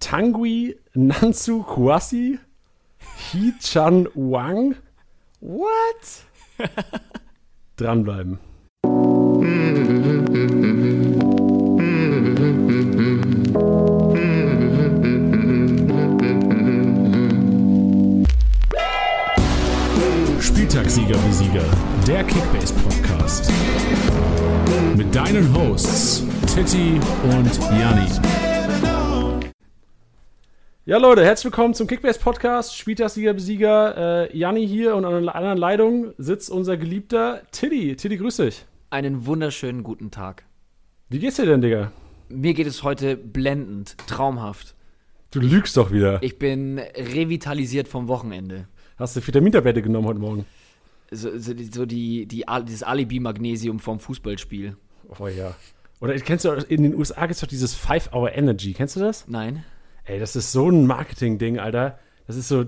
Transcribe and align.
Tangui 0.00 0.74
Nansu 0.96 1.64
Kwasi, 1.64 2.38
He 3.16 3.52
Chan 3.60 4.06
Wang. 4.14 4.76
What? 5.40 6.24
Dranbleiben. 7.76 8.38
Spieltagssieger 20.40 21.16
wie 21.26 21.32
Sieger, 21.32 21.64
der 22.06 22.24
Kickbase 22.24 22.74
Podcast. 22.74 23.52
Mit 24.96 25.14
deinen 25.14 25.54
Hosts 25.54 26.24
Titti 26.46 27.00
und 27.22 27.58
Janni. 27.78 28.39
Ja, 30.90 30.98
Leute, 30.98 31.24
herzlich 31.24 31.44
willkommen 31.44 31.72
zum 31.72 31.86
Kickbase 31.86 32.18
Podcast. 32.18 32.76
Spieltagssieger 32.76 33.32
Besieger. 33.32 34.26
Äh, 34.28 34.36
Janni 34.36 34.66
hier 34.66 34.96
und 34.96 35.04
an 35.04 35.14
einer 35.14 35.36
anderen 35.36 35.56
Leitung 35.56 36.14
sitzt 36.18 36.50
unser 36.50 36.76
geliebter 36.76 37.42
Tiddy. 37.52 37.94
Tiddy, 37.94 38.16
grüß 38.16 38.38
dich. 38.38 38.64
Einen 38.90 39.24
wunderschönen 39.24 39.84
guten 39.84 40.10
Tag. 40.10 40.42
Wie 41.08 41.20
geht's 41.20 41.36
dir 41.36 41.46
denn, 41.46 41.60
Digga? 41.60 41.92
Mir 42.28 42.54
geht 42.54 42.66
es 42.66 42.82
heute 42.82 43.16
blendend, 43.16 43.98
traumhaft. 44.08 44.74
Du 45.30 45.38
lügst 45.38 45.76
doch 45.76 45.92
wieder. 45.92 46.20
Ich 46.24 46.40
bin 46.40 46.80
revitalisiert 46.80 47.86
vom 47.86 48.08
Wochenende. 48.08 48.66
Hast 48.96 49.14
du 49.14 49.24
Vitamintablette 49.24 49.82
genommen 49.82 50.08
heute 50.08 50.18
Morgen? 50.18 50.44
So, 51.12 51.38
so, 51.38 51.52
so 51.70 51.86
die, 51.86 52.26
die, 52.26 52.44
dieses 52.64 52.82
Alibi-Magnesium 52.82 53.78
vom 53.78 54.00
Fußballspiel. 54.00 54.76
Oh 55.20 55.28
ja. 55.28 55.54
Oder 56.00 56.18
kennst 56.18 56.46
du, 56.46 56.50
in 56.50 56.82
den 56.82 56.96
USA 56.96 57.26
gibt's 57.26 57.42
doch 57.42 57.46
dieses 57.46 57.78
5-Hour 57.78 58.32
Energy. 58.32 58.72
Kennst 58.72 58.96
du 58.96 59.00
das? 59.00 59.28
Nein? 59.28 59.64
Ey, 60.10 60.18
das 60.18 60.34
ist 60.34 60.50
so 60.50 60.68
ein 60.68 60.86
Marketing-Ding, 60.86 61.60
Alter. 61.60 61.96
Das 62.26 62.34
ist 62.34 62.48
so, 62.48 62.64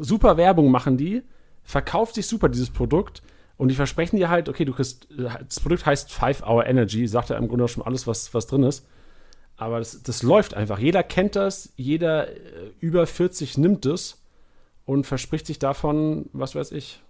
super 0.00 0.36
Werbung 0.36 0.70
machen 0.70 0.96
die, 0.96 1.22
verkauft 1.62 2.16
sich 2.16 2.26
super 2.26 2.48
dieses 2.48 2.70
Produkt 2.70 3.22
und 3.56 3.68
die 3.68 3.76
versprechen 3.76 4.16
dir 4.16 4.30
halt, 4.30 4.48
okay, 4.48 4.64
du 4.64 4.72
kriegst, 4.72 5.06
das 5.16 5.60
Produkt 5.60 5.86
heißt 5.86 6.10
5-Hour 6.10 6.66
Energy, 6.66 7.06
sagt 7.06 7.30
ja 7.30 7.36
im 7.36 7.46
Grunde 7.46 7.68
schon 7.68 7.84
alles, 7.84 8.08
was, 8.08 8.34
was 8.34 8.48
drin 8.48 8.64
ist. 8.64 8.86
Aber 9.56 9.78
das, 9.78 10.02
das 10.02 10.24
läuft 10.24 10.54
einfach. 10.54 10.80
Jeder 10.80 11.04
kennt 11.04 11.36
das, 11.36 11.72
jeder 11.76 12.28
äh, 12.28 12.34
über 12.80 13.06
40 13.06 13.56
nimmt 13.58 13.86
es 13.86 14.20
und 14.86 15.06
verspricht 15.06 15.46
sich 15.46 15.60
davon, 15.60 16.30
was 16.32 16.56
weiß 16.56 16.72
ich. 16.72 17.00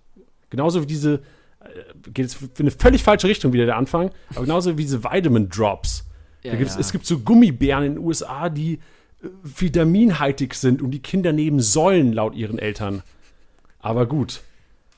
Genauso 0.50 0.82
wie 0.82 0.86
diese, 0.86 1.14
äh, 1.60 2.10
geht 2.12 2.26
jetzt 2.26 2.42
in 2.42 2.50
eine 2.58 2.72
völlig 2.72 3.02
falsche 3.02 3.28
Richtung 3.28 3.54
wieder 3.54 3.64
der 3.64 3.76
Anfang, 3.76 4.10
aber 4.30 4.42
genauso 4.42 4.76
wie 4.76 4.82
diese 4.82 5.02
Vitamin 5.02 5.48
Drops. 5.48 6.06
Ja, 6.42 6.54
ja. 6.54 6.60
Es 6.60 6.92
gibt 6.92 7.06
so 7.06 7.20
Gummibären 7.20 7.84
in 7.84 7.94
den 7.94 8.04
USA, 8.04 8.50
die 8.50 8.74
äh, 8.74 8.78
vitaminhaltig 9.42 10.54
sind 10.54 10.82
und 10.82 10.90
die 10.90 11.00
Kinder 11.00 11.32
nehmen 11.32 11.60
sollen, 11.60 12.12
laut 12.12 12.34
ihren 12.34 12.58
Eltern. 12.58 13.02
Aber 13.80 14.06
gut. 14.06 14.40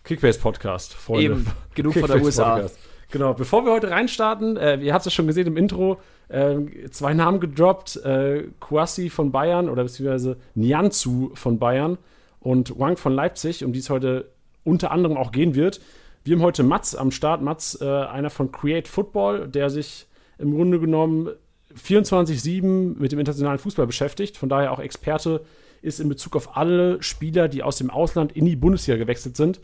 Kickbase-Podcast, 0.04 0.94
Freunde. 0.94 1.24
Eben, 1.24 1.46
genug 1.74 1.94
von 1.94 2.08
der 2.08 2.22
USA. 2.22 2.56
Kickbase-Podcast. 2.56 2.92
Genau, 3.12 3.34
bevor 3.34 3.64
wir 3.66 3.72
heute 3.72 3.90
reinstarten, 3.90 4.56
äh, 4.56 4.76
ihr 4.76 4.94
habt 4.94 5.02
es 5.02 5.12
ja 5.12 5.14
schon 5.14 5.26
gesehen 5.26 5.46
im 5.46 5.58
Intro, 5.58 6.00
äh, 6.28 6.56
zwei 6.90 7.12
Namen 7.12 7.40
gedroppt, 7.40 7.96
äh, 7.96 8.44
Kwasi 8.58 9.10
von 9.10 9.30
Bayern 9.30 9.68
oder 9.68 9.82
beziehungsweise 9.82 10.38
Nianzu 10.54 11.30
von 11.34 11.58
Bayern 11.58 11.98
und 12.40 12.78
Wang 12.78 12.96
von 12.96 13.12
Leipzig, 13.12 13.64
um 13.64 13.74
die 13.74 13.80
es 13.80 13.90
heute 13.90 14.30
unter 14.64 14.90
anderem 14.92 15.18
auch 15.18 15.30
gehen 15.30 15.54
wird. 15.54 15.80
Wir 16.24 16.36
haben 16.36 16.42
heute 16.42 16.62
Mats 16.62 16.94
am 16.94 17.10
Start. 17.10 17.42
Mats, 17.42 17.78
äh, 17.82 17.84
einer 17.84 18.30
von 18.30 18.50
Create 18.50 18.88
Football, 18.88 19.46
der 19.46 19.68
sich 19.68 20.06
im 20.38 20.54
Grunde 20.54 20.80
genommen 20.80 21.28
24-7 21.74 22.98
mit 22.98 23.12
dem 23.12 23.18
internationalen 23.18 23.58
Fußball 23.58 23.86
beschäftigt, 23.86 24.36
von 24.36 24.48
daher 24.48 24.72
auch 24.72 24.78
Experte 24.78 25.44
ist 25.82 26.00
in 26.00 26.08
Bezug 26.08 26.36
auf 26.36 26.56
alle 26.56 27.02
Spieler, 27.02 27.48
die 27.48 27.62
aus 27.62 27.76
dem 27.76 27.90
Ausland 27.90 28.32
in 28.32 28.44
die 28.44 28.56
Bundesliga 28.56 28.98
gewechselt 28.98 29.36
sind. 29.36 29.60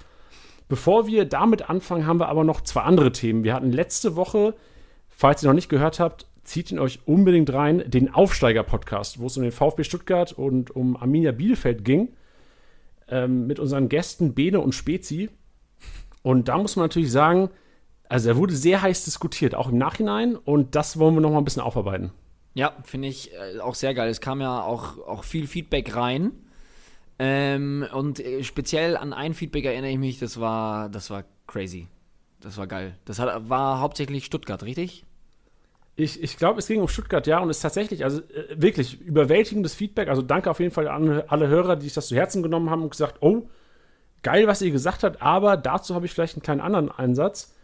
Bevor 0.68 1.06
wir 1.06 1.24
damit 1.24 1.70
anfangen, 1.70 2.06
haben 2.06 2.20
wir 2.20 2.28
aber 2.28 2.44
noch 2.44 2.60
zwei 2.60 2.82
andere 2.82 3.12
Themen. 3.12 3.44
Wir 3.44 3.54
hatten 3.54 3.72
letzte 3.72 4.16
Woche, 4.16 4.54
falls 5.08 5.42
ihr 5.42 5.46
noch 5.46 5.54
nicht 5.54 5.70
gehört 5.70 6.00
habt, 6.00 6.26
zieht 6.44 6.72
ihn 6.72 6.78
euch 6.78 7.00
unbedingt 7.06 7.52
rein, 7.52 7.84
den 7.86 8.12
Aufsteiger-Podcast, 8.12 9.20
wo 9.20 9.26
es 9.26 9.36
um 9.36 9.42
den 9.42 9.52
VfB 9.52 9.84
Stuttgart 9.84 10.32
und 10.32 10.74
um 10.74 10.96
Arminia 10.96 11.32
Bielefeld 11.32 11.84
ging, 11.84 12.08
ähm, 13.08 13.46
mit 13.46 13.58
unseren 13.58 13.88
Gästen 13.88 14.34
Bene 14.34 14.60
und 14.60 14.74
Spezi. 14.74 15.30
Und 16.22 16.48
da 16.48 16.58
muss 16.58 16.76
man 16.76 16.84
natürlich 16.84 17.12
sagen, 17.12 17.50
also 18.08 18.30
er 18.30 18.36
wurde 18.36 18.54
sehr 18.54 18.82
heiß 18.82 19.04
diskutiert, 19.04 19.54
auch 19.54 19.68
im 19.68 19.78
Nachhinein. 19.78 20.36
Und 20.36 20.74
das 20.74 20.98
wollen 20.98 21.14
wir 21.14 21.20
noch 21.20 21.30
mal 21.30 21.38
ein 21.38 21.44
bisschen 21.44 21.62
aufarbeiten. 21.62 22.12
Ja, 22.54 22.74
finde 22.82 23.08
ich 23.08 23.32
äh, 23.32 23.60
auch 23.60 23.74
sehr 23.74 23.94
geil. 23.94 24.08
Es 24.08 24.20
kam 24.20 24.40
ja 24.40 24.62
auch, 24.62 24.98
auch 25.06 25.24
viel 25.24 25.46
Feedback 25.46 25.94
rein. 25.94 26.32
Ähm, 27.18 27.86
und 27.92 28.20
äh, 28.20 28.44
speziell 28.44 28.96
an 28.96 29.12
ein 29.12 29.34
Feedback 29.34 29.64
erinnere 29.64 29.90
ich 29.90 29.98
mich, 29.98 30.18
das 30.18 30.40
war, 30.40 30.88
das 30.88 31.10
war 31.10 31.24
crazy. 31.46 31.88
Das 32.40 32.56
war 32.56 32.66
geil. 32.66 32.96
Das 33.04 33.18
hat, 33.18 33.48
war 33.48 33.80
hauptsächlich 33.80 34.24
Stuttgart, 34.24 34.62
richtig? 34.62 35.04
Ich, 35.96 36.22
ich 36.22 36.36
glaube, 36.36 36.60
es 36.60 36.68
ging 36.68 36.80
um 36.80 36.86
Stuttgart, 36.86 37.26
ja, 37.26 37.40
und 37.40 37.50
es 37.50 37.56
ist 37.56 37.62
tatsächlich, 37.62 38.04
also 38.04 38.20
äh, 38.20 38.54
wirklich 38.56 39.00
überwältigendes 39.00 39.74
Feedback. 39.74 40.08
Also 40.08 40.22
danke 40.22 40.48
auf 40.48 40.60
jeden 40.60 40.72
Fall 40.72 40.86
an 40.86 41.22
alle 41.26 41.48
Hörer, 41.48 41.74
die 41.74 41.86
sich 41.86 41.94
das 41.94 42.06
zu 42.06 42.14
Herzen 42.14 42.42
genommen 42.42 42.70
haben 42.70 42.82
und 42.82 42.90
gesagt, 42.90 43.16
oh, 43.20 43.48
geil, 44.22 44.46
was 44.46 44.62
ihr 44.62 44.70
gesagt 44.70 45.02
habt, 45.02 45.20
aber 45.20 45.56
dazu 45.56 45.94
habe 45.96 46.06
ich 46.06 46.12
vielleicht 46.12 46.34
einen 46.34 46.42
kleinen 46.42 46.60
anderen 46.60 46.90
Einsatz. 46.90 47.54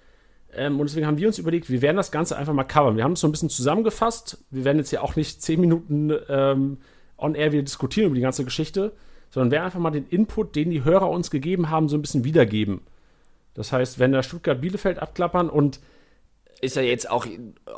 Ähm, 0.56 0.81
und 0.81 0.88
deswegen 0.88 1.06
haben 1.06 1.19
wir 1.19 1.26
uns 1.26 1.38
überlegt, 1.38 1.69
wir 1.70 1.82
werden 1.82 1.97
das 1.97 2.10
Ganze 2.10 2.37
einfach 2.37 2.53
mal 2.53 2.65
covern. 2.65 2.97
Wir 2.97 3.04
haben 3.04 3.12
es 3.12 3.20
so 3.20 3.28
ein 3.28 3.32
bisschen 3.32 3.50
zusammengefasst. 3.50 4.44
Wir 4.50 4.65
werden 4.65 4.78
jetzt 4.78 4.91
ja 4.91 5.00
auch 5.00 5.16
nicht 5.16 5.42
zehn 5.42 5.60
Minuten 5.60 6.12
ähm, 6.28 6.78
on 7.19 7.34
air 7.34 7.53
wieder 7.53 7.62
diskutieren 7.62 8.06
über 8.06 8.16
die 8.16 8.22
ganze 8.22 8.44
Geschichte, 8.44 8.93
sondern 9.31 9.50
werden 9.50 9.64
einfach 9.64 9.81
mal 9.81 9.91
den 9.91 10.06
Input, 10.06 10.54
den 10.56 10.70
die 10.70 10.84
Hörer 10.84 11.10
uns 11.10 11.31
gegeben 11.31 11.70
haben, 11.70 11.88
so 11.88 11.97
ein 11.97 12.03
bisschen 12.03 12.25
wiedergeben. 12.25 12.81
Das 13.54 13.72
heißt, 13.72 13.98
wenn 13.98 14.12
da 14.12 14.22
Stuttgart-Bielefeld 14.22 14.98
abklappern 14.98 15.48
und 15.48 15.81
Ist 16.60 16.76
ja 16.76 16.82
jetzt 16.82 17.10
auch, 17.10 17.26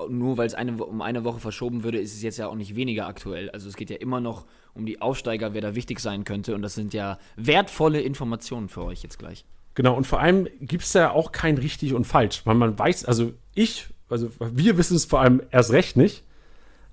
nur 0.08 0.36
weil 0.36 0.46
es 0.46 0.54
eine, 0.54 0.76
um 0.84 1.02
eine 1.02 1.24
Woche 1.24 1.40
verschoben 1.40 1.82
würde, 1.82 1.98
ist 1.98 2.14
es 2.14 2.22
jetzt 2.22 2.38
ja 2.38 2.46
auch 2.46 2.54
nicht 2.54 2.76
weniger 2.76 3.08
aktuell. 3.08 3.50
Also 3.50 3.68
es 3.68 3.74
geht 3.74 3.90
ja 3.90 3.96
immer 3.96 4.20
noch 4.20 4.46
um 4.74 4.86
die 4.86 5.00
Aufsteiger, 5.00 5.54
wer 5.54 5.60
da 5.60 5.74
wichtig 5.74 5.98
sein 5.98 6.22
könnte. 6.24 6.54
Und 6.54 6.62
das 6.62 6.74
sind 6.74 6.94
ja 6.94 7.18
wertvolle 7.36 8.00
Informationen 8.00 8.68
für 8.68 8.84
euch 8.84 9.02
jetzt 9.02 9.18
gleich. 9.18 9.44
Genau, 9.76 9.94
und 9.94 10.06
vor 10.06 10.20
allem 10.20 10.48
gibt 10.58 10.84
es 10.84 10.92
ja 10.94 11.10
auch 11.12 11.32
kein 11.32 11.58
richtig 11.58 11.92
und 11.92 12.06
falsch, 12.06 12.40
weil 12.46 12.54
man 12.54 12.78
weiß, 12.78 13.04
also 13.04 13.34
ich, 13.54 13.88
also 14.08 14.30
wir 14.40 14.78
wissen 14.78 14.96
es 14.96 15.04
vor 15.04 15.20
allem 15.20 15.42
erst 15.50 15.70
recht 15.70 15.98
nicht, 15.98 16.24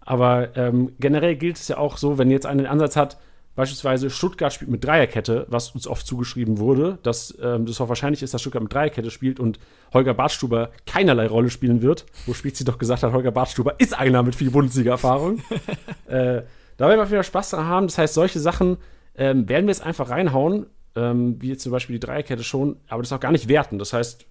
aber 0.02 0.56
ähm, 0.58 0.92
generell 1.00 1.38
gilt 1.38 1.56
es 1.56 1.70
ja 1.70 1.78
auch 1.78 1.96
so, 1.96 2.18
wenn 2.18 2.30
jetzt 2.30 2.46
einen 2.46 2.66
Ansatz 2.66 2.98
hat, 2.98 3.18
beispielsweise 3.56 4.10
Stuttgart 4.10 4.52
spielt 4.52 4.70
mit 4.70 4.84
Dreierkette, 4.84 5.46
was 5.48 5.70
uns 5.72 5.88
oft 5.88 6.06
zugeschrieben 6.06 6.58
wurde, 6.60 6.98
dass 7.04 7.34
ähm, 7.42 7.66
das 7.66 7.80
auch 7.80 7.88
wahrscheinlich 7.88 8.22
ist, 8.22 8.34
dass 8.34 8.42
Stuttgart 8.42 8.64
mit 8.64 8.74
Dreierkette 8.74 9.12
spielt 9.12 9.40
und 9.40 9.60
Holger 9.94 10.14
Bartstuber 10.14 10.72
keinerlei 10.86 11.28
Rolle 11.28 11.50
spielen 11.50 11.82
wird, 11.82 12.06
wo 12.26 12.34
Spezi 12.34 12.66
doch 12.66 12.80
gesagt 12.80 13.04
hat, 13.04 13.14
Holger 13.14 13.32
Bartstuber 13.32 13.80
ist 13.80 13.98
einer 13.98 14.24
mit 14.24 14.36
viel 14.36 14.52
Bundesliga-Erfahrung. 14.52 15.42
äh, 16.08 16.42
da 16.76 16.90
werden 16.90 17.00
wir 17.00 17.10
wieder 17.10 17.24
Spaß 17.24 17.52
dran 17.52 17.66
haben. 17.66 17.88
Das 17.88 17.98
heißt, 17.98 18.14
solche 18.14 18.42
Sachen 18.42 18.76
ähm, 19.16 19.48
werden 19.48 19.68
wir 19.68 19.72
jetzt 19.72 19.86
einfach 19.86 20.10
reinhauen, 20.10 20.66
ähm, 20.96 21.42
wie 21.42 21.50
jetzt 21.50 21.64
zum 21.64 21.72
Beispiel 21.72 21.96
die 21.96 22.06
Dreierkette 22.06 22.44
schon, 22.44 22.78
aber 22.88 23.02
das 23.02 23.12
auch 23.12 23.20
gar 23.20 23.32
nicht 23.32 23.48
werten. 23.48 23.80
Das 23.80 23.94
heißt, 23.94 24.26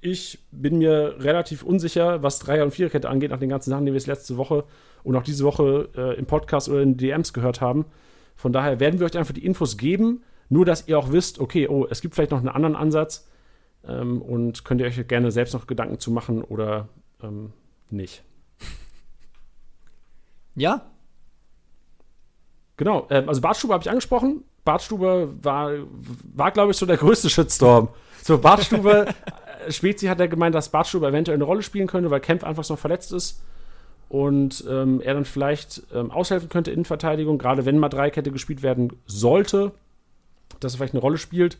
ich 0.00 0.38
bin 0.50 0.78
mir 0.78 1.16
relativ 1.18 1.62
unsicher, 1.62 2.22
was 2.22 2.38
Dreier- 2.38 2.64
und 2.64 2.72
Viererkette 2.72 3.08
angeht, 3.08 3.30
nach 3.30 3.38
den 3.38 3.48
ganzen 3.48 3.70
Sachen, 3.70 3.86
die 3.86 3.92
wir 3.92 3.98
jetzt 3.98 4.06
letzte 4.06 4.36
Woche 4.36 4.64
und 5.02 5.16
auch 5.16 5.22
diese 5.22 5.44
Woche 5.44 5.88
äh, 5.96 6.18
im 6.18 6.26
Podcast 6.26 6.68
oder 6.68 6.82
in 6.82 6.96
DMs 6.96 7.32
gehört 7.32 7.60
haben. 7.60 7.86
Von 8.34 8.52
daher 8.52 8.80
werden 8.80 9.00
wir 9.00 9.06
euch 9.06 9.16
einfach 9.16 9.34
die 9.34 9.44
Infos 9.44 9.76
geben, 9.76 10.22
nur 10.48 10.64
dass 10.64 10.86
ihr 10.88 10.98
auch 10.98 11.10
wisst, 11.12 11.38
okay, 11.38 11.68
oh, 11.68 11.86
es 11.88 12.00
gibt 12.00 12.14
vielleicht 12.14 12.30
noch 12.30 12.38
einen 12.38 12.48
anderen 12.48 12.76
Ansatz 12.76 13.28
ähm, 13.86 14.22
und 14.22 14.64
könnt 14.64 14.80
ihr 14.80 14.86
euch 14.86 15.08
gerne 15.08 15.30
selbst 15.30 15.54
noch 15.54 15.66
Gedanken 15.66 15.98
zu 15.98 16.10
machen 16.10 16.42
oder 16.42 16.88
ähm, 17.22 17.52
nicht. 17.90 18.22
Ja, 20.54 20.90
Genau, 22.76 23.06
ähm, 23.10 23.28
also 23.28 23.40
Bartstuber 23.40 23.74
habe 23.74 23.82
ich 23.82 23.90
angesprochen. 23.90 24.44
Bartstuber 24.66 25.28
war, 25.42 25.70
war 26.34 26.50
glaube 26.50 26.72
ich, 26.72 26.76
so 26.76 26.84
der 26.84 26.98
größte 26.98 27.30
Shitstorm. 27.30 27.88
So, 28.22 28.36
Bartstuber, 28.36 29.06
äh, 29.66 29.72
Spezi 29.72 30.08
hat 30.08 30.20
ja 30.20 30.26
gemeint, 30.26 30.54
dass 30.54 30.68
Bartstuber 30.68 31.08
eventuell 31.08 31.36
eine 31.36 31.44
Rolle 31.44 31.62
spielen 31.62 31.86
könnte, 31.86 32.10
weil 32.10 32.20
Kempf 32.20 32.44
einfach 32.44 32.68
noch 32.68 32.78
verletzt 32.78 33.12
ist 33.12 33.40
und 34.08 34.64
ähm, 34.68 35.00
er 35.00 35.14
dann 35.14 35.24
vielleicht 35.24 35.82
ähm, 35.94 36.10
aushelfen 36.10 36.48
könnte 36.48 36.70
in 36.70 36.84
Verteidigung, 36.84 37.38
gerade 37.38 37.64
wenn 37.64 37.78
mal 37.78 37.88
Dreikette 37.88 38.30
gespielt 38.30 38.62
werden 38.62 38.92
sollte, 39.06 39.72
dass 40.60 40.74
er 40.74 40.78
vielleicht 40.78 40.94
eine 40.94 41.00
Rolle 41.00 41.18
spielt. 41.18 41.58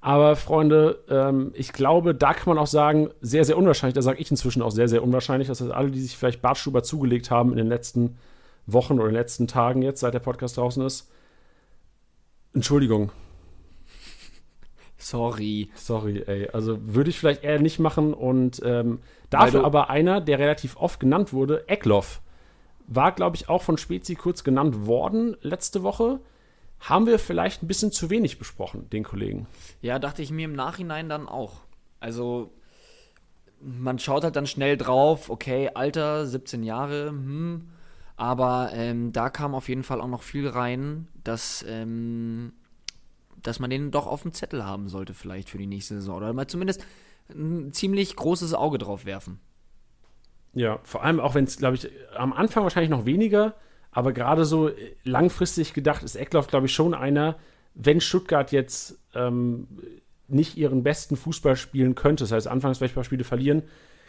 Aber 0.00 0.34
Freunde, 0.34 0.98
ähm, 1.08 1.52
ich 1.54 1.72
glaube, 1.72 2.14
da 2.14 2.34
kann 2.34 2.54
man 2.54 2.58
auch 2.58 2.66
sagen, 2.66 3.10
sehr, 3.20 3.44
sehr 3.44 3.56
unwahrscheinlich, 3.56 3.94
da 3.94 4.02
sage 4.02 4.20
ich 4.20 4.30
inzwischen 4.30 4.60
auch 4.60 4.72
sehr, 4.72 4.88
sehr 4.88 5.02
unwahrscheinlich, 5.02 5.48
dass 5.48 5.58
das 5.58 5.70
alle, 5.70 5.90
die 5.90 6.00
sich 6.00 6.16
vielleicht 6.16 6.42
Bartstuber 6.42 6.82
zugelegt 6.82 7.30
haben 7.30 7.52
in 7.52 7.58
den 7.58 7.68
letzten 7.68 8.18
Wochen 8.66 8.94
oder 8.94 9.04
in 9.04 9.14
den 9.14 9.20
letzten 9.20 9.46
Tagen 9.46 9.82
jetzt, 9.82 10.00
seit 10.00 10.14
der 10.14 10.18
Podcast 10.18 10.56
draußen 10.56 10.84
ist. 10.84 11.08
Entschuldigung, 12.54 13.10
sorry. 14.98 15.70
sorry, 15.74 16.22
ey. 16.26 16.48
Also 16.52 16.78
würde 16.82 17.10
ich 17.10 17.18
vielleicht 17.18 17.44
eher 17.44 17.60
nicht 17.60 17.78
machen 17.78 18.14
und 18.14 18.60
ähm, 18.64 19.00
dafür 19.30 19.64
aber 19.64 19.90
einer, 19.90 20.20
der 20.20 20.38
relativ 20.38 20.76
oft 20.76 21.00
genannt 21.00 21.32
wurde, 21.32 21.68
Eckloff. 21.68 22.20
war, 22.86 23.12
glaube 23.12 23.36
ich, 23.36 23.48
auch 23.48 23.62
von 23.62 23.78
Spezi 23.78 24.14
kurz 24.14 24.44
genannt 24.44 24.86
worden 24.86 25.36
letzte 25.40 25.82
Woche. 25.82 26.20
Haben 26.80 27.06
wir 27.06 27.18
vielleicht 27.18 27.62
ein 27.62 27.68
bisschen 27.68 27.92
zu 27.92 28.10
wenig 28.10 28.38
besprochen, 28.38 28.90
den 28.90 29.04
Kollegen? 29.04 29.46
Ja, 29.82 29.98
dachte 29.98 30.20
ich 30.22 30.32
mir 30.32 30.46
im 30.46 30.54
Nachhinein 30.54 31.08
dann 31.08 31.28
auch. 31.28 31.60
Also, 32.00 32.50
man 33.60 34.00
schaut 34.00 34.24
halt 34.24 34.34
dann 34.34 34.48
schnell 34.48 34.76
drauf, 34.76 35.30
okay, 35.30 35.70
Alter, 35.74 36.26
17 36.26 36.64
Jahre, 36.64 37.10
hm. 37.10 37.68
Aber 38.16 38.70
ähm, 38.72 39.12
da 39.12 39.30
kam 39.30 39.54
auf 39.54 39.68
jeden 39.68 39.84
Fall 39.84 40.00
auch 40.00 40.08
noch 40.08 40.22
viel 40.22 40.48
rein, 40.48 41.08
dass, 41.24 41.64
ähm, 41.68 42.52
dass 43.42 43.58
man 43.58 43.70
den 43.70 43.90
doch 43.90 44.06
auf 44.06 44.22
dem 44.22 44.32
Zettel 44.32 44.64
haben 44.64 44.88
sollte, 44.88 45.14
vielleicht 45.14 45.50
für 45.50 45.58
die 45.58 45.66
nächste 45.66 45.94
Saison. 45.94 46.16
Oder 46.16 46.32
mal 46.32 46.46
zumindest 46.46 46.84
ein 47.30 47.72
ziemlich 47.72 48.16
großes 48.16 48.54
Auge 48.54 48.78
drauf 48.78 49.04
werfen. 49.04 49.40
Ja, 50.54 50.80
vor 50.82 51.02
allem 51.02 51.20
auch 51.20 51.34
wenn 51.34 51.44
es, 51.44 51.56
glaube 51.56 51.76
ich, 51.76 51.88
am 52.14 52.32
Anfang 52.32 52.62
wahrscheinlich 52.62 52.90
noch 52.90 53.06
weniger, 53.06 53.54
aber 53.90 54.12
gerade 54.12 54.44
so 54.44 54.70
langfristig 55.04 55.72
gedacht 55.72 56.02
ist 56.02 56.14
Eckloff, 56.14 56.46
glaube 56.46 56.66
ich, 56.66 56.74
schon 56.74 56.94
einer, 56.94 57.36
wenn 57.74 58.00
Stuttgart 58.00 58.52
jetzt 58.52 58.98
ähm, 59.14 59.66
nicht 60.28 60.56
ihren 60.56 60.82
besten 60.82 61.16
Fußball 61.16 61.56
spielen 61.56 61.94
könnte, 61.94 62.24
das 62.24 62.32
heißt 62.32 62.48
anfangs 62.48 62.78
vielleicht 62.78 62.92
ein 62.92 62.96
paar 62.96 63.04
Spiele 63.04 63.24
verlieren, 63.24 63.62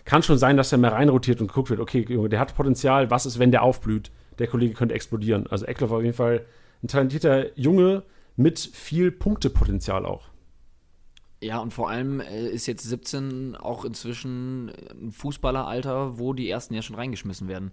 kann 0.05 0.23
schon 0.23 0.37
sein, 0.37 0.57
dass 0.57 0.71
er 0.71 0.77
mehr 0.77 0.91
reinrotiert 0.91 1.39
und 1.39 1.47
geguckt 1.47 1.69
wird, 1.69 1.79
okay, 1.79 2.05
Junge, 2.09 2.29
der 2.29 2.39
hat 2.39 2.55
Potenzial, 2.55 3.09
was 3.09 3.25
ist, 3.25 3.39
wenn 3.39 3.51
der 3.51 3.63
aufblüht? 3.63 4.11
Der 4.39 4.47
Kollege 4.47 4.73
könnte 4.73 4.95
explodieren. 4.95 5.47
Also 5.47 5.65
Eckloff 5.65 5.91
auf 5.91 6.01
jeden 6.01 6.15
Fall 6.15 6.45
ein 6.83 6.87
talentierter 6.87 7.57
Junge 7.57 8.03
mit 8.35 8.59
viel 8.59 9.11
Punktepotenzial 9.11 10.05
auch. 10.05 10.29
Ja, 11.41 11.59
und 11.59 11.71
vor 11.71 11.89
allem 11.89 12.21
äh, 12.21 12.47
ist 12.47 12.67
jetzt 12.67 12.83
17 12.83 13.55
auch 13.55 13.83
inzwischen 13.83 14.69
ein 14.91 15.11
Fußballeralter, 15.11 16.17
wo 16.17 16.33
die 16.33 16.49
ersten 16.49 16.73
ja 16.73 16.81
schon 16.81 16.95
reingeschmissen 16.95 17.47
werden. 17.47 17.71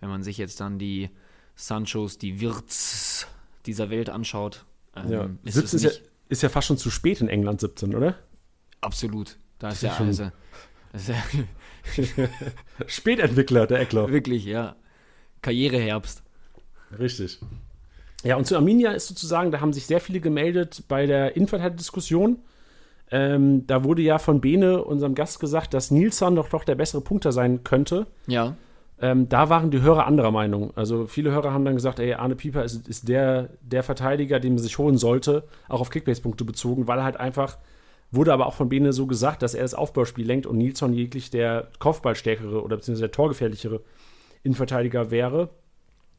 Wenn 0.00 0.10
man 0.10 0.22
sich 0.22 0.36
jetzt 0.36 0.60
dann 0.60 0.78
die 0.78 1.08
Sanchos, 1.54 2.18
die 2.18 2.40
Wirts 2.40 3.26
dieser 3.64 3.88
Welt 3.88 4.10
anschaut. 4.10 4.66
Ähm, 4.94 5.10
ja. 5.10 5.30
ist 5.44 5.54
17 5.54 5.76
ist 5.76 5.82
ja, 5.84 5.90
ist 6.28 6.42
ja, 6.42 6.48
fast 6.50 6.68
schon 6.68 6.76
zu 6.76 6.90
spät 6.90 7.20
in 7.22 7.28
England, 7.28 7.60
17, 7.62 7.94
oder? 7.94 8.16
Absolut. 8.82 9.38
Da 9.58 9.68
ist, 9.68 9.76
ist 9.76 9.82
ja. 9.82 9.96
Also, 9.98 10.24
ja 10.24 10.32
Spätentwickler, 12.86 13.66
der 13.66 13.80
Eckler. 13.80 14.10
Wirklich, 14.10 14.44
ja. 14.44 14.76
Karriereherbst. 15.42 16.22
Richtig. 16.98 17.40
Ja, 18.26 18.36
und 18.36 18.44
zu 18.44 18.56
Arminia 18.56 18.90
ist 18.90 19.06
sozusagen, 19.06 19.52
da 19.52 19.60
haben 19.60 19.72
sich 19.72 19.86
sehr 19.86 20.00
viele 20.00 20.18
gemeldet 20.18 20.82
bei 20.88 21.06
der 21.06 21.36
Innenverteidigung-Diskussion. 21.36 22.38
Ähm, 23.12 23.68
da 23.68 23.84
wurde 23.84 24.02
ja 24.02 24.18
von 24.18 24.40
Bene, 24.40 24.82
unserem 24.82 25.14
Gast, 25.14 25.38
gesagt, 25.38 25.74
dass 25.74 25.92
Nilsson 25.92 26.34
doch 26.34 26.48
doch 26.48 26.64
der 26.64 26.74
bessere 26.74 27.02
Punkter 27.02 27.30
sein 27.30 27.62
könnte. 27.62 28.08
Ja. 28.26 28.56
Ähm, 29.00 29.28
da 29.28 29.48
waren 29.48 29.70
die 29.70 29.80
Hörer 29.80 30.08
anderer 30.08 30.32
Meinung. 30.32 30.72
Also 30.74 31.06
viele 31.06 31.30
Hörer 31.30 31.52
haben 31.52 31.64
dann 31.64 31.76
gesagt, 31.76 32.00
ey, 32.00 32.14
Arne 32.14 32.34
Pieper 32.34 32.64
ist, 32.64 32.88
ist 32.88 33.08
der, 33.08 33.50
der 33.60 33.84
Verteidiger, 33.84 34.40
den 34.40 34.54
man 34.54 34.62
sich 34.62 34.76
holen 34.78 34.98
sollte, 34.98 35.44
auch 35.68 35.80
auf 35.80 35.90
Kickbase-Punkte 35.90 36.44
bezogen, 36.44 36.88
weil 36.88 36.98
er 36.98 37.04
halt 37.04 37.18
einfach, 37.18 37.58
wurde 38.10 38.32
aber 38.32 38.46
auch 38.46 38.54
von 38.54 38.68
Bene 38.68 38.92
so 38.92 39.06
gesagt, 39.06 39.42
dass 39.42 39.54
er 39.54 39.62
das 39.62 39.74
Aufbauspiel 39.74 40.26
lenkt 40.26 40.46
und 40.46 40.58
Nilsson 40.58 40.92
jeglich 40.92 41.30
der 41.30 41.68
Kopfballstärkere 41.78 42.60
oder 42.60 42.76
beziehungsweise 42.76 43.02
der 43.02 43.12
torgefährlichere 43.12 43.82
Innenverteidiger 44.42 45.12
wäre. 45.12 45.50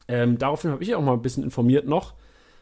Ähm, 0.08 0.38
daraufhin 0.38 0.70
habe 0.70 0.82
ich 0.82 0.94
auch 0.94 1.02
mal 1.02 1.12
ein 1.12 1.22
bisschen 1.22 1.44
informiert 1.44 1.86
noch 1.86 2.14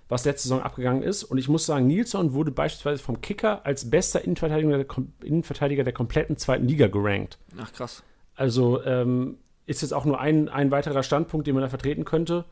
was 0.09 0.25
letzte 0.25 0.49
Saison 0.49 0.63
abgegangen 0.63 1.03
ist. 1.03 1.25
Und 1.25 1.39
ich 1.39 1.49
muss 1.49 1.67
sagen, 1.67 1.87
Nilsson 1.87 2.33
wurde 2.33 2.51
beispielsweise 2.51 3.03
vom 3.03 3.21
Kicker 3.21 3.65
als 3.67 3.91
bester 3.91 4.23
Innenverteidiger 4.23 4.79
der, 4.79 4.87
Innenverteidiger 5.23 5.85
der 5.85 5.93
kompletten 5.93 6.37
zweiten 6.37 6.67
Liga 6.67 6.87
gerankt. 6.87 7.39
Ach, 7.59 7.73
krass. 7.73 8.03
Also 8.35 8.83
ähm, 8.85 9.39
ist 9.65 9.83
jetzt 9.83 9.93
auch 9.93 10.05
nur 10.05 10.21
ein, 10.21 10.49
ein 10.49 10.71
weiterer 10.71 11.03
Standpunkt, 11.03 11.47
den 11.47 11.55
man 11.55 11.63
da 11.63 11.69
vertreten 11.69 12.05
könnte. 12.05 12.45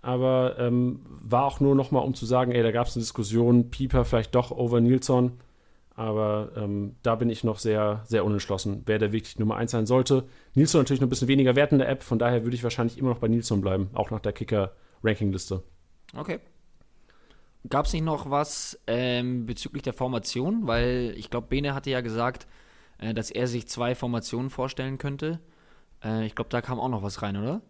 Aber 0.00 0.56
ähm, 0.58 1.00
war 1.06 1.44
auch 1.44 1.60
nur 1.60 1.74
noch 1.74 1.90
mal, 1.90 2.00
um 2.00 2.14
zu 2.14 2.26
sagen, 2.26 2.52
ey, 2.52 2.62
da 2.62 2.70
gab 2.70 2.86
es 2.86 2.96
eine 2.96 3.02
Diskussion, 3.02 3.70
Pieper 3.70 4.04
vielleicht 4.04 4.34
doch 4.34 4.50
over 4.50 4.80
Nilsson. 4.80 5.32
Aber 5.96 6.52
ähm, 6.56 6.94
da 7.02 7.14
bin 7.14 7.30
ich 7.30 7.42
noch 7.42 7.58
sehr, 7.58 8.02
sehr 8.04 8.24
unentschlossen, 8.24 8.82
wer 8.84 8.98
der 8.98 9.12
wirklich 9.12 9.38
Nummer 9.38 9.56
1 9.56 9.70
sein 9.70 9.86
sollte. 9.86 10.24
Nilsson 10.54 10.82
natürlich 10.82 11.00
noch 11.00 11.06
ein 11.06 11.10
bisschen 11.10 11.28
weniger 11.28 11.56
wert 11.56 11.72
in 11.72 11.78
der 11.78 11.88
App, 11.88 12.02
von 12.02 12.18
daher 12.18 12.44
würde 12.44 12.54
ich 12.54 12.62
wahrscheinlich 12.62 12.98
immer 12.98 13.08
noch 13.08 13.18
bei 13.18 13.28
Nilsson 13.28 13.62
bleiben, 13.62 13.88
auch 13.94 14.10
nach 14.10 14.20
der 14.20 14.34
Kicker-Ranking-Liste. 14.34 15.62
Okay. 16.14 16.40
Gab 17.70 17.86
es 17.86 17.94
nicht 17.94 18.04
noch 18.04 18.30
was 18.30 18.78
ähm, 18.86 19.46
bezüglich 19.46 19.82
der 19.82 19.94
Formation? 19.94 20.66
Weil 20.66 21.14
ich 21.16 21.30
glaube, 21.30 21.48
Bene 21.48 21.74
hatte 21.74 21.90
ja 21.90 22.02
gesagt, 22.02 22.46
äh, 22.98 23.14
dass 23.14 23.30
er 23.30 23.46
sich 23.46 23.66
zwei 23.66 23.94
Formationen 23.94 24.50
vorstellen 24.50 24.98
könnte. 24.98 25.40
Äh, 26.04 26.26
ich 26.26 26.34
glaube, 26.34 26.50
da 26.50 26.60
kam 26.60 26.78
auch 26.78 26.90
noch 26.90 27.02
was 27.02 27.22
rein, 27.22 27.38
oder? 27.38 27.62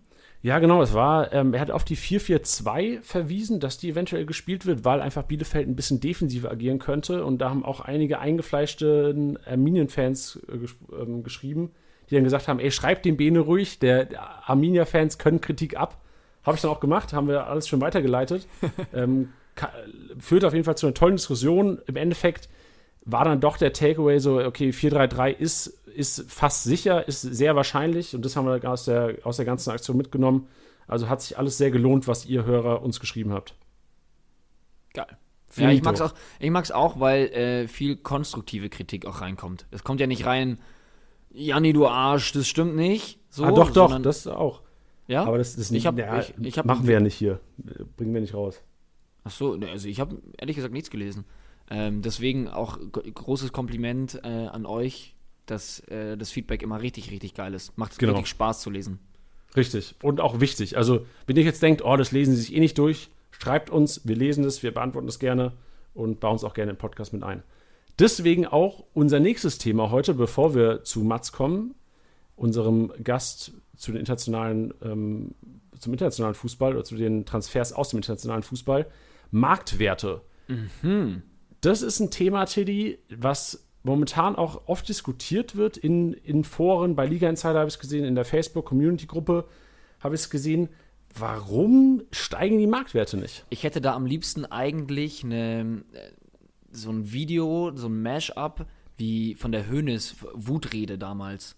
Ja, 0.47 0.61
genau. 0.61 0.81
Es 0.81 0.95
war, 0.95 1.33
ähm, 1.33 1.55
er 1.55 1.61
hat 1.61 1.73
auf 1.73 1.83
die 1.83 1.97
4-4-2 1.97 3.03
verwiesen, 3.03 3.59
dass 3.59 3.79
die 3.79 3.91
eventuell 3.91 4.27
gespielt 4.27 4.65
wird, 4.65 4.85
weil 4.85 5.01
einfach 5.01 5.25
Bielefeld 5.25 5.67
ein 5.67 5.75
bisschen 5.75 5.99
defensiver 5.99 6.53
agieren 6.53 6.79
könnte. 6.79 7.25
Und 7.25 7.39
da 7.39 7.51
haben 7.51 7.65
auch 7.65 7.81
einige 7.81 8.21
eingefleischte 8.21 9.41
Arminien-Fans 9.45 10.39
äh, 10.49 10.59
gesch 10.59 10.77
ähm, 10.93 11.25
geschrieben, 11.25 11.73
die 12.09 12.15
dann 12.15 12.23
gesagt 12.23 12.47
haben: 12.47 12.61
Ey, 12.61 12.71
schreibt 12.71 13.05
den 13.07 13.17
Bene 13.17 13.41
ruhig, 13.41 13.81
der, 13.81 14.05
der 14.05 14.49
Arminia-Fans 14.49 15.19
können 15.19 15.41
Kritik 15.41 15.77
ab. 15.77 16.01
Habe 16.45 16.55
ich 16.55 16.63
dann 16.63 16.71
auch 16.71 16.79
gemacht, 16.79 17.13
haben 17.13 17.27
wir 17.27 17.49
alles 17.49 17.67
schon 17.67 17.81
weitergeleitet. 17.81 18.47
ähm, 18.95 19.31
führt 20.21 20.45
auf 20.45 20.53
jeden 20.53 20.65
Fall 20.65 20.77
zu 20.77 20.87
einer 20.87 20.95
tollen 20.95 21.17
Diskussion. 21.17 21.81
Im 21.89 21.97
Endeffekt 21.97 22.49
war 23.07 23.25
dann 23.25 23.41
doch 23.41 23.57
der 23.57 23.73
Takeaway 23.73 24.19
so, 24.19 24.39
okay, 24.39 24.71
4-3-3 24.71 25.31
ist, 25.31 25.67
ist 25.67 26.31
fast 26.31 26.65
sicher, 26.65 27.07
ist 27.07 27.23
sehr 27.23 27.57
wahrscheinlich 27.57 28.15
und 28.15 28.25
das 28.25 28.37
haben 28.37 28.47
wir 28.47 28.71
aus 28.71 28.85
der, 28.85 29.19
aus 29.23 29.37
der 29.37 29.47
ganzen 29.47 29.71
Aktion 29.71 29.97
mitgenommen. 29.97 30.49
Also 30.89 31.09
hat 31.09 31.23
sich 31.23 31.39
alles 31.39 31.57
sehr 31.57 31.71
gelohnt, 31.71 32.07
was 32.07 32.27
ihr 32.27 32.45
Hörer 32.45 32.83
uns 32.83 33.01
geschrieben 33.01 33.33
habt. 33.33 33.55
Geil. 34.93 35.17
Ja, 35.57 35.71
ich 35.71 35.83
mag's 35.83 36.01
auch, 36.01 36.15
ich 36.39 36.51
mag's 36.51 36.71
auch, 36.71 37.01
weil 37.01 37.27
äh, 37.29 37.69
viel 37.69 37.97
konstruktive 37.97 38.69
Kritik 38.69 39.07
auch 39.07 39.21
reinkommt. 39.21 39.67
Es 39.71 39.85
kommt 39.85 40.01
ja 40.01 40.07
nicht 40.07 40.27
rein, 40.27 40.59
Janni, 41.31 41.73
du 41.73 41.87
Arsch, 41.87 42.33
das 42.33 42.47
stimmt 42.47 42.77
nicht. 42.77 43.21
So, 43.31 43.45
ah, 43.45 43.53
doch, 43.53 43.71
doch, 43.71 43.99
das 44.03 44.27
auch. 44.27 44.63
Ja? 45.07 45.25
Aber 45.25 45.39
das 45.39 45.55
ist 45.55 45.71
nicht, 45.71 45.83
ich 45.83 45.87
hab, 45.87 45.99
ja, 45.99 46.21
ich, 46.21 46.35
ich 46.41 46.59
hab, 46.59 46.67
machen 46.67 46.87
wir 46.87 46.95
ja 46.95 47.01
nicht 47.01 47.15
hier. 47.15 47.41
Bringen 47.97 48.13
wir 48.13 48.21
nicht 48.21 48.35
raus. 48.35 48.63
Ach 49.25 49.31
so, 49.31 49.57
ne, 49.57 49.69
also 49.71 49.89
ich 49.89 50.01
habe 50.01 50.17
ehrlich 50.39 50.57
gesagt 50.57 50.75
nichts 50.75 50.91
gelesen. 50.91 51.25
Ähm, 51.71 52.03
deswegen 52.03 52.49
auch 52.49 52.79
großes 52.91 53.53
Kompliment 53.53 54.21
äh, 54.23 54.29
an 54.29 54.67
euch, 54.67 55.15
dass 55.47 55.81
äh, 55.81 56.17
das 56.17 56.31
Feedback 56.31 56.63
immer 56.63 56.81
richtig, 56.81 57.11
richtig 57.11 57.35
geil 57.35 57.55
ist. 57.55 57.77
Macht 57.77 57.93
es 57.93 57.99
genau. 57.99 58.13
richtig 58.13 58.29
Spaß 58.29 58.61
zu 58.61 58.71
lesen. 58.71 58.99
Richtig. 59.57 59.95
Und 60.03 60.21
auch 60.21 60.41
wichtig. 60.41 60.77
Also, 60.77 61.07
wenn 61.27 61.37
ihr 61.37 61.43
jetzt 61.43 61.63
denkt, 61.63 61.83
oh, 61.85 61.97
das 61.97 62.13
lesen 62.13 62.35
sie 62.35 62.43
sich 62.43 62.55
eh 62.55 62.61
nicht 62.61 62.79
durch, 62.79 63.11
schreibt 63.31 63.71
uns, 63.71 64.07
wir 64.07 64.17
lesen 64.17 64.45
es, 64.45 64.63
wir 64.63 64.73
beantworten 64.73 65.09
es 65.09 65.19
gerne 65.19 65.53
und 65.95 66.21
bauen 66.21 66.37
es 66.37 66.45
auch 66.45 66.55
gerne 66.55 66.73
im 66.73 66.77
Podcast 66.77 67.13
mit 67.13 67.23
ein. 67.23 67.43
Deswegen 67.99 68.47
auch 68.47 68.85
unser 68.93 69.21
nächstes 69.21 69.59
Thema 69.59 69.91
heute, 69.91 70.15
bevor 70.15 70.55
wir 70.55 70.85
zu 70.85 71.01
Mats 71.01 71.33
kommen, 71.33 71.75
unserem 72.37 72.93
Gast 73.03 73.53
zu 73.77 73.93
den 73.93 74.01
internationalen, 74.01 74.75
ähm, 74.83 75.35
zum 75.79 75.93
internationalen 75.93 76.35
Fußball 76.35 76.75
oder 76.75 76.85
zu 76.85 76.97
den 76.97 77.25
Transfers 77.25 77.73
aus 77.73 77.91
dem 77.91 77.99
internationalen 77.99 78.43
Fußball, 78.43 78.87
Marktwerte. 79.31 80.21
Mhm. 80.49 81.23
Das 81.61 81.83
ist 81.83 82.01
ein 82.01 82.11
Thema, 82.11 82.45
Teddy, 82.47 82.99
was 83.11 83.67
momentan 83.83 84.37
auch 84.37 84.63
oft 84.67 84.89
diskutiert 84.89 85.57
wird 85.57 85.77
in, 85.77 86.13
in 86.13 86.45
Foren. 86.45 86.97
Bei 86.97 87.07
Liga 87.07 87.29
Insider 87.29 87.61
habe 87.61 87.69
ich 87.69 87.75
es 87.75 87.81
gesehen, 87.81 88.05
in 88.05 88.15
der 88.15 88.25
Facebook-Community-Gruppe 88.25 89.47
habe 90.01 90.15
ich 90.15 90.23
es 90.23 90.31
gesehen. 90.31 90.69
Warum 91.19 92.03
steigen 92.11 92.59
die 92.59 92.67
Marktwerte 92.67 93.17
nicht? 93.17 93.47
Ich 93.49 93.63
hätte 93.63 93.81
da 93.81 93.95
am 93.95 94.05
liebsten 94.05 94.45
eigentlich 94.45 95.25
eine, 95.25 95.83
äh, 95.93 96.11
so 96.71 96.91
ein 96.91 97.13
Video, 97.13 97.73
so 97.75 97.87
ein 97.87 98.03
Mash-up 98.03 98.67
wie 98.99 99.35
von 99.35 99.53
der 99.53 99.69
Hönes 99.69 100.17
Wutrede 100.35 100.99
damals. 100.99 101.57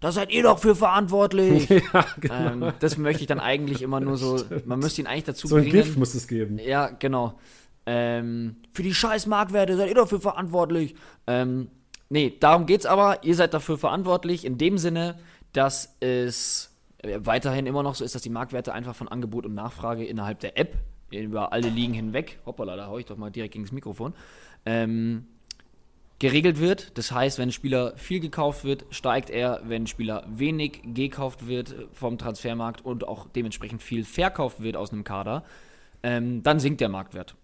Da 0.00 0.12
seid 0.12 0.32
ihr 0.32 0.42
doch 0.42 0.58
für 0.58 0.74
verantwortlich. 0.74 1.68
ja, 1.92 2.06
genau. 2.18 2.34
ähm, 2.34 2.72
das 2.80 2.96
möchte 2.96 3.22
ich 3.22 3.26
dann 3.26 3.40
eigentlich 3.40 3.82
immer 3.82 4.00
nur 4.00 4.16
so. 4.16 4.42
Man 4.64 4.78
müsste 4.78 5.02
ihn 5.02 5.06
eigentlich 5.06 5.24
dazu 5.24 5.46
so 5.46 5.56
bringen. 5.56 5.70
So 5.70 5.76
ein 5.76 5.82
Gift 5.84 5.98
muss 5.98 6.14
es 6.14 6.26
geben. 6.26 6.58
Ja, 6.58 6.88
genau. 6.88 7.38
Ähm, 7.92 8.54
für 8.72 8.84
die 8.84 8.94
scheiß 8.94 9.26
Marktwerte 9.26 9.76
seid 9.76 9.88
ihr 9.88 9.96
doch 9.96 10.08
für 10.08 10.20
verantwortlich. 10.20 10.94
Ähm, 11.26 11.72
nee, 12.08 12.32
darum 12.38 12.66
geht's 12.66 12.86
aber. 12.86 13.24
Ihr 13.24 13.34
seid 13.34 13.52
dafür 13.52 13.78
verantwortlich 13.78 14.44
in 14.44 14.58
dem 14.58 14.78
Sinne, 14.78 15.18
dass 15.52 15.96
es 15.98 16.72
weiterhin 17.02 17.66
immer 17.66 17.82
noch 17.82 17.96
so 17.96 18.04
ist, 18.04 18.14
dass 18.14 18.22
die 18.22 18.30
Marktwerte 18.30 18.72
einfach 18.72 18.94
von 18.94 19.08
Angebot 19.08 19.44
und 19.44 19.54
Nachfrage 19.54 20.04
innerhalb 20.04 20.38
der 20.38 20.56
App 20.56 20.76
über 21.10 21.52
alle 21.52 21.68
Ligen 21.68 21.92
hinweg, 21.92 22.38
hoppala, 22.46 22.76
da 22.76 22.86
hau 22.86 22.98
ich 22.98 23.06
doch 23.06 23.16
mal 23.16 23.30
direkt 23.30 23.54
gegen 23.54 23.64
das 23.64 23.72
Mikrofon, 23.72 24.14
ähm, 24.64 25.26
geregelt 26.20 26.60
wird. 26.60 26.96
Das 26.96 27.10
heißt, 27.10 27.40
wenn 27.40 27.48
ein 27.48 27.52
Spieler 27.52 27.96
viel 27.96 28.20
gekauft 28.20 28.62
wird, 28.62 28.84
steigt 28.90 29.30
er. 29.30 29.62
Wenn 29.64 29.82
ein 29.82 29.86
Spieler 29.88 30.24
wenig 30.28 30.82
gekauft 30.84 31.48
wird 31.48 31.74
vom 31.92 32.18
Transfermarkt 32.18 32.84
und 32.84 33.08
auch 33.08 33.26
dementsprechend 33.26 33.82
viel 33.82 34.04
verkauft 34.04 34.62
wird 34.62 34.76
aus 34.76 34.92
einem 34.92 35.02
Kader, 35.02 35.42
ähm, 36.04 36.44
dann 36.44 36.60
sinkt 36.60 36.80
der 36.80 36.88
Marktwert. 36.88 37.34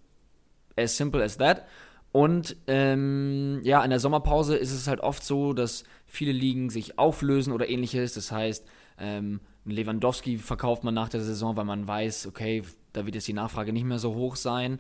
As 0.77 0.97
simple 0.97 1.23
as 1.23 1.39
that. 1.39 1.65
Und 2.13 2.57
ähm, 2.67 3.61
ja, 3.63 3.83
in 3.83 3.91
der 3.91 4.01
Sommerpause 4.01 4.57
ist 4.57 4.73
es 4.73 4.87
halt 4.87 5.01
oft 5.01 5.25
so, 5.25 5.53
dass 5.53 5.85
viele 6.07 6.33
Ligen 6.33 6.71
sich 6.71 6.99
auflösen 6.99 7.53
oder 7.53 7.69
ähnliches. 7.69 8.15
Das 8.15 8.31
heißt, 8.31 8.67
Ähm, 8.99 9.41
Lewandowski 9.67 10.39
verkauft 10.39 10.83
man 10.83 10.95
nach 10.95 11.11
der 11.11 11.21
Saison, 11.21 11.55
weil 11.57 11.67
man 11.67 11.87
weiß, 11.87 12.29
okay, 12.29 12.63
da 12.95 13.05
wird 13.05 13.15
jetzt 13.15 13.29
die 13.29 13.35
Nachfrage 13.35 13.73
nicht 13.73 13.85
mehr 13.85 13.99
so 13.99 14.15
hoch 14.15 14.37
sein. 14.37 14.79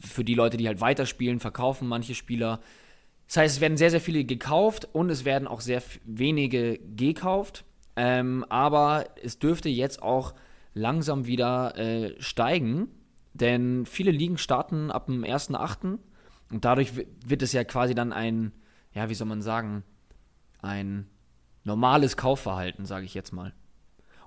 Für 0.00 0.24
die 0.24 0.34
Leute, 0.34 0.56
die 0.56 0.66
halt 0.66 0.80
weiterspielen, 0.80 1.38
verkaufen 1.38 1.86
manche 1.86 2.16
Spieler. 2.16 2.58
Das 3.28 3.36
heißt, 3.36 3.56
es 3.56 3.60
werden 3.60 3.76
sehr, 3.76 3.90
sehr 3.90 4.00
viele 4.00 4.24
gekauft 4.24 4.88
und 4.92 5.08
es 5.10 5.24
werden 5.24 5.46
auch 5.46 5.60
sehr 5.60 5.82
wenige 6.04 6.80
gekauft. 6.96 7.64
Ähm, 7.94 8.44
aber 8.48 9.04
es 9.22 9.38
dürfte 9.38 9.68
jetzt 9.68 10.02
auch 10.02 10.34
langsam 10.74 11.26
wieder 11.26 11.76
äh, 11.76 12.20
steigen, 12.20 12.88
denn 13.34 13.86
viele 13.86 14.10
Ligen 14.10 14.38
starten 14.38 14.90
ab 14.90 15.06
dem 15.06 15.24
1.8. 15.24 15.98
und 16.50 16.64
dadurch 16.64 16.92
wird 16.96 17.42
es 17.42 17.52
ja 17.52 17.64
quasi 17.64 17.94
dann 17.94 18.12
ein, 18.12 18.52
ja, 18.92 19.08
wie 19.08 19.14
soll 19.14 19.26
man 19.26 19.42
sagen, 19.42 19.84
ein 20.60 21.06
normales 21.64 22.16
Kaufverhalten, 22.16 22.86
sage 22.86 23.04
ich 23.04 23.14
jetzt 23.14 23.32
mal. 23.32 23.52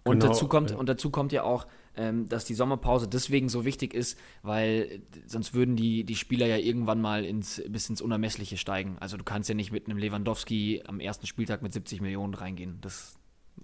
Und, 0.04 0.20
genau, 0.20 0.32
dazu 0.32 0.48
kommt, 0.48 0.72
ja. 0.72 0.78
und 0.78 0.88
dazu 0.88 1.10
kommt 1.10 1.32
ja 1.32 1.44
auch, 1.44 1.66
ähm, 1.96 2.30
dass 2.30 2.46
die 2.46 2.54
Sommerpause 2.54 3.08
deswegen 3.08 3.50
so 3.50 3.66
wichtig 3.66 3.94
ist, 3.94 4.20
weil 4.44 5.02
sonst 5.26 5.54
würden 5.54 5.76
die, 5.76 6.04
die 6.04 6.16
Spieler 6.16 6.46
ja 6.46 6.58
irgendwann 6.58 7.02
mal 7.02 7.26
ins, 7.26 7.62
bis 7.68 7.90
ins 7.90 8.02
Unermessliche 8.02 8.58
steigen. 8.58 8.98
Also 9.00 9.18
du 9.18 9.24
kannst 9.24 9.50
ja 9.50 9.56
nicht 9.56 9.72
mit 9.72 9.88
einem 9.88 9.98
Lewandowski 9.98 10.84
am 10.86 11.00
ersten 11.00 11.26
Spieltag 11.26 11.62
mit 11.62 11.74
70 11.74 12.02
Millionen 12.02 12.36
reingehen. 12.36 12.78
Das 12.82 13.18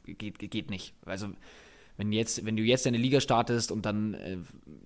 geht, 0.06 0.40
geht 0.40 0.70
nicht. 0.72 0.96
Also 1.06 1.30
wenn, 1.98 2.12
jetzt, 2.12 2.46
wenn 2.46 2.56
du 2.56 2.64
jetzt 2.64 2.86
deine 2.86 2.98
Liga 2.98 3.22
startest 3.22 3.72
und 3.72 3.86
dann 3.86 4.14
äh, 4.16 4.38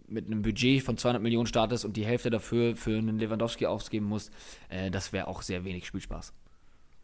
mit 0.08 0.26
einem 0.26 0.42
Budget 0.42 0.84
von 0.84 0.98
200 0.98 1.22
Millionen 1.22 1.48
startest 1.48 1.86
und 1.86 1.98
die 1.98 2.06
Hälfte 2.06 2.30
dafür 2.30 2.76
für 2.76 2.98
einen 2.98 3.20
Lewandowski 3.20 3.66
ausgeben 3.66 4.06
musst, 4.06 4.32
äh, 4.70 4.92
das 4.92 5.14
wäre 5.14 5.28
auch 5.28 5.42
sehr 5.42 5.64
wenig 5.64 5.86
Spielspaß. 5.86 6.34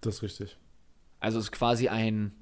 Das 0.01 0.15
ist 0.15 0.23
richtig. 0.23 0.57
Also 1.19 1.39
es 1.39 1.45
ist 1.45 1.51
quasi 1.51 1.87
ein 1.87 2.33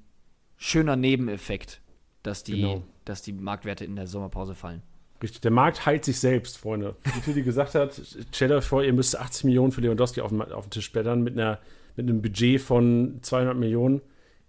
schöner 0.56 0.96
Nebeneffekt 0.96 1.80
dass 2.22 2.44
die, 2.44 2.60
genau. 2.60 2.82
dass 3.04 3.22
die 3.22 3.32
Marktwerte 3.32 3.84
in 3.84 3.96
der 3.96 4.06
Sommerpause 4.06 4.54
fallen. 4.54 4.82
Richtig, 5.22 5.42
der 5.42 5.50
Markt 5.50 5.84
heilt 5.84 6.04
sich 6.04 6.18
selbst, 6.18 6.58
Freunde. 6.58 6.96
Wie 7.14 7.20
Tilly 7.20 7.42
gesagt 7.42 7.74
hat, 7.74 8.00
stellt 8.32 8.52
euch 8.52 8.64
vor, 8.64 8.82
ihr 8.82 8.92
müsst 8.92 9.18
80 9.18 9.44
Millionen 9.44 9.72
für 9.72 9.80
Lewandowski 9.82 10.20
auf 10.22 10.30
den, 10.30 10.40
auf 10.40 10.66
den 10.66 10.70
Tisch 10.70 10.86
sperren. 10.86 11.22
Mit, 11.22 11.34
einer, 11.34 11.58
mit 11.96 12.08
einem 12.08 12.22
Budget 12.22 12.60
von 12.60 13.18
200 13.22 13.56
Millionen 13.56 14.00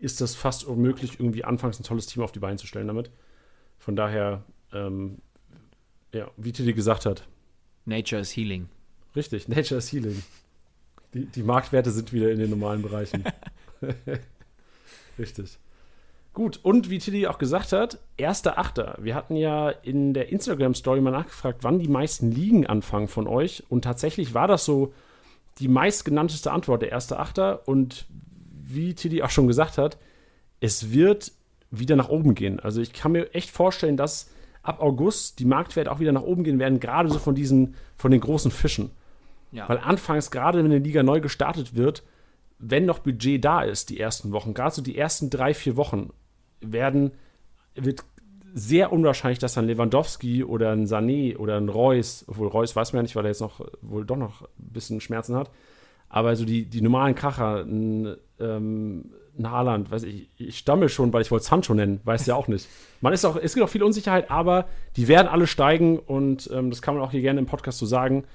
ist 0.01 0.19
das 0.19 0.35
fast 0.35 0.63
unmöglich, 0.63 1.19
irgendwie 1.19 1.43
anfangs 1.43 1.79
ein 1.79 1.83
tolles 1.83 2.07
Team 2.07 2.23
auf 2.23 2.31
die 2.31 2.39
Beine 2.39 2.57
zu 2.57 2.67
stellen 2.67 2.87
damit. 2.87 3.11
Von 3.77 3.95
daher, 3.95 4.43
ähm, 4.73 5.19
ja, 6.13 6.29
wie 6.37 6.51
Tilly 6.51 6.73
gesagt 6.73 7.05
hat. 7.05 7.27
Nature 7.85 8.21
is 8.21 8.35
healing. 8.35 8.67
Richtig, 9.15 9.47
Nature 9.47 9.77
is 9.77 9.91
healing. 9.91 10.23
Die, 11.13 11.25
die 11.25 11.43
Marktwerte 11.43 11.91
sind 11.91 12.13
wieder 12.13 12.31
in 12.31 12.39
den 12.39 12.49
normalen 12.49 12.81
Bereichen. 12.81 13.23
Richtig. 15.19 15.57
Gut, 16.33 16.59
und 16.63 16.89
wie 16.89 16.97
Tilly 16.97 17.27
auch 17.27 17.37
gesagt 17.37 17.73
hat, 17.73 17.99
1.8. 18.17 19.03
Wir 19.03 19.15
hatten 19.15 19.35
ja 19.35 19.69
in 19.69 20.13
der 20.13 20.29
Instagram-Story 20.29 21.01
mal 21.01 21.11
nachgefragt, 21.11 21.63
wann 21.63 21.79
die 21.79 21.89
meisten 21.89 22.31
Ligen 22.31 22.65
anfangen 22.65 23.09
von 23.09 23.27
euch. 23.27 23.63
Und 23.69 23.83
tatsächlich 23.83 24.33
war 24.33 24.47
das 24.47 24.63
so 24.63 24.93
die 25.59 25.67
meistgenannteste 25.67 26.51
Antwort, 26.51 26.81
der 26.81 26.97
1.8. 26.97 27.65
Und 27.65 28.05
wie 28.73 28.93
Tilly 28.93 29.21
auch 29.21 29.29
schon 29.29 29.47
gesagt 29.47 29.77
hat, 29.77 29.97
es 30.59 30.91
wird 30.91 31.31
wieder 31.71 31.95
nach 31.95 32.09
oben 32.09 32.35
gehen. 32.35 32.59
Also 32.59 32.81
ich 32.81 32.93
kann 32.93 33.13
mir 33.13 33.33
echt 33.33 33.49
vorstellen, 33.49 33.97
dass 33.97 34.29
ab 34.63 34.81
August 34.81 35.39
die 35.39 35.45
Marktwerte 35.45 35.91
auch 35.91 35.99
wieder 35.99 36.11
nach 36.11 36.23
oben 36.23 36.43
gehen 36.43 36.59
werden, 36.59 36.79
gerade 36.79 37.09
so 37.09 37.19
von 37.19 37.35
diesen, 37.35 37.75
von 37.97 38.11
den 38.11 38.21
großen 38.21 38.51
Fischen. 38.51 38.91
Ja. 39.51 39.67
Weil 39.67 39.79
anfangs, 39.79 40.31
gerade 40.31 40.59
wenn 40.59 40.65
eine 40.65 40.79
Liga 40.79 41.03
neu 41.03 41.19
gestartet 41.19 41.75
wird, 41.75 42.03
wenn 42.59 42.85
noch 42.85 42.99
Budget 42.99 43.43
da 43.43 43.63
ist, 43.63 43.89
die 43.89 43.99
ersten 43.99 44.31
Wochen, 44.31 44.53
gerade 44.53 44.75
so 44.75 44.81
die 44.81 44.97
ersten 44.97 45.29
drei, 45.29 45.53
vier 45.53 45.75
Wochen, 45.77 46.11
werden, 46.61 47.11
wird 47.75 48.03
sehr 48.53 48.91
unwahrscheinlich, 48.91 49.39
dass 49.39 49.53
dann 49.53 49.67
Lewandowski 49.67 50.43
oder 50.43 50.71
ein 50.71 50.85
Sané 50.85 51.37
oder 51.37 51.57
ein 51.57 51.69
Reus, 51.69 52.25
obwohl 52.27 52.47
Reus 52.47 52.75
weiß 52.75 52.93
man 52.93 52.99
ja 52.99 53.03
nicht, 53.03 53.15
weil 53.15 53.25
er 53.25 53.31
jetzt 53.31 53.41
noch 53.41 53.61
wohl 53.81 54.05
doch 54.05 54.17
noch 54.17 54.43
ein 54.43 54.47
bisschen 54.57 55.01
Schmerzen 55.01 55.35
hat, 55.35 55.49
aber 56.11 56.35
so 56.35 56.45
die, 56.45 56.65
die 56.65 56.81
normalen 56.81 57.15
Kracher, 57.15 57.63
ein, 57.63 58.15
ähm, 58.39 59.11
ein 59.39 59.49
Haaland, 59.49 59.89
weiß 59.89 60.03
ich, 60.03 60.29
ich 60.37 60.57
stammel 60.57 60.89
schon, 60.89 61.13
weil 61.13 61.21
ich 61.21 61.31
wollte 61.31 61.45
Sancho 61.45 61.73
nennen, 61.73 62.01
weiß 62.03 62.25
ja 62.25 62.35
auch 62.35 62.49
nicht. 62.49 62.67
Man 62.99 63.13
ist 63.13 63.23
auch, 63.23 63.37
es 63.37 63.53
gibt 63.53 63.65
auch 63.65 63.69
viel 63.69 63.81
Unsicherheit, 63.81 64.29
aber 64.29 64.67
die 64.97 65.07
werden 65.07 65.29
alle 65.29 65.47
steigen 65.47 65.97
und 65.97 66.49
ähm, 66.53 66.69
das 66.69 66.81
kann 66.81 66.95
man 66.95 67.03
auch 67.03 67.11
hier 67.11 67.21
gerne 67.21 67.39
im 67.39 67.45
Podcast 67.45 67.79
so 67.79 67.85
sagen. 67.85 68.25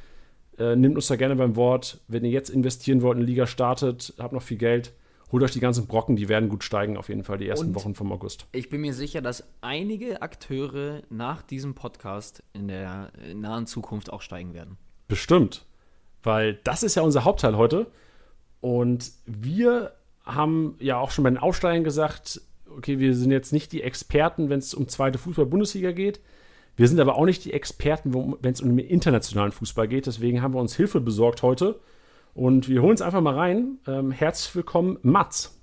Äh, 0.58 0.74
nimmt 0.74 0.96
uns 0.96 1.06
da 1.08 1.16
gerne 1.16 1.36
beim 1.36 1.54
Wort. 1.54 2.00
Wenn 2.08 2.24
ihr 2.24 2.30
jetzt 2.30 2.48
investieren 2.48 3.02
wollt, 3.02 3.16
eine 3.16 3.26
Liga 3.26 3.46
startet, 3.46 4.14
habt 4.18 4.32
noch 4.32 4.40
viel 4.40 4.56
Geld, 4.56 4.94
holt 5.30 5.42
euch 5.42 5.52
die 5.52 5.60
ganzen 5.60 5.86
Brocken, 5.86 6.16
die 6.16 6.30
werden 6.30 6.48
gut 6.48 6.64
steigen, 6.64 6.96
auf 6.96 7.10
jeden 7.10 7.24
Fall, 7.24 7.36
die 7.36 7.46
ersten 7.46 7.68
Und 7.68 7.74
Wochen 7.74 7.94
vom 7.94 8.10
August. 8.10 8.46
Ich 8.52 8.70
bin 8.70 8.80
mir 8.80 8.94
sicher, 8.94 9.20
dass 9.20 9.44
einige 9.60 10.22
Akteure 10.22 11.02
nach 11.10 11.42
diesem 11.42 11.74
Podcast 11.74 12.42
in 12.54 12.68
der 12.68 13.12
nahen 13.34 13.66
Zukunft 13.66 14.10
auch 14.10 14.22
steigen 14.22 14.54
werden. 14.54 14.78
Bestimmt. 15.08 15.66
Weil 16.26 16.54
das 16.64 16.82
ist 16.82 16.96
ja 16.96 17.02
unser 17.02 17.22
Hauptteil 17.22 17.56
heute. 17.56 17.86
Und 18.60 19.12
wir 19.26 19.92
haben 20.24 20.74
ja 20.80 20.98
auch 20.98 21.12
schon 21.12 21.22
bei 21.22 21.30
den 21.30 21.38
Aufsteigern 21.38 21.84
gesagt, 21.84 22.40
okay, 22.76 22.98
wir 22.98 23.14
sind 23.14 23.30
jetzt 23.30 23.52
nicht 23.52 23.70
die 23.70 23.82
Experten, 23.82 24.50
wenn 24.50 24.58
es 24.58 24.74
um 24.74 24.88
zweite 24.88 25.18
Fußball-Bundesliga 25.18 25.92
geht. 25.92 26.18
Wir 26.74 26.88
sind 26.88 26.98
aber 26.98 27.14
auch 27.14 27.26
nicht 27.26 27.44
die 27.44 27.52
Experten, 27.52 28.12
wenn 28.40 28.52
es 28.52 28.60
um 28.60 28.76
den 28.76 28.84
internationalen 28.84 29.52
Fußball 29.52 29.86
geht. 29.86 30.06
Deswegen 30.06 30.42
haben 30.42 30.52
wir 30.52 30.60
uns 30.60 30.74
Hilfe 30.74 31.00
besorgt 31.00 31.44
heute 31.44 31.78
und 32.34 32.68
wir 32.68 32.82
holen 32.82 32.94
es 32.94 33.02
einfach 33.02 33.20
mal 33.20 33.34
rein. 33.34 33.78
Ähm, 33.86 34.10
herzlich 34.10 34.52
willkommen, 34.56 34.98
Mats. 35.02 35.56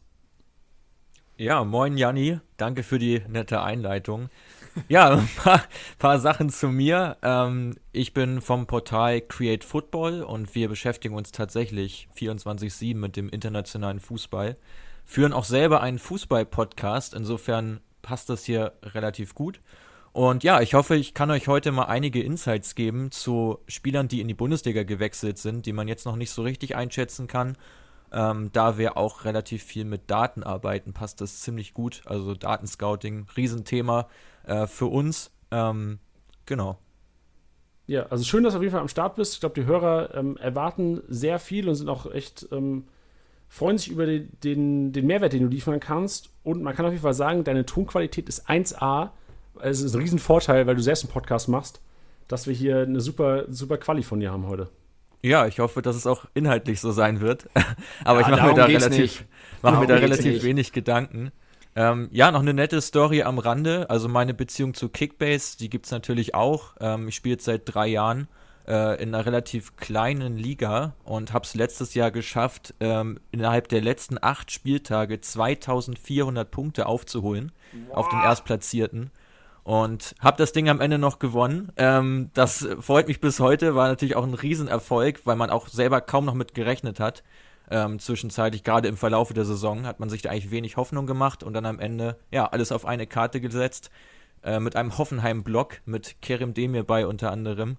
Ja, 1.35 1.65
moin 1.65 1.97
Janni. 1.97 2.39
Danke 2.55 2.83
für 2.83 2.99
die 2.99 3.21
nette 3.27 3.61
Einleitung. 3.61 4.29
Ja, 4.87 5.11
ein 5.17 5.29
paar, 5.35 5.63
paar 5.99 6.19
Sachen 6.19 6.49
zu 6.49 6.69
mir. 6.69 7.17
Ähm, 7.21 7.75
ich 7.91 8.13
bin 8.13 8.41
vom 8.41 8.67
Portal 8.67 9.21
Create 9.21 9.63
Football 9.63 10.23
und 10.23 10.55
wir 10.55 10.69
beschäftigen 10.69 11.15
uns 11.15 11.31
tatsächlich 11.31 12.07
24-7 12.17 12.95
mit 12.95 13.15
dem 13.15 13.29
internationalen 13.29 13.99
Fußball. 13.99 14.57
Führen 15.05 15.33
auch 15.33 15.45
selber 15.45 15.81
einen 15.81 15.99
Fußball-Podcast. 15.99 17.13
Insofern 17.13 17.81
passt 18.01 18.29
das 18.29 18.45
hier 18.45 18.73
relativ 18.83 19.35
gut. 19.35 19.59
Und 20.11 20.43
ja, 20.43 20.61
ich 20.61 20.75
hoffe, 20.75 20.95
ich 20.95 21.15
kann 21.15 21.31
euch 21.31 21.47
heute 21.47 21.71
mal 21.71 21.85
einige 21.85 22.21
Insights 22.21 22.75
geben 22.75 23.09
zu 23.09 23.59
Spielern, 23.67 24.07
die 24.07 24.21
in 24.21 24.27
die 24.27 24.35
Bundesliga 24.35 24.83
gewechselt 24.83 25.39
sind, 25.39 25.65
die 25.65 25.73
man 25.73 25.87
jetzt 25.87 26.05
noch 26.05 26.15
nicht 26.15 26.29
so 26.29 26.43
richtig 26.43 26.75
einschätzen 26.75 27.25
kann. 27.25 27.57
Ähm, 28.13 28.51
da 28.53 28.77
wir 28.77 28.97
auch 28.97 29.25
relativ 29.25 29.63
viel 29.63 29.85
mit 29.85 30.09
Daten 30.09 30.43
arbeiten, 30.43 30.93
passt 30.93 31.21
das 31.21 31.41
ziemlich 31.41 31.73
gut. 31.73 32.01
Also 32.05 32.35
Datenscouting, 32.35 33.25
Riesenthema 33.35 34.07
äh, 34.45 34.67
für 34.67 34.85
uns. 34.85 35.31
Ähm, 35.51 35.99
genau. 36.45 36.77
Ja, 37.85 38.05
also 38.07 38.23
schön, 38.23 38.43
dass 38.43 38.53
du 38.53 38.57
auf 38.57 38.63
jeden 38.63 38.71
Fall 38.71 38.81
am 38.81 38.87
Start 38.87 39.15
bist. 39.15 39.33
Ich 39.33 39.39
glaube, 39.39 39.55
die 39.59 39.65
Hörer 39.65 40.13
ähm, 40.15 40.37
erwarten 40.37 41.01
sehr 41.07 41.39
viel 41.39 41.67
und 41.67 41.75
sind 41.75 41.89
auch 41.89 42.09
echt, 42.11 42.47
ähm, 42.51 42.85
freuen 43.49 43.77
sich 43.77 43.89
über 43.89 44.05
den, 44.05 44.31
den, 44.43 44.93
den 44.93 45.05
Mehrwert, 45.05 45.33
den 45.33 45.43
du 45.43 45.47
liefern 45.49 45.79
kannst. 45.79 46.29
Und 46.43 46.61
man 46.61 46.75
kann 46.75 46.85
auf 46.85 46.91
jeden 46.91 47.03
Fall 47.03 47.13
sagen, 47.13 47.43
deine 47.43 47.65
Tonqualität 47.65 48.29
ist 48.29 48.49
1A 48.49 49.09
es 49.61 49.81
ist 49.81 49.93
ein 49.93 50.01
Riesenvorteil, 50.01 50.67
weil 50.67 50.75
du 50.75 50.81
selbst 50.81 51.03
einen 51.03 51.13
Podcast 51.13 51.47
machst, 51.47 51.81
dass 52.27 52.47
wir 52.47 52.53
hier 52.53 52.81
eine 52.81 53.01
super, 53.01 53.45
super 53.49 53.77
Quali 53.77 54.03
von 54.03 54.19
dir 54.19 54.31
haben 54.31 54.47
heute. 54.47 54.69
Ja, 55.23 55.47
ich 55.47 55.59
hoffe, 55.59 55.81
dass 55.81 55.95
es 55.95 56.05
auch 56.05 56.25
inhaltlich 56.33 56.81
so 56.81 56.91
sein 56.91 57.21
wird. 57.21 57.49
Aber 58.03 58.21
ja, 58.21 58.27
ich 58.27 58.31
mache 58.31 58.47
mir 58.47 58.53
da 58.53 58.65
relativ, 58.65 59.25
mach 59.61 59.79
mir 59.79 59.87
da 59.87 59.95
relativ 59.95 60.43
wenig 60.43 60.73
Gedanken. 60.73 61.31
Ähm, 61.75 62.09
ja, 62.11 62.29
noch 62.29 62.41
eine 62.41 62.53
nette 62.53 62.81
Story 62.81 63.23
am 63.23 63.39
Rande. 63.39 63.89
Also 63.89 64.09
meine 64.09 64.33
Beziehung 64.33 64.73
zu 64.73 64.89
Kickbase, 64.89 65.57
die 65.57 65.69
gibt 65.69 65.85
es 65.85 65.91
natürlich 65.91 66.35
auch. 66.35 66.75
Ähm, 66.81 67.07
ich 67.07 67.15
spiele 67.15 67.33
jetzt 67.33 67.45
seit 67.45 67.61
drei 67.65 67.87
Jahren 67.87 68.27
äh, 68.67 69.01
in 69.01 69.15
einer 69.15 69.25
relativ 69.25 69.77
kleinen 69.77 70.37
Liga 70.37 70.93
und 71.05 71.33
habe 71.33 71.45
es 71.45 71.55
letztes 71.55 71.93
Jahr 71.93 72.11
geschafft, 72.11 72.73
ähm, 72.81 73.17
innerhalb 73.31 73.69
der 73.69 73.81
letzten 73.81 74.17
acht 74.21 74.51
Spieltage 74.51 75.21
2400 75.21 76.51
Punkte 76.51 76.85
aufzuholen 76.85 77.53
wow. 77.87 77.97
auf 77.97 78.09
den 78.09 78.19
Erstplatzierten 78.19 79.09
und 79.63 80.15
habe 80.19 80.37
das 80.37 80.51
Ding 80.51 80.69
am 80.69 80.81
Ende 80.81 80.97
noch 80.97 81.19
gewonnen. 81.19 81.71
Ähm, 81.77 82.29
das 82.33 82.67
freut 82.79 83.07
mich 83.07 83.21
bis 83.21 83.39
heute, 83.39 83.75
war 83.75 83.87
natürlich 83.87 84.15
auch 84.15 84.25
ein 84.25 84.33
Riesenerfolg, 84.33 85.21
weil 85.25 85.35
man 85.35 85.49
auch 85.49 85.67
selber 85.67 86.01
kaum 86.01 86.25
noch 86.25 86.33
mit 86.33 86.53
gerechnet 86.53 86.99
hat. 86.99 87.23
Ähm, 87.71 87.97
zwischenzeitlich, 87.99 88.63
gerade 88.63 88.89
im 88.89 88.97
Verlaufe 88.97 89.33
der 89.33 89.45
Saison, 89.45 89.85
hat 89.85 89.99
man 89.99 90.09
sich 90.09 90.21
da 90.21 90.29
eigentlich 90.29 90.51
wenig 90.51 90.75
Hoffnung 90.75 91.07
gemacht 91.07 91.43
und 91.43 91.53
dann 91.53 91.65
am 91.65 91.79
Ende, 91.79 92.17
ja, 92.29 92.45
alles 92.45 92.71
auf 92.71 92.85
eine 92.85 93.07
Karte 93.07 93.39
gesetzt. 93.39 93.89
Äh, 94.43 94.59
mit 94.59 94.75
einem 94.75 94.97
Hoffenheim-Block, 94.97 95.77
mit 95.85 96.21
Kerim 96.21 96.53
Demir 96.53 96.83
bei 96.83 97.07
unter 97.07 97.31
anderem. 97.31 97.77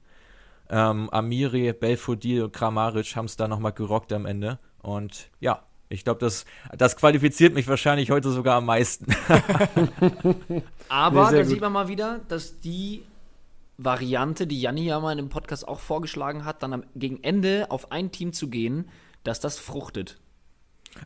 Ähm, 0.71 1.11
Amiri, 1.11 1.75
Belfodil 1.75 2.45
und 2.45 2.53
Kramaric 2.55 3.17
haben 3.17 3.27
es 3.27 3.37
da 3.37 3.47
nochmal 3.47 3.73
gerockt 3.73 4.13
am 4.15 4.25
Ende. 4.25 4.59
Und 4.81 5.31
ja, 5.41 5.63
ich 5.89 6.05
glaube, 6.05 6.21
das, 6.21 6.45
das 6.77 6.97
qualifiziert 6.97 7.55
mich 7.55 7.69
wahrscheinlich 7.69 8.11
heute 8.11 8.31
sogar 8.31 8.57
am 8.57 8.67
meisten. 8.67 9.07
Aber 10.89 11.31
nee, 11.31 11.37
da 11.37 11.43
gut. 11.43 11.51
sieht 11.51 11.61
man 11.61 11.73
mal 11.73 11.89
wieder, 11.89 12.21
dass 12.29 12.61
die 12.61 13.05
Variante, 13.77 14.47
die 14.47 14.61
Janni 14.61 14.85
ja 14.85 15.01
mal 15.01 15.13
in 15.13 15.19
dem 15.19 15.29
Podcast 15.29 15.67
auch 15.67 15.81
vorgeschlagen 15.81 16.45
hat, 16.45 16.63
dann 16.63 16.73
am, 16.73 16.85
gegen 16.95 17.23
Ende 17.23 17.67
auf 17.71 17.93
ein 17.93 18.13
Team 18.13 18.33
zu 18.33 18.49
gehen, 18.49 18.89
dass 19.25 19.41
das 19.41 19.59
fruchtet. 19.59 20.19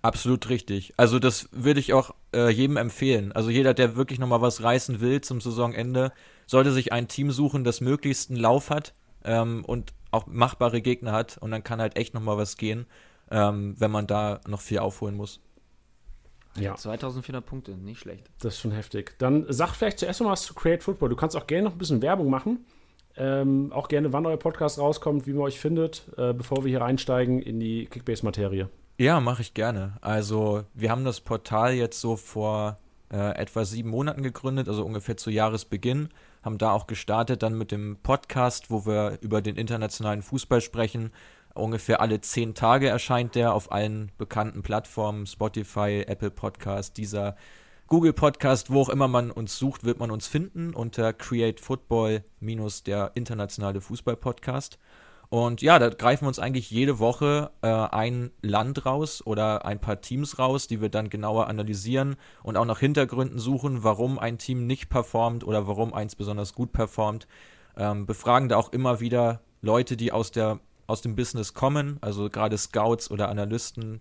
Absolut 0.03 0.51
richtig. 0.51 0.93
Also 0.97 1.19
das 1.19 1.49
würde 1.53 1.81
ich 1.81 1.95
auch 1.95 2.15
äh, 2.35 2.51
jedem 2.51 2.77
empfehlen. 2.77 3.33
Also 3.33 3.51
jeder, 3.51 3.73
der 3.73 3.97
wirklich 3.97 4.19
nochmal 4.19 4.43
was 4.43 4.63
reißen 4.63 5.01
will 5.01 5.23
zum 5.23 5.41
Saisonende, 5.41 6.13
sollte 6.47 6.73
sich 6.73 6.93
ein 6.93 7.09
Team 7.09 7.31
suchen, 7.31 7.65
das 7.65 7.81
möglichst 7.81 8.31
einen 8.31 8.39
Lauf 8.39 8.71
hat 8.71 8.95
ähm, 9.25 9.65
und 9.65 9.93
auch 10.11 10.27
machbare 10.27 10.83
Gegner 10.83 11.13
hat. 11.13 11.39
Und 11.39 11.51
dann 11.51 11.65
kann 11.65 11.81
halt 11.81 11.97
echt 11.97 12.13
nochmal 12.13 12.37
was 12.37 12.59
gehen, 12.59 12.87
ähm, 13.31 13.75
wenn 13.79 13.91
man 13.91 14.07
da 14.07 14.41
noch 14.47 14.61
viel 14.61 14.79
aufholen 14.79 15.17
muss. 15.17 15.41
Ja. 16.57 16.75
2400 16.75 17.45
Punkte, 17.45 17.73
nicht 17.73 18.01
schlecht. 18.01 18.31
Das 18.41 18.55
ist 18.55 18.61
schon 18.61 18.73
heftig. 18.73 19.17
Dann 19.19 19.47
sag 19.49 19.75
vielleicht 19.75 19.99
zuerst 19.99 20.21
noch 20.21 20.31
was 20.31 20.43
zu 20.43 20.55
Create 20.55 20.83
Football. 20.83 21.11
Du 21.11 21.17
kannst 21.17 21.37
auch 21.37 21.47
gerne 21.47 21.65
noch 21.65 21.73
ein 21.73 21.79
bisschen 21.79 22.03
Werbung 22.03 22.31
machen. 22.31 22.65
Ähm, 23.17 23.73
auch 23.73 23.89
gerne, 23.89 24.13
wann 24.13 24.27
euer 24.27 24.37
Podcast 24.37 24.79
rauskommt, 24.79 25.27
wie 25.27 25.33
man 25.33 25.43
euch 25.43 25.59
findet, 25.59 26.07
äh, 26.17 26.33
bevor 26.33 26.65
wir 26.65 26.71
hier 26.71 26.85
einsteigen 26.85 27.43
in 27.43 27.59
die 27.59 27.87
Kickbase-Materie. 27.87 28.69
Ja, 28.99 29.21
mache 29.21 29.43
ich 29.43 29.55
gerne. 29.55 29.97
Also, 30.01 30.65
wir 30.75 30.91
haben 30.91 31.05
das 31.05 31.21
Portal 31.21 31.75
jetzt 31.75 32.01
so 32.01 32.17
vor 32.17 32.79
äh, 33.13 33.37
etwa 33.37 33.65
sieben 33.65 33.91
Monaten 33.91 34.23
gegründet, 34.23 34.69
also 34.69 34.85
ungefähr 34.85 35.17
zu 35.17 35.31
Jahresbeginn. 35.31 36.11
Haben 36.43 36.59
da 36.59 36.73
auch 36.73 36.87
gestartet 36.87 37.43
dann 37.43 37.59
mit 37.59 37.73
dem 37.73 37.97
Podcast, 38.03 38.71
wo 38.71 38.87
wir 38.87 39.19
über 39.21 39.43
den 39.43 39.57
internationalen 39.57 40.23
Fußball 40.23 40.61
sprechen 40.61 41.11
ungefähr 41.59 42.01
alle 42.01 42.21
zehn 42.21 42.55
Tage 42.55 42.89
erscheint 42.89 43.35
der 43.35 43.55
auf 43.55 43.73
allen 43.73 44.13
bekannten 44.19 44.63
Plattformen, 44.63 45.27
Spotify, 45.27 46.05
Apple 46.07 46.31
Podcast, 46.31 46.97
dieser 46.97 47.37
Google 47.89 48.13
Podcast, 48.13 48.71
wo 48.71 48.83
auch 48.83 48.89
immer 48.91 49.09
man 49.09 49.31
uns 49.31 49.59
sucht, 49.59 49.85
wird 49.85 49.99
man 49.99 50.11
uns 50.11 50.27
finden 50.27 50.75
unter 50.75 51.13
Create 51.13 51.59
Football 51.59 52.23
minus 52.39 52.83
der 52.83 53.13
internationale 53.15 53.81
Fußball 53.81 54.17
Podcast. 54.17 54.79
Und 55.31 55.61
ja, 55.61 55.79
da 55.79 55.91
greifen 55.91 56.25
wir 56.25 56.29
uns 56.29 56.39
eigentlich 56.39 56.71
jede 56.71 56.99
Woche 56.99 57.51
äh, 57.61 57.69
ein 57.69 58.31
Land 58.41 58.87
raus 58.87 59.25
oder 59.25 59.65
ein 59.67 59.81
paar 59.81 60.01
Teams 60.01 60.39
raus, 60.39 60.69
die 60.69 60.81
wir 60.81 60.89
dann 60.89 61.11
genauer 61.11 61.49
analysieren 61.49 62.17
und 62.43 62.57
auch 62.57 62.65
nach 62.65 62.81
Hintergründen 62.81 63.39
suchen, 63.39 63.85
warum 63.85 64.19
ein 64.19 64.39
Team 64.39 64.67
nicht 64.67 64.89
performt 64.89 65.45
oder 65.47 65.67
warum 65.67 65.93
eins 65.93 66.15
besonders 66.15 66.55
gut 66.55 66.73
performt. 66.73 67.27
Ähm, 67.77 68.07
befragen 68.07 68.49
da 68.49 68.57
auch 68.57 68.73
immer 68.73 69.01
wieder 69.01 69.41
Leute, 69.61 69.97
die 69.97 70.13
aus 70.13 70.31
der 70.31 70.61
aus 70.89 71.03
dem 71.03 71.15
Business 71.15 71.55
kommen, 71.55 71.99
also 72.01 72.29
gerade 72.29 72.59
Scouts 72.59 73.11
oder 73.11 73.29
Analysten, 73.29 74.01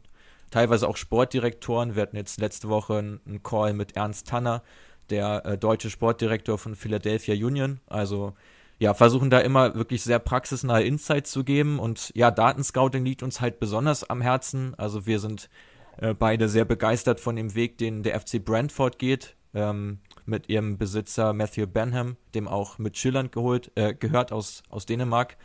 teilweise 0.50 0.88
auch 0.88 0.98
Sportdirektoren. 0.98 1.96
Wir 1.96 2.02
hatten 2.04 2.16
jetzt 2.16 2.40
letzte 2.40 2.70
Woche 2.70 2.98
einen 2.98 3.44
Call 3.44 3.74
mit 3.74 3.96
Ernst 3.96 4.28
Tanner, 4.28 4.64
der 5.10 5.46
äh, 5.46 5.58
deutsche 5.58 5.90
Sportdirektor 5.90 6.58
von 6.58 6.76
Philadelphia 6.76 7.36
Union. 7.36 7.82
Also 7.88 8.34
ja, 8.80 8.94
versuchen 8.94 9.30
da 9.30 9.40
immer 9.40 9.76
wirklich 9.76 10.04
sehr 10.04 10.20
praxisnahe 10.20 10.84
Insights 10.84 11.32
zu 11.32 11.44
geben 11.44 11.80
und 11.80 12.12
ja, 12.16 12.32
Datenscouting 12.32 13.04
liegt 13.04 13.24
uns 13.24 13.42
halt 13.42 13.60
besonders 13.60 14.10
am 14.10 14.22
Herzen. 14.22 14.74
Also 14.78 15.06
wir 15.06 15.20
sind 15.20 15.50
äh, 15.98 16.14
beide 16.14 16.48
sehr 16.48 16.66
begeistert 16.66 17.20
von 17.20 17.36
dem 17.36 17.54
Weg, 17.54 17.78
den 17.78 18.04
der 18.04 18.20
FC 18.20 18.44
Brentford 18.44 18.98
geht, 18.98 19.36
ähm, 19.54 20.00
mit 20.26 20.48
ihrem 20.48 20.78
Besitzer 20.78 21.34
Matthew 21.34 21.68
Benham, 21.68 22.16
dem 22.34 22.48
auch 22.48 22.78
mit 22.78 22.98
Schilland 22.98 23.32
geholt, 23.32 23.72
äh, 23.76 23.94
gehört 23.94 24.32
aus, 24.32 24.64
aus 24.70 24.86
Dänemark 24.86 25.38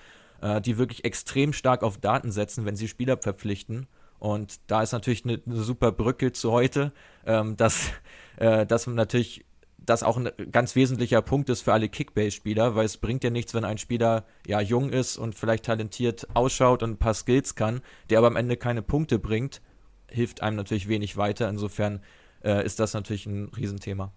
äh, 0.43 0.61
die 0.61 0.77
wirklich 0.77 1.05
extrem 1.05 1.53
stark 1.53 1.83
auf 1.83 1.99
Daten 1.99 2.31
setzen, 2.33 2.67
wenn 2.67 2.77
sie 2.77 2.89
Spieler 2.89 3.17
verpflichten. 3.17 3.87
Und 4.19 4.61
da 4.67 4.83
ist 4.83 4.93
natürlich 4.93 5.25
eine, 5.25 5.41
eine 5.45 5.57
super 5.57 5.91
Brücke 5.91 6.33
zu 6.33 6.53
heute, 6.53 6.93
ähm, 7.25 7.57
dass, 7.57 7.91
äh, 8.37 8.67
dass 8.67 8.87
natürlich 8.87 9.45
das 9.79 10.03
auch 10.03 10.17
ein 10.17 10.31
ganz 10.53 10.77
wesentlicher 10.77 11.23
Punkt 11.23 11.49
ist 11.49 11.63
für 11.63 11.73
alle 11.73 11.89
Kickbase-Spieler, 11.89 12.77
weil 12.77 12.85
es 12.85 12.99
bringt 12.99 13.25
ja 13.25 13.31
nichts, 13.31 13.53
wenn 13.55 13.65
ein 13.65 13.79
Spieler 13.79 14.25
ja 14.47 14.61
jung 14.61 14.91
ist 14.91 15.17
und 15.17 15.35
vielleicht 15.35 15.65
talentiert 15.65 16.29
ausschaut 16.35 16.83
und 16.83 16.93
ein 16.93 16.99
paar 16.99 17.15
Skills 17.15 17.57
kann, 17.57 17.81
der 18.11 18.19
aber 18.19 18.29
am 18.29 18.37
Ende 18.37 18.57
keine 18.57 18.83
Punkte 18.83 19.19
bringt, 19.19 19.61
hilft 20.09 20.43
einem 20.43 20.57
natürlich 20.57 20.89
wenig 20.89 21.17
weiter. 21.17 21.49
Insofern 21.49 22.01
äh, 22.45 22.65
ist 22.65 22.79
das 22.79 22.95
natürlich 22.95 23.27
ein 23.27 23.51
Riesenthema. 23.57 24.13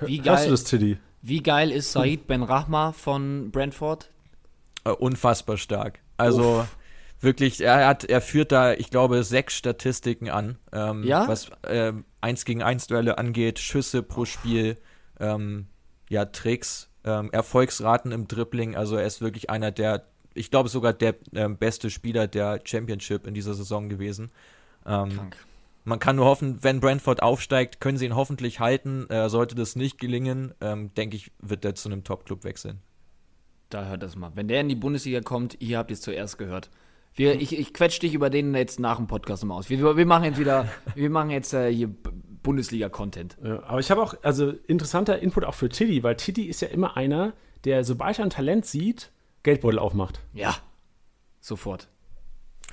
Wie 0.00 0.18
geil, 0.18 0.36
Hast 0.36 0.46
du 0.46 0.50
das, 0.50 0.64
Tiddy? 0.64 0.98
Wie 1.22 1.42
geil 1.42 1.70
ist 1.70 1.92
Said 1.92 2.26
Ben 2.26 2.42
Rahma 2.42 2.92
von 2.92 3.50
Brentford? 3.50 4.10
Äh, 4.84 4.90
unfassbar 4.90 5.56
stark. 5.56 6.00
Also 6.16 6.60
Uff. 6.60 6.76
wirklich, 7.20 7.60
er 7.60 7.86
hat, 7.86 8.04
er 8.04 8.20
führt 8.20 8.52
da, 8.52 8.72
ich 8.72 8.90
glaube, 8.90 9.22
sechs 9.24 9.54
Statistiken 9.54 10.30
an, 10.30 10.58
ähm, 10.72 11.04
ja? 11.04 11.28
was 11.28 11.50
äh, 11.62 11.92
1 12.20 12.44
gegen 12.44 12.62
1 12.62 12.86
Duelle 12.86 13.18
angeht, 13.18 13.58
Schüsse 13.58 14.02
pro 14.02 14.24
Spiel, 14.24 14.78
ähm, 15.18 15.66
ja, 16.08 16.24
Tricks, 16.26 16.88
ähm, 17.04 17.30
Erfolgsraten 17.32 18.12
im 18.12 18.28
Dribbling. 18.28 18.76
Also 18.76 18.96
er 18.96 19.06
ist 19.06 19.20
wirklich 19.20 19.50
einer 19.50 19.70
der, 19.70 20.06
ich 20.34 20.50
glaube 20.50 20.68
sogar 20.68 20.92
der 20.92 21.14
ähm, 21.34 21.56
beste 21.56 21.90
Spieler 21.90 22.26
der 22.26 22.60
Championship 22.64 23.26
in 23.26 23.34
dieser 23.34 23.54
Saison 23.54 23.88
gewesen. 23.88 24.30
Ähm, 24.86 25.10
Krank. 25.10 25.36
Man 25.84 25.98
kann 25.98 26.16
nur 26.16 26.26
hoffen, 26.26 26.62
wenn 26.62 26.80
Brentford 26.80 27.22
aufsteigt, 27.22 27.80
können 27.80 27.96
sie 27.96 28.04
ihn 28.04 28.14
hoffentlich 28.14 28.60
halten. 28.60 29.08
Äh, 29.08 29.28
sollte 29.30 29.54
das 29.54 29.76
nicht 29.76 29.98
gelingen, 29.98 30.54
ähm, 30.60 30.92
denke 30.94 31.16
ich, 31.16 31.32
wird 31.40 31.64
er 31.64 31.74
zu 31.74 31.88
einem 31.88 32.04
Top-Club 32.04 32.44
wechseln. 32.44 32.82
Da 33.70 33.86
hört 33.86 34.02
das 34.02 34.16
mal. 34.16 34.32
Wenn 34.34 34.48
der 34.48 34.60
in 34.60 34.68
die 34.68 34.74
Bundesliga 34.74 35.20
kommt, 35.20 35.60
ihr 35.60 35.78
habt 35.78 35.90
es 35.90 36.00
zuerst 36.00 36.38
gehört. 36.38 36.70
Wir, 37.14 37.40
ich, 37.40 37.58
ich 37.58 37.72
quetsch 37.72 38.00
dich 38.00 38.14
über 38.14 38.30
den 38.30 38.54
jetzt 38.54 38.78
nach 38.80 38.96
dem 38.96 39.06
Podcast 39.06 39.44
mal 39.44 39.54
aus. 39.54 39.70
Wir, 39.70 39.96
wir 39.96 40.06
machen 40.06 40.24
jetzt 40.24 40.38
wieder, 40.38 40.68
wir 40.94 41.10
machen 41.10 41.30
jetzt 41.30 41.54
äh, 41.54 41.72
hier 41.72 41.88
Bundesliga-Content. 42.42 43.36
Ja, 43.42 43.62
aber 43.64 43.80
ich 43.80 43.90
habe 43.90 44.02
auch, 44.02 44.14
also 44.22 44.52
interessanter 44.66 45.18
Input 45.20 45.44
auch 45.44 45.54
für 45.54 45.68
Tiddy, 45.68 46.02
weil 46.02 46.16
Tiddy 46.16 46.44
ist 46.44 46.62
ja 46.62 46.68
immer 46.68 46.96
einer, 46.96 47.32
der, 47.64 47.84
sobald 47.84 48.18
er 48.18 48.24
ein 48.24 48.30
Talent 48.30 48.66
sieht, 48.66 49.12
Geldbeutel 49.42 49.78
aufmacht. 49.78 50.20
Ja, 50.34 50.56
sofort. 51.40 51.88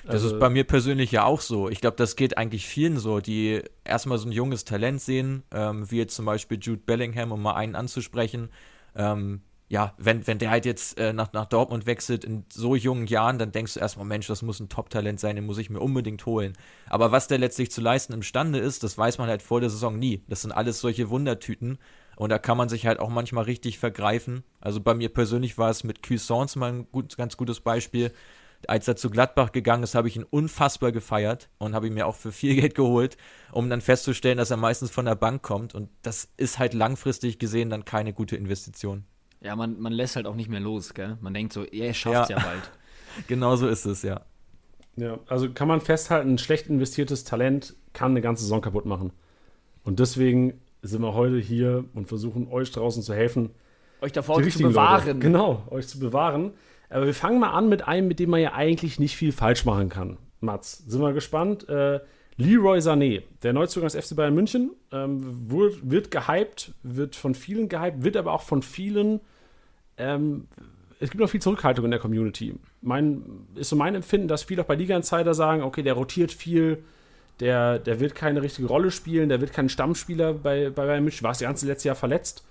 Das 0.05 0.23
also, 0.23 0.35
ist 0.35 0.39
bei 0.39 0.49
mir 0.49 0.63
persönlich 0.63 1.11
ja 1.11 1.25
auch 1.25 1.41
so. 1.41 1.69
Ich 1.69 1.81
glaube, 1.81 1.97
das 1.97 2.15
geht 2.15 2.37
eigentlich 2.37 2.65
vielen 2.65 2.97
so, 2.97 3.19
die 3.19 3.61
erstmal 3.83 4.17
so 4.17 4.27
ein 4.27 4.31
junges 4.31 4.63
Talent 4.63 5.01
sehen, 5.01 5.43
ähm, 5.51 5.89
wie 5.91 5.97
jetzt 5.97 6.15
zum 6.15 6.25
Beispiel 6.25 6.59
Jude 6.61 6.81
Bellingham, 6.85 7.31
um 7.31 7.41
mal 7.41 7.55
einen 7.55 7.75
anzusprechen. 7.75 8.49
Ähm, 8.95 9.41
ja, 9.69 9.93
wenn, 9.97 10.25
wenn 10.27 10.39
der 10.39 10.49
halt 10.49 10.65
jetzt 10.65 10.97
äh, 10.97 11.11
nach, 11.11 11.33
nach 11.33 11.45
Dortmund 11.45 11.85
wechselt 11.85 12.23
in 12.23 12.45
so 12.51 12.75
jungen 12.75 13.05
Jahren, 13.05 13.37
dann 13.37 13.51
denkst 13.51 13.73
du 13.73 13.81
erstmal, 13.81 14.05
Mensch, 14.05 14.27
das 14.27 14.41
muss 14.41 14.61
ein 14.61 14.69
Top-Talent 14.69 15.19
sein, 15.19 15.35
den 15.35 15.45
muss 15.45 15.57
ich 15.57 15.69
mir 15.69 15.81
unbedingt 15.81 16.25
holen. 16.25 16.53
Aber 16.87 17.11
was 17.11 17.27
der 17.27 17.37
letztlich 17.37 17.69
zu 17.71 17.81
leisten 17.81 18.13
imstande 18.13 18.59
ist, 18.59 18.83
das 18.83 18.97
weiß 18.97 19.17
man 19.17 19.27
halt 19.27 19.41
vor 19.41 19.59
der 19.59 19.69
Saison 19.69 19.99
nie. 19.99 20.23
Das 20.29 20.41
sind 20.41 20.53
alles 20.53 20.79
solche 20.79 21.09
Wundertüten 21.09 21.79
und 22.15 22.29
da 22.29 22.39
kann 22.39 22.57
man 22.57 22.69
sich 22.69 22.87
halt 22.87 22.99
auch 22.99 23.09
manchmal 23.09 23.43
richtig 23.43 23.77
vergreifen. 23.77 24.43
Also 24.61 24.79
bei 24.79 24.93
mir 24.93 25.09
persönlich 25.09 25.57
war 25.57 25.69
es 25.69 25.83
mit 25.83 26.01
Cuisance 26.01 26.57
mal 26.57 26.71
ein 26.71 26.87
gut, 26.89 27.17
ganz 27.17 27.35
gutes 27.35 27.59
Beispiel. 27.59 28.13
Als 28.67 28.87
er 28.87 28.95
zu 28.95 29.09
Gladbach 29.09 29.51
gegangen 29.51 29.83
ist, 29.83 29.95
habe 29.95 30.07
ich 30.07 30.15
ihn 30.15 30.23
unfassbar 30.23 30.93
gefeiert 30.93 31.49
und 31.57 31.75
habe 31.75 31.87
ihn 31.87 31.93
mir 31.93 32.07
auch 32.07 32.15
für 32.15 32.31
viel 32.31 32.55
Geld 32.55 32.73
geholt, 32.73 33.17
um 33.51 33.69
dann 33.69 33.81
festzustellen, 33.81 34.37
dass 34.37 34.49
er 34.49 34.57
meistens 34.57 34.91
von 34.91 35.05
der 35.05 35.15
Bank 35.15 35.43
kommt. 35.43 35.75
Und 35.75 35.89
das 36.03 36.29
ist 36.37 36.57
halt 36.57 36.73
langfristig 36.73 37.37
gesehen 37.37 37.69
dann 37.69 37.83
keine 37.83 38.13
gute 38.13 38.37
Investition. 38.37 39.05
Ja, 39.41 39.55
man, 39.55 39.79
man 39.79 39.93
lässt 39.93 40.15
halt 40.15 40.25
auch 40.25 40.35
nicht 40.35 40.49
mehr 40.49 40.59
los, 40.59 40.93
gell? 40.93 41.17
Man 41.21 41.33
denkt 41.33 41.53
so, 41.53 41.63
er 41.63 41.93
schafft 41.93 42.29
ja. 42.29 42.37
ja 42.37 42.43
bald. 42.43 42.71
genau 43.27 43.55
so 43.55 43.67
ist 43.67 43.85
es, 43.85 44.01
ja. 44.01 44.21
Ja, 44.95 45.19
also 45.27 45.51
kann 45.51 45.67
man 45.67 45.79
festhalten, 45.79 46.33
ein 46.33 46.37
schlecht 46.39 46.67
investiertes 46.67 47.23
Talent 47.23 47.75
kann 47.93 48.11
eine 48.11 48.21
ganze 48.21 48.43
Saison 48.43 48.61
kaputt 48.61 48.85
machen. 48.85 49.11
Und 49.83 49.99
deswegen 49.99 50.59
sind 50.81 51.01
wir 51.01 51.13
heute 51.13 51.37
hier 51.37 51.85
und 51.93 52.07
versuchen 52.07 52.47
euch 52.47 52.71
draußen 52.71 53.03
zu 53.03 53.13
helfen. 53.13 53.51
Euch 54.01 54.11
davor 54.11 54.41
zu 54.41 54.59
bewahren. 54.59 55.05
Leute. 55.07 55.19
Genau, 55.19 55.63
euch 55.69 55.87
zu 55.87 55.99
bewahren. 55.99 56.53
Aber 56.89 57.05
wir 57.05 57.13
fangen 57.13 57.39
mal 57.39 57.51
an 57.51 57.69
mit 57.69 57.87
einem, 57.87 58.07
mit 58.07 58.19
dem 58.19 58.29
man 58.29 58.41
ja 58.41 58.53
eigentlich 58.53 58.99
nicht 58.99 59.15
viel 59.15 59.31
falsch 59.31 59.65
machen 59.65 59.89
kann. 59.89 60.17
Mats, 60.39 60.83
sind 60.87 61.01
wir 61.01 61.13
gespannt. 61.13 61.67
Äh, 61.67 61.99
Leroy 62.37 62.79
Sané, 62.79 63.23
der 63.41 63.53
Neuzugang 63.53 63.89
des 63.89 64.07
FC 64.07 64.15
Bayern 64.15 64.35
München, 64.35 64.71
ähm, 64.91 65.49
wird, 65.49 65.89
wird 65.89 66.11
gehypt, 66.11 66.73
wird 66.83 67.15
von 67.15 67.33
vielen 67.33 67.67
gehypt, 67.67 68.03
wird 68.03 68.15
aber 68.15 68.31
auch 68.31 68.43
von 68.43 68.61
vielen. 68.61 69.19
Ähm, 69.97 70.47
es 70.99 71.09
gibt 71.09 71.21
noch 71.21 71.29
viel 71.29 71.41
Zurückhaltung 71.41 71.85
in 71.85 71.91
der 71.91 71.99
Community. 71.99 72.55
Mein, 72.81 73.47
ist 73.55 73.69
so 73.69 73.75
mein 73.75 73.95
Empfinden, 73.95 74.27
dass 74.27 74.43
viele 74.43 74.61
auch 74.61 74.67
bei 74.67 74.75
Liga-Insider 74.75 75.33
sagen: 75.33 75.63
Okay, 75.63 75.81
der 75.81 75.93
rotiert 75.93 76.31
viel, 76.31 76.83
der, 77.39 77.79
der 77.79 77.99
wird 77.99 78.13
keine 78.13 78.43
richtige 78.43 78.67
Rolle 78.67 78.91
spielen, 78.91 79.29
der 79.29 79.41
wird 79.41 79.51
kein 79.51 79.67
Stammspieler 79.69 80.33
bei, 80.33 80.69
bei 80.69 80.85
Bayern 80.85 81.03
München, 81.03 81.23
war 81.23 81.31
das 81.31 81.39
ganze 81.39 81.65
letzte 81.65 81.89
Jahr 81.89 81.95
verletzt. 81.95 82.45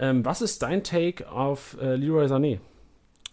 Ähm, 0.00 0.24
was 0.24 0.42
ist 0.42 0.62
dein 0.62 0.82
Take 0.82 1.30
auf 1.30 1.76
äh, 1.80 1.94
Leroy 1.94 2.26
Sané? 2.26 2.58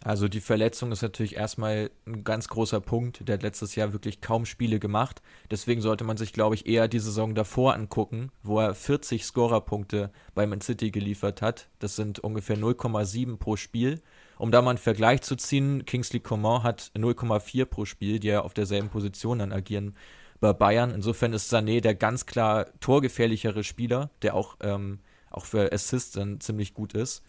Also 0.05 0.27
die 0.27 0.39
Verletzung 0.39 0.91
ist 0.91 1.01
natürlich 1.01 1.35
erstmal 1.35 1.89
ein 2.05 2.23
ganz 2.23 2.47
großer 2.47 2.79
Punkt. 2.79 3.27
Der 3.27 3.33
hat 3.33 3.41
letztes 3.41 3.73
Jahr 3.73 3.91
wirklich 3.91 4.21
kaum 4.21 4.45
Spiele 4.45 4.79
gemacht. 4.79 5.23
Deswegen 5.49 5.81
sollte 5.81 6.03
man 6.03 6.15
sich, 6.15 6.31
glaube 6.31 6.53
ich, 6.53 6.67
eher 6.67 6.87
die 6.87 6.99
Saison 6.99 7.33
davor 7.33 7.73
angucken, 7.73 8.31
wo 8.43 8.59
er 8.59 8.75
40 8.75 9.25
Scorerpunkte 9.25 10.11
bei 10.35 10.45
Man 10.45 10.61
City 10.61 10.91
geliefert 10.91 11.41
hat. 11.41 11.69
Das 11.79 11.95
sind 11.95 12.19
ungefähr 12.19 12.55
0,7 12.55 13.37
pro 13.37 13.55
Spiel. 13.55 13.99
Um 14.37 14.51
da 14.51 14.61
mal 14.61 14.69
einen 14.71 14.77
Vergleich 14.77 15.23
zu 15.23 15.35
ziehen, 15.35 15.85
Kingsley 15.85 16.19
Coman 16.19 16.61
hat 16.61 16.91
0,4 16.95 17.65
pro 17.65 17.85
Spiel, 17.85 18.19
die 18.19 18.27
ja 18.27 18.41
auf 18.41 18.53
derselben 18.53 18.89
Position 18.89 19.39
dann 19.39 19.51
agieren 19.51 19.95
bei 20.39 20.53
Bayern. 20.53 20.91
Insofern 20.91 21.33
ist 21.33 21.51
Sané 21.51 21.81
der 21.81 21.95
ganz 21.95 22.27
klar 22.27 22.67
torgefährlichere 22.79 23.63
Spieler, 23.63 24.11
der 24.21 24.35
auch, 24.35 24.57
ähm, 24.61 24.99
auch 25.31 25.45
für 25.45 25.73
Assists 25.73 26.11
dann 26.11 26.39
ziemlich 26.41 26.75
gut 26.75 26.93
ist. 26.93 27.23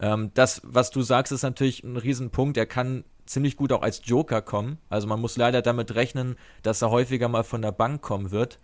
Ähm, 0.00 0.30
das, 0.34 0.60
was 0.64 0.90
du 0.90 1.02
sagst, 1.02 1.32
ist 1.32 1.42
natürlich 1.42 1.82
ein 1.82 1.96
Riesenpunkt. 1.96 2.56
Er 2.56 2.66
kann 2.66 3.04
ziemlich 3.26 3.56
gut 3.56 3.72
auch 3.72 3.82
als 3.82 4.02
Joker 4.04 4.42
kommen. 4.42 4.78
Also 4.88 5.06
man 5.06 5.20
muss 5.20 5.36
leider 5.36 5.62
damit 5.62 5.94
rechnen, 5.94 6.36
dass 6.62 6.82
er 6.82 6.90
häufiger 6.90 7.28
mal 7.28 7.44
von 7.44 7.62
der 7.62 7.72
Bank 7.72 8.00
kommen 8.02 8.30
wird. 8.30 8.58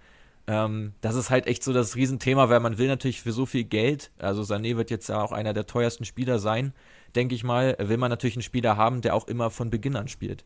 Ähm, 0.46 0.92
das 1.00 1.14
ist 1.14 1.30
halt 1.30 1.46
echt 1.46 1.62
so 1.62 1.72
das 1.72 1.96
Riesenthema, 1.96 2.48
weil 2.48 2.60
man 2.60 2.78
will 2.78 2.88
natürlich 2.88 3.22
für 3.22 3.32
so 3.32 3.46
viel 3.46 3.64
Geld, 3.64 4.10
also 4.18 4.42
Sané 4.42 4.76
wird 4.76 4.90
jetzt 4.90 5.08
ja 5.08 5.22
auch 5.22 5.32
einer 5.32 5.54
der 5.54 5.66
teuersten 5.66 6.04
Spieler 6.04 6.38
sein, 6.38 6.74
denke 7.16 7.34
ich 7.34 7.44
mal, 7.44 7.76
will 7.78 7.96
man 7.96 8.10
natürlich 8.10 8.36
einen 8.36 8.42
Spieler 8.42 8.76
haben, 8.76 9.00
der 9.00 9.14
auch 9.14 9.26
immer 9.26 9.50
von 9.50 9.70
Beginn 9.70 9.96
an 9.96 10.08
spielt. 10.08 10.44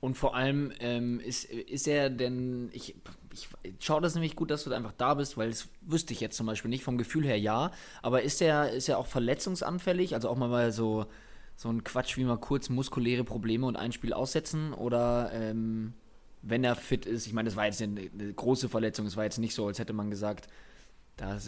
Und 0.00 0.14
vor 0.14 0.34
allem 0.34 0.72
ähm, 0.80 1.20
ist, 1.20 1.44
ist 1.44 1.86
er 1.86 2.08
denn, 2.08 2.70
ich, 2.72 2.96
ich 3.32 3.48
schaue 3.80 4.00
das 4.00 4.14
nämlich 4.14 4.34
gut, 4.34 4.50
dass 4.50 4.64
du 4.64 4.70
da 4.70 4.76
einfach 4.76 4.94
da 4.96 5.14
bist, 5.14 5.36
weil 5.36 5.50
das 5.50 5.68
wüsste 5.82 6.14
ich 6.14 6.20
jetzt 6.20 6.36
zum 6.36 6.46
Beispiel 6.46 6.70
nicht, 6.70 6.84
vom 6.84 6.96
Gefühl 6.96 7.24
her 7.24 7.38
ja, 7.38 7.70
aber 8.00 8.22
ist 8.22 8.40
er, 8.40 8.72
ist 8.72 8.88
er 8.88 8.98
auch 8.98 9.06
verletzungsanfällig, 9.06 10.14
also 10.14 10.30
auch 10.30 10.36
mal 10.36 10.72
so, 10.72 11.06
so 11.54 11.68
ein 11.68 11.84
Quatsch 11.84 12.16
wie 12.16 12.24
mal 12.24 12.38
kurz 12.38 12.70
muskuläre 12.70 13.24
Probleme 13.24 13.66
und 13.66 13.76
ein 13.76 13.92
Spiel 13.92 14.14
aussetzen? 14.14 14.72
Oder 14.72 15.30
ähm, 15.34 15.92
wenn 16.40 16.64
er 16.64 16.76
fit 16.76 17.04
ist, 17.04 17.26
ich 17.26 17.34
meine, 17.34 17.50
das 17.50 17.56
war 17.56 17.66
jetzt 17.66 17.82
eine, 17.82 18.00
eine, 18.00 18.32
große 18.32 18.70
Verletzung, 18.70 19.04
es 19.04 19.18
war 19.18 19.24
jetzt 19.24 19.38
nicht 19.38 19.54
so, 19.54 19.66
als 19.66 19.78
hätte 19.78 19.92
man 19.92 20.08
gesagt, 20.08 20.48
da 21.18 21.38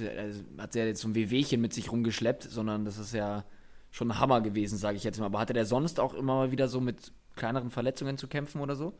hat 0.58 0.76
er 0.76 0.86
jetzt 0.86 1.00
so 1.00 1.08
ein 1.08 1.14
Wehwehchen 1.14 1.62
mit 1.62 1.72
sich 1.72 1.90
rumgeschleppt, 1.90 2.42
sondern 2.42 2.84
das 2.84 2.98
ist 2.98 3.14
ja 3.14 3.46
schon 3.90 4.10
ein 4.10 4.18
Hammer 4.18 4.42
gewesen, 4.42 4.76
sage 4.76 4.98
ich 4.98 5.04
jetzt 5.04 5.18
mal. 5.18 5.26
Aber 5.26 5.40
hatte 5.40 5.54
der 5.54 5.64
sonst 5.64 5.98
auch 5.98 6.12
immer 6.12 6.34
mal 6.34 6.52
wieder 6.52 6.68
so 6.68 6.82
mit 6.82 7.12
kleineren 7.36 7.70
Verletzungen 7.70 8.18
zu 8.18 8.28
kämpfen 8.28 8.60
oder 8.60 8.76
so? 8.76 8.94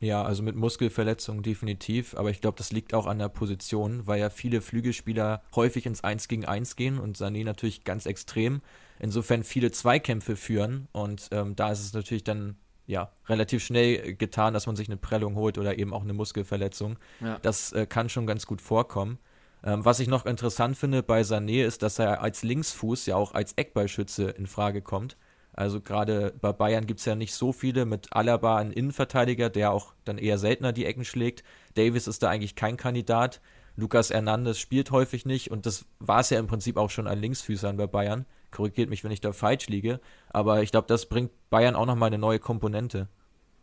Ja, 0.00 0.22
also 0.22 0.42
mit 0.42 0.56
Muskelverletzungen 0.56 1.42
definitiv, 1.42 2.14
aber 2.16 2.30
ich 2.30 2.42
glaube, 2.42 2.58
das 2.58 2.70
liegt 2.70 2.92
auch 2.92 3.06
an 3.06 3.18
der 3.18 3.30
Position, 3.30 4.06
weil 4.06 4.20
ja 4.20 4.28
viele 4.28 4.60
Flügelspieler 4.60 5.42
häufig 5.54 5.86
ins 5.86 6.04
1 6.04 6.28
gegen 6.28 6.44
1 6.44 6.76
gehen 6.76 6.98
und 6.98 7.16
Sané 7.16 7.44
natürlich 7.44 7.84
ganz 7.84 8.04
extrem. 8.04 8.60
Insofern 8.98 9.42
viele 9.42 9.70
Zweikämpfe 9.70 10.36
führen 10.36 10.88
und 10.92 11.28
ähm, 11.30 11.56
da 11.56 11.72
ist 11.72 11.80
es 11.80 11.94
natürlich 11.94 12.24
dann 12.24 12.56
ja 12.86 13.10
relativ 13.26 13.64
schnell 13.64 14.14
getan, 14.14 14.52
dass 14.52 14.66
man 14.66 14.76
sich 14.76 14.88
eine 14.88 14.98
Prellung 14.98 15.34
holt 15.34 15.56
oder 15.56 15.78
eben 15.78 15.94
auch 15.94 16.02
eine 16.02 16.12
Muskelverletzung. 16.12 16.98
Ja. 17.20 17.38
Das 17.40 17.72
äh, 17.72 17.86
kann 17.86 18.10
schon 18.10 18.26
ganz 18.26 18.46
gut 18.46 18.60
vorkommen. 18.60 19.18
Ähm, 19.64 19.84
was 19.84 19.98
ich 19.98 20.08
noch 20.08 20.26
interessant 20.26 20.76
finde 20.76 21.02
bei 21.02 21.22
Sané 21.22 21.64
ist, 21.64 21.82
dass 21.82 21.98
er 21.98 22.20
als 22.20 22.42
Linksfuß 22.42 23.06
ja 23.06 23.16
auch 23.16 23.34
als 23.34 23.54
Eckballschütze 23.54 24.30
in 24.30 24.46
Frage 24.46 24.82
kommt. 24.82 25.16
Also 25.56 25.80
gerade 25.80 26.34
bei 26.40 26.52
Bayern 26.52 26.86
gibt 26.86 27.00
es 27.00 27.06
ja 27.06 27.14
nicht 27.14 27.34
so 27.34 27.50
viele 27.50 27.86
mit 27.86 28.12
Alaba 28.12 28.58
einen 28.58 28.72
Innenverteidiger, 28.72 29.48
der 29.48 29.72
auch 29.72 29.94
dann 30.04 30.18
eher 30.18 30.36
seltener 30.36 30.72
die 30.72 30.84
Ecken 30.84 31.04
schlägt. 31.04 31.42
Davis 31.74 32.06
ist 32.06 32.22
da 32.22 32.28
eigentlich 32.28 32.54
kein 32.54 32.76
Kandidat. 32.76 33.40
Lukas 33.74 34.10
Hernandez 34.10 34.58
spielt 34.58 34.90
häufig 34.90 35.24
nicht 35.24 35.50
und 35.50 35.64
das 35.66 35.86
war 35.98 36.20
es 36.20 36.30
ja 36.30 36.38
im 36.38 36.46
Prinzip 36.46 36.76
auch 36.76 36.90
schon 36.90 37.06
an 37.06 37.18
Linksfüßern 37.18 37.76
bei 37.78 37.86
Bayern. 37.86 38.26
Korrigiert 38.50 38.90
mich, 38.90 39.02
wenn 39.02 39.10
ich 39.10 39.20
da 39.20 39.32
falsch 39.32 39.68
liege. 39.68 40.00
Aber 40.28 40.62
ich 40.62 40.70
glaube, 40.70 40.86
das 40.88 41.06
bringt 41.06 41.30
Bayern 41.50 41.74
auch 41.74 41.86
nochmal 41.86 42.08
eine 42.08 42.18
neue 42.18 42.38
Komponente. 42.38 43.08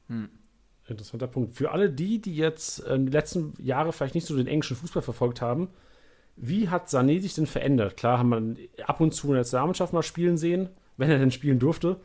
Hm. 0.07 0.29
Interessanter 0.87 1.27
Punkt. 1.27 1.55
Für 1.55 1.71
alle 1.71 1.89
die, 1.89 2.19
die 2.19 2.35
jetzt 2.35 2.79
äh, 2.85 2.99
die 2.99 3.11
letzten 3.11 3.53
Jahre 3.59 3.93
vielleicht 3.93 4.15
nicht 4.15 4.27
so 4.27 4.35
den 4.35 4.47
englischen 4.47 4.75
Fußball 4.75 5.01
verfolgt 5.01 5.41
haben, 5.41 5.69
wie 6.35 6.69
hat 6.69 6.89
Sané 6.89 7.21
sich 7.21 7.35
denn 7.35 7.45
verändert? 7.45 7.95
Klar 7.95 8.17
haben 8.17 8.57
wir 8.57 8.87
ab 8.87 8.99
und 8.99 9.13
zu 9.13 9.27
in 9.27 9.33
der 9.33 9.41
Nationalmannschaft 9.41 9.93
mal 9.93 10.03
spielen 10.03 10.37
sehen, 10.37 10.69
wenn 10.97 11.09
er 11.09 11.19
denn 11.19 11.31
spielen 11.31 11.59
durfte. 11.59 11.99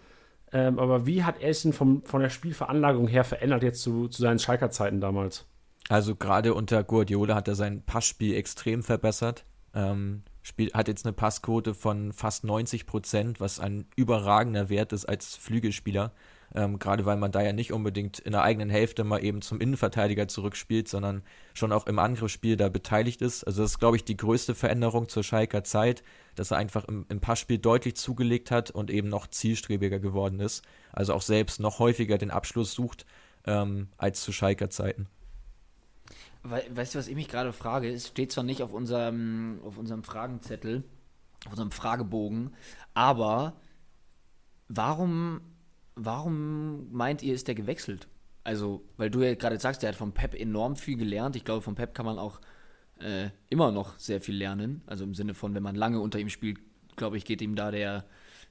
Ähm, 0.53 0.79
aber 0.79 1.07
wie 1.07 1.25
hat 1.25 1.41
er 1.41 1.53
sich 1.53 1.65
denn 1.65 1.73
vom, 1.73 2.03
von 2.05 2.23
der 2.23 2.31
Spielveranlagung 2.31 3.07
her 3.07 3.25
verändert 3.25 3.63
jetzt 3.63 3.83
zu, 3.83 4.09
zu 4.09 4.23
seinen 4.23 4.39
Schalker 4.39 4.71
Zeiten 4.71 5.01
damals? 5.01 5.47
Also 5.89 6.15
gerade 6.15 6.55
unter 6.55 6.85
Guardiola 6.85 7.35
hat 7.35 7.49
er 7.49 7.55
sein 7.55 7.83
Passspiel 7.83 8.35
extrem 8.35 8.83
verbessert. 8.83 9.45
Ähm, 9.75 10.23
spielt, 10.43 10.75
hat 10.75 10.89
jetzt 10.89 11.05
eine 11.05 11.13
Passquote 11.13 11.75
von 11.75 12.13
fast 12.13 12.45
90 12.45 12.87
Prozent, 12.87 13.41
was 13.41 13.61
ein 13.61 13.87
überragender 13.97 14.69
Wert 14.69 14.93
ist 14.93 15.07
als 15.07 15.37
Flügelspieler. 15.37 16.13
Ähm, 16.59 16.81
Gerade 16.81 17.07
weil 17.07 17.17
man 17.17 17.31
da 17.31 17.41
ja 17.41 17.53
nicht 17.53 17.73
unbedingt 17.73 18.19
in 18.19 18.33
der 18.33 18.43
eigenen 18.43 18.69
Hälfte 18.69 19.05
mal 19.05 19.23
eben 19.23 19.43
zum 19.43 19.61
Innenverteidiger 19.61 20.27
zurückspielt, 20.27 20.89
sondern 20.89 21.23
schon 21.55 21.71
auch 21.71 21.87
im 21.87 22.01
Angriffsspiel 22.01 22.57
da 22.57 22.69
beteiligt 22.69 23.23
ist. 23.23 23.45
Also 23.45 23.63
das 23.63 23.73
ist, 23.73 23.79
glaube 23.79 23.97
ich, 23.97 24.05
die 24.05 24.17
größte 24.17 24.57
Veränderung 24.57 25.09
zur 25.09 25.23
Schalker 25.23 25.63
Zeit, 25.63 26.03
dass 26.35 26.51
er 26.51 26.57
einfach 26.57 26.85
im, 26.87 27.07
im 27.11 27.21
Passspiel 27.21 27.59
deutlich 27.59 27.95
zugelegt 27.95 28.51
hat 28.51 28.73
und 28.73 28.91
eben 28.91 29.09
noch 29.09 29.29
zielstrebiger 29.29 30.01
geworden 30.01 30.41
ist. 30.41 30.65
Also 30.91 31.15
auch 31.15 31.23
selbst 31.23 31.61
noch 31.61 31.79
häufiger 31.79 32.19
den 32.19 32.33
Abschluss 32.33 32.73
sucht 32.73 33.07
ähm, 33.47 33.87
als 33.97 34.23
zu 34.23 34.33
Schalker 34.33 34.69
Zeiten. 34.69 35.07
weißt 36.43 36.97
du, 36.97 36.99
was 36.99 37.07
ich 37.07 37.15
mich 37.15 37.29
gerade 37.29 37.53
frage? 37.53 37.89
Es 37.89 38.09
steht 38.09 38.33
zwar 38.33 38.43
nicht 38.43 38.65
auf 38.65 38.73
unserem, 38.73 39.61
auf 39.65 39.79
unserem 39.79 40.03
Fragenzettel, 40.03 40.83
auf 41.45 41.53
unserem 41.53 41.71
Fragebogen, 41.71 42.53
aber 42.95 43.55
warum 44.67 45.41
warum 45.99 46.93
meint 46.93 47.23
ihr, 47.23 47.35
ist 47.35 47.49
der 47.49 47.55
gewechselt? 47.55 48.09
Also, 48.45 48.83
weil 48.97 49.11
du 49.11 49.23
ja 49.23 49.35
gerade 49.35 49.59
sagst, 49.59 49.83
der 49.83 49.91
hat 49.91 49.97
von 49.97 50.13
Pep 50.13 50.35
enorm 50.35 50.77
viel 50.77 50.97
gelernt. 50.97 51.37
Ich 51.37 51.45
glaube, 51.45 51.61
von 51.61 51.75
Pep 51.75 51.95
kann 51.95 52.07
man 52.07 52.19
auch 52.19 52.41
äh, 53.01 53.29
immer 53.51 53.73
noch 53.73 53.99
sehr 53.99 54.21
viel 54.21 54.37
lernen. 54.37 54.83
Also 54.87 55.05
im 55.05 55.15
Sinne 55.15 55.35
von, 55.35 55.55
wenn 55.55 55.63
man 55.63 55.75
lange 55.75 56.01
unter 56.01 56.19
ihm 56.19 56.31
spielt, 56.31 56.59
glaube 56.97 57.17
ich, 57.17 57.25
geht 57.25 57.43
ihm 57.43 57.57
da 57.57 57.71
der, 57.71 58.05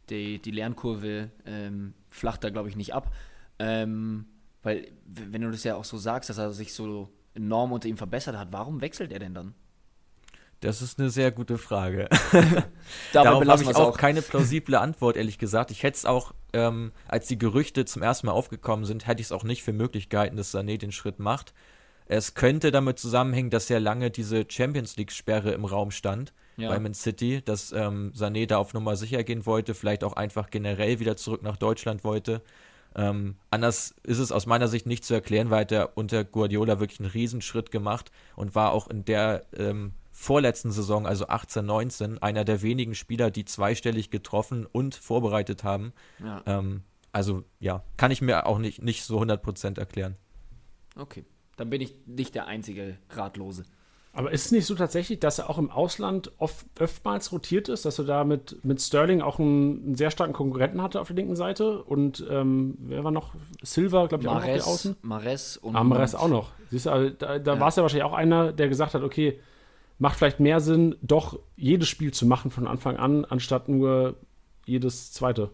die, 0.09 0.39
die 0.39 0.51
Lernkurve 0.51 1.31
ähm, 1.45 1.93
flacht 2.09 2.43
da, 2.43 2.49
glaube 2.49 2.69
ich, 2.69 2.75
nicht 2.75 2.93
ab. 2.93 3.13
Ähm, 3.59 4.25
weil, 4.61 4.91
wenn 5.05 5.41
du 5.41 5.51
das 5.51 5.63
ja 5.63 5.75
auch 5.75 5.85
so 5.85 5.97
sagst, 5.97 6.29
dass 6.29 6.37
er 6.37 6.51
sich 6.51 6.73
so 6.73 7.09
enorm 7.33 7.71
unter 7.71 7.87
ihm 7.87 7.97
verbessert 7.97 8.37
hat, 8.37 8.49
warum 8.51 8.81
wechselt 8.81 9.11
er 9.11 9.19
denn 9.19 9.33
dann? 9.33 9.53
Das 10.59 10.81
ist 10.81 10.99
eine 10.99 11.09
sehr 11.09 11.31
gute 11.31 11.57
Frage. 11.57 12.09
Darauf 13.13 13.45
habe 13.45 13.63
ich 13.63 13.75
auch, 13.75 13.89
auch 13.89 13.97
keine 13.97 14.23
plausible 14.23 14.79
Antwort, 14.79 15.15
ehrlich 15.15 15.37
gesagt. 15.37 15.69
Ich 15.69 15.83
hätte 15.83 15.97
es 15.97 16.05
auch, 16.05 16.33
ähm, 16.53 16.91
als 17.07 17.27
die 17.27 17.37
Gerüchte 17.37 17.85
zum 17.85 18.01
ersten 18.01 18.27
Mal 18.27 18.33
aufgekommen 18.33 18.85
sind, 18.85 19.07
hätte 19.07 19.21
ich 19.21 19.27
es 19.27 19.31
auch 19.31 19.43
nicht 19.43 19.63
für 19.63 19.73
möglich 19.73 20.09
gehalten, 20.09 20.37
dass 20.37 20.53
Sané 20.53 20.77
den 20.77 20.91
Schritt 20.91 21.19
macht. 21.19 21.53
Es 22.05 22.35
könnte 22.35 22.71
damit 22.71 22.99
zusammenhängen, 22.99 23.49
dass 23.49 23.67
ja 23.69 23.79
lange 23.79 24.09
diese 24.09 24.45
Champions 24.47 24.95
League-Sperre 24.95 25.51
im 25.51 25.65
Raum 25.65 25.91
stand 25.91 26.33
ja. 26.55 26.69
bei 26.69 26.79
Man 26.79 26.93
City, 26.93 27.41
dass 27.43 27.71
ähm, 27.71 28.13
Sané 28.15 28.47
da 28.47 28.57
auf 28.57 28.73
Nummer 28.73 28.95
sicher 28.95 29.23
gehen 29.23 29.45
wollte, 29.45 29.73
vielleicht 29.73 30.03
auch 30.03 30.13
einfach 30.13 30.49
generell 30.49 30.99
wieder 30.99 31.17
zurück 31.17 31.43
nach 31.43 31.57
Deutschland 31.57 32.03
wollte. 32.03 32.41
Ähm, 32.95 33.35
anders 33.51 33.93
ist 34.03 34.19
es 34.19 34.31
aus 34.31 34.45
meiner 34.45 34.67
Sicht 34.67 34.85
nicht 34.85 35.05
zu 35.05 35.13
erklären, 35.13 35.49
weil 35.49 35.67
er 35.69 35.97
unter 35.97 36.23
Guardiola 36.23 36.79
wirklich 36.79 36.99
einen 36.99 37.11
Riesenschritt 37.11 37.71
gemacht 37.71 38.11
und 38.35 38.55
war 38.55 38.71
auch 38.71 38.87
in 38.87 39.05
der 39.05 39.43
ähm, 39.55 39.91
vorletzten 40.19 40.71
Saison, 40.71 41.05
also 41.05 41.27
18, 41.27 41.63
19, 41.63 42.21
einer 42.23 42.43
der 42.43 42.63
wenigen 42.63 42.95
Spieler, 42.95 43.29
die 43.29 43.45
zweistellig 43.45 44.09
getroffen 44.09 44.65
und 44.65 44.95
vorbereitet 44.95 45.63
haben. 45.63 45.93
Ja. 46.19 46.41
Ähm, 46.47 46.81
also 47.11 47.43
ja, 47.59 47.83
kann 47.97 48.09
ich 48.09 48.19
mir 48.23 48.47
auch 48.47 48.57
nicht, 48.57 48.81
nicht 48.81 49.03
so 49.03 49.21
100% 49.21 49.79
erklären. 49.79 50.15
Okay, 50.95 51.23
dann 51.55 51.69
bin 51.69 51.81
ich 51.81 51.93
nicht 52.07 52.33
der 52.33 52.47
einzige 52.47 52.97
Ratlose. 53.11 53.63
Aber 54.11 54.31
ist 54.31 54.45
es 54.45 54.51
nicht 54.51 54.65
so 54.65 54.73
tatsächlich, 54.73 55.19
dass 55.19 55.37
er 55.37 55.51
auch 55.51 55.59
im 55.59 55.69
Ausland 55.69 56.31
oft, 56.39 56.65
oftmals 56.79 57.31
rotiert 57.31 57.69
ist, 57.69 57.85
dass 57.85 57.99
er 57.99 58.05
da 58.05 58.23
mit, 58.23 58.65
mit 58.65 58.81
Sterling 58.81 59.21
auch 59.21 59.37
einen, 59.37 59.85
einen 59.85 59.95
sehr 59.95 60.09
starken 60.09 60.33
Konkurrenten 60.33 60.81
hatte 60.81 60.99
auf 60.99 61.07
der 61.07 61.15
linken 61.15 61.35
Seite? 61.35 61.83
Und 61.83 62.25
ähm, 62.27 62.75
wer 62.79 63.03
war 63.03 63.11
noch? 63.11 63.35
Silva, 63.61 64.07
glaube 64.07 64.23
ich, 64.23 64.29
Mares, 64.31 64.63
auch 64.63 64.65
noch 64.65 64.73
Außen? 64.73 64.95
Mares 65.03 65.57
und. 65.57 65.75
Ah, 65.75 65.83
Mares 65.83 66.15
auch 66.15 66.27
noch. 66.27 66.53
Siehst 66.71 66.87
du, 66.87 66.89
also, 66.89 67.11
da, 67.11 67.37
da 67.37 67.53
ja. 67.53 67.59
war 67.59 67.67
es 67.67 67.75
ja 67.75 67.83
wahrscheinlich 67.83 68.05
auch 68.05 68.13
einer, 68.13 68.51
der 68.51 68.67
gesagt 68.69 68.95
hat, 68.95 69.03
okay, 69.03 69.39
macht 69.99 70.17
vielleicht 70.17 70.39
mehr 70.39 70.59
Sinn, 70.59 70.95
doch 71.01 71.39
jedes 71.55 71.87
Spiel 71.87 72.13
zu 72.13 72.25
machen 72.25 72.51
von 72.51 72.67
Anfang 72.67 72.97
an, 72.97 73.25
anstatt 73.25 73.69
nur 73.69 74.15
jedes 74.65 75.11
zweite. 75.11 75.51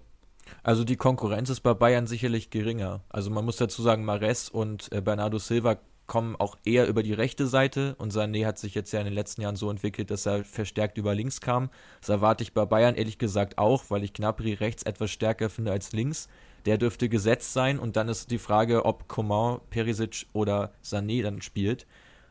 Also 0.61 0.83
die 0.83 0.97
Konkurrenz 0.97 1.49
ist 1.49 1.61
bei 1.61 1.73
Bayern 1.73 2.07
sicherlich 2.07 2.49
geringer. 2.49 3.01
Also 3.09 3.29
man 3.31 3.45
muss 3.45 3.57
dazu 3.57 3.81
sagen, 3.81 4.03
Mares 4.03 4.49
und 4.49 4.91
äh, 4.91 5.01
Bernardo 5.01 5.37
Silva 5.37 5.77
kommen 6.05 6.35
auch 6.35 6.57
eher 6.65 6.87
über 6.87 7.01
die 7.01 7.13
rechte 7.13 7.47
Seite 7.47 7.95
und 7.97 8.11
Sané 8.11 8.45
hat 8.45 8.57
sich 8.57 8.75
jetzt 8.75 8.91
ja 8.91 8.99
in 8.99 9.05
den 9.05 9.13
letzten 9.13 9.41
Jahren 9.41 9.55
so 9.55 9.69
entwickelt, 9.69 10.11
dass 10.11 10.25
er 10.25 10.43
verstärkt 10.43 10.97
über 10.97 11.15
links 11.15 11.39
kam. 11.39 11.69
Das 12.01 12.09
erwarte 12.09 12.43
ich 12.43 12.53
bei 12.53 12.65
Bayern 12.65 12.95
ehrlich 12.95 13.17
gesagt 13.17 13.57
auch, 13.57 13.85
weil 13.89 14.03
ich 14.03 14.13
Gnabry 14.13 14.53
rechts 14.53 14.83
etwas 14.83 15.11
stärker 15.11 15.49
finde 15.49 15.71
als 15.71 15.93
links. 15.93 16.27
Der 16.65 16.77
dürfte 16.77 17.07
gesetzt 17.07 17.53
sein 17.53 17.79
und 17.79 17.95
dann 17.95 18.09
ist 18.09 18.31
die 18.31 18.37
Frage, 18.37 18.85
ob 18.85 19.07
Coman, 19.07 19.59
Perisic 19.69 20.27
oder 20.33 20.73
Sané 20.83 21.23
dann 21.23 21.41
spielt. 21.41 21.85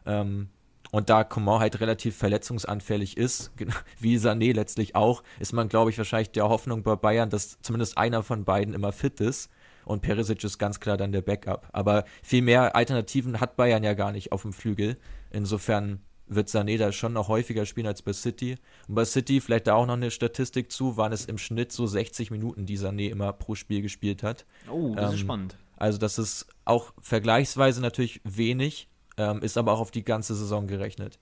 Ähm, 0.04 0.48
und 0.92 1.08
da 1.08 1.24
Coman 1.24 1.58
halt 1.58 1.80
relativ 1.80 2.16
verletzungsanfällig 2.16 3.16
ist, 3.16 3.50
wie 3.98 4.18
Sané 4.18 4.54
letztlich 4.54 4.94
auch, 4.94 5.24
ist 5.40 5.52
man, 5.52 5.68
glaube 5.68 5.90
ich, 5.90 5.98
wahrscheinlich 5.98 6.30
der 6.30 6.48
Hoffnung 6.48 6.82
bei 6.82 6.94
Bayern, 6.94 7.30
dass 7.30 7.58
zumindest 7.62 7.98
einer 7.98 8.22
von 8.22 8.44
beiden 8.44 8.74
immer 8.74 8.92
fit 8.92 9.20
ist. 9.20 9.50
Und 9.84 10.02
Perisic 10.02 10.44
ist 10.44 10.58
ganz 10.58 10.78
klar 10.78 10.96
dann 10.96 11.10
der 11.10 11.22
Backup. 11.22 11.68
Aber 11.72 12.04
viel 12.22 12.42
mehr 12.42 12.76
Alternativen 12.76 13.40
hat 13.40 13.56
Bayern 13.56 13.82
ja 13.82 13.94
gar 13.94 14.12
nicht 14.12 14.30
auf 14.30 14.42
dem 14.42 14.52
Flügel. 14.52 14.96
Insofern 15.30 16.00
wird 16.28 16.48
Sané 16.48 16.78
da 16.78 16.92
schon 16.92 17.14
noch 17.14 17.28
häufiger 17.28 17.66
spielen 17.66 17.86
als 17.86 18.02
bei 18.02 18.12
City. 18.12 18.56
Und 18.86 18.94
bei 18.94 19.04
City, 19.04 19.40
vielleicht 19.40 19.66
da 19.66 19.74
auch 19.74 19.86
noch 19.86 19.94
eine 19.94 20.10
Statistik 20.10 20.70
zu, 20.70 20.98
waren 20.98 21.12
es 21.12 21.24
im 21.24 21.38
Schnitt 21.38 21.72
so 21.72 21.86
60 21.86 22.30
Minuten, 22.30 22.66
die 22.66 22.78
Sané 22.78 23.10
immer 23.10 23.32
pro 23.32 23.54
Spiel 23.54 23.82
gespielt 23.82 24.22
hat. 24.22 24.44
Oh, 24.70 24.94
das 24.94 25.08
ähm, 25.08 25.14
ist 25.14 25.20
spannend. 25.20 25.56
Also 25.76 25.98
das 25.98 26.18
ist 26.18 26.46
auch 26.64 26.92
vergleichsweise 27.00 27.80
natürlich 27.80 28.20
wenig, 28.22 28.88
ähm, 29.16 29.42
ist 29.42 29.58
aber 29.58 29.72
auch 29.72 29.80
auf 29.80 29.90
die 29.90 30.04
ganze 30.04 30.34
Saison 30.34 30.66
gerechnet. 30.66 31.18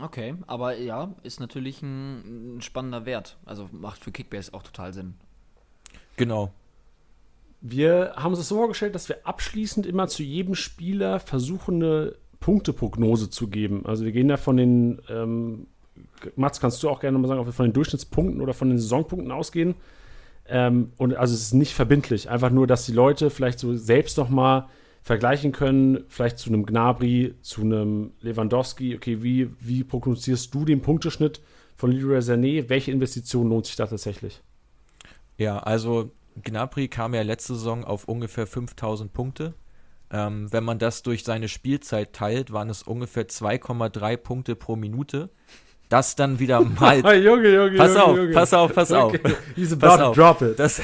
Okay, 0.00 0.34
aber 0.46 0.76
ja, 0.76 1.14
ist 1.22 1.40
natürlich 1.40 1.82
ein, 1.82 2.56
ein 2.56 2.60
spannender 2.60 3.06
Wert. 3.06 3.38
Also 3.46 3.68
macht 3.72 4.02
für 4.02 4.12
Kickbase 4.12 4.52
auch 4.52 4.62
total 4.62 4.92
Sinn. 4.92 5.14
Genau. 6.16 6.52
Wir 7.62 8.12
haben 8.16 8.32
uns 8.32 8.40
das 8.40 8.48
so 8.48 8.56
vorgestellt, 8.56 8.94
dass 8.94 9.08
wir 9.08 9.26
abschließend 9.26 9.86
immer 9.86 10.08
zu 10.08 10.22
jedem 10.22 10.54
Spieler 10.54 11.18
versuchen, 11.18 11.82
eine 11.82 12.14
Punkteprognose 12.40 13.30
zu 13.30 13.48
geben. 13.48 13.86
Also 13.86 14.04
wir 14.04 14.12
gehen 14.12 14.28
da 14.28 14.36
von 14.36 14.58
den, 14.58 15.00
ähm, 15.08 15.66
Mats, 16.36 16.60
kannst 16.60 16.82
du 16.82 16.90
auch 16.90 17.00
gerne 17.00 17.18
mal 17.18 17.28
sagen, 17.28 17.40
ob 17.40 17.46
wir 17.46 17.52
von 17.52 17.66
den 17.66 17.72
Durchschnittspunkten 17.72 18.42
oder 18.42 18.52
von 18.52 18.68
den 18.68 18.78
Saisonpunkten 18.78 19.32
ausgehen. 19.32 19.74
Ähm, 20.46 20.92
und 20.98 21.14
also 21.14 21.34
es 21.34 21.40
ist 21.40 21.54
nicht 21.54 21.74
verbindlich, 21.74 22.28
einfach 22.28 22.50
nur, 22.50 22.66
dass 22.66 22.86
die 22.86 22.92
Leute 22.92 23.30
vielleicht 23.30 23.58
so 23.58 23.74
selbst 23.74 24.18
noch 24.18 24.28
mal 24.28 24.68
vergleichen 25.06 25.52
können, 25.52 26.02
vielleicht 26.08 26.36
zu 26.36 26.50
einem 26.50 26.66
Gnabry, 26.66 27.36
zu 27.40 27.60
einem 27.60 28.10
Lewandowski. 28.22 28.96
Okay, 28.96 29.22
wie, 29.22 29.48
wie 29.60 29.84
prognostizierst 29.84 30.52
du 30.52 30.64
den 30.64 30.82
Punkteschnitt 30.82 31.40
von 31.76 31.92
Leroy 31.92 32.18
Sané? 32.18 32.68
Welche 32.68 32.90
Investition 32.90 33.48
lohnt 33.48 33.66
sich 33.66 33.76
da 33.76 33.86
tatsächlich? 33.86 34.42
Ja, 35.38 35.60
also 35.60 36.10
Gnabry 36.42 36.88
kam 36.88 37.14
ja 37.14 37.22
letzte 37.22 37.54
Saison 37.54 37.84
auf 37.84 38.08
ungefähr 38.08 38.48
5000 38.48 39.12
Punkte. 39.12 39.54
Ähm, 40.10 40.52
wenn 40.52 40.64
man 40.64 40.80
das 40.80 41.04
durch 41.04 41.22
seine 41.22 41.46
Spielzeit 41.46 42.12
teilt, 42.12 42.52
waren 42.52 42.68
es 42.68 42.82
ungefähr 42.82 43.28
2,3 43.28 44.16
Punkte 44.16 44.56
pro 44.56 44.74
Minute 44.74 45.30
das 45.88 46.16
dann 46.16 46.38
wieder 46.38 46.60
mal. 46.80 46.98
Junge, 47.22 47.48
Junge, 47.54 47.76
pass 47.76 47.90
Junge, 47.92 48.04
auf, 48.04 48.16
Junge. 48.16 48.32
pass 48.32 48.54
auf, 48.54 48.74
pass 48.74 48.92
auf. 48.92 49.14
Okay. 49.14 49.34
He's 49.54 49.76
Pass 49.76 49.92
about 49.92 50.02
to 50.02 50.08
auf. 50.10 50.16
drop 50.16 50.42
it. 50.42 50.58
Das, 50.58 50.80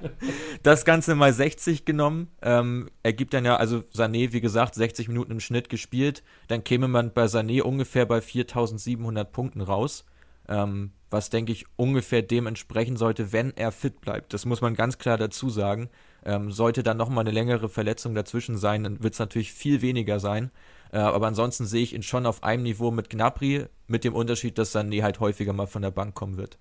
das 0.62 0.84
Ganze 0.84 1.14
mal 1.14 1.32
60 1.32 1.84
genommen. 1.84 2.28
Ähm, 2.42 2.90
ergibt 3.02 3.34
dann 3.34 3.44
ja, 3.44 3.56
also 3.56 3.78
Sané, 3.94 4.32
wie 4.32 4.40
gesagt, 4.40 4.74
60 4.74 5.08
Minuten 5.08 5.32
im 5.32 5.40
Schnitt 5.40 5.68
gespielt. 5.68 6.22
Dann 6.48 6.64
käme 6.64 6.88
man 6.88 7.12
bei 7.12 7.24
Sané 7.26 7.62
ungefähr 7.62 8.06
bei 8.06 8.20
4700 8.20 9.32
Punkten 9.32 9.60
raus. 9.60 10.04
Ähm, 10.48 10.92
was, 11.10 11.30
denke 11.30 11.52
ich, 11.52 11.66
ungefähr 11.76 12.22
dem 12.22 12.46
entsprechen 12.46 12.96
sollte, 12.96 13.32
wenn 13.32 13.56
er 13.56 13.72
fit 13.72 14.00
bleibt. 14.00 14.32
Das 14.34 14.44
muss 14.44 14.60
man 14.60 14.74
ganz 14.74 14.98
klar 14.98 15.16
dazu 15.16 15.50
sagen. 15.50 15.88
Ähm, 16.24 16.50
sollte 16.50 16.82
dann 16.82 16.96
nochmal 16.96 17.22
eine 17.22 17.30
längere 17.30 17.68
Verletzung 17.68 18.14
dazwischen 18.14 18.58
sein, 18.58 18.82
dann 18.82 19.02
wird 19.02 19.12
es 19.14 19.20
natürlich 19.20 19.52
viel 19.52 19.80
weniger 19.80 20.18
sein. 20.18 20.50
Äh, 20.92 20.98
aber 20.98 21.26
ansonsten 21.26 21.66
sehe 21.66 21.82
ich 21.82 21.94
ihn 21.94 22.02
schon 22.02 22.26
auf 22.26 22.42
einem 22.42 22.62
Niveau 22.62 22.90
mit 22.90 23.10
Gnabry, 23.10 23.66
mit 23.86 24.04
dem 24.04 24.14
Unterschied, 24.14 24.58
dass 24.58 24.74
Sané 24.74 25.02
halt 25.02 25.20
häufiger 25.20 25.52
mal 25.52 25.66
von 25.66 25.82
der 25.82 25.90
Bank 25.90 26.14
kommen 26.14 26.36
wird. 26.36 26.58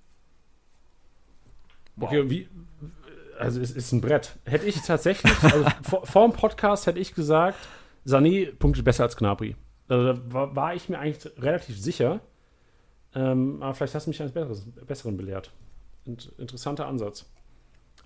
Okay, 1.99 2.19
und 2.19 2.29
wie, 2.29 2.49
also 3.39 3.61
es 3.61 3.71
ist 3.71 3.91
ein 3.91 4.01
Brett. 4.01 4.37
Hätte 4.45 4.65
ich 4.65 4.81
tatsächlich, 4.81 5.33
also 5.43 5.65
vor, 5.83 6.05
vor 6.05 6.27
dem 6.27 6.35
Podcast 6.35 6.87
hätte 6.87 6.99
ich 6.99 7.13
gesagt, 7.13 7.57
Sané 8.05 8.53
punktet 8.53 8.85
besser 8.85 9.03
als 9.03 9.15
Gnabry. 9.15 9.55
Also 9.87 10.13
da 10.13 10.33
war, 10.33 10.55
war 10.55 10.75
ich 10.75 10.89
mir 10.89 10.99
eigentlich 10.99 11.31
relativ 11.37 11.79
sicher. 11.79 12.21
Ähm, 13.13 13.61
aber 13.61 13.73
vielleicht 13.73 13.95
hast 13.95 14.07
du 14.07 14.09
mich 14.09 14.21
eines 14.21 14.33
Besseres, 14.33 14.65
Besseren 14.85 15.15
belehrt. 15.15 15.51
Int, 16.05 16.31
interessanter 16.37 16.85
Ansatz. 16.87 17.25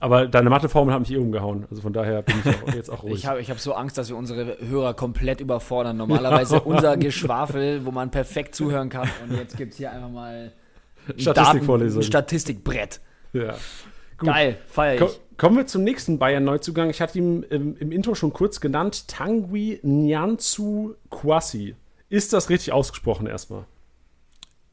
Aber 0.02 0.28
deine 0.28 0.50
Matheformel 0.50 0.94
hat 0.94 1.02
mich 1.02 1.12
eh 1.12 1.18
umgehauen. 1.18 1.66
Also 1.70 1.82
von 1.82 1.92
daher 1.94 2.22
bin 2.22 2.36
ich 2.44 2.48
auch, 2.64 2.74
jetzt 2.74 2.90
auch 2.90 3.04
ruhig. 3.04 3.16
Ich 3.16 3.26
habe 3.26 3.42
ich 3.42 3.50
hab 3.50 3.60
so 3.60 3.74
Angst, 3.74 3.98
dass 3.98 4.10
wir 4.10 4.16
unsere 4.16 4.58
Hörer 4.60 4.94
komplett 4.94 5.42
überfordern. 5.42 5.98
Normalerweise 5.98 6.62
unser 6.62 6.96
Geschwafel, 6.98 7.86
wo 7.86 7.92
man 7.92 8.10
perfekt 8.12 8.56
zuhören 8.56 8.90
kann. 8.90 9.10
Und 9.28 9.36
jetzt 9.36 9.58
gibt 9.58 9.74
es 9.74 9.78
hier 9.78 9.92
einfach 9.92 10.10
mal 10.10 10.54
ein 11.08 11.20
Statistikvorlesung. 11.20 12.00
Daten- 12.02 12.06
ein 12.06 12.08
Statistikbrett. 12.08 13.02
ja. 13.34 13.56
Gut. 14.18 14.28
Geil, 14.28 14.58
feier 14.68 14.98
Ko 14.98 15.06
ich. 15.06 15.38
kommen 15.38 15.56
wir 15.56 15.66
zum 15.66 15.86
nächsten 15.86 16.20
Bayern-Neuzugang. 16.20 16.90
Ich 16.90 17.00
hatte 17.00 17.18
ihn 17.18 17.44
im, 17.44 17.78
im 17.78 17.94
Intro 17.94 18.16
schon 18.16 18.34
kurz 18.34 18.60
genannt. 18.60 19.08
Tanguy 19.08 19.80
Nyanzu 19.82 20.96
Kwasi. 21.10 21.76
Ist 22.10 22.34
das 22.34 22.50
richtig 22.50 22.74
ausgesprochen 22.74 23.28
erstmal? 23.28 23.64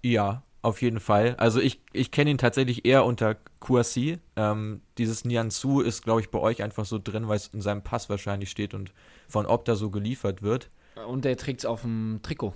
Ja, 0.02 0.42
auf 0.66 0.82
jeden 0.82 1.00
Fall. 1.00 1.34
Also 1.38 1.60
ich, 1.60 1.80
ich 1.92 2.10
kenne 2.10 2.30
ihn 2.30 2.38
tatsächlich 2.38 2.84
eher 2.84 3.04
unter 3.04 3.36
Kouassi. 3.60 4.18
Ähm, 4.34 4.82
dieses 4.98 5.24
Nianzu 5.24 5.80
ist, 5.80 6.02
glaube 6.02 6.20
ich, 6.20 6.30
bei 6.30 6.38
euch 6.40 6.62
einfach 6.62 6.84
so 6.84 6.98
drin, 7.02 7.28
weil 7.28 7.36
es 7.36 7.46
in 7.48 7.60
seinem 7.62 7.82
Pass 7.82 8.10
wahrscheinlich 8.10 8.50
steht 8.50 8.74
und 8.74 8.92
von 9.28 9.46
Opta 9.46 9.76
so 9.76 9.90
geliefert 9.90 10.42
wird. 10.42 10.70
Und 11.06 11.24
der 11.24 11.36
trägt 11.36 11.60
es 11.60 11.66
auf 11.66 11.82
dem 11.82 12.20
Trikot. 12.22 12.54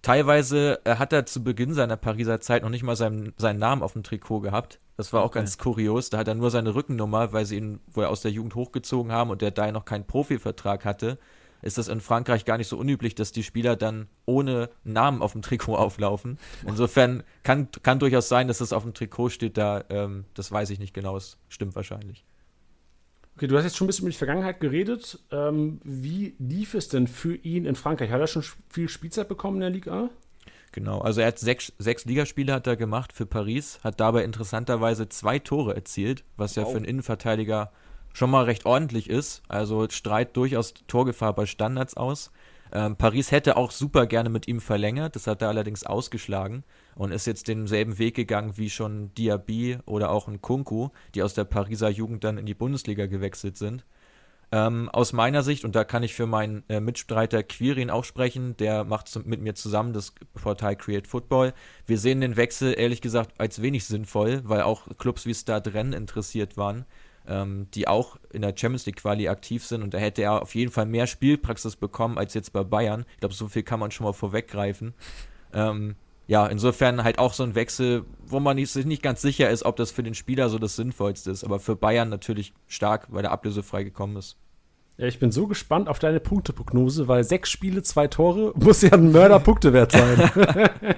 Teilweise 0.00 0.80
äh, 0.84 0.96
hat 0.96 1.12
er 1.12 1.26
zu 1.26 1.44
Beginn 1.44 1.74
seiner 1.74 1.96
Pariser 1.96 2.40
Zeit 2.40 2.62
noch 2.62 2.70
nicht 2.70 2.82
mal 2.82 2.96
seinen, 2.96 3.34
seinen 3.36 3.60
Namen 3.60 3.82
auf 3.82 3.92
dem 3.92 4.02
Trikot 4.02 4.40
gehabt. 4.40 4.80
Das 4.96 5.12
war 5.12 5.20
auch 5.22 5.26
Okay. 5.26 5.38
ganz 5.38 5.58
kurios. 5.58 6.10
Da 6.10 6.18
hat 6.18 6.28
er 6.28 6.34
nur 6.34 6.50
seine 6.50 6.74
Rückennummer, 6.74 7.32
weil 7.32 7.44
sie 7.44 7.56
ihn 7.56 7.78
wohl 7.92 8.06
aus 8.06 8.20
der 8.22 8.32
Jugend 8.32 8.54
hochgezogen 8.56 9.12
haben 9.12 9.30
und 9.30 9.42
der 9.42 9.52
da 9.52 9.70
noch 9.70 9.84
keinen 9.84 10.06
Profivertrag 10.06 10.84
hatte. 10.84 11.18
Ist 11.62 11.78
das 11.78 11.88
in 11.88 12.00
Frankreich 12.00 12.44
gar 12.44 12.58
nicht 12.58 12.68
so 12.68 12.76
unüblich, 12.76 13.14
dass 13.14 13.32
die 13.32 13.42
Spieler 13.42 13.76
dann 13.76 14.08
ohne 14.26 14.68
Namen 14.84 15.22
auf 15.22 15.32
dem 15.32 15.42
Trikot 15.42 15.76
auflaufen. 15.76 16.38
Insofern 16.66 17.22
kann, 17.44 17.68
kann 17.82 17.98
durchaus 17.98 18.28
sein, 18.28 18.48
dass 18.48 18.60
es 18.60 18.72
auf 18.72 18.82
dem 18.82 18.94
Trikot 18.94 19.30
steht, 19.30 19.56
da, 19.56 19.84
ähm, 19.88 20.24
das 20.34 20.50
weiß 20.50 20.70
ich 20.70 20.78
nicht 20.78 20.92
genau, 20.92 21.16
es 21.16 21.38
stimmt 21.48 21.74
wahrscheinlich. 21.76 22.24
Okay, 23.36 23.46
du 23.46 23.56
hast 23.56 23.64
jetzt 23.64 23.76
schon 23.76 23.86
ein 23.86 23.88
bisschen 23.88 24.04
über 24.04 24.10
die 24.10 24.18
Vergangenheit 24.18 24.60
geredet. 24.60 25.18
Ähm, 25.30 25.80
wie 25.84 26.34
lief 26.38 26.74
es 26.74 26.88
denn 26.88 27.06
für 27.06 27.34
ihn 27.34 27.64
in 27.64 27.76
Frankreich? 27.76 28.10
Hat 28.10 28.20
er 28.20 28.26
schon 28.26 28.44
viel 28.68 28.88
Spielzeit 28.88 29.28
bekommen 29.28 29.56
in 29.56 29.60
der 29.62 29.70
Liga? 29.70 30.10
Genau, 30.72 31.00
also 31.00 31.20
er 31.20 31.28
hat 31.28 31.38
sechs, 31.38 31.72
sechs 31.78 32.04
Ligaspiele 32.06 32.52
hat 32.52 32.66
er 32.66 32.76
gemacht 32.76 33.12
für 33.12 33.26
Paris, 33.26 33.78
hat 33.84 34.00
dabei 34.00 34.24
interessanterweise 34.24 35.08
zwei 35.08 35.38
Tore 35.38 35.74
erzielt, 35.74 36.24
was 36.36 36.56
ja 36.56 36.62
Wow. 36.62 36.72
für 36.72 36.76
einen 36.78 36.86
Innenverteidiger 36.86 37.70
schon 38.12 38.30
mal 38.30 38.44
recht 38.44 38.66
ordentlich 38.66 39.08
ist. 39.08 39.42
Also 39.48 39.88
strahlt 39.88 40.36
durchaus 40.36 40.74
Torgefahr 40.86 41.34
bei 41.34 41.46
Standards 41.46 41.96
aus. 41.96 42.30
Ähm, 42.72 42.96
Paris 42.96 43.30
hätte 43.30 43.56
auch 43.56 43.70
super 43.70 44.06
gerne 44.06 44.30
mit 44.30 44.48
ihm 44.48 44.60
verlängert, 44.60 45.14
das 45.14 45.26
hat 45.26 45.42
er 45.42 45.48
allerdings 45.48 45.84
ausgeschlagen 45.84 46.64
und 46.94 47.12
ist 47.12 47.26
jetzt 47.26 47.48
denselben 47.48 47.98
Weg 47.98 48.16
gegangen 48.16 48.56
wie 48.56 48.70
schon 48.70 49.12
Diaby 49.14 49.78
oder 49.84 50.10
auch 50.10 50.26
ein 50.26 50.40
Kunku, 50.40 50.88
die 51.14 51.22
aus 51.22 51.34
der 51.34 51.44
Pariser 51.44 51.90
Jugend 51.90 52.24
dann 52.24 52.38
in 52.38 52.46
die 52.46 52.54
Bundesliga 52.54 53.06
gewechselt 53.06 53.58
sind. 53.58 53.84
Ähm, 54.52 54.90
aus 54.90 55.14
meiner 55.14 55.42
Sicht, 55.42 55.64
und 55.64 55.74
da 55.74 55.84
kann 55.84 56.02
ich 56.02 56.14
für 56.14 56.26
meinen 56.26 56.62
äh, 56.68 56.80
Mitstreiter 56.80 57.42
Quirin 57.42 57.90
auch 57.90 58.04
sprechen, 58.04 58.54
der 58.58 58.84
macht 58.84 59.08
zum, 59.08 59.26
mit 59.26 59.40
mir 59.40 59.54
zusammen 59.54 59.94
das 59.94 60.14
Portal 60.34 60.76
Create 60.76 61.06
Football. 61.06 61.54
Wir 61.86 61.98
sehen 61.98 62.20
den 62.20 62.36
Wechsel 62.36 62.74
ehrlich 62.78 63.00
gesagt 63.00 63.32
als 63.38 63.62
wenig 63.62 63.86
sinnvoll, 63.86 64.42
weil 64.44 64.62
auch 64.62 64.88
Clubs 64.98 65.24
wie 65.24 65.34
Stade 65.34 65.72
Rennes 65.72 65.96
interessiert 65.96 66.58
waren, 66.58 66.84
ähm, 67.26 67.68
die 67.74 67.88
auch 67.88 68.16
in 68.32 68.42
der 68.42 68.54
Champions 68.56 68.86
League 68.86 68.96
Quali 68.96 69.28
aktiv 69.28 69.64
sind 69.64 69.82
und 69.82 69.94
da 69.94 69.98
hätte 69.98 70.22
er 70.22 70.42
auf 70.42 70.54
jeden 70.54 70.72
Fall 70.72 70.86
mehr 70.86 71.06
Spielpraxis 71.06 71.76
bekommen 71.76 72.18
als 72.18 72.34
jetzt 72.34 72.52
bei 72.52 72.64
Bayern. 72.64 73.04
Ich 73.14 73.20
glaube, 73.20 73.34
so 73.34 73.48
viel 73.48 73.62
kann 73.62 73.80
man 73.80 73.90
schon 73.90 74.04
mal 74.04 74.12
vorweggreifen. 74.12 74.94
Ähm, 75.52 75.96
ja, 76.26 76.46
insofern 76.46 77.04
halt 77.04 77.18
auch 77.18 77.34
so 77.34 77.42
ein 77.42 77.54
Wechsel, 77.54 78.04
wo 78.24 78.40
man 78.40 78.64
sich 78.64 78.86
nicht 78.86 79.02
ganz 79.02 79.20
sicher 79.20 79.50
ist, 79.50 79.64
ob 79.64 79.76
das 79.76 79.90
für 79.90 80.02
den 80.02 80.14
Spieler 80.14 80.48
so 80.48 80.58
das 80.58 80.76
Sinnvollste 80.76 81.30
ist, 81.30 81.44
aber 81.44 81.60
für 81.60 81.76
Bayern 81.76 82.08
natürlich 82.08 82.52
stark, 82.68 83.08
weil 83.10 83.24
er 83.24 83.32
ablösefrei 83.32 83.82
gekommen 83.82 84.16
ist. 84.16 84.36
Ja, 85.02 85.08
ich 85.08 85.18
bin 85.18 85.32
so 85.32 85.48
gespannt 85.48 85.88
auf 85.88 85.98
deine 85.98 86.20
Punkteprognose, 86.20 87.08
weil 87.08 87.24
sechs 87.24 87.50
Spiele, 87.50 87.82
zwei 87.82 88.06
Tore 88.06 88.52
muss 88.56 88.82
ja 88.82 88.92
ein 88.92 89.10
Mörder-Punktewert 89.10 89.90
sein. 89.90 90.30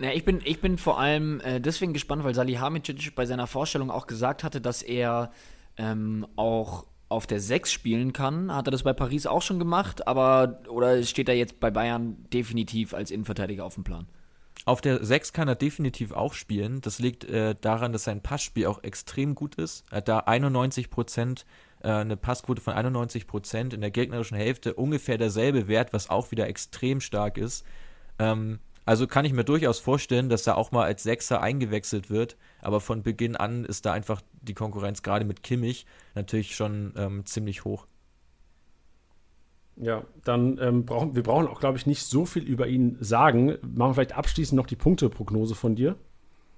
Ja, 0.00 0.10
ich, 0.12 0.24
bin, 0.24 0.40
ich 0.44 0.60
bin 0.60 0.78
vor 0.78 0.98
allem 0.98 1.40
äh, 1.40 1.60
deswegen 1.60 1.92
gespannt, 1.92 2.24
weil 2.24 2.34
Salihamidzic 2.34 3.14
bei 3.14 3.26
seiner 3.26 3.46
Vorstellung 3.46 3.90
auch 3.90 4.06
gesagt 4.06 4.42
hatte, 4.42 4.60
dass 4.60 4.82
er 4.82 5.30
ähm, 5.76 6.26
auch 6.36 6.86
auf 7.08 7.26
der 7.26 7.40
6 7.40 7.70
spielen 7.70 8.12
kann. 8.12 8.52
Hat 8.52 8.66
er 8.68 8.70
das 8.70 8.82
bei 8.82 8.92
Paris 8.92 9.26
auch 9.26 9.42
schon 9.42 9.58
gemacht, 9.58 10.08
aber 10.08 10.60
oder 10.68 11.02
steht 11.02 11.28
er 11.28 11.36
jetzt 11.36 11.60
bei 11.60 11.70
Bayern 11.70 12.16
definitiv 12.32 12.94
als 12.94 13.10
Innenverteidiger 13.10 13.64
auf 13.64 13.74
dem 13.74 13.84
Plan? 13.84 14.06
Auf 14.64 14.80
der 14.80 15.04
6 15.04 15.32
kann 15.32 15.46
er 15.46 15.56
definitiv 15.56 16.12
auch 16.12 16.32
spielen. 16.32 16.80
Das 16.80 16.98
liegt 16.98 17.24
äh, 17.24 17.54
daran, 17.60 17.92
dass 17.92 18.04
sein 18.04 18.22
Passspiel 18.22 18.66
auch 18.66 18.82
extrem 18.82 19.34
gut 19.34 19.56
ist. 19.56 19.84
Er 19.90 19.98
hat 19.98 20.08
da 20.08 20.18
91 20.20 20.90
Prozent, 20.90 21.44
äh, 21.84 21.88
eine 21.88 22.16
Passquote 22.16 22.60
von 22.60 22.74
91 22.74 23.26
Prozent 23.26 23.74
in 23.74 23.80
der 23.80 23.90
gegnerischen 23.90 24.36
Hälfte, 24.36 24.74
ungefähr 24.74 25.18
derselbe 25.18 25.68
Wert, 25.68 25.92
was 25.92 26.10
auch 26.10 26.30
wieder 26.30 26.48
extrem 26.48 27.00
stark 27.00 27.38
ist. 27.38 27.64
Ähm, 28.18 28.58
also 28.86 29.06
kann 29.06 29.24
ich 29.24 29.32
mir 29.32 29.44
durchaus 29.44 29.78
vorstellen, 29.78 30.28
dass 30.28 30.46
er 30.46 30.58
auch 30.58 30.72
mal 30.72 30.84
als 30.84 31.02
Sechser 31.02 31.40
eingewechselt 31.40 32.10
wird, 32.10 32.36
aber 32.60 32.80
von 32.80 33.02
Beginn 33.02 33.36
an 33.36 33.64
ist 33.64 33.86
da 33.86 33.92
einfach 33.92 34.20
die 34.42 34.54
Konkurrenz 34.54 35.02
gerade 35.02 35.24
mit 35.24 35.42
Kimmich 35.42 35.86
natürlich 36.14 36.54
schon 36.54 36.92
ähm, 36.96 37.24
ziemlich 37.24 37.64
hoch. 37.64 37.86
ja, 39.76 40.04
dann 40.24 40.58
ähm, 40.58 40.84
brauchen 40.84 41.14
wir 41.14 41.22
brauchen 41.22 41.48
auch, 41.48 41.60
glaube 41.60 41.78
ich, 41.78 41.86
nicht 41.86 42.04
so 42.04 42.26
viel 42.26 42.42
über 42.44 42.66
ihn 42.66 42.96
sagen. 43.00 43.46
Machen 43.62 43.90
wir 43.90 43.94
vielleicht 43.94 44.16
abschließend 44.16 44.56
noch 44.56 44.66
die 44.66 44.76
Punkteprognose 44.76 45.54
von 45.54 45.74
dir. 45.76 45.96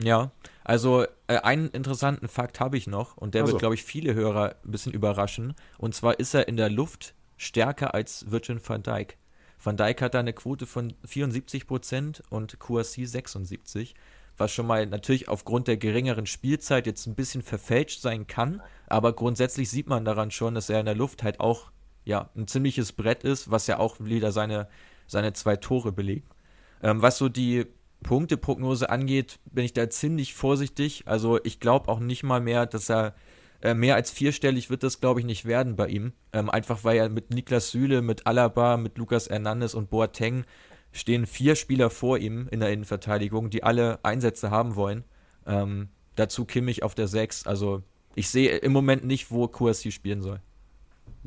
Ja, 0.02 0.30
also 0.66 1.06
äh, 1.28 1.36
einen 1.36 1.68
interessanten 1.68 2.26
Fakt 2.26 2.58
habe 2.58 2.76
ich 2.76 2.88
noch 2.88 3.16
und 3.16 3.34
der 3.34 3.44
Ach 3.44 3.46
so. 3.46 3.52
wird, 3.52 3.60
glaube 3.60 3.76
ich, 3.76 3.84
viele 3.84 4.14
Hörer 4.14 4.56
ein 4.64 4.70
bisschen 4.72 4.92
überraschen. 4.92 5.54
Und 5.78 5.94
zwar 5.94 6.18
ist 6.18 6.34
er 6.34 6.48
in 6.48 6.56
der 6.56 6.70
Luft 6.70 7.14
stärker 7.36 7.94
als 7.94 8.32
Virgin 8.32 8.60
van 8.60 8.82
Dijk. 8.82 9.16
Van 9.62 9.76
Dijk 9.76 10.02
hat 10.02 10.14
da 10.14 10.18
eine 10.18 10.32
Quote 10.32 10.66
von 10.66 10.94
74% 11.06 12.20
und 12.30 12.58
QRC 12.58 13.06
76, 13.06 13.94
was 14.36 14.52
schon 14.52 14.66
mal 14.66 14.86
natürlich 14.86 15.28
aufgrund 15.28 15.68
der 15.68 15.76
geringeren 15.76 16.26
Spielzeit 16.26 16.88
jetzt 16.88 17.06
ein 17.06 17.14
bisschen 17.14 17.42
verfälscht 17.42 18.00
sein 18.00 18.26
kann, 18.26 18.60
aber 18.88 19.12
grundsätzlich 19.12 19.70
sieht 19.70 19.88
man 19.88 20.04
daran 20.04 20.32
schon, 20.32 20.56
dass 20.56 20.68
er 20.68 20.80
in 20.80 20.86
der 20.86 20.96
Luft 20.96 21.22
halt 21.22 21.38
auch 21.38 21.70
ja, 22.04 22.28
ein 22.36 22.48
ziemliches 22.48 22.90
Brett 22.90 23.22
ist, 23.22 23.52
was 23.52 23.68
ja 23.68 23.78
auch 23.78 24.00
wieder 24.00 24.32
seine, 24.32 24.66
seine 25.06 25.32
zwei 25.32 25.54
Tore 25.54 25.92
belegt. 25.92 26.34
Ähm, 26.82 27.02
was 27.02 27.18
so 27.18 27.28
die 27.28 27.66
Punkteprognose 28.06 28.88
angeht, 28.88 29.38
bin 29.52 29.64
ich 29.64 29.74
da 29.74 29.90
ziemlich 29.90 30.32
vorsichtig. 30.32 31.02
Also 31.06 31.38
ich 31.44 31.60
glaube 31.60 31.88
auch 31.88 32.00
nicht 32.00 32.22
mal 32.22 32.40
mehr, 32.40 32.64
dass 32.64 32.88
er 32.88 33.14
äh, 33.60 33.74
mehr 33.74 33.96
als 33.96 34.10
vierstellig 34.10 34.70
wird 34.70 34.82
das, 34.82 35.00
glaube 35.00 35.20
ich, 35.20 35.26
nicht 35.26 35.44
werden 35.44 35.76
bei 35.76 35.88
ihm. 35.88 36.12
Ähm, 36.32 36.48
einfach 36.48 36.84
weil 36.84 36.96
er 36.96 37.08
mit 37.08 37.30
Niklas 37.30 37.70
Süle, 37.70 38.00
mit 38.00 38.26
Alaba, 38.26 38.76
mit 38.76 38.96
Lukas 38.96 39.28
Hernandez 39.28 39.74
und 39.74 39.90
Boateng 39.90 40.44
stehen 40.92 41.26
vier 41.26 41.56
Spieler 41.56 41.90
vor 41.90 42.16
ihm 42.16 42.48
in 42.50 42.60
der 42.60 42.72
Innenverteidigung, 42.72 43.50
die 43.50 43.62
alle 43.62 43.98
Einsätze 44.02 44.50
haben 44.50 44.76
wollen. 44.76 45.04
Ähm, 45.46 45.88
dazu 46.14 46.44
Kimmich 46.44 46.82
auf 46.82 46.94
der 46.94 47.08
6. 47.08 47.46
Also 47.46 47.82
ich 48.14 48.30
sehe 48.30 48.56
im 48.56 48.72
Moment 48.72 49.04
nicht, 49.04 49.30
wo 49.30 49.46
Kursi 49.48 49.92
spielen 49.92 50.22
soll. 50.22 50.40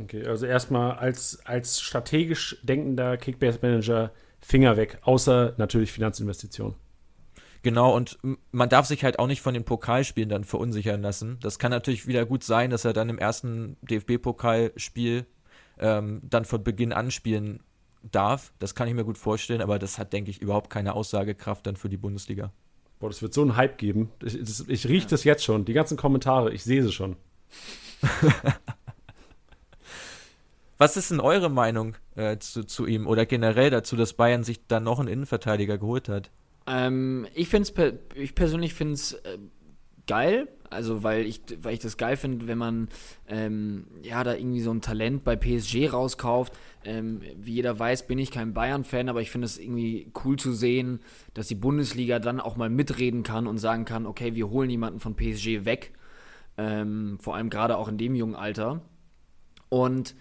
Okay, 0.01 0.25
also 0.25 0.45
erstmal 0.45 0.93
als, 0.93 1.45
als 1.45 1.81
strategisch 1.81 2.57
denkender 2.63 3.17
Kickbase-Manager 3.17 4.11
Finger 4.41 4.77
weg, 4.77 4.99
außer 5.01 5.55
natürlich 5.57 5.91
Finanzinvestitionen. 5.91 6.75
Genau, 7.61 7.93
und 7.93 8.17
man 8.51 8.69
darf 8.69 8.85
sich 8.85 9.03
halt 9.03 9.19
auch 9.19 9.27
nicht 9.27 9.41
von 9.41 9.53
den 9.53 9.65
Pokalspielen 9.65 10.29
dann 10.29 10.45
verunsichern 10.45 11.01
lassen. 11.01 11.37
Das 11.41 11.59
kann 11.59 11.71
natürlich 11.71 12.07
wieder 12.07 12.25
gut 12.25 12.43
sein, 12.43 12.69
dass 12.69 12.85
er 12.85 12.93
dann 12.93 13.09
im 13.09 13.17
ersten 13.17 13.75
DFB-Pokalspiel 13.81 15.25
ähm, 15.77 16.21
dann 16.23 16.45
von 16.45 16.63
Beginn 16.63 16.93
an 16.93 17.11
spielen 17.11 17.61
darf. 18.01 18.53
Das 18.59 18.75
kann 18.75 18.87
ich 18.87 18.93
mir 18.93 19.03
gut 19.03 19.17
vorstellen, 19.17 19.61
aber 19.61 19.77
das 19.77 19.97
hat, 19.97 20.13
denke 20.13 20.31
ich, 20.31 20.41
überhaupt 20.41 20.69
keine 20.69 20.93
Aussagekraft 20.93 21.67
dann 21.67 21.75
für 21.75 21.89
die 21.89 21.97
Bundesliga. 21.97 22.53
Boah, 22.99 23.09
das 23.09 23.21
wird 23.21 23.33
so 23.33 23.41
einen 23.41 23.57
Hype 23.57 23.77
geben. 23.77 24.09
Ich, 24.23 24.69
ich 24.69 24.87
rieche 24.87 25.07
das 25.07 25.25
jetzt 25.25 25.43
schon. 25.43 25.65
Die 25.65 25.73
ganzen 25.73 25.97
Kommentare, 25.97 26.53
ich 26.53 26.63
sehe 26.63 26.83
sie 26.83 26.91
schon. 26.91 27.17
Was 30.79 30.95
ist 30.95 31.11
denn 31.11 31.19
eure 31.19 31.49
Meinung 31.49 31.95
äh, 32.15 32.37
zu, 32.37 32.63
zu, 32.63 32.85
ihm 32.85 33.05
oder 33.05 33.25
generell 33.25 33.69
dazu, 33.69 33.97
dass 33.97 34.13
Bayern 34.13 34.45
sich 34.45 34.65
dann 34.67 34.85
noch 34.85 34.99
einen 34.99 35.09
Innenverteidiger 35.09 35.77
geholt 35.77 36.07
hat? 36.07 36.31
Ähm, 36.67 37.27
ich 37.35 37.49
finde 37.49 37.69
es, 37.69 38.15
ich 38.15 38.33
persönlich 38.33 38.73
finde 38.73 38.93
es 38.93 39.11
äh, 39.11 39.39
geil, 40.07 40.47
also 40.69 41.03
weil 41.03 41.25
ich, 41.25 41.41
weil 41.61 41.73
ich 41.73 41.81
das 41.81 41.97
geil 41.97 42.15
finde, 42.15 42.47
wenn 42.47 42.57
man 42.57 42.87
ähm, 43.27 43.87
ja 44.03 44.23
da 44.23 44.33
irgendwie 44.33 44.61
so 44.61 44.71
ein 44.71 44.79
Talent 44.79 45.25
bei 45.25 45.35
PSG 45.35 45.91
rauskauft. 45.91 46.53
Ähm, 46.85 47.23
wie 47.35 47.55
jeder 47.55 47.77
weiß, 47.77 48.07
bin 48.07 48.17
ich 48.17 48.31
kein 48.31 48.53
Bayern-Fan, 48.53 49.09
aber 49.09 49.21
ich 49.21 49.31
finde 49.31 49.47
es 49.47 49.57
irgendwie 49.57 50.13
cool 50.23 50.37
zu 50.37 50.53
sehen, 50.53 51.01
dass 51.33 51.47
die 51.49 51.55
Bundesliga 51.55 52.19
dann 52.19 52.39
auch 52.39 52.55
mal 52.55 52.69
mitreden 52.69 53.23
kann 53.23 53.47
und 53.47 53.57
sagen 53.57 53.83
kann, 53.83 54.05
okay, 54.05 54.33
wir 54.33 54.49
holen 54.49 54.69
jemanden 54.69 55.01
von 55.01 55.17
PSG 55.17 55.65
weg. 55.65 55.91
Ähm, 56.57 57.17
vor 57.19 57.35
allem 57.35 57.49
gerade 57.49 57.75
auch 57.75 57.89
in 57.89 57.97
dem 57.97 58.15
jungen 58.15 58.35
Alter. 58.35 58.81
Und 59.67 60.15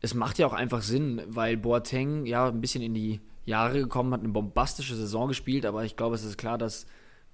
es 0.00 0.14
macht 0.14 0.38
ja 0.38 0.46
auch 0.46 0.52
einfach 0.52 0.82
Sinn, 0.82 1.22
weil 1.26 1.56
Boateng 1.56 2.26
ja 2.26 2.48
ein 2.48 2.60
bisschen 2.60 2.82
in 2.82 2.94
die 2.94 3.20
Jahre 3.44 3.80
gekommen 3.80 4.12
hat, 4.12 4.20
eine 4.20 4.28
bombastische 4.28 4.94
Saison 4.94 5.28
gespielt, 5.28 5.66
aber 5.66 5.84
ich 5.84 5.96
glaube, 5.96 6.14
es 6.14 6.24
ist 6.24 6.38
klar, 6.38 6.58
dass 6.58 6.86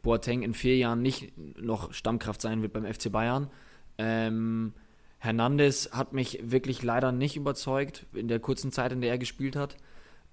Boateng 0.02 0.42
in 0.42 0.54
vier 0.54 0.76
Jahren 0.76 1.02
nicht 1.02 1.32
noch 1.36 1.92
Stammkraft 1.92 2.40
sein 2.40 2.62
wird 2.62 2.72
beim 2.72 2.84
FC 2.84 3.10
Bayern. 3.10 3.50
Ähm, 3.98 4.72
Hernandez 5.18 5.90
hat 5.92 6.12
mich 6.12 6.38
wirklich 6.42 6.82
leider 6.82 7.10
nicht 7.10 7.36
überzeugt 7.36 8.06
in 8.12 8.28
der 8.28 8.40
kurzen 8.40 8.72
Zeit, 8.72 8.92
in 8.92 9.00
der 9.00 9.10
er 9.10 9.18
gespielt 9.18 9.56
hat. 9.56 9.76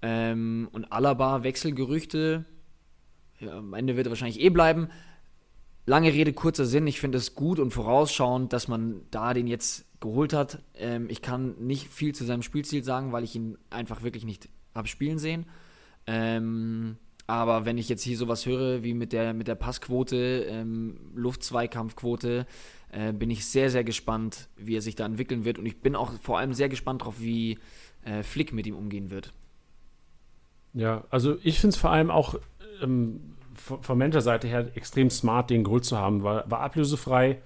Ähm, 0.02 0.68
und 0.72 0.92
Alaba 0.92 1.42
Wechselgerüchte. 1.42 2.44
Ja, 3.40 3.58
am 3.58 3.72
Ende 3.74 3.96
wird 3.96 4.06
er 4.06 4.10
wahrscheinlich 4.10 4.40
eh 4.40 4.50
bleiben. 4.50 4.88
Lange 5.84 6.12
Rede, 6.12 6.32
kurzer 6.32 6.64
Sinn. 6.64 6.86
Ich 6.86 7.00
finde 7.00 7.18
es 7.18 7.34
gut 7.34 7.58
und 7.58 7.72
vorausschauend, 7.72 8.52
dass 8.52 8.68
man 8.68 9.02
da 9.10 9.34
den 9.34 9.46
jetzt 9.46 9.84
geholt 10.00 10.32
hat. 10.32 10.62
Ähm, 10.76 11.08
ich 11.08 11.22
kann 11.22 11.56
nicht 11.58 11.88
viel 11.88 12.14
zu 12.14 12.24
seinem 12.24 12.42
Spielstil 12.42 12.84
sagen, 12.84 13.12
weil 13.12 13.24
ich 13.24 13.34
ihn 13.34 13.58
einfach 13.70 14.02
wirklich 14.02 14.24
nicht 14.24 14.48
habe 14.74 14.88
spielen 14.88 15.18
sehen. 15.18 15.46
Ähm, 16.06 16.96
aber 17.26 17.64
wenn 17.64 17.78
ich 17.78 17.88
jetzt 17.88 18.02
hier 18.02 18.16
sowas 18.16 18.46
höre 18.46 18.82
wie 18.82 18.94
mit 18.94 19.12
der, 19.12 19.32
mit 19.32 19.48
der 19.48 19.54
Passquote, 19.54 20.46
ähm, 20.48 20.98
Luftzweikampfquote, 21.14 22.46
äh, 22.90 23.12
bin 23.12 23.30
ich 23.30 23.46
sehr, 23.46 23.70
sehr 23.70 23.84
gespannt, 23.84 24.48
wie 24.56 24.76
er 24.76 24.82
sich 24.82 24.96
da 24.96 25.06
entwickeln 25.06 25.44
wird. 25.44 25.58
Und 25.58 25.66
ich 25.66 25.80
bin 25.80 25.96
auch 25.96 26.12
vor 26.20 26.38
allem 26.38 26.52
sehr 26.52 26.68
gespannt 26.68 27.02
darauf, 27.02 27.20
wie 27.20 27.58
äh, 28.04 28.22
Flick 28.22 28.52
mit 28.52 28.66
ihm 28.66 28.76
umgehen 28.76 29.10
wird. 29.10 29.32
Ja, 30.74 31.04
also 31.10 31.38
ich 31.42 31.58
finde 31.58 31.74
es 31.74 31.80
vor 31.80 31.90
allem 31.90 32.10
auch 32.10 32.36
ähm, 32.82 33.34
von 33.62 33.98
Manager-Seite 33.98 34.48
her 34.48 34.68
extrem 34.74 35.10
smart, 35.10 35.50
den 35.50 35.64
geholt 35.64 35.84
zu 35.84 35.96
haben. 35.98 36.22
War, 36.22 36.50
war 36.50 36.60
ablösefrei, 36.60 37.40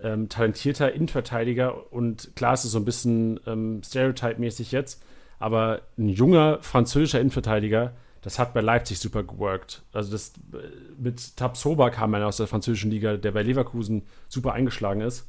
ähm, 0.00 0.28
talentierter 0.28 0.92
Innenverteidiger 0.92 1.92
und 1.92 2.34
klar 2.36 2.54
ist 2.54 2.64
es 2.64 2.72
so 2.72 2.78
ein 2.78 2.84
bisschen 2.84 3.40
ähm, 3.46 3.82
Stereotype-mäßig 3.84 4.72
jetzt, 4.72 5.02
aber 5.38 5.82
ein 5.96 6.08
junger 6.08 6.58
französischer 6.62 7.20
Innenverteidiger, 7.20 7.94
das 8.22 8.38
hat 8.38 8.54
bei 8.54 8.60
Leipzig 8.60 8.98
super 8.98 9.22
geworkt. 9.22 9.82
Also 9.92 10.10
das 10.12 10.32
äh, 10.52 10.58
mit 10.98 11.36
Tabsoba 11.36 11.90
kam 11.90 12.14
einer 12.14 12.26
aus 12.26 12.36
der 12.36 12.46
französischen 12.46 12.90
Liga, 12.90 13.16
der 13.16 13.32
bei 13.32 13.42
Leverkusen 13.42 14.02
super 14.28 14.52
eingeschlagen 14.52 15.00
ist. 15.00 15.28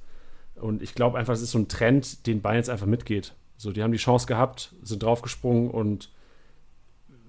Und 0.55 0.81
ich 0.81 0.95
glaube 0.95 1.17
einfach, 1.17 1.33
es 1.33 1.41
ist 1.41 1.51
so 1.51 1.59
ein 1.59 1.67
Trend, 1.67 2.27
den 2.27 2.41
Bayern 2.41 2.57
jetzt 2.57 2.69
einfach 2.69 2.85
mitgeht. 2.85 3.33
So, 3.57 3.71
die 3.71 3.83
haben 3.83 3.91
die 3.91 3.97
Chance 3.97 4.27
gehabt, 4.27 4.73
sind 4.83 5.03
draufgesprungen 5.03 5.69
und 5.69 6.09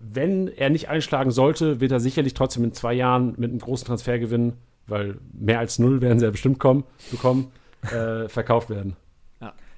wenn 0.00 0.48
er 0.48 0.70
nicht 0.70 0.88
einschlagen 0.88 1.30
sollte, 1.30 1.80
wird 1.80 1.92
er 1.92 2.00
sicherlich 2.00 2.34
trotzdem 2.34 2.64
in 2.64 2.72
zwei 2.72 2.94
Jahren 2.94 3.34
mit 3.36 3.50
einem 3.50 3.60
großen 3.60 3.86
Transfer 3.86 4.18
gewinnen, 4.18 4.54
weil 4.86 5.18
mehr 5.32 5.58
als 5.58 5.78
null 5.78 6.00
werden 6.00 6.18
sie 6.18 6.24
ja 6.24 6.30
bestimmt 6.30 6.58
kommen, 6.58 6.84
bekommen, 7.10 7.52
äh, 7.82 8.28
verkauft 8.28 8.70
werden. 8.70 8.96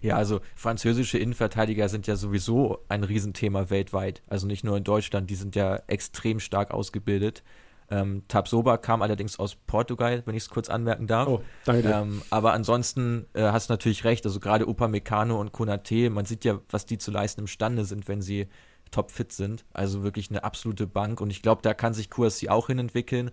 Ja, 0.03 0.17
also 0.17 0.41
französische 0.57 1.17
Innenverteidiger 1.17 1.89
sind 1.89 2.09
ja 2.09 2.17
sowieso 2.17 2.81
ein 2.89 3.05
Riesenthema 3.05 3.71
weltweit. 3.71 4.23
Also 4.27 4.49
nicht 4.49 4.65
nur 4.65 4.77
in 4.77 4.83
Deutschland, 4.83 5.31
die 5.31 5.37
sind 5.37 5.55
ja 5.55 5.81
extrem 5.87 6.41
stark 6.41 6.73
ausgebildet. 6.73 7.45
Ähm, 7.89 8.25
Tabsoba 8.27 8.79
kam 8.79 9.03
allerdings 9.03 9.39
aus 9.39 9.55
Portugal, 9.55 10.23
wenn 10.25 10.35
ich 10.35 10.45
es 10.45 10.49
kurz 10.49 10.69
anmerken 10.71 11.07
darf. 11.07 11.29
Oh, 11.29 11.43
danke 11.65 11.83
dir. 11.83 11.95
Ähm, 11.95 12.23
aber 12.31 12.53
ansonsten 12.53 13.27
äh, 13.35 13.43
hast 13.43 13.69
du 13.69 13.75
natürlich 13.75 14.03
recht, 14.05 14.27
also 14.27 14.41
gerade 14.41 14.67
Upamecano 14.67 15.39
und 15.39 15.53
Konate, 15.53 16.11
man 16.11 16.25
sieht 16.25 16.45
ja, 16.45 16.59
was 16.69 16.85
die 16.85 16.99
zu 16.99 17.13
leisten 17.13 17.43
imstande 17.43 17.85
sind, 17.85 18.09
wenn 18.09 18.23
sie 18.23 18.49
topfit 18.93 19.33
sind. 19.33 19.65
Also 19.73 20.05
wirklich 20.05 20.31
eine 20.31 20.45
absolute 20.45 20.87
Bank 20.87 21.21
und 21.21 21.31
ich 21.31 21.43
glaube, 21.43 21.63
da 21.63 21.75
kann 21.75 21.95
sich 21.95 22.11
QSC 22.11 22.49
auch 22.49 22.69
hin 22.69 22.79
entwickeln. 22.79 23.31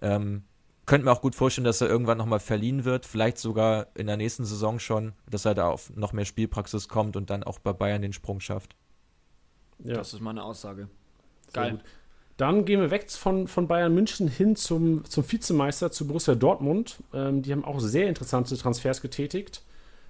Ähm, 0.00 0.44
könnte 0.86 1.04
mir 1.04 1.12
auch 1.12 1.20
gut 1.20 1.34
vorstellen, 1.34 1.64
dass 1.64 1.80
er 1.80 1.88
irgendwann 1.88 2.18
nochmal 2.18 2.40
verliehen 2.40 2.84
wird, 2.84 3.04
vielleicht 3.04 3.38
sogar 3.38 3.88
in 3.94 4.06
der 4.06 4.16
nächsten 4.16 4.44
Saison 4.44 4.78
schon, 4.78 5.12
dass 5.28 5.44
er 5.44 5.54
da 5.54 5.68
auf 5.68 5.94
noch 5.94 6.12
mehr 6.12 6.24
Spielpraxis 6.24 6.88
kommt 6.88 7.16
und 7.16 7.28
dann 7.30 7.42
auch 7.42 7.58
bei 7.58 7.72
Bayern 7.72 8.00
den 8.00 8.12
Sprung 8.12 8.40
schafft. 8.40 8.74
Ja. 9.84 9.96
Das 9.96 10.14
ist 10.14 10.20
meine 10.20 10.42
Aussage. 10.42 10.88
Geil. 11.52 11.80
Dann 12.38 12.64
gehen 12.64 12.80
wir 12.80 12.90
weg 12.90 13.10
von, 13.10 13.48
von 13.48 13.66
Bayern 13.66 13.92
München 13.92 14.28
hin 14.28 14.54
zum, 14.54 15.04
zum 15.04 15.30
Vizemeister, 15.30 15.90
zu 15.90 16.06
Borussia 16.06 16.36
Dortmund. 16.36 17.02
Ähm, 17.12 17.42
die 17.42 17.52
haben 17.52 17.64
auch 17.64 17.80
sehr 17.80 18.08
interessante 18.08 18.56
Transfers 18.56 19.02
getätigt. 19.02 19.62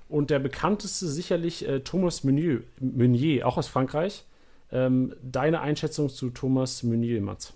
Und 0.08 0.30
der 0.30 0.38
bekannteste 0.38 1.06
sicherlich 1.06 1.66
äh, 1.66 1.80
Thomas 1.80 2.24
Meunier, 2.24 2.62
Meunier, 2.80 3.46
auch 3.46 3.56
aus 3.56 3.66
Frankreich. 3.66 4.24
Ähm, 4.70 5.14
deine 5.22 5.60
Einschätzung 5.60 6.08
zu 6.08 6.30
Thomas 6.30 6.82
Meunier, 6.82 7.20
Mats? 7.20 7.54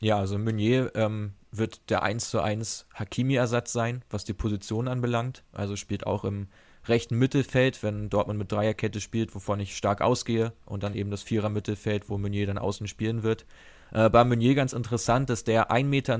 Ja, 0.00 0.18
also 0.18 0.38
Meunier 0.38 0.92
ähm, 0.94 1.32
wird 1.50 1.90
der 1.90 2.02
1 2.02 2.30
zu 2.30 2.40
1 2.40 2.86
Hakimi-Ersatz 2.94 3.72
sein, 3.72 4.02
was 4.10 4.24
die 4.24 4.34
Position 4.34 4.88
anbelangt. 4.88 5.42
Also 5.52 5.76
spielt 5.76 6.06
auch 6.06 6.24
im 6.24 6.48
rechten 6.86 7.18
Mittelfeld, 7.18 7.82
wenn 7.82 8.10
Dortmund 8.10 8.38
mit 8.38 8.52
Dreierkette 8.52 9.00
spielt, 9.00 9.34
wovon 9.34 9.60
ich 9.60 9.76
stark 9.76 10.00
ausgehe. 10.00 10.52
Und 10.64 10.82
dann 10.82 10.94
eben 10.94 11.10
das 11.10 11.22
Vierer-Mittelfeld, 11.22 12.08
wo 12.08 12.18
Meunier 12.18 12.46
dann 12.46 12.58
außen 12.58 12.86
spielen 12.86 13.22
wird. 13.22 13.46
Äh, 13.92 14.10
bei 14.10 14.24
Meunier 14.24 14.54
ganz 14.54 14.72
interessant, 14.72 15.30
dass 15.30 15.44
der 15.44 15.70
1,90 15.70 15.84
Meter 15.84 16.18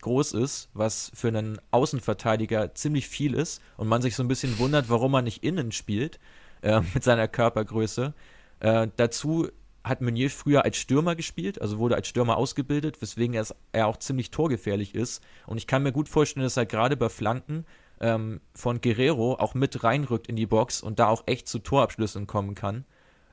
groß 0.00 0.32
ist, 0.34 0.70
was 0.74 1.10
für 1.14 1.28
einen 1.28 1.58
Außenverteidiger 1.70 2.74
ziemlich 2.74 3.08
viel 3.08 3.34
ist. 3.34 3.60
Und 3.76 3.88
man 3.88 4.02
sich 4.02 4.14
so 4.16 4.22
ein 4.22 4.28
bisschen 4.28 4.58
wundert, 4.58 4.88
warum 4.88 5.14
er 5.14 5.22
nicht 5.22 5.42
innen 5.42 5.72
spielt 5.72 6.18
äh, 6.62 6.80
mit 6.94 7.04
seiner 7.04 7.28
Körpergröße. 7.28 8.14
Äh, 8.60 8.88
dazu 8.96 9.48
hat 9.86 10.00
Meunier 10.00 10.30
früher 10.30 10.64
als 10.64 10.76
Stürmer 10.76 11.14
gespielt, 11.14 11.60
also 11.60 11.78
wurde 11.78 11.94
als 11.94 12.08
Stürmer 12.08 12.36
ausgebildet, 12.36 13.00
weswegen 13.00 13.34
er, 13.72 13.86
auch 13.86 13.96
ziemlich 13.98 14.30
torgefährlich 14.30 14.94
ist. 14.94 15.22
Und 15.46 15.58
ich 15.58 15.66
kann 15.66 15.82
mir 15.82 15.92
gut 15.92 16.08
vorstellen, 16.08 16.44
dass 16.44 16.56
er 16.56 16.66
gerade 16.66 16.96
bei 16.96 17.08
Flanken 17.08 17.64
ähm, 18.00 18.40
von 18.54 18.80
Guerrero 18.80 19.34
auch 19.34 19.54
mit 19.54 19.84
reinrückt 19.84 20.26
in 20.26 20.36
die 20.36 20.46
Box 20.46 20.82
und 20.82 20.98
da 20.98 21.08
auch 21.08 21.22
echt 21.26 21.48
zu 21.48 21.60
Torabschlüssen 21.60 22.26
kommen 22.26 22.54
kann. 22.54 22.84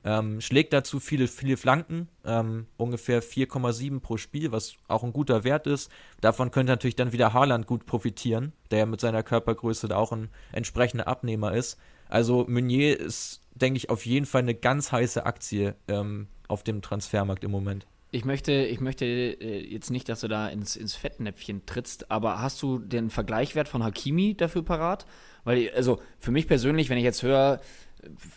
Ähm, 0.05 0.41
schlägt 0.41 0.73
dazu 0.73 0.99
viele, 0.99 1.27
viele 1.27 1.55
Flanken, 1.55 2.09
ähm, 2.25 2.67
ungefähr 2.75 3.23
4,7 3.23 4.01
pro 4.01 4.17
Spiel, 4.17 4.51
was 4.51 4.73
auch 4.87 5.03
ein 5.03 5.13
guter 5.13 5.45
Wert 5.45 5.65
ist. 5.65 5.89
Davon 6.19 6.51
könnte 6.51 6.73
natürlich 6.73 6.97
dann 6.97 7.13
wieder 7.13 7.33
Haaland 7.33 7.67
gut 7.67 7.85
profitieren, 7.85 8.51
der 8.69 8.79
ja 8.79 8.85
mit 8.85 8.99
seiner 8.99 9.23
Körpergröße 9.23 9.87
da 9.87 9.95
auch 9.95 10.11
ein 10.11 10.29
entsprechender 10.51 11.07
Abnehmer 11.07 11.53
ist. 11.53 11.79
Also 12.09 12.45
Meunier 12.47 12.99
ist, 12.99 13.41
denke 13.55 13.77
ich, 13.77 13.89
auf 13.89 14.05
jeden 14.05 14.25
Fall 14.25 14.41
eine 14.41 14.55
ganz 14.55 14.91
heiße 14.91 15.25
Aktie 15.25 15.75
ähm, 15.87 16.27
auf 16.53 16.63
dem 16.63 16.81
Transfermarkt 16.81 17.43
im 17.43 17.51
Moment. 17.51 17.85
Ich 18.11 18.25
möchte, 18.25 18.51
ich 18.51 18.79
möchte 18.79 19.05
äh, 19.05 19.67
jetzt 19.67 19.89
nicht, 19.89 20.07
dass 20.07 20.21
du 20.21 20.27
da 20.27 20.47
ins, 20.47 20.75
ins 20.75 20.93
Fettnäpfchen 20.93 21.65
trittst, 21.65 22.11
aber 22.11 22.39
hast 22.41 22.61
du 22.61 22.77
den 22.77 23.09
Vergleichwert 23.09 23.67
von 23.67 23.83
Hakimi 23.83 24.35
dafür 24.35 24.63
parat? 24.63 25.07
Weil, 25.43 25.71
also 25.75 25.99
für 26.19 26.31
mich 26.31 26.47
persönlich, 26.47 26.89
wenn 26.89 26.97
ich 26.99 27.03
jetzt 27.03 27.23
höre, 27.23 27.59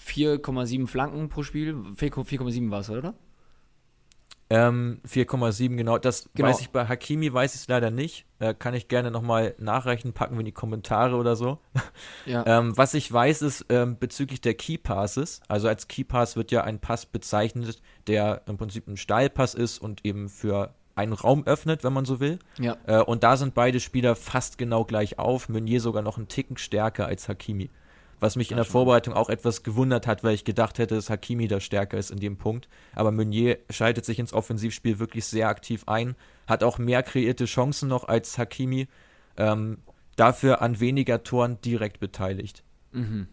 4,7 0.07 0.87
Flanken 0.87 1.29
pro 1.29 1.43
Spiel, 1.43 1.75
4,7 1.75 2.71
war 2.71 2.81
es, 2.81 2.91
oder? 2.91 3.15
Ähm, 4.49 5.01
4,7 5.07 5.77
genau. 5.77 5.99
Das 5.99 6.31
genau. 6.35 6.49
weiß 6.49 6.61
ich 6.61 6.71
bei 6.71 6.87
Hakimi, 6.87 7.33
weiß 7.33 7.55
ich 7.55 7.63
es 7.63 7.69
leider 7.69 7.91
nicht. 7.91 8.27
Äh, 8.39 8.55
kann 8.55 8.75
ich 8.75 8.87
gerne 8.87 9.11
nochmal 9.11 9.55
nachrechnen, 9.59 10.13
packen 10.13 10.35
wir 10.35 10.41
in 10.41 10.47
die 10.47 10.53
Kommentare 10.53 11.17
oder 11.17 11.37
so. 11.37 11.59
Ja. 12.27 12.45
ähm, 12.47 12.77
was 12.77 12.95
ich 12.95 13.11
weiß, 13.11 13.43
ist 13.43 13.67
ähm, 13.69 13.99
bezüglich 13.99 14.41
der 14.41 14.55
Key 14.55 14.79
Passes. 14.79 15.41
Also 15.49 15.69
als 15.69 15.87
Key 15.87 16.05
Pass 16.05 16.37
wird 16.37 16.51
ja 16.51 16.65
ein 16.65 16.81
Pass 16.81 17.07
bezeichnet, 17.07 17.81
der 18.09 18.43
im 18.47 18.57
Prinzip 18.57 18.89
ein 18.89 18.97
Steilpass 18.97 19.55
ist 19.55 19.79
und 19.79 20.05
eben 20.05 20.29
für 20.29 20.75
einen 20.97 21.13
Raum 21.13 21.45
öffnet, 21.47 21.85
wenn 21.85 21.93
man 21.93 22.05
so 22.05 22.21
will. 22.21 22.39
Ja. 22.59 22.77
Äh, 22.87 23.01
und 23.01 23.23
da 23.23 23.37
sind 23.37 23.55
beide 23.55 23.81
Spieler 23.81 24.17
fast 24.17 24.59
genau 24.59 24.85
gleich 24.85 25.19
auf. 25.19 25.49
Meunier 25.49 25.81
sogar 25.81 26.03
noch 26.03 26.17
einen 26.17 26.29
Ticken 26.29 26.57
stärker 26.57 27.07
als 27.07 27.29
Hakimi 27.29 27.71
was 28.21 28.37
mich 28.37 28.51
in 28.51 28.57
der 28.57 28.65
Vorbereitung 28.65 29.15
auch 29.15 29.29
etwas 29.29 29.63
gewundert 29.63 30.07
hat, 30.07 30.25
weil 30.25 30.35
ich 30.35 30.45
gedacht 30.45 30.79
hätte, 30.79 30.95
dass 30.95 31.11
Hakimi 31.11 31.49
da 31.49 31.61
stärker 31.61 31.99
ist 31.99 32.11
in 32.11 32.19
dem 32.19 32.37
Punkt. 32.37 32.69
Aber 32.95 33.13
Meunier 33.13 33.59
schaltet 33.71 34.05
sich 34.05 34.19
ins 34.19 34.33
Offensivspiel 34.33 34.99
wirklich 34.99 35.25
sehr 35.25 35.49
aktiv 35.49 35.85
ein, 35.87 36.17
hat 36.47 36.65
auch 36.65 36.79
mehr 36.79 37.03
kreierte 37.03 37.45
Chancen 37.45 37.89
noch 37.89 38.05
als 38.05 38.39
Hakimi, 38.39 38.89
ähm, 39.37 39.79
dafür 40.17 40.63
an 40.63 40.81
weniger 40.81 41.23
Toren 41.23 41.61
direkt 41.61 42.01
beteiligt. 42.01 42.63
Mhm. 42.93 43.29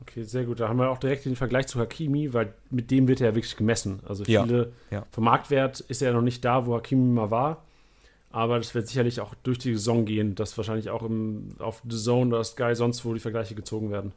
Okay, 0.00 0.22
sehr 0.22 0.44
gut. 0.44 0.60
Da 0.60 0.68
haben 0.68 0.78
wir 0.78 0.90
auch 0.90 0.98
direkt 0.98 1.24
den 1.24 1.36
Vergleich 1.36 1.66
zu 1.66 1.78
Hakimi, 1.78 2.32
weil 2.32 2.54
mit 2.70 2.90
dem 2.90 3.08
wird 3.08 3.20
er 3.20 3.28
ja 3.28 3.34
wirklich 3.34 3.56
gemessen. 3.56 4.00
Also 4.06 4.24
viele, 4.24 4.72
ja, 4.90 4.98
ja. 4.98 5.06
vom 5.10 5.24
Marktwert 5.24 5.80
ist 5.80 6.02
er 6.02 6.12
noch 6.12 6.22
nicht 6.22 6.44
da, 6.44 6.66
wo 6.66 6.76
Hakimi 6.76 7.12
mal 7.12 7.30
war. 7.30 7.64
Aber 8.30 8.58
das 8.58 8.74
wird 8.74 8.88
sicherlich 8.88 9.20
auch 9.20 9.34
durch 9.42 9.58
die 9.58 9.72
Saison 9.72 10.04
gehen, 10.04 10.34
dass 10.34 10.56
wahrscheinlich 10.56 10.90
auch 10.90 11.02
im, 11.02 11.56
auf 11.58 11.82
The 11.88 11.96
Zone 11.96 12.34
oder 12.34 12.44
Sky 12.44 12.74
sonst 12.74 13.04
wo 13.04 13.14
die 13.14 13.20
Vergleiche 13.20 13.54
gezogen 13.54 13.90
werden. 13.90 14.12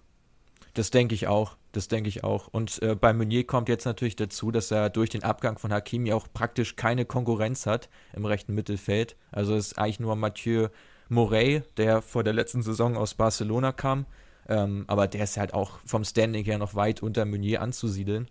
Das 0.73 0.89
denke 0.89 1.15
ich 1.15 1.27
auch. 1.27 1.55
Das 1.71 1.87
denke 1.87 2.09
ich 2.09 2.23
auch. 2.23 2.47
Und 2.47 2.81
äh, 2.81 2.95
bei 2.95 3.13
Meunier 3.13 3.45
kommt 3.45 3.69
jetzt 3.69 3.85
natürlich 3.85 4.15
dazu, 4.17 4.51
dass 4.51 4.71
er 4.71 4.89
durch 4.89 5.09
den 5.09 5.23
Abgang 5.23 5.57
von 5.57 5.71
Hakimi 5.71 6.11
auch 6.11 6.27
praktisch 6.33 6.75
keine 6.75 7.05
Konkurrenz 7.05 7.65
hat 7.65 7.89
im 8.13 8.25
rechten 8.25 8.53
Mittelfeld. 8.53 9.15
Also 9.31 9.55
es 9.55 9.67
ist 9.67 9.77
eigentlich 9.77 9.99
nur 10.01 10.15
Mathieu 10.15 10.67
Morey, 11.07 11.61
der 11.77 12.01
vor 12.01 12.23
der 12.23 12.33
letzten 12.33 12.61
Saison 12.61 12.97
aus 12.97 13.13
Barcelona 13.13 13.71
kam. 13.71 14.05
Ähm, 14.49 14.85
aber 14.87 15.07
der 15.07 15.23
ist 15.23 15.37
halt 15.37 15.53
auch 15.53 15.79
vom 15.85 16.03
Standing 16.03 16.43
her 16.43 16.57
noch 16.57 16.75
weit 16.75 17.01
unter 17.03 17.25
Meunier 17.25 17.61
anzusiedeln. 17.61 18.29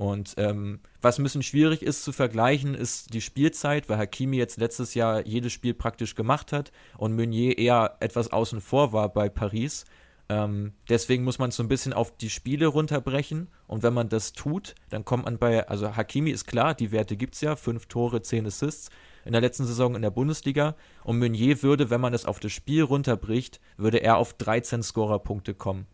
Und 0.00 0.32
ähm, 0.38 0.80
was 1.02 1.18
ein 1.18 1.24
bisschen 1.24 1.42
schwierig 1.42 1.82
ist 1.82 2.04
zu 2.04 2.12
vergleichen, 2.12 2.74
ist 2.74 3.12
die 3.12 3.20
Spielzeit, 3.20 3.90
weil 3.90 3.98
Hakimi 3.98 4.38
jetzt 4.38 4.56
letztes 4.56 4.94
Jahr 4.94 5.26
jedes 5.26 5.52
Spiel 5.52 5.74
praktisch 5.74 6.14
gemacht 6.14 6.52
hat 6.52 6.72
und 6.96 7.14
Meunier 7.14 7.58
eher 7.58 7.98
etwas 8.00 8.32
außen 8.32 8.62
vor 8.62 8.94
war 8.94 9.10
bei 9.10 9.28
Paris. 9.28 9.84
Ähm, 10.30 10.72
deswegen 10.88 11.22
muss 11.22 11.38
man 11.38 11.50
so 11.50 11.62
ein 11.62 11.68
bisschen 11.68 11.92
auf 11.92 12.16
die 12.16 12.30
Spiele 12.30 12.68
runterbrechen. 12.68 13.48
Und 13.66 13.82
wenn 13.82 13.92
man 13.92 14.08
das 14.08 14.32
tut, 14.32 14.74
dann 14.88 15.04
kommt 15.04 15.26
man 15.26 15.36
bei, 15.36 15.68
also 15.68 15.94
Hakimi 15.94 16.30
ist 16.30 16.46
klar, 16.46 16.72
die 16.72 16.92
Werte 16.92 17.18
gibt 17.18 17.34
es 17.34 17.42
ja, 17.42 17.54
fünf 17.54 17.84
Tore, 17.84 18.22
zehn 18.22 18.46
Assists 18.46 18.88
in 19.26 19.32
der 19.32 19.42
letzten 19.42 19.66
Saison 19.66 19.94
in 19.94 20.00
der 20.00 20.08
Bundesliga. 20.08 20.76
Und 21.04 21.18
Meunier 21.18 21.62
würde, 21.62 21.90
wenn 21.90 22.00
man 22.00 22.12
das 22.12 22.24
auf 22.24 22.40
das 22.40 22.52
Spiel 22.52 22.84
runterbricht, 22.84 23.60
würde 23.76 23.98
er 23.98 24.16
auf 24.16 24.32
13 24.32 24.82
Scorerpunkte 24.82 25.52
kommen 25.52 25.86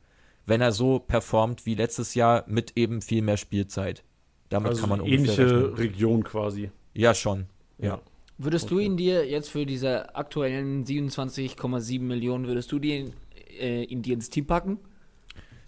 wenn 0.46 0.60
er 0.60 0.72
so 0.72 1.00
performt 1.00 1.66
wie 1.66 1.74
letztes 1.74 2.14
Jahr 2.14 2.44
mit 2.46 2.76
eben 2.76 3.02
viel 3.02 3.22
mehr 3.22 3.36
Spielzeit. 3.36 4.04
Damit 4.48 4.70
also 4.70 4.82
kann 4.82 4.90
man 4.90 5.04
ähnliche 5.04 5.44
rechnen. 5.44 5.74
Region 5.74 6.24
quasi. 6.24 6.70
Ja, 6.94 7.14
schon. 7.14 7.46
Ja. 7.78 7.86
ja. 7.86 8.00
Würdest 8.38 8.66
okay. 8.66 8.74
du 8.74 8.80
ihn 8.80 8.96
dir 8.96 9.28
jetzt 9.28 9.48
für 9.48 9.66
diese 9.66 10.14
aktuellen 10.14 10.84
27,7 10.84 12.00
Millionen, 12.00 12.46
würdest 12.46 12.70
du 12.70 12.78
den 12.78 13.12
äh, 13.58 13.84
in 13.84 14.02
dir 14.02 14.14
ins 14.14 14.30
Team 14.30 14.46
packen? 14.46 14.78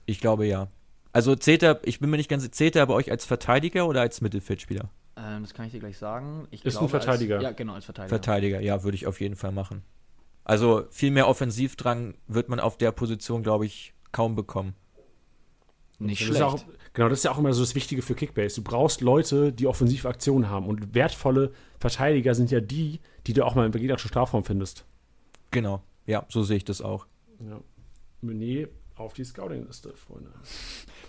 Ich 0.06 0.20
glaube 0.20 0.46
ja. 0.46 0.68
Also 1.12 1.34
zählt 1.34 1.62
er, 1.62 1.80
ich 1.84 1.98
bin 2.00 2.10
mir 2.10 2.18
nicht 2.18 2.28
ganz, 2.28 2.48
zählt 2.50 2.76
er 2.76 2.86
bei 2.86 2.94
euch 2.94 3.10
als 3.10 3.24
Verteidiger 3.24 3.88
oder 3.88 4.02
als 4.02 4.20
Mittelfeldspieler? 4.20 4.90
Ähm, 5.16 5.42
das 5.42 5.54
kann 5.54 5.66
ich 5.66 5.72
dir 5.72 5.80
gleich 5.80 5.98
sagen. 5.98 6.46
Ich 6.50 6.64
ist 6.64 6.74
glaube, 6.74 6.86
ein 6.86 6.90
Verteidiger. 6.90 7.36
Als, 7.36 7.44
ja, 7.44 7.50
genau, 7.52 7.72
als 7.72 7.86
Verteidiger. 7.86 8.08
Verteidiger, 8.10 8.60
ja, 8.60 8.84
würde 8.84 8.94
ich 8.94 9.06
auf 9.06 9.20
jeden 9.20 9.36
Fall 9.36 9.50
machen. 9.50 9.82
Also 10.44 10.84
viel 10.90 11.10
mehr 11.10 11.28
Offensivdrang 11.28 12.14
wird 12.26 12.48
man 12.48 12.60
auf 12.60 12.78
der 12.78 12.92
Position, 12.92 13.42
glaube 13.42 13.66
ich, 13.66 13.94
kaum 14.18 14.34
bekommen. 14.34 14.74
Nicht 16.00 16.24
schlecht. 16.24 16.42
Auch, 16.42 16.64
genau, 16.92 17.08
das 17.08 17.20
ist 17.20 17.24
ja 17.24 17.30
auch 17.30 17.38
immer 17.38 17.52
so 17.52 17.62
das 17.62 17.76
Wichtige 17.76 18.02
für 18.02 18.16
Kickbase. 18.16 18.56
Du 18.56 18.62
brauchst 18.62 19.00
Leute, 19.00 19.52
die 19.52 19.68
offensive 19.68 20.08
Aktionen 20.08 20.50
haben. 20.50 20.66
Und 20.66 20.92
wertvolle 20.92 21.52
Verteidiger 21.78 22.34
sind 22.34 22.50
ja 22.50 22.60
die, 22.60 22.98
die 23.28 23.32
du 23.32 23.44
auch 23.44 23.54
mal 23.54 23.64
im 23.64 23.70
gegnerischen 23.70 24.08
Strafraum 24.08 24.42
findest. 24.42 24.84
Genau, 25.52 25.82
ja, 26.04 26.26
so 26.28 26.42
sehe 26.42 26.56
ich 26.56 26.64
das 26.64 26.82
auch. 26.82 27.06
Ja. 27.48 27.60
Meunier 28.20 28.68
auf 28.96 29.12
die 29.12 29.22
Scouting-Liste, 29.22 29.94
Freunde. 29.94 30.30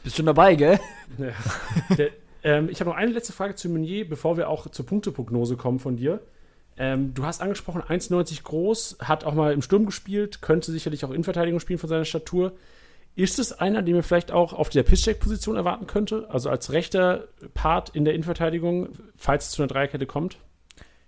Bist 0.03 0.15
schon 0.15 0.27
dabei, 0.27 0.53
gell? 0.53 0.79
Ja. 1.17 1.33
Der, 1.97 2.09
ähm, 2.43 2.69
ich 2.69 2.79
habe 2.79 2.91
noch 2.91 2.97
eine 2.97 3.11
letzte 3.11 3.33
Frage 3.33 3.55
zu 3.55 3.69
Meunier, 3.69 4.07
bevor 4.07 4.37
wir 4.37 4.49
auch 4.49 4.69
zur 4.69 4.85
Punkteprognose 4.85 5.57
kommen 5.57 5.79
von 5.79 5.97
dir. 5.97 6.21
Ähm, 6.77 7.15
du 7.15 7.25
hast 7.25 7.41
angesprochen, 7.41 7.81
1,90 7.81 8.43
groß, 8.43 8.97
hat 9.01 9.23
auch 9.23 9.33
mal 9.33 9.51
im 9.51 9.63
Sturm 9.63 9.87
gespielt, 9.87 10.43
könnte 10.43 10.71
sicherlich 10.71 11.03
auch 11.03 11.09
Innenverteidigung 11.09 11.59
spielen 11.59 11.79
von 11.79 11.89
seiner 11.89 12.05
Statur. 12.05 12.53
Ist 13.19 13.37
es 13.37 13.51
einer, 13.51 13.81
den 13.81 13.95
man 13.95 14.03
vielleicht 14.03 14.31
auch 14.31 14.53
auf 14.53 14.69
der 14.69 14.83
Pisscheck-Position 14.83 15.57
erwarten 15.57 15.87
könnte? 15.87 16.29
Also 16.29 16.49
als 16.49 16.71
rechter 16.71 17.27
Part 17.53 17.89
in 17.89 18.05
der 18.05 18.13
Innenverteidigung, 18.13 18.93
falls 19.17 19.47
es 19.47 19.51
zu 19.51 19.61
einer 19.61 19.67
Dreierkette 19.67 20.05
kommt? 20.05 20.37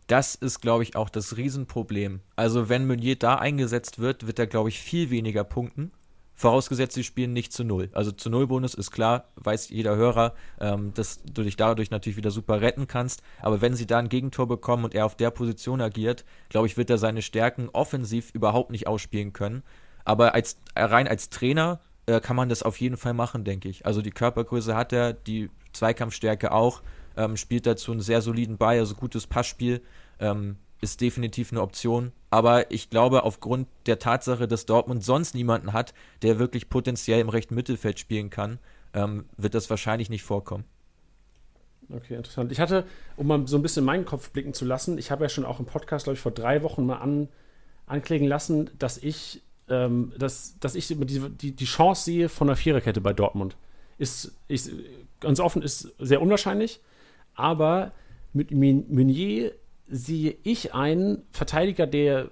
Das 0.08 0.36
ist, 0.36 0.60
glaube 0.60 0.84
ich, 0.84 0.98
auch 0.98 1.08
das 1.08 1.38
Riesenproblem. 1.38 2.20
Also, 2.36 2.68
wenn 2.68 2.86
Meunier 2.86 3.16
da 3.16 3.36
eingesetzt 3.36 4.00
wird, 4.00 4.28
wird 4.28 4.40
er, 4.40 4.48
glaube 4.48 4.68
ich, 4.68 4.82
viel 4.82 5.10
weniger 5.10 5.46
punkten. 5.46 5.94
Vorausgesetzt, 6.34 6.96
sie 6.96 7.06
spielen 7.06 7.32
nicht 7.32 7.54
zu 7.54 7.64
Null. 7.64 7.90
Also 7.94 8.12
zu 8.12 8.30
Null-Bonus 8.30 8.74
ist 8.74 8.92
klar, 8.92 9.30
weiß 9.36 9.70
jeder 9.70 9.96
Hörer, 9.96 10.34
ähm, 10.60 10.94
dass 10.94 11.24
du 11.24 11.44
dich 11.44 11.56
dadurch 11.56 11.92
natürlich 11.92 12.18
wieder 12.18 12.32
super 12.32 12.60
retten 12.60 12.88
kannst. 12.88 13.24
Aber 13.42 13.62
wenn 13.62 13.74
sie 13.74 13.88
da 13.88 14.00
ein 14.00 14.10
Gegentor 14.10 14.50
bekommen 14.50 14.84
und 14.84 14.94
er 14.94 15.06
auf 15.06 15.16
der 15.16 15.32
Position 15.32 15.80
agiert, 15.80 16.26
glaube 16.50 16.68
ich, 16.68 16.76
wird 16.76 16.90
er 16.90 16.98
seine 16.98 17.22
Stärken 17.22 17.70
offensiv 17.72 18.32
überhaupt 18.34 18.72
nicht 18.72 18.86
ausspielen 18.86 19.32
können. 19.32 19.64
Aber 20.04 20.34
als, 20.34 20.58
rein 20.76 21.08
als 21.08 21.30
Trainer 21.30 21.80
äh, 22.06 22.20
kann 22.20 22.36
man 22.36 22.50
das 22.50 22.64
auf 22.64 22.80
jeden 22.80 22.98
Fall 22.98 23.14
machen, 23.14 23.44
denke 23.44 23.70
ich. 23.70 23.86
Also 23.86 24.02
die 24.02 24.12
Körpergröße 24.12 24.76
hat 24.76 24.94
er, 24.94 25.14
die 25.14 25.50
Zweikampfstärke 25.74 26.52
auch, 26.52 26.82
ähm, 27.18 27.38
spielt 27.38 27.66
dazu 27.66 27.92
einen 27.92 28.02
sehr 28.02 28.22
soliden 28.22 28.58
Ball, 28.58 28.80
also 28.80 28.96
gutes 28.96 29.28
Passspiel, 29.28 29.82
ähm, 30.20 30.58
ist 30.82 31.02
definitiv 31.02 31.52
eine 31.52 31.62
Option. 31.62 32.12
Aber 32.30 32.72
ich 32.72 32.90
glaube, 32.90 33.24
aufgrund 33.24 33.68
der 33.86 34.00
Tatsache, 34.00 34.48
dass 34.48 34.66
Dortmund 34.66 35.04
sonst 35.04 35.36
niemanden 35.36 35.74
hat, 35.74 35.94
der 36.22 36.40
wirklich 36.40 36.70
potenziell 36.70 37.20
im 37.20 37.30
rechten 37.30 37.56
Mittelfeld 37.56 38.00
spielen 38.00 38.30
kann, 38.30 38.60
ähm, 38.94 39.26
wird 39.38 39.54
das 39.54 39.70
wahrscheinlich 39.70 40.10
nicht 40.10 40.24
vorkommen. 40.24 40.66
Okay, 41.94 42.16
interessant. 42.16 42.52
Ich 42.52 42.60
hatte, 42.60 42.86
um 43.18 43.28
mal 43.28 43.48
so 43.48 43.58
ein 43.58 43.62
bisschen 43.62 43.84
meinen 43.84 44.06
Kopf 44.06 44.32
blicken 44.32 44.54
zu 44.54 44.66
lassen, 44.66 44.98
ich 44.98 45.12
habe 45.12 45.24
ja 45.24 45.30
schon 45.30 45.46
auch 45.46 45.60
im 45.60 45.66
Podcast, 45.66 46.06
glaube 46.06 46.16
ich, 46.16 46.22
vor 46.22 46.32
drei 46.32 46.64
Wochen 46.64 46.86
mal 46.86 46.98
an, 46.98 47.28
anklicken 47.86 48.28
lassen, 48.28 48.70
dass 48.80 48.98
ich 48.98 49.42
ähm, 49.72 50.14
dass, 50.18 50.60
dass 50.60 50.76
ich 50.76 50.88
die, 50.88 50.96
die, 50.96 51.52
die 51.56 51.66
Chance 51.66 52.04
sehe 52.04 52.30
von 52.30 52.50
einer 52.50 52.56
Viererkette 52.56 53.02
bei 53.02 53.14
Dortmund. 53.14 53.56
Ist, 53.98 54.34
ist 54.48 54.72
ganz 55.20 55.40
offen, 55.40 55.62
ist 55.62 55.94
sehr 56.00 56.22
unwahrscheinlich, 56.22 56.82
aber 57.36 57.94
mit 58.34 58.52
Meunier 58.52 59.54
sehe 59.88 60.38
ich 60.44 60.74
einen 60.74 61.24
Verteidiger, 61.32 61.88
der 61.88 62.30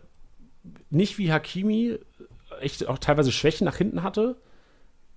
nicht 0.90 1.18
wie 1.18 1.32
Hakimi 1.32 1.98
echt 2.62 2.88
auch 2.88 2.98
teilweise 2.98 3.32
Schwächen 3.32 3.66
nach 3.66 3.78
hinten 3.78 4.04
hatte, 4.04 4.38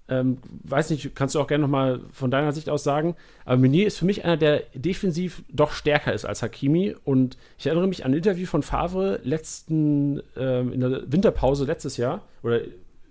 ähm, 0.08 0.38
weiß 0.64 0.90
nicht, 0.90 1.14
kannst 1.14 1.34
du 1.34 1.40
auch 1.40 1.46
gerne 1.46 1.62
nochmal 1.62 2.00
von 2.12 2.30
deiner 2.30 2.52
Sicht 2.52 2.68
aus 2.68 2.84
sagen. 2.84 3.16
Aber 3.44 3.56
Meunier 3.56 3.86
ist 3.86 3.98
für 3.98 4.04
mich 4.04 4.24
einer, 4.24 4.36
der 4.36 4.64
defensiv 4.74 5.42
doch 5.48 5.72
stärker 5.72 6.12
ist 6.12 6.24
als 6.24 6.42
Hakimi. 6.42 6.96
Und 7.04 7.36
ich 7.58 7.66
erinnere 7.66 7.86
mich 7.86 8.04
an 8.04 8.12
ein 8.12 8.16
Interview 8.16 8.46
von 8.46 8.62
Favre 8.62 9.20
letzten, 9.22 10.20
ähm, 10.36 10.72
in 10.72 10.80
der 10.80 11.10
Winterpause 11.10 11.64
letztes 11.64 11.96
Jahr, 11.96 12.22
oder 12.42 12.60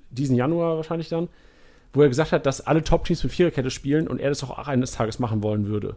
diesen 0.09 0.35
Januar 0.35 0.75
wahrscheinlich 0.75 1.09
dann, 1.09 1.29
wo 1.93 2.01
er 2.01 2.09
gesagt 2.09 2.31
hat, 2.31 2.45
dass 2.45 2.61
alle 2.61 2.83
Top-Teams 2.83 3.23
mit 3.23 3.33
Viererkette 3.33 3.71
spielen 3.71 4.07
und 4.07 4.19
er 4.19 4.29
das 4.29 4.43
auch 4.43 4.67
eines 4.67 4.91
Tages 4.91 5.19
machen 5.19 5.43
wollen 5.43 5.67
würde. 5.67 5.95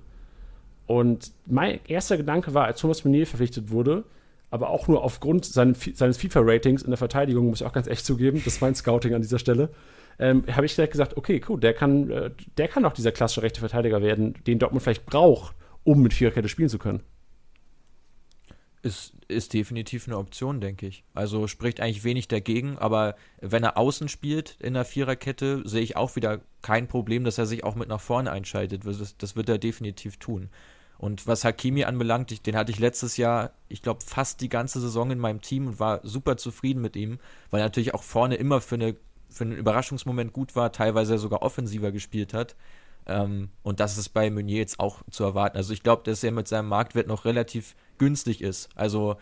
Und 0.86 1.32
mein 1.46 1.80
erster 1.88 2.16
Gedanke 2.16 2.54
war, 2.54 2.64
als 2.64 2.80
Thomas 2.80 3.04
Meunier 3.04 3.26
verpflichtet 3.26 3.70
wurde, 3.70 4.04
aber 4.50 4.70
auch 4.70 4.86
nur 4.86 5.02
aufgrund 5.02 5.44
seines 5.44 6.16
FIFA-Ratings 6.16 6.82
in 6.82 6.90
der 6.90 6.96
Verteidigung, 6.96 7.46
muss 7.46 7.60
ich 7.60 7.66
auch 7.66 7.72
ganz 7.72 7.88
echt 7.88 8.06
zugeben, 8.06 8.40
das 8.44 8.54
ist 8.54 8.60
mein 8.60 8.74
Scouting 8.74 9.14
an 9.14 9.22
dieser 9.22 9.38
Stelle, 9.38 9.70
ähm, 10.18 10.44
habe 10.50 10.66
ich 10.66 10.74
direkt 10.74 10.92
gesagt, 10.92 11.16
okay, 11.16 11.40
cool, 11.48 11.60
der 11.60 11.74
kann, 11.74 12.10
äh, 12.10 12.30
der 12.56 12.68
kann 12.68 12.84
auch 12.84 12.92
dieser 12.92 13.12
klassische 13.12 13.42
rechte 13.42 13.60
Verteidiger 13.60 14.02
werden, 14.02 14.34
den 14.46 14.58
Dortmund 14.58 14.82
vielleicht 14.82 15.06
braucht, 15.06 15.54
um 15.82 16.02
mit 16.02 16.14
Viererkette 16.14 16.48
spielen 16.48 16.68
zu 16.68 16.78
können. 16.78 17.00
Ist, 18.82 19.14
ist 19.28 19.54
definitiv 19.54 20.06
eine 20.06 20.18
Option, 20.18 20.60
denke 20.60 20.86
ich. 20.86 21.04
Also 21.14 21.46
spricht 21.46 21.80
eigentlich 21.80 22.04
wenig 22.04 22.28
dagegen, 22.28 22.76
aber 22.76 23.16
wenn 23.40 23.64
er 23.64 23.78
außen 23.78 24.08
spielt 24.08 24.58
in 24.60 24.74
der 24.74 24.84
Viererkette, 24.84 25.62
sehe 25.64 25.80
ich 25.80 25.96
auch 25.96 26.16
wieder 26.16 26.40
kein 26.60 26.86
Problem, 26.86 27.24
dass 27.24 27.38
er 27.38 27.46
sich 27.46 27.64
auch 27.64 27.76
mit 27.76 27.88
nach 27.88 28.00
vorne 28.00 28.30
einschaltet. 28.30 28.84
Das, 28.84 29.16
das 29.16 29.36
wird 29.36 29.48
er 29.48 29.56
definitiv 29.56 30.18
tun. 30.18 30.50
Und 30.98 31.26
was 31.26 31.44
Hakimi 31.44 31.84
anbelangt, 31.84 32.46
den 32.46 32.56
hatte 32.56 32.72
ich 32.72 32.78
letztes 32.78 33.16
Jahr, 33.16 33.52
ich 33.68 33.82
glaube, 33.82 34.00
fast 34.04 34.40
die 34.40 34.48
ganze 34.48 34.80
Saison 34.80 35.10
in 35.10 35.18
meinem 35.18 35.40
Team 35.40 35.66
und 35.66 35.80
war 35.80 36.00
super 36.02 36.36
zufrieden 36.36 36.80
mit 36.80 36.94
ihm, 36.94 37.18
weil 37.50 37.60
er 37.60 37.66
natürlich 37.66 37.94
auch 37.94 38.02
vorne 38.02 38.36
immer 38.36 38.60
für 38.60 38.76
eine 38.76 38.96
für 39.34 39.44
einen 39.44 39.56
Überraschungsmoment 39.56 40.32
gut 40.32 40.56
war, 40.56 40.72
teilweise 40.72 41.18
sogar 41.18 41.42
offensiver 41.42 41.92
gespielt 41.92 42.32
hat. 42.32 42.56
Ähm, 43.06 43.50
und 43.62 43.80
das 43.80 43.98
ist 43.98 44.10
bei 44.10 44.30
Meunier 44.30 44.58
jetzt 44.58 44.80
auch 44.80 45.02
zu 45.10 45.24
erwarten. 45.24 45.56
Also 45.56 45.72
ich 45.72 45.82
glaube, 45.82 46.02
dass 46.04 46.24
er 46.24 46.32
mit 46.32 46.48
seinem 46.48 46.68
Marktwert 46.68 47.06
noch 47.06 47.24
relativ 47.24 47.74
günstig 47.98 48.40
ist. 48.40 48.68
Also 48.74 49.16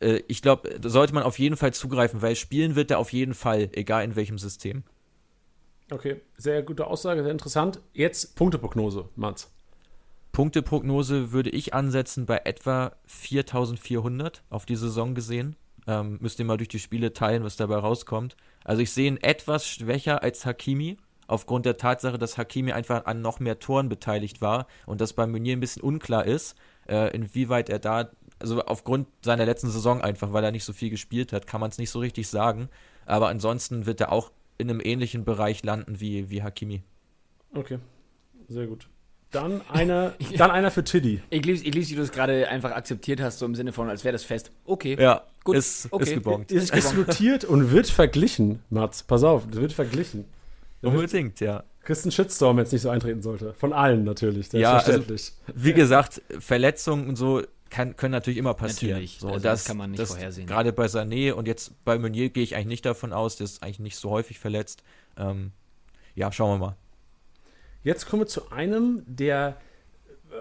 äh, 0.00 0.22
ich 0.28 0.42
glaube, 0.42 0.78
da 0.80 0.88
sollte 0.88 1.14
man 1.14 1.22
auf 1.22 1.38
jeden 1.38 1.56
Fall 1.56 1.72
zugreifen, 1.72 2.22
weil 2.22 2.36
spielen 2.36 2.74
wird 2.74 2.90
er 2.90 2.98
auf 2.98 3.12
jeden 3.12 3.34
Fall, 3.34 3.70
egal 3.72 4.04
in 4.04 4.16
welchem 4.16 4.38
System. 4.38 4.82
Okay, 5.90 6.20
sehr 6.36 6.62
gute 6.62 6.86
Aussage, 6.86 7.22
sehr 7.22 7.32
interessant. 7.32 7.80
Jetzt 7.94 8.36
Punkteprognose, 8.36 9.08
Mats. 9.16 9.50
Punkteprognose 10.32 11.32
würde 11.32 11.50
ich 11.50 11.74
ansetzen 11.74 12.26
bei 12.26 12.42
etwa 12.44 12.92
4400 13.06 14.42
auf 14.50 14.66
die 14.66 14.76
Saison 14.76 15.14
gesehen. 15.14 15.56
Ähm, 15.86 16.18
müsst 16.20 16.38
ihr 16.38 16.44
mal 16.44 16.58
durch 16.58 16.68
die 16.68 16.78
Spiele 16.78 17.12
teilen, 17.12 17.42
was 17.42 17.56
dabei 17.56 17.76
rauskommt. 17.76 18.36
Also 18.64 18.82
ich 18.82 18.92
sehe 18.92 19.08
ihn 19.08 19.16
etwas 19.18 19.66
schwächer 19.66 20.22
als 20.22 20.44
Hakimi, 20.44 20.98
aufgrund 21.26 21.66
der 21.66 21.76
Tatsache, 21.76 22.18
dass 22.18 22.38
Hakimi 22.38 22.72
einfach 22.72 23.06
an 23.06 23.20
noch 23.20 23.38
mehr 23.38 23.58
Toren 23.58 23.88
beteiligt 23.88 24.40
war 24.40 24.66
und 24.86 25.00
dass 25.00 25.12
bei 25.12 25.26
Meunier 25.26 25.56
ein 25.56 25.60
bisschen 25.60 25.82
unklar 25.82 26.24
ist, 26.24 26.56
äh, 26.88 27.14
inwieweit 27.14 27.68
er 27.68 27.78
da, 27.78 28.10
also 28.38 28.62
aufgrund 28.62 29.08
seiner 29.22 29.44
letzten 29.44 29.70
Saison 29.70 30.00
einfach, 30.00 30.32
weil 30.32 30.44
er 30.44 30.52
nicht 30.52 30.64
so 30.64 30.72
viel 30.72 30.90
gespielt 30.90 31.32
hat, 31.32 31.46
kann 31.46 31.60
man 31.60 31.70
es 31.70 31.78
nicht 31.78 31.90
so 31.90 31.98
richtig 32.00 32.28
sagen. 32.28 32.68
Aber 33.06 33.28
ansonsten 33.28 33.86
wird 33.86 34.00
er 34.00 34.10
auch 34.10 34.32
in 34.56 34.70
einem 34.70 34.80
ähnlichen 34.82 35.24
Bereich 35.24 35.62
landen 35.62 36.00
wie, 36.00 36.30
wie 36.30 36.42
Hakimi. 36.42 36.82
Okay, 37.54 37.78
sehr 38.48 38.66
gut. 38.66 38.88
Dann 39.30 39.60
einer, 39.68 40.14
dann 40.36 40.50
einer 40.50 40.70
für 40.70 40.82
Tiddy. 40.82 41.20
Ich 41.28 41.44
liebe 41.44 41.58
ich 41.58 41.74
lieb, 41.74 41.88
wie 41.90 41.94
du 41.96 42.02
es 42.02 42.12
gerade 42.12 42.48
einfach 42.48 42.70
akzeptiert 42.70 43.20
hast, 43.20 43.38
so 43.38 43.46
im 43.46 43.54
Sinne 43.54 43.72
von, 43.72 43.90
als 43.90 44.02
wäre 44.02 44.12
das 44.12 44.24
fest. 44.24 44.50
Okay. 44.64 44.96
Ja, 44.98 45.22
gut. 45.44 45.56
Ist, 45.56 45.88
okay. 45.90 46.04
ist 46.04 46.14
gebongt. 46.14 46.50
Ist 46.50 46.74
diskutiert 46.74 47.44
und 47.44 47.70
wird 47.70 47.88
verglichen, 47.88 48.62
Mats. 48.70 49.02
Pass 49.02 49.24
auf, 49.24 49.46
das 49.46 49.60
wird 49.60 49.72
verglichen. 49.74 50.24
Unbedingt, 50.80 51.40
ja. 51.40 51.64
Christen 51.82 52.10
Shitstorm 52.10 52.58
jetzt 52.58 52.72
nicht 52.72 52.82
so 52.82 52.90
eintreten 52.90 53.22
sollte. 53.22 53.54
Von 53.54 53.72
allen 53.72 54.04
natürlich, 54.04 54.52
ja, 54.52 54.78
also, 54.78 55.02
wie 55.54 55.72
gesagt, 55.72 56.22
Verletzungen 56.38 57.08
und 57.08 57.16
so 57.16 57.42
kann, 57.70 57.96
können 57.96 58.12
natürlich 58.12 58.38
immer 58.38 58.54
passieren. 58.54 58.92
Natürlich, 58.92 59.18
so, 59.20 59.28
also 59.28 59.40
das, 59.40 59.60
das, 59.60 59.68
kann 59.68 59.76
man 59.76 59.90
nicht 59.90 60.06
vorhersehen. 60.06 60.46
Gerade 60.46 60.72
bei 60.72 60.86
Sané 60.86 61.32
und 61.32 61.48
jetzt 61.48 61.72
bei 61.84 61.98
Meunier 61.98 62.30
gehe 62.30 62.42
ich 62.42 62.54
eigentlich 62.54 62.66
nicht 62.66 62.86
davon 62.86 63.12
aus, 63.12 63.36
der 63.36 63.44
ist 63.44 63.62
eigentlich 63.62 63.80
nicht 63.80 63.96
so 63.96 64.10
häufig 64.10 64.38
verletzt. 64.38 64.82
Ähm, 65.16 65.52
ja, 66.14 66.30
schauen 66.32 66.60
wir 66.60 66.66
mal. 66.66 66.76
Jetzt 67.88 68.06
kommen 68.06 68.20
wir 68.20 68.26
zu 68.26 68.50
einem, 68.50 69.02
der, 69.06 69.56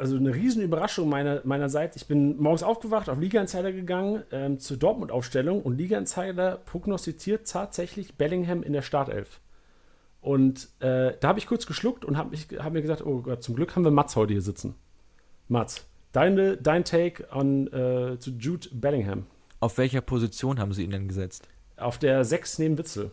also 0.01 0.17
eine 0.17 0.35
Riesenüberraschung 0.35 1.07
meiner, 1.07 1.39
meinerseits. 1.45 1.95
Ich 1.95 2.05
bin 2.05 2.35
morgens 2.35 2.61
aufgewacht, 2.61 3.07
auf 3.07 3.17
Liga 3.17 3.39
Insider 3.39 3.71
gegangen, 3.71 4.23
ähm, 4.33 4.59
zur 4.59 4.75
Dortmund-Aufstellung 4.75 5.61
und 5.61 5.77
Liga 5.77 5.97
Insider 5.97 6.57
prognostiziert 6.65 7.49
tatsächlich 7.49 8.15
Bellingham 8.15 8.63
in 8.63 8.73
der 8.73 8.81
Startelf. 8.81 9.39
Und 10.19 10.67
äh, 10.81 11.13
da 11.21 11.29
habe 11.29 11.39
ich 11.39 11.47
kurz 11.47 11.65
geschluckt 11.65 12.03
und 12.03 12.17
habe 12.17 12.35
hab 12.35 12.73
mir 12.73 12.81
gesagt, 12.81 13.05
oh 13.05 13.21
Gott, 13.21 13.43
zum 13.43 13.55
Glück 13.55 13.77
haben 13.77 13.85
wir 13.85 13.91
Mats 13.91 14.17
heute 14.17 14.33
hier 14.33 14.41
sitzen. 14.41 14.75
Mats, 15.47 15.87
deine, 16.11 16.57
dein 16.57 16.83
Take 16.83 17.31
an, 17.31 17.67
äh, 17.67 18.19
zu 18.19 18.31
Jude 18.31 18.67
Bellingham. 18.73 19.25
Auf 19.61 19.77
welcher 19.77 20.01
Position 20.01 20.59
haben 20.59 20.73
sie 20.73 20.83
ihn 20.83 20.91
denn 20.91 21.07
gesetzt? 21.07 21.47
Auf 21.77 21.97
der 21.97 22.25
6 22.25 22.59
neben 22.59 22.77
Witzel. 22.77 23.09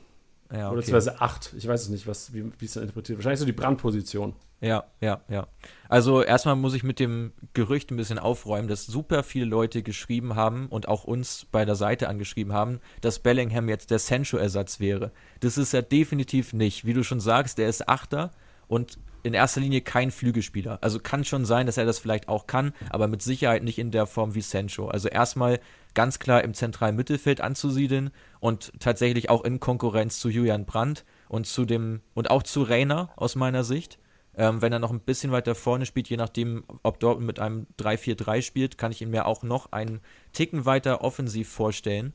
Ja, 0.50 0.56
okay. 0.56 0.66
Oder 0.66 0.76
beziehungsweise 0.76 1.20
8. 1.20 1.54
Ich 1.56 1.66
weiß 1.66 1.82
es 1.82 1.88
nicht, 1.88 2.06
was, 2.06 2.32
wie 2.32 2.50
es 2.62 2.74
dann 2.74 2.82
interpretiert. 2.82 3.18
Wahrscheinlich 3.18 3.40
so 3.40 3.46
die 3.46 3.52
Brandposition. 3.52 4.34
Ja, 4.60 4.84
ja, 5.00 5.20
ja. 5.28 5.46
Also 5.88 6.22
erstmal 6.22 6.56
muss 6.56 6.74
ich 6.74 6.84
mit 6.84 6.98
dem 6.98 7.32
Gerücht 7.52 7.90
ein 7.90 7.96
bisschen 7.96 8.18
aufräumen, 8.18 8.68
dass 8.68 8.86
super 8.86 9.22
viele 9.22 9.44
Leute 9.44 9.82
geschrieben 9.82 10.36
haben 10.36 10.68
und 10.68 10.88
auch 10.88 11.04
uns 11.04 11.46
bei 11.50 11.64
der 11.64 11.74
Seite 11.74 12.08
angeschrieben 12.08 12.52
haben, 12.52 12.80
dass 13.00 13.18
Bellingham 13.18 13.68
jetzt 13.68 13.90
der 13.90 13.98
Sancho-Ersatz 13.98 14.80
wäre. 14.80 15.12
Das 15.40 15.58
ist 15.58 15.74
er 15.74 15.82
definitiv 15.82 16.52
nicht. 16.52 16.86
Wie 16.86 16.94
du 16.94 17.04
schon 17.04 17.20
sagst, 17.20 17.58
der 17.58 17.68
ist 17.68 17.88
Achter 17.88 18.30
und 18.66 18.98
in 19.24 19.34
erster 19.34 19.60
Linie 19.60 19.80
kein 19.80 20.10
Flügelspieler. 20.10 20.78
Also 20.82 21.00
kann 21.00 21.24
schon 21.24 21.44
sein, 21.44 21.66
dass 21.66 21.78
er 21.78 21.86
das 21.86 21.98
vielleicht 21.98 22.28
auch 22.28 22.46
kann, 22.46 22.72
aber 22.90 23.08
mit 23.08 23.22
Sicherheit 23.22 23.64
nicht 23.64 23.78
in 23.78 23.90
der 23.90 24.06
Form 24.06 24.34
wie 24.34 24.42
Sancho. 24.42 24.88
Also 24.88 25.08
erstmal 25.08 25.60
ganz 25.94 26.18
klar 26.18 26.44
im 26.44 26.54
zentralen 26.54 26.94
Mittelfeld 26.94 27.40
anzusiedeln 27.40 28.10
und 28.40 28.72
tatsächlich 28.80 29.30
auch 29.30 29.42
in 29.42 29.60
Konkurrenz 29.60 30.20
zu 30.20 30.28
Julian 30.28 30.66
Brandt 30.66 31.04
und 31.28 31.46
zu 31.46 31.64
dem 31.64 32.02
und 32.12 32.30
auch 32.30 32.42
zu 32.42 32.62
Rainer 32.62 33.10
aus 33.16 33.34
meiner 33.34 33.64
Sicht. 33.64 33.98
Ähm, 34.36 34.60
wenn 34.60 34.72
er 34.72 34.78
noch 34.78 34.90
ein 34.90 35.00
bisschen 35.00 35.32
weiter 35.32 35.54
vorne 35.54 35.86
spielt, 35.86 36.08
je 36.08 36.16
nachdem, 36.16 36.64
ob 36.82 37.00
Dortmund 37.00 37.26
mit 37.26 37.38
einem 37.38 37.66
3-4-3 37.78 38.42
spielt, 38.42 38.78
kann 38.78 38.92
ich 38.92 39.00
ihn 39.00 39.10
mir 39.10 39.26
auch 39.26 39.42
noch 39.42 39.72
einen 39.72 40.00
Ticken 40.32 40.66
weiter 40.66 41.02
offensiv 41.02 41.48
vorstellen. 41.48 42.12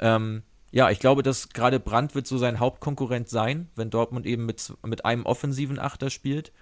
Ähm, 0.00 0.42
ja, 0.72 0.90
ich 0.90 0.98
glaube, 0.98 1.22
dass 1.22 1.50
gerade 1.50 1.78
Brandt 1.78 2.14
wird 2.14 2.26
so 2.26 2.38
sein 2.38 2.58
Hauptkonkurrent 2.58 3.28
sein, 3.28 3.68
wenn 3.76 3.90
Dortmund 3.90 4.26
eben 4.26 4.46
mit, 4.46 4.72
mit 4.84 5.04
einem 5.04 5.26
offensiven 5.26 5.78
Achter 5.78 6.08
spielt. 6.08 6.52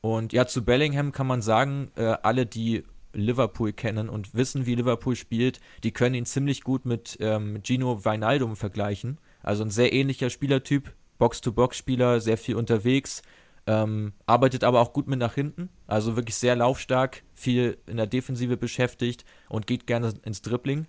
Und 0.00 0.32
ja, 0.32 0.46
zu 0.46 0.64
Bellingham 0.64 1.12
kann 1.12 1.26
man 1.26 1.42
sagen, 1.42 1.90
äh, 1.94 2.16
alle, 2.22 2.46
die 2.46 2.84
Liverpool 3.12 3.72
kennen 3.72 4.08
und 4.08 4.34
wissen, 4.34 4.64
wie 4.64 4.74
Liverpool 4.74 5.16
spielt, 5.16 5.60
die 5.84 5.92
können 5.92 6.14
ihn 6.14 6.24
ziemlich 6.24 6.62
gut 6.62 6.86
mit 6.86 7.18
ähm, 7.20 7.60
Gino 7.62 8.04
Weinaldum 8.04 8.56
vergleichen. 8.56 9.18
Also 9.42 9.64
ein 9.64 9.70
sehr 9.70 9.92
ähnlicher 9.92 10.30
Spielertyp, 10.30 10.94
Box-to-Box-Spieler, 11.18 12.20
sehr 12.20 12.38
viel 12.38 12.56
unterwegs, 12.56 13.22
ähm, 13.66 14.12
arbeitet 14.24 14.64
aber 14.64 14.80
auch 14.80 14.94
gut 14.94 15.08
mit 15.08 15.18
nach 15.18 15.34
hinten. 15.34 15.68
Also 15.86 16.16
wirklich 16.16 16.36
sehr 16.36 16.56
laufstark, 16.56 17.22
viel 17.34 17.76
in 17.86 17.98
der 17.98 18.06
Defensive 18.06 18.56
beschäftigt 18.56 19.26
und 19.50 19.66
geht 19.66 19.86
gerne 19.86 20.14
ins 20.24 20.40
Dribbling. 20.40 20.86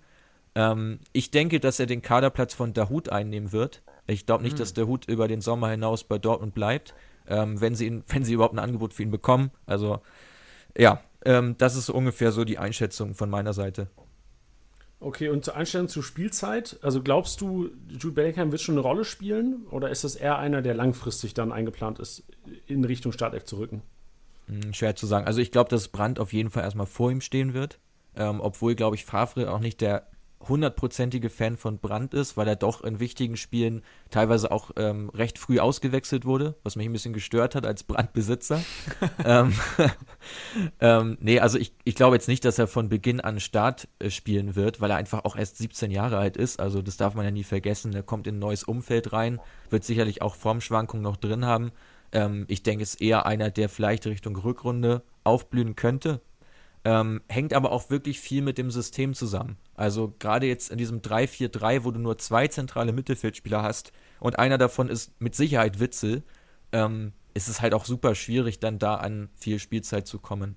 Ähm, 0.54 1.00
ich 1.12 1.30
denke, 1.30 1.60
dass 1.60 1.80
er 1.80 1.86
den 1.86 2.02
Kaderplatz 2.02 2.54
von 2.54 2.72
Dahut 2.72 3.08
einnehmen 3.08 3.52
wird. 3.52 3.82
Ich 4.06 4.26
glaube 4.26 4.42
nicht, 4.42 4.54
mhm. 4.54 4.58
dass 4.58 4.74
der 4.74 4.86
Hut 4.86 5.06
über 5.06 5.28
den 5.28 5.40
Sommer 5.40 5.68
hinaus 5.68 6.04
bei 6.04 6.18
Dortmund 6.18 6.54
bleibt, 6.54 6.94
ähm, 7.28 7.60
wenn, 7.60 7.74
sie 7.74 7.86
ihn, 7.86 8.04
wenn 8.08 8.24
sie 8.24 8.34
überhaupt 8.34 8.54
ein 8.54 8.58
Angebot 8.58 8.94
für 8.94 9.02
ihn 9.02 9.10
bekommen. 9.10 9.50
Also 9.66 10.00
ja, 10.76 11.00
ähm, 11.24 11.56
das 11.58 11.76
ist 11.76 11.90
ungefähr 11.90 12.32
so 12.32 12.44
die 12.44 12.58
Einschätzung 12.58 13.14
von 13.14 13.30
meiner 13.30 13.52
Seite. 13.52 13.88
Okay, 15.02 15.30
und 15.30 15.46
zur 15.46 15.56
Einstellung 15.56 15.88
zur 15.88 16.02
Spielzeit, 16.02 16.78
also 16.82 17.02
glaubst 17.02 17.40
du, 17.40 17.70
Jude 17.88 18.14
Bellingham 18.14 18.52
wird 18.52 18.60
schon 18.60 18.74
eine 18.74 18.82
Rolle 18.82 19.06
spielen 19.06 19.64
oder 19.70 19.88
ist 19.88 20.04
das 20.04 20.14
eher 20.14 20.38
einer, 20.38 20.60
der 20.60 20.74
langfristig 20.74 21.32
dann 21.32 21.52
eingeplant 21.52 21.98
ist, 21.98 22.24
in 22.66 22.84
Richtung 22.84 23.10
Startelf 23.12 23.46
zu 23.46 23.56
rücken? 23.56 23.80
Hm, 24.46 24.74
schwer 24.74 24.96
zu 24.96 25.06
sagen. 25.06 25.26
Also 25.26 25.40
ich 25.40 25.52
glaube, 25.52 25.70
dass 25.70 25.88
Brandt 25.88 26.18
auf 26.18 26.34
jeden 26.34 26.50
Fall 26.50 26.64
erstmal 26.64 26.86
vor 26.86 27.10
ihm 27.10 27.22
stehen 27.22 27.54
wird, 27.54 27.78
ähm, 28.14 28.42
obwohl, 28.42 28.74
glaube 28.74 28.94
ich, 28.94 29.06
Favre 29.06 29.50
auch 29.50 29.60
nicht 29.60 29.80
der 29.80 30.06
hundertprozentige 30.48 31.28
Fan 31.28 31.56
von 31.56 31.78
Brandt 31.78 32.14
ist, 32.14 32.36
weil 32.36 32.48
er 32.48 32.56
doch 32.56 32.82
in 32.82 32.98
wichtigen 32.98 33.36
Spielen 33.36 33.82
teilweise 34.10 34.50
auch 34.50 34.70
ähm, 34.76 35.10
recht 35.10 35.38
früh 35.38 35.60
ausgewechselt 35.60 36.24
wurde, 36.24 36.56
was 36.62 36.76
mich 36.76 36.86
ein 36.86 36.92
bisschen 36.92 37.12
gestört 37.12 37.54
hat 37.54 37.66
als 37.66 37.84
Brandbesitzer. 37.84 38.60
ähm, 39.24 39.52
ähm, 40.80 41.18
nee, 41.20 41.40
also 41.40 41.58
ich, 41.58 41.74
ich 41.84 41.94
glaube 41.94 42.16
jetzt 42.16 42.28
nicht, 42.28 42.44
dass 42.44 42.58
er 42.58 42.66
von 42.66 42.88
Beginn 42.88 43.20
an 43.20 43.38
Start 43.38 43.88
äh, 43.98 44.10
spielen 44.10 44.56
wird, 44.56 44.80
weil 44.80 44.90
er 44.90 44.96
einfach 44.96 45.24
auch 45.24 45.36
erst 45.36 45.58
17 45.58 45.90
Jahre 45.90 46.16
alt 46.18 46.36
ist. 46.36 46.58
Also 46.58 46.80
das 46.80 46.96
darf 46.96 47.14
man 47.14 47.24
ja 47.24 47.30
nie 47.30 47.44
vergessen. 47.44 47.94
Er 47.94 48.02
kommt 48.02 48.26
in 48.26 48.36
ein 48.36 48.40
neues 48.40 48.64
Umfeld 48.64 49.12
rein, 49.12 49.40
wird 49.68 49.84
sicherlich 49.84 50.22
auch 50.22 50.34
Formschwankungen 50.34 51.02
noch 51.02 51.16
drin 51.16 51.44
haben. 51.44 51.70
Ähm, 52.12 52.46
ich 52.48 52.62
denke, 52.62 52.82
es 52.82 52.94
ist 52.94 53.02
eher 53.02 53.26
einer, 53.26 53.50
der 53.50 53.68
vielleicht 53.68 54.06
Richtung 54.06 54.36
Rückrunde 54.36 55.02
aufblühen 55.22 55.76
könnte, 55.76 56.20
ähm, 56.84 57.20
hängt 57.28 57.52
aber 57.52 57.72
auch 57.72 57.90
wirklich 57.90 58.20
viel 58.20 58.42
mit 58.42 58.58
dem 58.58 58.70
System 58.70 59.14
zusammen. 59.14 59.56
Also 59.74 60.14
gerade 60.18 60.46
jetzt 60.46 60.70
in 60.70 60.78
diesem 60.78 61.00
3-4-3, 61.00 61.84
wo 61.84 61.90
du 61.90 61.98
nur 61.98 62.18
zwei 62.18 62.48
zentrale 62.48 62.92
Mittelfeldspieler 62.92 63.62
hast 63.62 63.92
und 64.18 64.38
einer 64.38 64.58
davon 64.58 64.88
ist 64.88 65.20
mit 65.20 65.34
Sicherheit 65.34 65.80
Witzel, 65.80 66.22
ähm, 66.72 67.12
ist 67.34 67.48
es 67.48 67.60
halt 67.60 67.74
auch 67.74 67.84
super 67.84 68.14
schwierig, 68.14 68.60
dann 68.60 68.78
da 68.78 68.96
an 68.96 69.28
viel 69.36 69.58
Spielzeit 69.58 70.06
zu 70.06 70.18
kommen. 70.18 70.56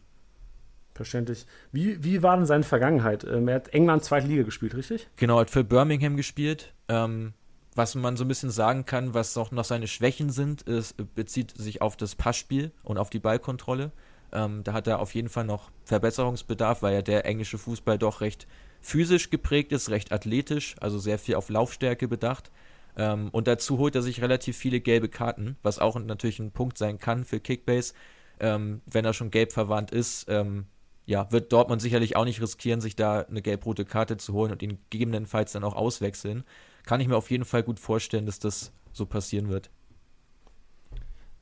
Verständlich. 0.96 1.46
Wie, 1.72 2.04
wie 2.04 2.22
war 2.22 2.38
denn 2.38 2.46
seine 2.46 2.64
Vergangenheit? 2.64 3.24
Ähm, 3.24 3.48
er 3.48 3.56
hat 3.56 3.70
England 3.70 4.04
zweite 4.04 4.28
Liga 4.28 4.44
gespielt, 4.44 4.76
richtig? 4.76 5.10
Genau, 5.16 5.40
hat 5.40 5.50
für 5.50 5.64
Birmingham 5.64 6.18
gespielt. 6.18 6.74
Ähm, 6.88 7.34
was 7.76 7.96
man 7.96 8.16
so 8.16 8.24
ein 8.24 8.28
bisschen 8.28 8.52
sagen 8.52 8.86
kann, 8.86 9.16
was 9.16 9.36
auch 9.36 9.52
noch 9.52 9.66
seine 9.66 9.88
Schwächen 9.88 10.30
sind, 10.30 10.62
ist, 10.64 10.96
bezieht 11.16 11.58
sich 11.58 11.82
auf 11.82 11.98
das 11.98 12.14
Passspiel 12.14 12.72
und 12.84 13.00
auf 13.00 13.10
die 13.10 13.20
Ballkontrolle. 13.20 13.92
Ähm, 14.34 14.64
da 14.64 14.74
hat 14.74 14.88
er 14.88 15.00
auf 15.00 15.14
jeden 15.14 15.30
Fall 15.30 15.46
noch 15.46 15.72
Verbesserungsbedarf, 15.86 16.82
weil 16.82 16.96
ja 16.96 17.02
der 17.02 17.26
englische 17.26 17.58
Fußball 17.58 17.98
doch 17.98 18.22
recht 18.22 18.48
physisch 18.82 19.30
geprägt 19.30 19.72
ist, 19.72 19.90
recht 19.90 20.12
athletisch, 20.12 20.76
also 20.82 21.00
sehr 21.00 21.20
viel 21.20 21.36
auf 21.36 21.50
Laufstärke 21.50 22.08
bedacht. 22.08 22.52
Ähm, 22.98 23.30
und 23.32 23.48
dazu 23.48 23.78
holt 23.78 23.96
er 23.96 24.02
sich 24.02 24.22
relativ 24.22 24.58
viele 24.58 24.82
gelbe 24.82 25.08
Karten, 25.08 25.58
was 25.64 25.80
auch 25.80 25.98
natürlich 26.00 26.40
ein 26.40 26.52
Punkt 26.52 26.78
sein 26.78 26.98
kann 26.98 27.26
für 27.26 27.40
Kickbase. 27.40 27.94
Ähm, 28.40 28.82
wenn 28.86 29.06
er 29.06 29.14
schon 29.14 29.32
gelb 29.32 29.52
verwandt 29.52 29.92
ist, 29.92 30.26
ähm, 30.28 30.66
ja, 31.06 31.32
wird 31.32 31.52
Dortmund 31.52 31.82
sicherlich 31.82 32.16
auch 32.16 32.26
nicht 32.26 32.42
riskieren, 32.42 32.82
sich 32.82 32.96
da 32.96 33.22
eine 33.22 33.42
gelb-rote 33.42 33.86
Karte 33.86 34.18
zu 34.18 34.34
holen 34.34 34.52
und 34.52 34.62
ihn 34.62 34.80
gegebenenfalls 34.90 35.52
dann 35.52 35.64
auch 35.64 35.76
auswechseln. 35.76 36.44
Kann 36.86 37.00
ich 37.02 37.08
mir 37.08 37.18
auf 37.18 37.30
jeden 37.30 37.46
Fall 37.46 37.64
gut 37.64 37.80
vorstellen, 37.80 38.26
dass 38.26 38.40
das 38.40 38.72
so 38.94 39.06
passieren 39.06 39.50
wird. 39.50 39.70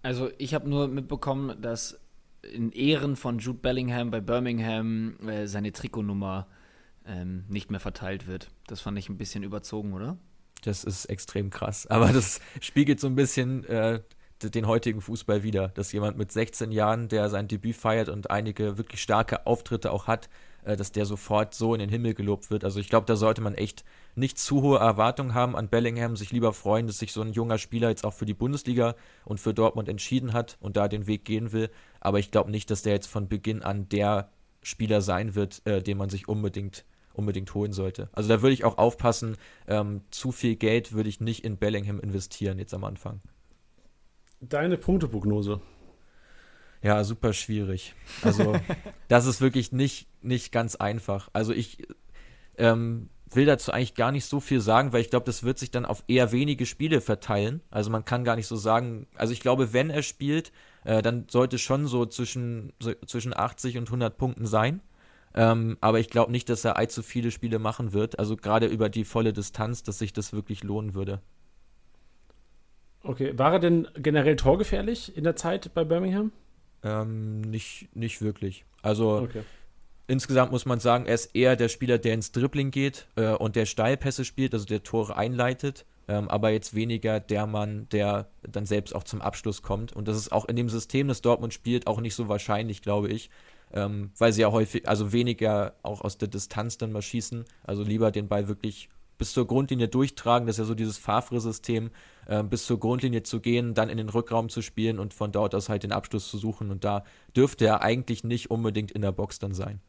Also 0.04 0.30
ich 0.38 0.54
habe 0.54 0.70
nur 0.70 0.88
mitbekommen, 0.88 1.62
dass 1.62 2.00
in 2.44 2.72
Ehren 2.72 3.16
von 3.16 3.40
Jude 3.40 3.60
Bellingham 3.60 4.12
bei 4.12 4.22
Birmingham 4.22 5.18
äh, 5.28 5.48
seine 5.48 5.72
Trikotnummer 5.72 6.48
ähm, 7.06 7.46
nicht 7.50 7.72
mehr 7.72 7.80
verteilt 7.80 8.28
wird. 8.28 8.50
Das 8.68 8.82
fand 8.82 8.98
ich 8.98 9.10
ein 9.10 9.18
bisschen 9.18 9.44
überzogen, 9.44 9.94
oder? 9.94 10.18
Das 10.64 10.84
ist 10.84 11.06
extrem 11.06 11.50
krass. 11.50 11.88
Aber 11.88 12.12
das 12.14 12.40
spiegelt 12.60 13.00
so 13.00 13.08
ein 13.08 13.16
bisschen 13.16 13.64
äh, 13.66 14.02
den 14.44 14.68
heutigen 14.68 15.02
Fußball 15.02 15.44
wieder, 15.44 15.70
dass 15.70 15.92
jemand 15.92 16.18
mit 16.18 16.32
16 16.32 16.72
Jahren, 16.72 17.08
der 17.10 17.30
sein 17.30 17.48
Debüt 17.48 17.76
feiert 17.76 18.10
und 18.10 18.32
einige 18.32 18.78
wirklich 18.78 19.02
starke 19.02 19.46
Auftritte 19.46 19.92
auch 19.92 20.08
hat, 20.08 20.30
äh, 20.64 20.76
dass 20.76 20.92
der 20.92 21.06
sofort 21.06 21.54
so 21.54 21.74
in 21.74 21.80
den 21.80 21.90
Himmel 21.90 22.14
gelobt 22.14 22.52
wird. 22.52 22.64
Also 22.64 22.80
ich 22.80 22.90
glaube, 22.90 23.06
da 23.06 23.16
sollte 23.16 23.42
man 23.42 23.56
echt 23.56 23.84
nicht 24.16 24.38
zu 24.38 24.62
hohe 24.62 24.80
Erwartungen 24.80 25.34
haben 25.34 25.56
an 25.56 25.70
Bellingham, 25.70 26.16
sich 26.16 26.32
lieber 26.32 26.54
freuen, 26.54 26.88
dass 26.88 27.00
sich 27.00 27.14
so 27.14 27.22
ein 27.22 27.34
junger 27.34 27.58
Spieler 27.58 27.90
jetzt 27.90 28.06
auch 28.06 28.14
für 28.14 28.26
die 28.26 28.34
Bundesliga 28.34 28.96
und 29.26 29.40
für 29.40 29.54
Dortmund 29.54 29.90
entschieden 29.90 30.34
hat 30.34 30.58
und 30.60 30.78
da 30.78 30.88
den 30.88 31.08
Weg 31.08 31.26
gehen 31.26 31.52
will. 31.52 31.70
Aber 32.02 32.20
ich 32.20 32.32
glaube 32.32 32.52
nicht, 32.52 32.70
dass 32.70 32.82
der 32.82 32.94
jetzt 32.94 33.08
von 33.08 33.30
Beginn 33.30 33.64
an 33.64 33.88
der 33.88 34.30
Spieler 34.62 35.02
sein 35.02 35.36
wird, 35.36 35.66
äh, 35.66 35.82
den 35.82 35.98
man 35.98 36.10
sich 36.10 36.28
unbedingt 36.28 36.86
unbedingt 37.14 37.54
holen 37.54 37.74
sollte. 37.74 38.10
Also 38.14 38.30
da 38.30 38.42
würde 38.42 38.54
ich 38.54 38.64
auch 38.64 38.78
aufpassen, 38.78 39.36
ähm, 39.68 40.02
zu 40.12 40.32
viel 40.32 40.56
Geld 40.56 40.94
würde 40.94 41.10
ich 41.10 41.20
nicht 41.20 41.44
in 41.44 41.58
Bellingham 41.58 42.00
investieren 42.00 42.58
jetzt 42.58 42.74
am 42.74 42.84
Anfang. 42.84 43.22
Deine 44.40 44.78
Punkteprognose. 44.78 45.62
Ja, 46.82 47.04
super 47.04 47.32
schwierig. 47.34 47.94
Also, 48.24 48.56
das 49.08 49.28
ist 49.28 49.40
wirklich 49.40 49.72
nicht, 49.72 50.08
nicht 50.24 50.52
ganz 50.52 50.76
einfach. 50.76 51.30
Also, 51.32 51.54
ich 51.54 51.86
ähm, 52.58 53.10
will 53.30 53.46
dazu 53.46 53.72
eigentlich 53.72 53.94
gar 53.94 54.12
nicht 54.12 54.26
so 54.26 54.40
viel 54.40 54.62
sagen, 54.62 54.92
weil 54.92 55.02
ich 55.02 55.12
glaube, 55.12 55.28
das 55.28 55.44
wird 55.44 55.60
sich 55.60 55.70
dann 55.70 55.86
auf 55.86 56.04
eher 56.08 56.32
wenige 56.32 56.66
Spiele 56.66 57.02
verteilen. 57.02 57.62
Also, 57.70 57.92
man 57.92 58.04
kann 58.04 58.24
gar 58.24 58.36
nicht 58.36 58.48
so 58.48 58.56
sagen. 58.56 59.06
Also, 59.16 59.32
ich 59.32 59.42
glaube, 59.42 59.74
wenn 59.74 59.92
er 59.92 60.02
spielt, 60.02 60.52
äh, 60.84 61.02
dann 61.02 61.26
sollte 61.30 61.58
es 61.58 61.62
schon 61.62 61.88
so 61.88 62.06
zwischen, 62.06 62.74
so 62.80 62.94
zwischen 63.06 63.36
80 63.36 63.78
und 63.78 63.88
100 63.88 64.18
Punkten 64.18 64.46
sein. 64.46 64.82
Ähm, 65.34 65.78
aber 65.80 66.00
ich 66.00 66.10
glaube 66.10 66.32
nicht, 66.32 66.50
dass 66.50 66.66
er 66.66 66.78
allzu 66.78 67.02
viele 67.04 67.32
Spiele 67.32 67.60
machen 67.60 67.94
wird. 67.94 68.20
Also, 68.20 68.36
gerade 68.36 68.66
über 68.66 68.90
die 68.90 69.06
volle 69.06 69.32
Distanz, 69.32 69.82
dass 69.84 70.00
sich 70.00 70.12
das 70.12 70.34
wirklich 70.34 70.64
lohnen 70.64 70.94
würde. 70.94 71.22
Okay, 73.04 73.38
war 73.38 73.54
er 73.54 73.60
denn 73.60 73.88
generell 73.96 74.36
torgefährlich 74.36 75.16
in 75.16 75.24
der 75.24 75.36
Zeit 75.36 75.74
bei 75.74 75.84
Birmingham? 75.84 76.32
Ähm, 76.84 77.42
nicht, 77.42 77.90
nicht 77.96 78.22
wirklich. 78.22 78.66
Also 78.82 79.22
okay. 79.22 79.44
insgesamt 80.08 80.52
muss 80.52 80.66
man 80.66 80.80
sagen, 80.80 81.06
er 81.06 81.16
ist 81.16 81.36
eher 81.36 81.56
der 81.56 81.70
Spieler, 81.70 81.98
der 81.98 82.14
ins 82.14 82.32
Dribbling 82.32 82.72
geht 82.72 83.08
äh, 83.16 83.34
und 83.34 83.56
der 83.56 83.66
Steilpässe 83.66 84.26
spielt, 84.26 84.54
also 84.54 84.66
der 84.66 84.84
Tore 84.84 85.16
einleitet, 85.16 85.86
ähm, 86.12 86.28
aber 86.28 86.50
jetzt 86.50 86.76
weniger 86.76 87.22
der 87.22 87.48
Mann, 87.48 87.88
der 87.94 88.28
dann 88.44 88.66
selbst 88.66 88.94
auch 88.94 89.06
zum 89.06 89.22
Abschluss 89.22 89.62
kommt. 89.62 89.94
Und 89.94 90.10
das 90.10 90.18
ist 90.18 90.34
auch 90.34 90.44
in 90.44 90.58
dem 90.58 90.68
System, 90.68 91.08
das 91.08 91.22
Dortmund 91.22 91.54
spielt, 91.54 91.88
auch 91.88 92.02
nicht 92.02 92.16
so 92.16 92.28
wahrscheinlich, 92.28 92.82
glaube 92.82 93.08
ich. 93.08 93.30
Ähm, 93.72 94.12
weil 94.18 94.34
sie 94.34 94.42
ja 94.42 94.52
häufig, 94.52 94.90
also 94.90 95.14
weniger 95.14 95.74
auch 95.84 96.02
aus 96.02 96.18
der 96.18 96.28
Distanz 96.28 96.78
dann 96.78 96.92
mal 96.92 97.02
schießen, 97.02 97.46
also 97.64 97.84
lieber 97.84 98.12
den 98.12 98.28
Ball 98.28 98.50
wirklich 98.50 98.90
bis 99.18 99.32
zur 99.32 99.48
Grundlinie 99.48 99.88
durchtragen, 99.88 100.48
das 100.48 100.56
ist 100.56 100.60
ja 100.60 100.66
so 100.66 100.76
dieses 100.76 100.98
Favre-System, 100.98 101.92
äh, 102.26 102.44
bis 102.44 102.66
zur 102.66 102.78
Grundlinie 102.82 103.24
zu 103.24 103.40
gehen, 103.40 103.74
dann 103.74 103.88
in 103.88 103.96
den 103.96 104.10
Rückraum 104.10 104.50
zu 104.50 104.62
spielen 104.62 105.00
und 105.00 105.14
von 105.14 105.32
dort 105.32 105.56
aus 105.56 105.70
halt 105.70 105.84
den 105.84 105.94
Abschluss 105.94 106.30
zu 106.30 106.38
suchen. 106.38 106.72
Und 106.72 106.84
da 106.84 107.06
dürfte 107.38 107.66
er 107.66 107.84
eigentlich 107.84 108.26
nicht 108.26 108.52
unbedingt 108.52 108.92
in 108.92 109.02
der 109.02 109.14
Box 109.14 109.40
dann 109.40 109.54
sein. 109.54 109.80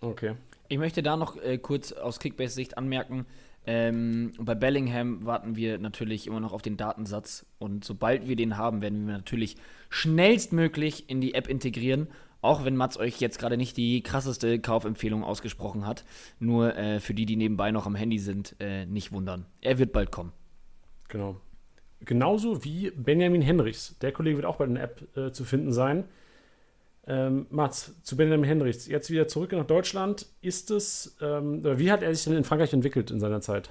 Okay. 0.00 0.36
Ich 0.68 0.78
möchte 0.78 1.02
da 1.02 1.16
noch 1.16 1.36
äh, 1.36 1.58
kurz 1.58 1.90
aus 1.90 2.20
Kickbase-Sicht 2.20 2.78
anmerken, 2.78 3.26
ähm, 3.66 4.32
bei 4.38 4.54
Bellingham 4.54 5.24
warten 5.24 5.56
wir 5.56 5.78
natürlich 5.78 6.26
immer 6.26 6.40
noch 6.40 6.52
auf 6.52 6.62
den 6.62 6.76
Datensatz 6.76 7.46
und 7.58 7.84
sobald 7.84 8.28
wir 8.28 8.36
den 8.36 8.56
haben, 8.56 8.82
werden 8.82 9.06
wir 9.06 9.14
natürlich 9.14 9.56
schnellstmöglich 9.88 11.08
in 11.08 11.20
die 11.20 11.34
App 11.34 11.48
integrieren 11.48 12.08
auch 12.42 12.64
wenn 12.64 12.76
Mats 12.76 12.98
euch 12.98 13.20
jetzt 13.20 13.38
gerade 13.38 13.56
nicht 13.56 13.76
die 13.76 14.02
krasseste 14.02 14.58
Kaufempfehlung 14.58 15.24
ausgesprochen 15.24 15.86
hat. 15.86 16.04
Nur 16.40 16.76
äh, 16.76 17.00
für 17.00 17.14
die, 17.14 17.24
die 17.24 17.36
nebenbei 17.36 17.70
noch 17.70 17.86
am 17.86 17.94
Handy 17.94 18.18
sind, 18.18 18.56
äh, 18.58 18.84
nicht 18.84 19.12
wundern. 19.12 19.46
Er 19.60 19.78
wird 19.78 19.92
bald 19.92 20.10
kommen. 20.10 20.32
Genau. 21.08 21.40
Genauso 22.00 22.64
wie 22.64 22.90
Benjamin 22.90 23.42
Henrichs. 23.42 23.96
Der 24.00 24.10
Kollege 24.10 24.36
wird 24.36 24.46
auch 24.46 24.56
bei 24.56 24.66
der 24.66 24.82
App 24.82 25.16
äh, 25.16 25.30
zu 25.30 25.44
finden 25.44 25.72
sein. 25.72 26.04
Ähm, 27.06 27.46
Mats, 27.50 27.94
zu 28.02 28.16
Benjamin 28.16 28.44
Henrichs. 28.44 28.86
Jetzt 28.86 29.10
wieder 29.10 29.26
zurück 29.26 29.52
nach 29.52 29.66
Deutschland. 29.66 30.26
Ist 30.40 30.70
es, 30.70 31.16
ähm, 31.20 31.62
wie 31.64 31.90
hat 31.90 32.02
er 32.02 32.14
sich 32.14 32.24
denn 32.24 32.36
in 32.36 32.44
Frankreich 32.44 32.72
entwickelt 32.72 33.10
in 33.10 33.18
seiner 33.18 33.40
Zeit? 33.40 33.70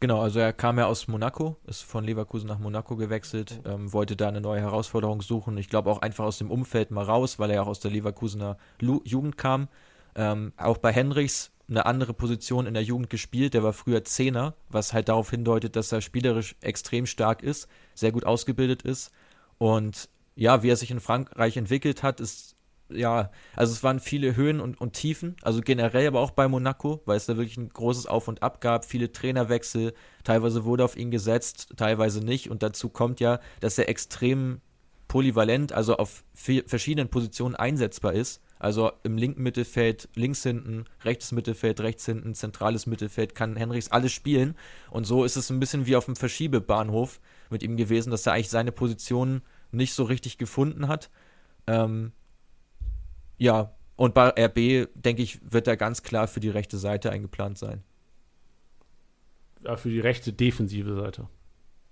Genau, 0.00 0.20
also 0.20 0.38
er 0.38 0.52
kam 0.52 0.78
ja 0.78 0.86
aus 0.86 1.08
Monaco, 1.08 1.56
ist 1.66 1.82
von 1.82 2.04
Leverkusen 2.04 2.46
nach 2.46 2.60
Monaco 2.60 2.94
gewechselt, 2.94 3.60
ähm, 3.64 3.92
wollte 3.92 4.14
da 4.14 4.28
eine 4.28 4.40
neue 4.40 4.60
Herausforderung 4.60 5.22
suchen. 5.22 5.58
Ich 5.58 5.68
glaube 5.68 5.90
auch 5.90 6.02
einfach 6.02 6.24
aus 6.24 6.38
dem 6.38 6.52
Umfeld 6.52 6.92
mal 6.92 7.04
raus, 7.04 7.40
weil 7.40 7.50
er 7.50 7.62
auch 7.62 7.66
aus 7.66 7.80
der 7.80 7.90
Leverkusener 7.90 8.58
Lu 8.78 9.00
Jugend 9.04 9.36
kam. 9.36 9.66
Ähm, 10.14 10.52
auch 10.56 10.78
bei 10.78 10.92
Henrichs 10.92 11.50
eine 11.68 11.84
andere 11.84 12.14
Position 12.14 12.66
in 12.66 12.74
der 12.74 12.84
Jugend 12.84 13.10
gespielt. 13.10 13.54
Der 13.54 13.64
war 13.64 13.72
früher 13.72 14.04
Zehner, 14.04 14.54
was 14.68 14.92
halt 14.92 15.08
darauf 15.08 15.30
hindeutet, 15.30 15.74
dass 15.74 15.90
er 15.90 16.00
spielerisch 16.00 16.54
extrem 16.60 17.04
stark 17.06 17.42
ist, 17.42 17.68
sehr 17.94 18.12
gut 18.12 18.24
ausgebildet 18.24 18.82
ist. 18.82 19.10
Und 19.58 20.08
ja, 20.38 20.62
wie 20.62 20.70
er 20.70 20.76
sich 20.76 20.90
in 20.90 21.00
Frankreich 21.00 21.56
entwickelt 21.56 22.02
hat, 22.02 22.20
ist 22.20 22.54
ja, 22.90 23.30
also 23.54 23.72
es 23.72 23.82
waren 23.82 24.00
viele 24.00 24.34
Höhen 24.34 24.60
und, 24.60 24.80
und 24.80 24.94
Tiefen, 24.94 25.36
also 25.42 25.60
generell 25.60 26.06
aber 26.06 26.20
auch 26.20 26.30
bei 26.30 26.48
Monaco, 26.48 27.02
weil 27.04 27.18
es 27.18 27.26
da 27.26 27.36
wirklich 27.36 27.58
ein 27.58 27.68
großes 27.68 28.06
Auf 28.06 28.28
und 28.28 28.42
Ab 28.42 28.62
gab, 28.62 28.86
viele 28.86 29.12
Trainerwechsel, 29.12 29.92
teilweise 30.24 30.64
wurde 30.64 30.84
auf 30.84 30.96
ihn 30.96 31.10
gesetzt, 31.10 31.74
teilweise 31.76 32.24
nicht 32.24 32.50
und 32.50 32.62
dazu 32.62 32.88
kommt 32.88 33.20
ja, 33.20 33.40
dass 33.60 33.76
er 33.76 33.90
extrem 33.90 34.62
polyvalent, 35.08 35.72
also 35.72 35.96
auf 35.96 36.22
verschiedenen 36.34 37.08
Positionen 37.08 37.56
einsetzbar 37.56 38.12
ist. 38.12 38.40
Also 38.60 38.92
im 39.04 39.16
linken 39.16 39.42
Mittelfeld, 39.42 40.08
links 40.14 40.42
hinten, 40.42 40.84
rechtes 41.04 41.32
Mittelfeld, 41.32 41.80
rechts 41.80 42.04
hinten, 42.06 42.34
zentrales 42.34 42.86
Mittelfeld 42.86 43.34
kann 43.34 43.56
Henrichs 43.56 43.88
alles 43.88 44.12
spielen. 44.12 44.56
Und 44.90 45.04
so 45.04 45.24
ist 45.24 45.36
es 45.36 45.50
ein 45.50 45.60
bisschen 45.60 45.86
wie 45.86 45.96
auf 45.96 46.06
dem 46.06 46.16
Verschiebebahnhof 46.16 47.20
mit 47.50 47.62
ihm 47.62 47.76
gewesen, 47.76 48.10
dass 48.10 48.26
er 48.26 48.32
eigentlich 48.32 48.50
seine 48.50 48.72
Position 48.72 49.42
nicht 49.70 49.94
so 49.94 50.04
richtig 50.04 50.38
gefunden 50.38 50.88
hat. 50.88 51.10
Ähm, 51.66 52.12
ja, 53.36 53.74
und 53.96 54.14
bei 54.14 54.28
RB, 54.28 54.88
denke 54.94 55.22
ich, 55.22 55.40
wird 55.42 55.66
er 55.66 55.76
ganz 55.76 56.02
klar 56.02 56.28
für 56.28 56.40
die 56.40 56.50
rechte 56.50 56.78
Seite 56.78 57.10
eingeplant 57.10 57.58
sein. 57.58 57.82
Ja, 59.64 59.76
für 59.76 59.90
die 59.90 60.00
rechte 60.00 60.32
defensive 60.32 60.94
Seite. 60.94 61.28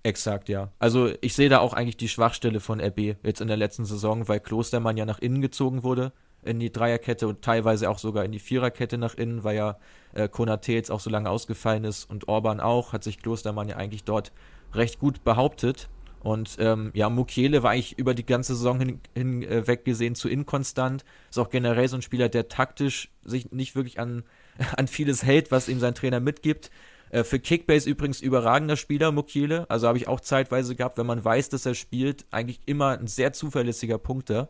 Exakt, 0.03 0.47
ja. 0.47 0.71
Also 0.79 1.11
ich 1.19 1.33
sehe 1.33 1.49
da 1.49 1.59
auch 1.59 1.73
eigentlich 1.73 1.97
die 1.97 2.07
Schwachstelle 2.07 2.61
von 2.61 2.79
RB 2.79 3.17
jetzt 3.23 3.41
in 3.41 3.49
der 3.49 3.57
letzten 3.57 3.83
Saison, 3.83 4.27
weil 4.29 4.39
Klostermann 4.39 4.95
ja 4.95 5.05
nach 5.05 5.19
innen 5.19 5.41
gezogen 5.41 5.83
wurde 5.83 6.13
in 6.43 6.59
die 6.59 6.71
Dreierkette 6.71 7.27
und 7.27 7.41
teilweise 7.41 7.89
auch 7.89 7.99
sogar 7.99 8.23
in 8.23 8.31
die 8.31 8.39
Viererkette 8.39 8.97
nach 8.97 9.15
innen, 9.15 9.43
weil 9.43 9.57
ja 9.57 9.77
äh, 10.13 10.29
Konate 10.29 10.71
jetzt 10.71 10.91
auch 10.91 10.99
so 10.99 11.09
lange 11.09 11.29
ausgefallen 11.29 11.83
ist 11.83 12.09
und 12.09 12.27
Orban 12.27 12.59
auch, 12.59 12.93
hat 12.93 13.03
sich 13.03 13.19
Klostermann 13.19 13.67
ja 13.67 13.75
eigentlich 13.75 14.05
dort 14.05 14.31
recht 14.73 14.99
gut 14.99 15.23
behauptet. 15.23 15.89
Und 16.21 16.57
ähm, 16.59 16.91
ja, 16.93 17.09
Mukiele 17.09 17.63
war 17.63 17.71
eigentlich 17.71 17.97
über 17.97 18.13
die 18.13 18.25
ganze 18.25 18.55
Saison 18.55 18.79
hinweg 18.79 19.09
hin, 19.13 19.43
äh, 19.43 19.77
gesehen 19.83 20.15
zu 20.15 20.29
inkonstant. 20.29 21.05
Ist 21.29 21.37
auch 21.39 21.49
generell 21.49 21.87
so 21.87 21.95
ein 21.95 22.01
Spieler, 22.01 22.29
der 22.29 22.47
taktisch 22.47 23.09
sich 23.23 23.51
nicht 23.51 23.75
wirklich 23.75 23.99
an, 23.99 24.23
an 24.77 24.87
vieles 24.87 25.23
hält, 25.23 25.51
was 25.51 25.69
ihm 25.69 25.79
sein 25.79 25.95
Trainer 25.95 26.19
mitgibt. 26.19 26.69
Äh, 27.09 27.23
für 27.23 27.39
Kickbase 27.39 27.89
übrigens 27.89 28.21
überragender 28.21 28.77
Spieler, 28.77 29.11
Mukiele. 29.11 29.69
Also 29.69 29.87
habe 29.87 29.97
ich 29.97 30.07
auch 30.07 30.19
zeitweise 30.19 30.75
gehabt, 30.75 30.97
wenn 30.97 31.05
man 31.05 31.23
weiß, 31.23 31.49
dass 31.49 31.65
er 31.65 31.75
spielt, 31.75 32.25
eigentlich 32.31 32.61
immer 32.65 32.97
ein 32.97 33.07
sehr 33.07 33.33
zuverlässiger 33.33 33.97
Punkter. 33.97 34.49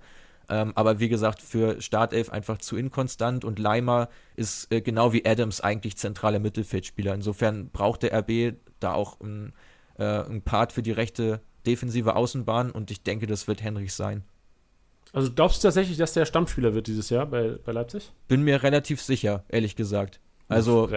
Ähm, 0.49 0.72
aber 0.76 0.99
wie 0.99 1.09
gesagt, 1.09 1.41
für 1.41 1.82
Startelf 1.82 2.30
einfach 2.30 2.57
zu 2.57 2.78
inkonstant 2.78 3.43
und 3.43 3.59
Leimer 3.59 4.09
ist 4.36 4.72
äh, 4.72 4.82
genau 4.82 5.11
wie 5.11 5.26
Adams 5.26 5.59
eigentlich 5.61 5.97
zentraler 5.97 6.39
Mittelfeldspieler. 6.39 7.13
Insofern 7.13 7.70
braucht 7.70 8.03
der 8.03 8.18
RB 8.18 8.55
da 8.80 8.93
auch 8.93 9.20
ein, 9.20 9.53
äh, 9.97 10.05
ein 10.05 10.41
Part 10.41 10.72
für 10.72 10.82
die 10.82 10.91
rechte 10.91 11.41
defensive 11.68 12.15
Außenbahn 12.15 12.72
und 12.72 12.89
ich 12.89 13.03
denke, 13.03 13.28
das 13.28 13.47
wird 13.47 13.61
Henrich 13.61 13.93
sein. 13.93 14.24
Also 15.13 15.32
glaubst 15.32 15.63
du 15.63 15.68
tatsächlich, 15.68 15.97
dass 15.97 16.13
der 16.13 16.26
Stammspieler 16.26 16.74
wird 16.74 16.88
dieses 16.88 17.09
Jahr 17.09 17.26
bei, 17.26 17.57
bei 17.63 17.72
Leipzig? 17.72 18.11
Bin 18.28 18.43
mir 18.43 18.63
relativ 18.63 19.01
sicher, 19.01 19.43
ehrlich 19.49 19.76
gesagt. 19.76 20.20
Also 20.49 20.89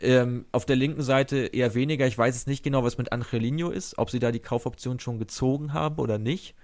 ähm, 0.00 0.46
auf 0.52 0.66
der 0.66 0.76
linken 0.76 1.02
Seite 1.02 1.46
eher 1.46 1.74
weniger. 1.74 2.06
Ich 2.06 2.18
weiß 2.18 2.34
es 2.34 2.46
nicht 2.46 2.62
genau, 2.62 2.82
was 2.82 2.98
mit 2.98 3.12
Angelino 3.12 3.70
ist, 3.70 3.98
ob 3.98 4.10
sie 4.10 4.18
da 4.18 4.32
die 4.32 4.40
Kaufoption 4.40 5.00
schon 5.00 5.18
gezogen 5.18 5.72
haben 5.72 5.96
oder 5.96 6.18
nicht. 6.18 6.54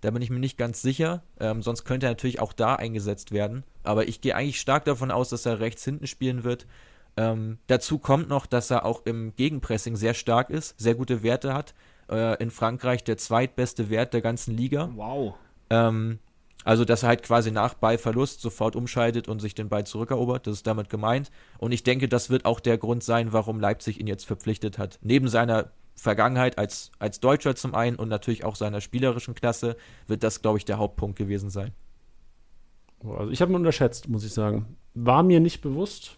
Da 0.00 0.10
bin 0.10 0.22
ich 0.22 0.30
mir 0.30 0.38
nicht 0.38 0.58
ganz 0.58 0.82
sicher. 0.82 1.22
Ähm, 1.40 1.62
sonst 1.62 1.84
könnte 1.84 2.06
er 2.06 2.10
natürlich 2.10 2.40
auch 2.40 2.52
da 2.52 2.74
eingesetzt 2.74 3.32
werden. 3.32 3.64
Aber 3.82 4.08
ich 4.08 4.20
gehe 4.20 4.34
eigentlich 4.34 4.60
stark 4.60 4.84
davon 4.84 5.10
aus, 5.10 5.28
dass 5.28 5.46
er 5.46 5.60
rechts 5.60 5.84
hinten 5.84 6.06
spielen 6.06 6.44
wird. 6.44 6.66
Ähm, 7.16 7.58
dazu 7.66 7.98
kommt 7.98 8.28
noch, 8.28 8.46
dass 8.46 8.70
er 8.70 8.84
auch 8.84 9.04
im 9.06 9.34
Gegenpressing 9.34 9.96
sehr 9.96 10.14
stark 10.14 10.50
ist, 10.50 10.78
sehr 10.78 10.94
gute 10.94 11.22
Werte 11.22 11.52
hat 11.52 11.74
äh, 12.10 12.42
in 12.42 12.50
Frankreich 12.50 13.04
der 13.04 13.16
zweitbeste 13.16 13.90
Wert 13.90 14.14
der 14.14 14.20
ganzen 14.20 14.56
Liga. 14.56 14.90
Wow. 14.94 15.34
Ähm, 15.70 16.18
also, 16.64 16.84
dass 16.84 17.02
er 17.02 17.08
halt 17.08 17.22
quasi 17.22 17.50
nach 17.50 17.74
Ballverlust 17.74 18.40
sofort 18.40 18.76
umschaltet 18.76 19.28
und 19.28 19.40
sich 19.40 19.54
den 19.54 19.68
Ball 19.68 19.86
zurückerobert, 19.86 20.46
das 20.46 20.54
ist 20.54 20.66
damit 20.66 20.90
gemeint. 20.90 21.30
Und 21.58 21.72
ich 21.72 21.82
denke, 21.82 22.08
das 22.08 22.30
wird 22.30 22.44
auch 22.44 22.60
der 22.60 22.78
Grund 22.78 23.02
sein, 23.02 23.32
warum 23.32 23.60
Leipzig 23.60 24.00
ihn 24.00 24.06
jetzt 24.06 24.26
verpflichtet 24.26 24.76
hat. 24.76 24.98
Neben 25.02 25.28
seiner 25.28 25.70
Vergangenheit 25.94 26.58
als, 26.58 26.90
als 26.98 27.20
Deutscher 27.20 27.56
zum 27.56 27.74
einen 27.74 27.96
und 27.96 28.08
natürlich 28.08 28.44
auch 28.44 28.56
seiner 28.56 28.80
spielerischen 28.80 29.34
Klasse 29.34 29.76
wird 30.06 30.22
das, 30.22 30.42
glaube 30.42 30.58
ich, 30.58 30.64
der 30.64 30.78
Hauptpunkt 30.78 31.16
gewesen 31.16 31.50
sein. 31.50 31.72
Also 33.02 33.30
ich 33.30 33.40
habe 33.40 33.52
ihn 33.52 33.56
unterschätzt, 33.56 34.08
muss 34.08 34.24
ich 34.24 34.32
sagen. 34.32 34.76
War 34.94 35.22
mir 35.22 35.40
nicht 35.40 35.60
bewusst. 35.60 36.17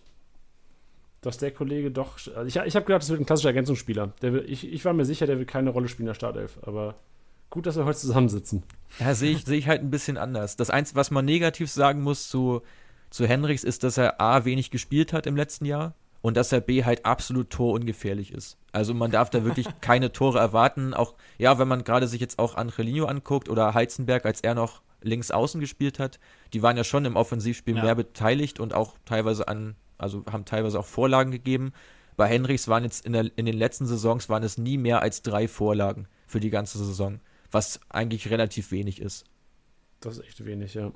Dass 1.21 1.39
der 1.39 1.51
Kollege 1.51 1.91
doch. 1.91 2.19
Also 2.35 2.45
ich, 2.45 2.57
ich 2.57 2.77
habe 2.77 2.87
gedacht, 2.87 3.03
das 3.03 3.11
wird 3.11 3.21
ein 3.21 3.27
klassischer 3.27 3.51
Ergänzungsspieler. 3.51 4.13
Will, 4.21 4.45
ich, 4.49 4.71
ich 4.71 4.85
war 4.85 4.93
mir 4.93 5.05
sicher, 5.05 5.27
der 5.27 5.39
wird 5.39 5.49
keine 5.49 5.71
Rolle 5.71 5.89
spielen 5.89 6.07
in 6.07 6.11
der 6.11 6.15
Startelf. 6.15 6.59
Aber 6.63 6.95
gut, 7.51 7.67
dass 7.67 7.77
wir 7.77 7.85
heute 7.85 7.99
zusammensitzen. 7.99 8.63
Ja, 8.99 9.15
sehe 9.15 9.33
ich, 9.33 9.45
seh 9.45 9.57
ich 9.57 9.69
halt 9.69 9.83
ein 9.83 9.91
bisschen 9.91 10.17
anders. 10.17 10.57
Das 10.57 10.71
Einzige, 10.71 10.97
was 10.97 11.11
man 11.11 11.25
negativ 11.25 11.71
sagen 11.71 12.03
muss 12.03 12.29
zu, 12.29 12.63
zu 13.11 13.27
Henrichs, 13.27 13.65
ist, 13.65 13.85
dass 13.85 13.99
er 13.99 14.21
A, 14.21 14.45
wenig 14.45 14.71
gespielt 14.71 15.13
hat 15.13 15.27
im 15.27 15.37
letzten 15.37 15.67
Jahr 15.67 15.95
und 16.23 16.37
dass 16.37 16.53
er 16.53 16.61
B 16.61 16.85
halt 16.85 17.05
absolut 17.05 17.51
torungefährlich 17.51 18.33
ist. 18.33 18.57
Also 18.73 18.95
man 18.95 19.11
darf 19.11 19.31
da 19.31 19.45
wirklich 19.45 19.67
keine 19.81 20.13
Tore 20.13 20.39
erwarten. 20.39 20.95
Auch, 20.95 21.15
ja, 21.39 21.59
wenn 21.59 21.69
man 21.69 21.85
gerade 21.85 22.09
sich 22.09 22.21
jetzt 22.21 22.39
auch 22.39 22.55
Angelino 22.55 23.07
anguckt 23.07 23.49
oder 23.49 23.75
Heizenberg, 23.75 24.25
als 24.25 24.41
er 24.41 24.55
noch 24.55 24.83
links 25.03 25.31
außen 25.31 25.61
gespielt 25.61 25.99
hat, 25.99 26.19
die 26.53 26.63
waren 26.63 26.77
ja 26.77 26.85
schon 26.85 27.05
im 27.05 27.17
Offensivspiel 27.17 27.77
ja. 27.77 27.83
mehr 27.83 27.95
beteiligt 27.95 28.61
und 28.61 28.75
auch 28.75 28.97
teilweise 29.07 29.49
an, 29.49 29.77
also 30.01 30.25
haben 30.31 30.45
teilweise 30.45 30.79
auch 30.79 30.87
Vorlagen 30.87 31.31
gegeben. 31.31 31.73
Bei 32.17 32.27
Henrichs 32.27 32.69
waren 32.69 32.85
jetzt 32.85 33.07
in, 33.07 33.13
der, 33.13 33.31
in 33.37 33.47
den 33.47 33.57
letzten 33.57 33.87
Saisons 33.87 34.29
waren 34.29 34.43
es 34.43 34.59
nie 34.59 34.79
mehr 34.79 35.03
als 35.03 35.23
drei 35.23 35.49
Vorlagen 35.49 36.07
für 36.27 36.41
die 36.41 36.51
ganze 36.51 36.79
Saison, 36.79 37.21
was 37.51 37.81
eigentlich 37.89 38.31
relativ 38.31 38.73
wenig 38.73 39.01
ist. 39.01 39.25
Das 40.01 40.19
ist 40.19 40.25
echt 40.25 40.45
wenig, 40.45 40.75
ja. 40.75 40.93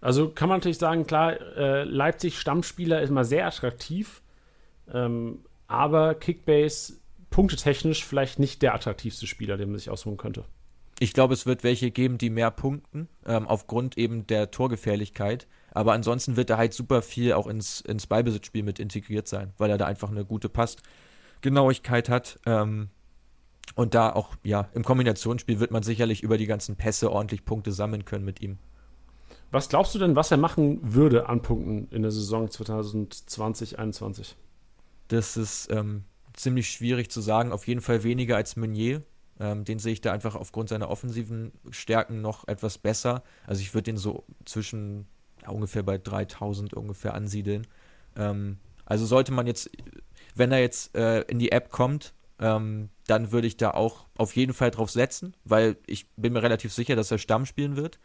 Also 0.00 0.28
kann 0.28 0.48
man 0.48 0.58
natürlich 0.58 0.78
sagen, 0.78 1.06
klar, 1.06 1.40
äh, 1.56 1.84
Leipzig 1.84 2.38
Stammspieler 2.38 3.00
ist 3.02 3.10
mal 3.10 3.24
sehr 3.24 3.46
attraktiv, 3.46 4.22
ähm, 4.92 5.40
aber 5.66 6.14
Kickbase 6.14 6.94
punktetechnisch 7.30 8.04
vielleicht 8.04 8.38
nicht 8.38 8.62
der 8.62 8.74
attraktivste 8.74 9.26
Spieler, 9.26 9.56
den 9.56 9.70
man 9.70 9.78
sich 9.78 9.90
aussuchen 9.90 10.16
könnte. 10.16 10.44
Ich 10.98 11.12
glaube, 11.12 11.34
es 11.34 11.44
wird 11.44 11.64
welche 11.64 11.90
geben, 11.90 12.18
die 12.18 12.30
mehr 12.30 12.50
punkten, 12.50 13.08
ähm, 13.26 13.46
aufgrund 13.46 13.98
eben 13.98 14.26
der 14.26 14.50
Torgefährlichkeit. 14.50 15.46
Aber 15.76 15.92
ansonsten 15.92 16.36
wird 16.36 16.48
er 16.48 16.56
halt 16.56 16.72
super 16.72 17.02
viel 17.02 17.34
auch 17.34 17.46
ins, 17.46 17.82
ins 17.82 18.06
Ballbesitzspiel 18.06 18.62
mit 18.62 18.78
integriert 18.78 19.28
sein, 19.28 19.52
weil 19.58 19.68
er 19.68 19.76
da 19.76 19.84
einfach 19.84 20.10
eine 20.10 20.24
gute 20.24 20.48
Passgenauigkeit 20.48 22.08
hat. 22.08 22.40
Ähm, 22.46 22.88
und 23.74 23.92
da 23.92 24.10
auch, 24.10 24.36
ja, 24.42 24.70
im 24.72 24.84
Kombinationsspiel 24.84 25.60
wird 25.60 25.72
man 25.72 25.82
sicherlich 25.82 26.22
über 26.22 26.38
die 26.38 26.46
ganzen 26.46 26.76
Pässe 26.76 27.12
ordentlich 27.12 27.44
Punkte 27.44 27.72
sammeln 27.72 28.06
können 28.06 28.24
mit 28.24 28.40
ihm. 28.40 28.56
Was 29.50 29.68
glaubst 29.68 29.94
du 29.94 29.98
denn, 29.98 30.16
was 30.16 30.30
er 30.30 30.38
machen 30.38 30.80
würde 30.82 31.28
an 31.28 31.42
Punkten 31.42 31.88
in 31.94 32.00
der 32.00 32.10
Saison 32.10 32.50
2020, 32.50 33.26
2021? 33.28 34.34
Das 35.08 35.36
ist 35.36 35.70
ähm, 35.70 36.04
ziemlich 36.32 36.70
schwierig 36.70 37.10
zu 37.10 37.20
sagen. 37.20 37.52
Auf 37.52 37.66
jeden 37.66 37.82
Fall 37.82 38.02
weniger 38.02 38.36
als 38.36 38.56
Meunier. 38.56 39.02
Ähm, 39.38 39.66
den 39.66 39.78
sehe 39.78 39.92
ich 39.92 40.00
da 40.00 40.10
einfach 40.10 40.36
aufgrund 40.36 40.70
seiner 40.70 40.88
offensiven 40.88 41.52
Stärken 41.68 42.22
noch 42.22 42.48
etwas 42.48 42.78
besser. 42.78 43.22
Also 43.46 43.60
ich 43.60 43.74
würde 43.74 43.92
den 43.92 43.98
so 43.98 44.24
zwischen 44.46 45.06
ungefähr 45.48 45.82
bei 45.82 45.98
3000 45.98 46.74
ungefähr 46.74 47.14
ansiedeln. 47.14 47.66
Ähm, 48.16 48.58
also 48.84 49.04
sollte 49.06 49.32
man 49.32 49.46
jetzt, 49.46 49.70
wenn 50.34 50.52
er 50.52 50.60
jetzt 50.60 50.94
äh, 50.96 51.22
in 51.22 51.38
die 51.38 51.52
App 51.52 51.70
kommt, 51.70 52.14
ähm, 52.38 52.90
dann 53.06 53.32
würde 53.32 53.46
ich 53.46 53.56
da 53.56 53.70
auch 53.70 54.06
auf 54.16 54.36
jeden 54.36 54.52
Fall 54.52 54.70
drauf 54.70 54.90
setzen, 54.90 55.34
weil 55.44 55.76
ich 55.86 56.08
bin 56.16 56.32
mir 56.32 56.42
relativ 56.42 56.72
sicher, 56.72 56.96
dass 56.96 57.10
er 57.10 57.18
Stamm 57.18 57.46
spielen 57.46 57.76
wird. 57.76 57.98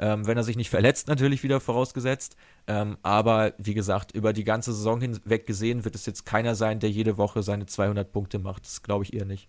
Ähm, 0.00 0.28
wenn 0.28 0.36
er 0.36 0.44
sich 0.44 0.56
nicht 0.56 0.70
verletzt, 0.70 1.08
natürlich 1.08 1.42
wieder 1.42 1.58
vorausgesetzt. 1.58 2.36
Ähm, 2.68 2.98
aber 3.02 3.54
wie 3.58 3.74
gesagt, 3.74 4.12
über 4.12 4.32
die 4.32 4.44
ganze 4.44 4.72
Saison 4.72 5.00
hinweg 5.00 5.44
gesehen 5.44 5.84
wird 5.84 5.96
es 5.96 6.06
jetzt 6.06 6.24
keiner 6.24 6.54
sein, 6.54 6.78
der 6.78 6.90
jede 6.90 7.16
Woche 7.18 7.42
seine 7.42 7.66
200 7.66 8.12
Punkte 8.12 8.38
macht. 8.38 8.64
Das 8.64 8.84
glaube 8.84 9.04
ich 9.04 9.12
eher 9.12 9.24
nicht. 9.24 9.48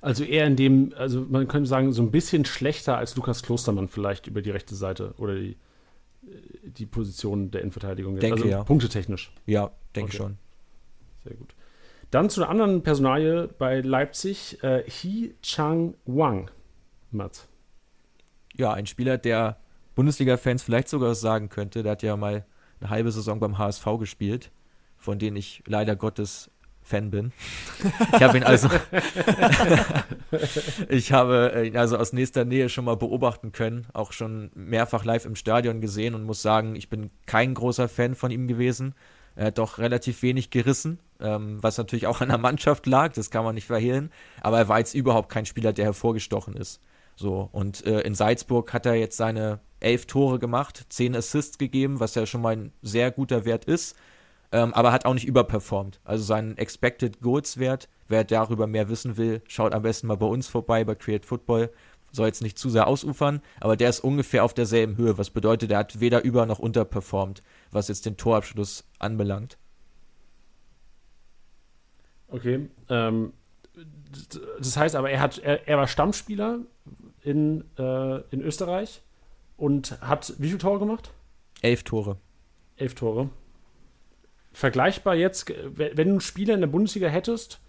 Also 0.00 0.22
eher 0.22 0.46
in 0.46 0.56
dem, 0.56 0.92
also 0.96 1.26
man 1.28 1.48
könnte 1.48 1.68
sagen, 1.68 1.92
so 1.92 2.02
ein 2.02 2.12
bisschen 2.12 2.44
schlechter 2.44 2.98
als 2.98 3.16
Lukas 3.16 3.42
Klostermann 3.42 3.88
vielleicht 3.88 4.26
über 4.28 4.42
die 4.42 4.50
rechte 4.50 4.76
Seite 4.76 5.14
oder 5.18 5.34
die, 5.34 5.56
die 6.62 6.86
Position 6.86 7.50
der 7.50 7.62
Innenverteidigung. 7.62 8.18
Denke, 8.18 8.36
also 8.36 8.48
ja. 8.48 8.64
punktetechnisch. 8.64 9.32
Ja, 9.46 9.70
denke 9.94 10.10
okay. 10.10 10.16
schon. 10.16 10.38
Sehr 11.24 11.34
gut. 11.34 11.54
Dann 12.10 12.28
zu 12.28 12.42
einer 12.42 12.50
anderen 12.50 12.82
Personalie 12.82 13.48
bei 13.58 13.80
Leipzig, 13.80 14.62
äh, 14.62 14.82
He 14.88 15.34
Chang 15.42 15.94
Wang. 16.06 16.50
Mats. 17.10 17.48
Ja, 18.56 18.72
ein 18.72 18.86
Spieler, 18.86 19.18
der 19.18 19.58
Bundesliga-Fans 19.94 20.62
vielleicht 20.62 20.88
sogar 20.88 21.14
sagen 21.14 21.48
könnte. 21.48 21.82
Der 21.82 21.92
hat 21.92 22.02
ja 22.02 22.16
mal 22.16 22.44
eine 22.80 22.90
halbe 22.90 23.12
Saison 23.12 23.38
beim 23.38 23.58
HSV 23.58 23.84
gespielt, 23.98 24.50
von 24.96 25.18
denen 25.18 25.36
ich 25.36 25.62
leider 25.66 25.96
Gottes 25.96 26.50
Fan 26.90 27.10
bin. 27.10 27.32
Ich 28.14 28.22
habe 28.22 28.36
ihn 28.36 28.42
also, 28.42 28.68
ich 30.88 31.12
habe 31.12 31.62
ihn 31.64 31.76
also 31.76 31.96
aus 31.96 32.12
nächster 32.12 32.44
Nähe 32.44 32.68
schon 32.68 32.84
mal 32.84 32.96
beobachten 32.96 33.52
können, 33.52 33.86
auch 33.92 34.12
schon 34.12 34.50
mehrfach 34.54 35.04
live 35.04 35.24
im 35.24 35.36
Stadion 35.36 35.80
gesehen 35.80 36.14
und 36.14 36.24
muss 36.24 36.42
sagen, 36.42 36.74
ich 36.74 36.88
bin 36.88 37.10
kein 37.26 37.54
großer 37.54 37.88
Fan 37.88 38.14
von 38.14 38.30
ihm 38.30 38.48
gewesen. 38.48 38.94
Er 39.36 39.46
hat 39.46 39.58
doch 39.58 39.78
relativ 39.78 40.22
wenig 40.22 40.50
gerissen, 40.50 40.98
ähm, 41.20 41.62
was 41.62 41.78
natürlich 41.78 42.08
auch 42.08 42.20
an 42.20 42.28
der 42.28 42.38
Mannschaft 42.38 42.86
lag, 42.86 43.12
das 43.12 43.30
kann 43.30 43.44
man 43.44 43.54
nicht 43.54 43.68
verhehlen. 43.68 44.10
Aber 44.40 44.58
er 44.58 44.68
war 44.68 44.80
jetzt 44.80 44.94
überhaupt 44.94 45.28
kein 45.28 45.46
Spieler, 45.46 45.72
der 45.72 45.84
hervorgestochen 45.84 46.54
ist. 46.54 46.80
So, 47.14 47.48
und 47.52 47.86
äh, 47.86 48.00
in 48.00 48.14
Salzburg 48.16 48.72
hat 48.72 48.86
er 48.86 48.94
jetzt 48.94 49.16
seine 49.16 49.60
elf 49.78 50.06
Tore 50.06 50.40
gemacht, 50.40 50.86
zehn 50.88 51.14
Assists 51.14 51.58
gegeben, 51.58 52.00
was 52.00 52.16
ja 52.16 52.26
schon 52.26 52.42
mal 52.42 52.56
ein 52.56 52.72
sehr 52.82 53.12
guter 53.12 53.44
Wert 53.44 53.64
ist 53.64 53.96
ähm, 54.52 54.74
aber 54.74 54.92
hat 54.92 55.04
auch 55.04 55.14
nicht 55.14 55.26
überperformt. 55.26 56.00
Also 56.04 56.24
sein 56.24 56.56
Expected 56.58 57.20
Goals 57.20 57.58
Wert, 57.58 57.88
wer 58.08 58.24
darüber 58.24 58.66
mehr 58.66 58.88
wissen 58.88 59.16
will, 59.16 59.42
schaut 59.46 59.74
am 59.74 59.82
besten 59.82 60.06
mal 60.06 60.16
bei 60.16 60.26
uns 60.26 60.48
vorbei, 60.48 60.84
bei 60.84 60.94
Create 60.94 61.24
Football. 61.24 61.70
Soll 62.12 62.26
jetzt 62.26 62.42
nicht 62.42 62.58
zu 62.58 62.70
sehr 62.70 62.88
ausufern, 62.88 63.40
aber 63.60 63.76
der 63.76 63.88
ist 63.88 64.00
ungefähr 64.00 64.44
auf 64.44 64.52
derselben 64.52 64.96
Höhe, 64.96 65.16
was 65.16 65.30
bedeutet, 65.30 65.70
er 65.70 65.78
hat 65.78 66.00
weder 66.00 66.24
über 66.24 66.44
noch 66.44 66.58
unterperformt, 66.58 67.40
was 67.70 67.86
jetzt 67.86 68.04
den 68.04 68.16
Torabschluss 68.16 68.84
anbelangt. 68.98 69.58
Okay, 72.26 72.68
ähm, 72.88 73.32
das 74.58 74.76
heißt 74.76 74.96
aber, 74.96 75.10
er, 75.10 75.20
hat, 75.20 75.38
er, 75.38 75.68
er 75.68 75.78
war 75.78 75.86
Stammspieler 75.86 76.58
in, 77.22 77.64
äh, 77.78 78.20
in 78.30 78.40
Österreich 78.40 79.02
und 79.56 80.00
hat 80.00 80.34
wie 80.38 80.48
viele 80.48 80.58
Tore 80.58 80.80
gemacht? 80.80 81.12
Elf 81.62 81.84
Tore. 81.84 82.16
Elf 82.76 82.94
Tore 82.94 83.30
vergleichbar 84.52 85.14
jetzt, 85.14 85.52
wenn 85.74 85.94
du 85.94 86.02
einen 86.02 86.20
Spieler 86.20 86.54
in 86.54 86.60
der 86.60 86.68
Bundesliga 86.68 87.08
hättest, 87.08 87.60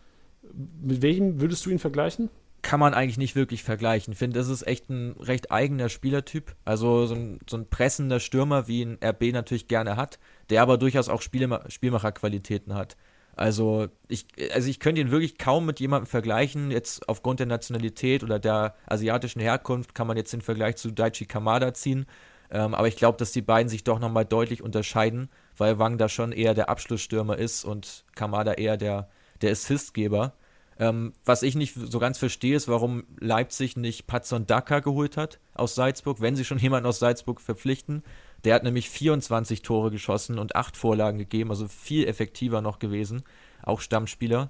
mit 0.81 1.01
welchem 1.01 1.39
würdest 1.39 1.65
du 1.65 1.69
ihn 1.69 1.79
vergleichen? 1.79 2.29
Kann 2.63 2.79
man 2.79 2.93
eigentlich 2.93 3.17
nicht 3.17 3.35
wirklich 3.35 3.63
vergleichen. 3.63 4.13
Ich 4.13 4.19
finde, 4.19 4.39
das 4.39 4.47
ist 4.47 4.67
echt 4.67 4.89
ein 4.89 5.15
recht 5.19 5.51
eigener 5.51 5.89
Spielertyp. 5.89 6.55
Also 6.63 7.07
so 7.07 7.15
ein, 7.15 7.39
so 7.49 7.57
ein 7.57 7.67
pressender 7.67 8.19
Stürmer, 8.19 8.67
wie 8.67 8.83
ein 8.83 8.99
RB 9.03 9.31
natürlich 9.33 9.67
gerne 9.67 9.95
hat, 9.95 10.19
der 10.49 10.61
aber 10.61 10.77
durchaus 10.77 11.09
auch 11.09 11.21
Spielma 11.21 11.63
Spielmacherqualitäten 11.69 12.75
hat. 12.75 12.97
Also 13.35 13.87
ich, 14.07 14.27
also 14.53 14.69
ich 14.69 14.79
könnte 14.79 15.01
ihn 15.01 15.09
wirklich 15.09 15.37
kaum 15.37 15.65
mit 15.65 15.79
jemandem 15.79 16.05
vergleichen. 16.05 16.69
Jetzt 16.69 17.07
aufgrund 17.09 17.39
der 17.39 17.47
Nationalität 17.47 18.23
oder 18.23 18.39
der 18.39 18.75
asiatischen 18.85 19.39
Herkunft 19.39 19.95
kann 19.95 20.07
man 20.07 20.17
jetzt 20.17 20.33
den 20.33 20.41
Vergleich 20.41 20.75
zu 20.75 20.91
Daichi 20.91 21.25
Kamada 21.25 21.73
ziehen. 21.73 22.05
Ähm, 22.51 22.75
aber 22.75 22.87
ich 22.87 22.97
glaube, 22.97 23.17
dass 23.17 23.31
die 23.31 23.41
beiden 23.41 23.69
sich 23.69 23.83
doch 23.83 23.99
nochmal 23.99 24.25
deutlich 24.25 24.61
unterscheiden 24.61 25.29
weil 25.61 25.79
Wang 25.79 25.97
da 25.97 26.09
schon 26.09 26.31
eher 26.31 26.53
der 26.53 26.69
Abschlussstürmer 26.69 27.37
ist 27.37 27.63
und 27.65 28.03
Kamada 28.15 28.53
eher 28.53 28.77
der, 28.77 29.09
der 29.41 29.51
Assistgeber. 29.51 30.33
Ähm, 30.79 31.13
was 31.25 31.43
ich 31.43 31.55
nicht 31.55 31.75
so 31.75 31.99
ganz 31.99 32.17
verstehe, 32.17 32.55
ist, 32.55 32.67
warum 32.67 33.03
Leipzig 33.19 33.77
nicht 33.77 34.07
Patson 34.07 34.47
Daka 34.47 34.79
geholt 34.79 35.17
hat 35.17 35.39
aus 35.53 35.75
Salzburg, 35.75 36.19
wenn 36.19 36.35
sie 36.35 36.45
schon 36.45 36.57
jemanden 36.57 36.87
aus 36.87 36.99
Salzburg 36.99 37.41
verpflichten. 37.41 38.03
Der 38.43 38.55
hat 38.55 38.63
nämlich 38.63 38.89
24 38.89 39.61
Tore 39.61 39.91
geschossen 39.91 40.39
und 40.39 40.55
8 40.55 40.75
Vorlagen 40.75 41.19
gegeben, 41.19 41.51
also 41.51 41.67
viel 41.67 42.07
effektiver 42.07 42.61
noch 42.61 42.79
gewesen, 42.79 43.21
auch 43.61 43.81
Stammspieler. 43.81 44.49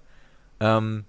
Ähm, 0.62 1.04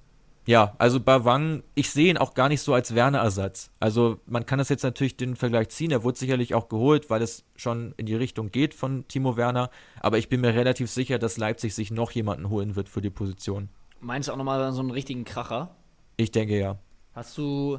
ja, 0.45 0.74
also 0.78 0.99
bei 0.99 1.24
Wang, 1.24 1.62
ich 1.74 1.90
sehe 1.90 2.11
ihn 2.11 2.18
auch 2.18 2.34
gar 2.34 2.49
nicht 2.49 2.62
so 2.62 2.74
als 2.74 2.95
Werner-Ersatz. 2.95 3.70
Also 3.78 4.20
man 4.26 4.45
kann 4.45 4.59
das 4.59 4.68
jetzt 4.68 4.82
natürlich 4.82 5.16
den 5.16 5.36
Vergleich 5.36 5.68
ziehen. 5.68 5.93
Er 5.93 6.03
wurde 6.03 6.18
sicherlich 6.18 6.55
auch 6.55 6.68
geholt, 6.68 7.11
weil 7.11 7.22
es 7.22 7.45
schon 7.55 7.95
in 7.97 8.07
die 8.07 8.16
Richtung 8.16 8.51
geht 8.51 8.74
von 8.74 9.07
Timo 9.07 9.36
Werner. 9.36 9.70
Aber 10.01 10.18
ich 10.18 10.28
bin 10.28 10.40
mir 10.40 10.55
relativ 10.55 10.90
sicher, 10.90 11.18
dass 11.18 11.36
Leipzig 11.36 11.74
sich 11.74 11.90
noch 11.93 12.11
jemanden 12.11 12.49
holen 12.49 12.74
wird 12.74 12.88
für 12.88 13.01
die 13.01 13.11
Position. 13.11 13.68
Meinst 14.01 14.28
du 14.28 14.32
auch 14.32 14.36
nochmal 14.36 14.72
so 14.72 14.80
einen 14.80 14.90
richtigen 14.90 15.24
Kracher? 15.24 15.76
Ich 16.16 16.32
denke 16.32 16.59
ja. 16.59 16.78
Hast 17.14 17.38
du 17.38 17.78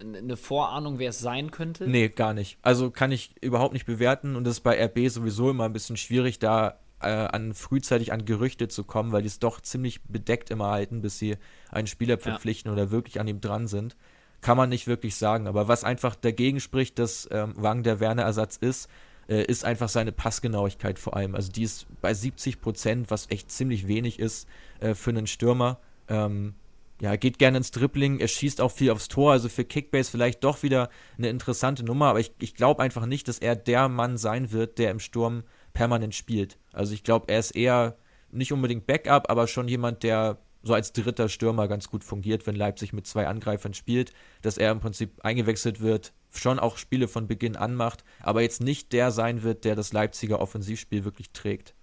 eine 0.00 0.36
Vorahnung, 0.36 0.98
wer 0.98 1.10
es 1.10 1.18
sein 1.18 1.50
könnte? 1.50 1.86
Nee, 1.86 2.08
gar 2.08 2.34
nicht. 2.34 2.58
Also 2.62 2.90
kann 2.90 3.12
ich 3.12 3.34
überhaupt 3.40 3.74
nicht 3.74 3.86
bewerten 3.86 4.36
und 4.36 4.44
das 4.44 4.54
ist 4.54 4.60
bei 4.60 4.82
RB 4.84 5.08
sowieso 5.08 5.50
immer 5.50 5.64
ein 5.64 5.72
bisschen 5.72 5.96
schwierig, 5.96 6.38
da 6.38 6.78
äh, 7.00 7.08
an 7.08 7.54
frühzeitig 7.54 8.12
an 8.12 8.24
Gerüchte 8.24 8.68
zu 8.68 8.84
kommen, 8.84 9.12
weil 9.12 9.22
die 9.22 9.28
es 9.28 9.38
doch 9.38 9.60
ziemlich 9.60 10.02
bedeckt 10.02 10.50
immer 10.50 10.70
halten, 10.70 11.02
bis 11.02 11.18
sie 11.18 11.36
einen 11.70 11.86
Spieler 11.86 12.18
verpflichten 12.18 12.70
ja. 12.70 12.72
oder 12.74 12.90
wirklich 12.90 13.20
an 13.20 13.28
ihm 13.28 13.40
dran 13.40 13.66
sind. 13.66 13.96
Kann 14.40 14.56
man 14.56 14.68
nicht 14.68 14.86
wirklich 14.86 15.16
sagen. 15.16 15.46
Aber 15.46 15.68
was 15.68 15.84
einfach 15.84 16.14
dagegen 16.14 16.60
spricht, 16.60 16.98
dass 16.98 17.28
ähm, 17.30 17.54
Wang 17.56 17.82
der 17.82 18.00
Werner-Ersatz 18.00 18.56
ist, 18.56 18.88
äh, 19.28 19.44
ist 19.44 19.64
einfach 19.64 19.88
seine 19.88 20.12
Passgenauigkeit 20.12 20.98
vor 20.98 21.16
allem. 21.16 21.34
Also 21.34 21.52
die 21.52 21.62
ist 21.62 21.86
bei 22.00 22.12
70 22.12 22.60
Prozent, 22.60 23.10
was 23.10 23.30
echt 23.30 23.50
ziemlich 23.50 23.86
wenig 23.86 24.18
ist 24.18 24.48
äh, 24.80 24.94
für 24.94 25.10
einen 25.10 25.26
Stürmer. 25.26 25.78
Ähm, 26.08 26.54
ja, 27.00 27.16
geht 27.16 27.38
gerne 27.38 27.58
ins 27.58 27.70
Dribbling, 27.70 28.20
er 28.20 28.28
schießt 28.28 28.60
auch 28.60 28.70
viel 28.70 28.90
aufs 28.90 29.08
Tor, 29.08 29.32
also 29.32 29.48
für 29.48 29.64
Kickbase 29.64 30.10
vielleicht 30.10 30.44
doch 30.44 30.62
wieder 30.62 30.90
eine 31.16 31.30
interessante 31.30 31.82
Nummer, 31.82 32.08
aber 32.08 32.20
ich, 32.20 32.32
ich 32.40 32.54
glaube 32.54 32.82
einfach 32.82 33.06
nicht, 33.06 33.26
dass 33.26 33.38
er 33.38 33.56
der 33.56 33.88
Mann 33.88 34.18
sein 34.18 34.52
wird, 34.52 34.78
der 34.78 34.90
im 34.90 35.00
Sturm 35.00 35.44
permanent 35.72 36.14
spielt. 36.14 36.58
Also 36.72 36.94
ich 36.94 37.04
glaube, 37.04 37.26
er 37.28 37.38
ist 37.38 37.52
eher 37.52 37.96
nicht 38.30 38.52
unbedingt 38.52 38.86
Backup, 38.86 39.30
aber 39.30 39.46
schon 39.46 39.68
jemand, 39.68 40.02
der 40.02 40.38
so 40.62 40.74
als 40.74 40.92
dritter 40.92 41.28
Stürmer 41.28 41.68
ganz 41.68 41.88
gut 41.88 42.04
fungiert, 42.04 42.46
wenn 42.46 42.54
Leipzig 42.54 42.92
mit 42.92 43.06
zwei 43.06 43.26
Angreifern 43.26 43.74
spielt, 43.74 44.12
dass 44.42 44.58
er 44.58 44.72
im 44.72 44.80
Prinzip 44.80 45.24
eingewechselt 45.24 45.80
wird, 45.80 46.12
schon 46.32 46.58
auch 46.58 46.76
Spiele 46.76 47.08
von 47.08 47.26
Beginn 47.26 47.56
an 47.56 47.74
macht, 47.74 48.04
aber 48.20 48.42
jetzt 48.42 48.60
nicht 48.60 48.92
der 48.92 49.10
sein 49.10 49.42
wird, 49.42 49.64
der 49.64 49.74
das 49.74 49.92
Leipziger 49.92 50.40
Offensivspiel 50.40 51.04
wirklich 51.04 51.30
trägt. 51.32 51.74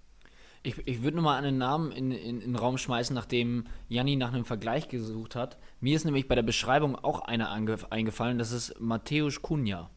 Ich, 0.64 0.76
ich 0.86 1.02
würde 1.02 1.18
nochmal 1.18 1.38
einen 1.38 1.58
Namen 1.58 1.92
in, 1.92 2.12
in, 2.12 2.42
in, 2.42 2.54
den 2.54 2.56
Raum 2.56 2.78
schmeißen, 2.78 3.14
nachdem 3.14 3.66
Janni 3.88 4.16
nach 4.16 4.34
einem 4.34 4.46
Vergleich 4.46 4.90
gesucht 4.90 5.36
hat. 5.36 5.58
Mir 5.80 5.96
ist 5.96 6.04
nämlich 6.04 6.28
bei 6.28 6.36
der 6.36 6.44
Beschreibung 6.44 6.96
auch 6.96 7.22
einer 7.22 7.52
eingefallen, 7.52 8.38
das 8.38 8.52
ist 8.52 8.80
Matthäus 8.80 9.42
Kunja. 9.42 9.90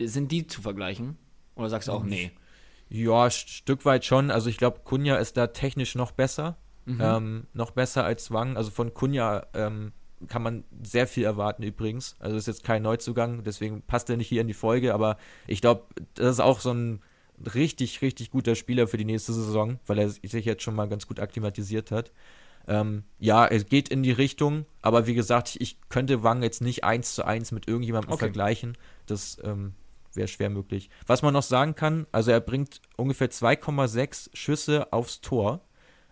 Sind 0.00 0.32
die 0.32 0.46
zu 0.46 0.60
vergleichen? 0.60 1.16
Oder 1.54 1.70
sagst 1.70 1.88
du 1.88 1.92
auch 1.92 2.04
nee? 2.04 2.32
Ja, 2.92 3.24
ein 3.24 3.30
Stück 3.30 3.86
weit 3.86 4.04
schon. 4.04 4.30
Also 4.30 4.50
ich 4.50 4.58
glaube, 4.58 4.80
Kunja 4.84 5.16
ist 5.16 5.38
da 5.38 5.46
technisch 5.46 5.94
noch 5.94 6.10
besser. 6.12 6.58
Mhm. 6.84 7.00
Ähm, 7.00 7.46
noch 7.54 7.70
besser 7.70 8.04
als 8.04 8.30
Wang. 8.30 8.58
Also 8.58 8.70
von 8.70 8.92
Kunja 8.92 9.46
ähm, 9.54 9.92
kann 10.28 10.42
man 10.42 10.64
sehr 10.82 11.06
viel 11.06 11.24
erwarten 11.24 11.62
übrigens. 11.62 12.16
Also 12.18 12.36
ist 12.36 12.46
jetzt 12.46 12.64
kein 12.64 12.82
Neuzugang, 12.82 13.44
deswegen 13.44 13.80
passt 13.80 14.10
er 14.10 14.18
nicht 14.18 14.28
hier 14.28 14.42
in 14.42 14.46
die 14.46 14.52
Folge, 14.52 14.92
aber 14.92 15.16
ich 15.46 15.62
glaube, 15.62 15.84
das 16.14 16.34
ist 16.34 16.40
auch 16.40 16.60
so 16.60 16.72
ein 16.72 17.00
richtig, 17.54 18.02
richtig 18.02 18.30
guter 18.30 18.54
Spieler 18.54 18.86
für 18.86 18.98
die 18.98 19.06
nächste 19.06 19.32
Saison, 19.32 19.78
weil 19.86 19.98
er 19.98 20.10
sich 20.10 20.44
jetzt 20.44 20.62
schon 20.62 20.74
mal 20.74 20.88
ganz 20.88 21.06
gut 21.06 21.18
akklimatisiert 21.18 21.90
hat. 21.90 22.12
Ähm, 22.68 23.04
ja, 23.18 23.46
es 23.46 23.66
geht 23.66 23.88
in 23.88 24.02
die 24.02 24.12
Richtung, 24.12 24.66
aber 24.82 25.06
wie 25.06 25.14
gesagt, 25.14 25.56
ich 25.58 25.78
könnte 25.88 26.22
Wang 26.22 26.42
jetzt 26.42 26.60
nicht 26.60 26.84
eins 26.84 27.14
zu 27.14 27.24
eins 27.24 27.52
mit 27.52 27.66
irgendjemandem 27.66 28.12
okay. 28.12 28.20
vergleichen. 28.26 28.76
Das 29.06 29.38
ähm, 29.42 29.74
wäre 30.14 30.28
schwer 30.28 30.50
möglich. 30.50 30.90
Was 31.06 31.22
man 31.22 31.34
noch 31.34 31.42
sagen 31.42 31.74
kann, 31.74 32.06
also 32.12 32.30
er 32.30 32.40
bringt 32.40 32.80
ungefähr 32.96 33.30
2,6 33.30 34.30
Schüsse 34.34 34.92
aufs 34.92 35.20
Tor 35.20 35.60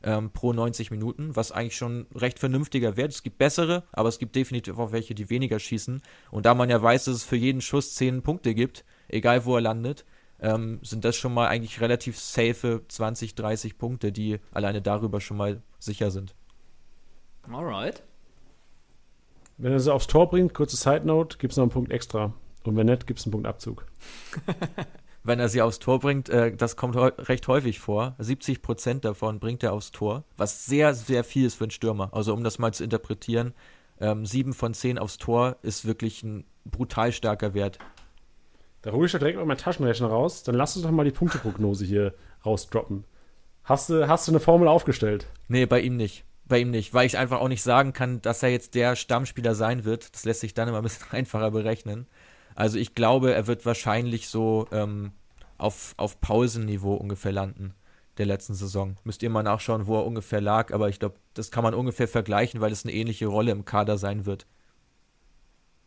ähm, 0.03 0.31
pro 0.31 0.53
90 0.53 0.91
Minuten, 0.91 1.37
was 1.37 1.53
eigentlich 1.53 1.77
schon 1.77 2.07
recht 2.15 2.39
vernünftiger 2.39 2.97
Wert. 2.97 3.13
Es 3.13 3.23
gibt 3.23 3.39
bessere, 3.39 3.85
aber 3.93 4.09
es 4.09 4.19
gibt 4.19 4.37
definitiv 4.37 4.79
auch 4.79 4.93
welche, 4.93 5.15
die 5.15 5.31
weniger 5.31 5.59
schießen. 5.59 6.03
Und 6.31 6.47
da 6.47 6.55
man 6.55 6.71
ja 6.71 6.81
weiß, 6.81 7.05
dass 7.05 7.17
es 7.17 7.25
für 7.25 7.37
jeden 7.37 7.61
Schuss 7.61 7.95
10 7.95 8.23
Punkte 8.23 8.55
gibt, 8.55 8.85
egal 9.09 9.45
wo 9.45 9.57
er 9.57 9.61
landet, 9.61 10.05
ähm, 10.41 10.81
sind 10.83 11.05
das 11.05 11.17
schon 11.17 11.35
mal 11.35 11.49
eigentlich 11.49 11.81
relativ 11.81 12.19
safe 12.19 12.83
20, 12.89 13.35
30 13.35 13.79
Punkte, 13.79 14.13
die 14.13 14.39
alleine 14.53 14.81
darüber 14.81 15.21
schon 15.21 15.37
mal 15.37 15.63
sicher 15.79 16.11
sind. 16.11 16.35
Alright. 17.51 18.03
Wenn 19.59 19.73
er 19.73 19.81
sie 19.81 19.93
aufs 19.93 20.07
Tor 20.07 20.31
bringt, 20.31 20.55
kurze 20.55 20.77
Side 20.77 21.05
Note, 21.05 21.37
gibt 21.37 21.53
es 21.53 21.59
noch 21.59 21.65
einen 21.65 21.71
Punkt 21.71 21.93
extra. 21.93 22.33
Und 22.65 22.77
wenn 22.77 22.87
nicht, 22.87 23.07
gibt 23.07 23.21
es 23.21 23.27
einen 23.27 23.33
Punkt 23.33 23.47
Abzug. 23.47 23.87
wenn 25.25 25.41
er 25.41 25.49
sie 25.49 25.63
aufs 25.63 25.79
Tor 25.79 26.01
bringt, 26.01 26.29
äh, 26.29 26.55
das 26.55 26.77
kommt 26.77 26.97
recht 26.97 27.47
häufig 27.49 27.81
vor. 27.81 28.15
70 28.19 28.63
Prozent 28.63 29.05
davon 29.05 29.41
bringt 29.41 29.63
er 29.63 29.73
aufs 29.73 29.93
Tor, 29.93 30.25
was 30.37 30.67
sehr, 30.67 30.95
sehr 30.95 31.25
viel 31.25 31.47
ist 31.47 31.57
für 31.57 31.65
einen 31.65 31.71
Stürmer. 31.71 32.11
Also 32.13 32.33
um 32.33 32.45
das 32.45 32.59
mal 32.59 32.73
zu 32.73 32.85
interpretieren, 32.85 33.55
ähm, 34.01 34.25
7 34.25 34.55
von 34.55 34.75
10 34.75 34.99
aufs 34.99 35.19
Tor 35.19 35.57
ist 35.63 35.85
wirklich 35.85 36.23
ein 36.23 36.45
brutal 36.65 37.13
starker 37.13 37.55
Wert. 37.55 37.79
Da 38.83 38.93
hole 38.93 39.07
ich 39.07 39.13
ja 39.13 39.19
direkt 39.19 39.37
mal 39.37 39.45
meinen 39.45 39.59
Taschenrechner 39.59 40.09
raus. 40.09 40.43
Dann 40.43 40.55
lass 40.55 40.77
uns 40.77 40.85
doch 40.85 40.91
mal 40.91 41.05
die 41.05 41.11
Punkteprognose 41.11 41.85
hier 41.85 42.15
rausdroppen. 42.47 43.05
Hast 43.63 43.91
du, 43.91 44.09
hast 44.09 44.27
du 44.27 44.33
eine 44.33 44.41
Formel 44.41 44.69
aufgestellt? 44.69 45.27
Nee, 45.49 45.67
bei 45.67 45.81
ihm 45.81 45.97
nicht. 45.97 46.25
Bei 46.47 46.59
ihm 46.59 46.71
nicht, 46.71 46.93
weil 46.95 47.07
ich 47.07 47.17
einfach 47.17 47.41
auch 47.41 47.49
nicht 47.49 47.63
sagen 47.63 47.93
kann, 47.93 48.21
dass 48.23 48.43
er 48.43 48.49
jetzt 48.49 48.75
der 48.75 48.97
Stammspieler 48.97 49.55
sein 49.55 49.85
wird. 49.85 50.13
Das 50.15 50.25
lässt 50.25 50.41
sich 50.41 50.55
dann 50.55 50.67
immer 50.67 50.79
ein 50.79 50.83
bisschen 50.83 51.07
einfacher 51.11 51.51
berechnen. 51.51 52.07
Also 52.55 52.79
ich 52.79 52.95
glaube, 52.95 53.33
er 53.35 53.47
wird 53.47 53.65
wahrscheinlich 53.67 54.29
so 54.29 54.67
ähm, 54.73 55.13
auf, 55.59 55.95
auf 55.97 56.21
Pausenniveau 56.21 56.95
ungefähr 56.95 57.33
landen 57.33 57.75
der 58.19 58.27
letzten 58.27 58.55
Saison. 58.55 58.97
Müsst 59.05 59.23
ihr 59.23 59.31
mal 59.31 59.43
nachschauen, 59.43 59.87
wo 59.87 59.97
er 59.97 60.05
ungefähr 60.05 60.41
lag, 60.41 60.73
aber 60.73 60.89
ich 60.89 60.99
glaube, 60.99 61.15
das 61.33 61.51
kann 61.51 61.65
man 61.65 61.75
ungefähr 61.75 62.07
vergleichen, 62.07 62.61
weil 62.61 62.71
es 62.71 62.85
eine 62.85 62.93
ähnliche 62.93 63.27
Rolle 63.27 63.51
im 63.51 63.65
Kader 63.65 63.97
sein 63.97 64.27
wird. 64.27 64.47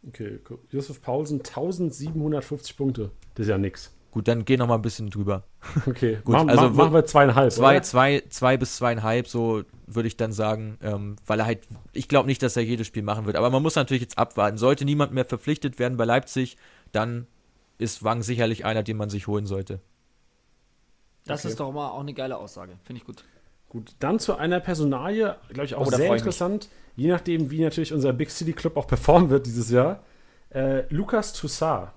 Okay, 0.07 0.39
Josef 0.69 1.01
Paulsen 1.01 1.39
1750 1.39 2.75
Punkte. 2.75 3.11
Das 3.35 3.45
ist 3.45 3.49
ja 3.49 3.57
nix. 3.57 3.92
Gut, 4.13 4.27
dann 4.27 4.45
geh 4.45 4.57
noch 4.57 4.67
mal 4.67 4.75
ein 4.75 4.83
bisschen 4.83 5.09
drüber. 5.09 5.41
Okay, 5.87 6.19
gut. 6.23 6.35
Mach, 6.35 6.47
also 6.47 6.69
machen 6.69 6.93
wir 6.93 7.03
zweieinhalb. 7.03 7.51
Zwei, 7.51 7.79
zwei, 7.79 8.21
zwei 8.29 8.57
bis 8.57 8.75
zweieinhalb, 8.77 9.27
so 9.27 9.63
würde 9.87 10.07
ich 10.07 10.17
dann 10.17 10.31
sagen, 10.31 10.77
ähm, 10.83 11.15
weil 11.25 11.39
er 11.39 11.47
halt, 11.47 11.61
ich 11.93 12.07
glaube 12.07 12.27
nicht, 12.27 12.43
dass 12.43 12.55
er 12.55 12.61
jedes 12.61 12.85
Spiel 12.85 13.01
machen 13.01 13.25
wird. 13.25 13.37
Aber 13.37 13.49
man 13.49 13.63
muss 13.63 13.73
natürlich 13.73 14.03
jetzt 14.03 14.19
abwarten. 14.19 14.59
Sollte 14.59 14.85
niemand 14.85 15.13
mehr 15.13 15.25
verpflichtet 15.25 15.79
werden 15.79 15.97
bei 15.97 16.05
Leipzig, 16.05 16.57
dann 16.91 17.25
ist 17.79 18.03
Wang 18.03 18.21
sicherlich 18.21 18.65
einer, 18.65 18.83
den 18.83 18.97
man 18.97 19.09
sich 19.09 19.25
holen 19.25 19.47
sollte. 19.47 19.79
Das 21.25 21.39
okay. 21.41 21.49
ist 21.49 21.59
doch 21.59 21.71
mal 21.71 21.89
auch 21.89 22.01
eine 22.01 22.13
geile 22.13 22.37
Aussage. 22.37 22.73
Finde 22.83 23.01
ich 23.01 23.07
gut. 23.07 23.23
Gut, 23.69 23.95
dann 23.97 24.19
zu 24.19 24.35
einer 24.35 24.59
Personalie, 24.59 25.37
glaube 25.49 25.65
ich, 25.65 25.73
auch 25.73 25.87
oh, 25.87 25.89
sehr 25.89 26.15
interessant. 26.15 26.69
Je 26.95 27.07
nachdem, 27.07 27.49
wie 27.49 27.63
natürlich 27.63 27.91
unser 27.91 28.13
Big 28.13 28.29
City 28.29 28.53
Club 28.53 28.77
auch 28.77 28.85
performen 28.85 29.31
wird 29.31 29.47
dieses 29.47 29.71
Jahr. 29.71 30.03
Äh, 30.51 30.83
Lukas 30.93 31.33
Toussaint 31.33 31.89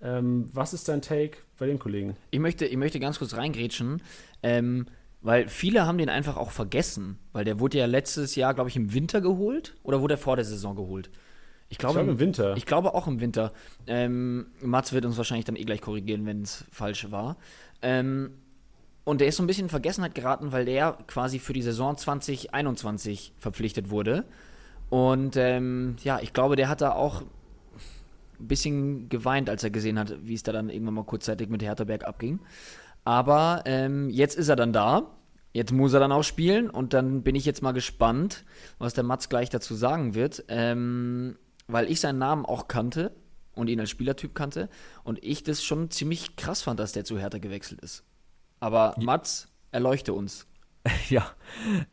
ähm, 0.00 0.48
was 0.52 0.74
ist 0.74 0.88
dein 0.88 1.02
Take 1.02 1.38
bei 1.58 1.66
dem 1.66 1.78
Kollegen? 1.78 2.16
Ich 2.30 2.40
möchte, 2.40 2.66
ich 2.66 2.76
möchte 2.76 3.00
ganz 3.00 3.18
kurz 3.18 3.34
reingrätschen, 3.34 4.02
ähm, 4.42 4.86
weil 5.22 5.48
viele 5.48 5.86
haben 5.86 5.98
den 5.98 6.08
einfach 6.08 6.36
auch 6.36 6.50
vergessen, 6.50 7.18
weil 7.32 7.44
der 7.44 7.58
wurde 7.58 7.78
ja 7.78 7.86
letztes 7.86 8.36
Jahr, 8.36 8.54
glaube 8.54 8.70
ich, 8.70 8.76
im 8.76 8.92
Winter 8.92 9.20
geholt 9.20 9.74
oder 9.82 10.00
wurde 10.00 10.14
er 10.14 10.18
vor 10.18 10.36
der 10.36 10.44
Saison 10.44 10.76
geholt? 10.76 11.10
Ich 11.68 11.78
glaube, 11.78 11.98
ich 11.98 12.04
glaube 12.04 12.12
im 12.12 12.18
Winter. 12.20 12.56
Ich 12.56 12.66
glaube 12.66 12.94
auch 12.94 13.08
im 13.08 13.20
Winter. 13.20 13.52
Ähm, 13.86 14.46
Mats 14.60 14.92
wird 14.92 15.04
uns 15.04 15.16
wahrscheinlich 15.16 15.46
dann 15.46 15.56
eh 15.56 15.64
gleich 15.64 15.80
korrigieren, 15.80 16.24
wenn 16.26 16.42
es 16.42 16.64
falsch 16.70 17.10
war. 17.10 17.36
Ähm, 17.82 18.30
und 19.04 19.20
der 19.20 19.28
ist 19.28 19.36
so 19.36 19.42
ein 19.42 19.46
bisschen 19.46 19.66
in 19.66 19.70
Vergessenheit 19.70 20.14
geraten, 20.14 20.52
weil 20.52 20.64
der 20.64 20.98
quasi 21.06 21.38
für 21.38 21.52
die 21.52 21.62
Saison 21.62 21.96
2021 21.96 23.32
verpflichtet 23.38 23.90
wurde. 23.90 24.24
Und 24.90 25.36
ähm, 25.36 25.96
ja, 26.04 26.20
ich 26.20 26.32
glaube, 26.32 26.56
der 26.56 26.68
hat 26.68 26.80
da 26.80 26.92
auch 26.92 27.22
ein 28.38 28.48
bisschen 28.48 29.08
geweint, 29.08 29.50
als 29.50 29.64
er 29.64 29.70
gesehen 29.70 29.98
hat, 29.98 30.14
wie 30.22 30.34
es 30.34 30.42
da 30.42 30.52
dann 30.52 30.68
irgendwann 30.70 30.94
mal 30.94 31.04
kurzzeitig 31.04 31.48
mit 31.48 31.62
Hertha 31.62 31.84
abging. 31.84 32.40
Aber 33.04 33.62
ähm, 33.66 34.10
jetzt 34.10 34.36
ist 34.36 34.48
er 34.48 34.56
dann 34.56 34.72
da. 34.72 35.12
Jetzt 35.52 35.72
muss 35.72 35.94
er 35.94 36.00
dann 36.00 36.12
auch 36.12 36.22
spielen 36.22 36.68
und 36.68 36.92
dann 36.92 37.22
bin 37.22 37.34
ich 37.34 37.46
jetzt 37.46 37.62
mal 37.62 37.72
gespannt, 37.72 38.44
was 38.78 38.92
der 38.92 39.04
Mats 39.04 39.30
gleich 39.30 39.48
dazu 39.48 39.74
sagen 39.74 40.14
wird, 40.14 40.44
ähm, 40.48 41.38
weil 41.66 41.90
ich 41.90 42.00
seinen 42.00 42.18
Namen 42.18 42.44
auch 42.44 42.68
kannte 42.68 43.16
und 43.54 43.68
ihn 43.68 43.80
als 43.80 43.88
Spielertyp 43.88 44.34
kannte 44.34 44.68
und 45.02 45.22
ich 45.24 45.44
das 45.44 45.64
schon 45.64 45.90
ziemlich 45.90 46.36
krass 46.36 46.62
fand, 46.62 46.78
dass 46.78 46.92
der 46.92 47.04
zu 47.04 47.18
Hertha 47.18 47.38
gewechselt 47.38 47.80
ist. 47.80 48.04
Aber 48.60 48.94
Mats, 48.98 49.48
erleuchte 49.70 50.12
uns. 50.12 50.46
Ja, 51.10 51.26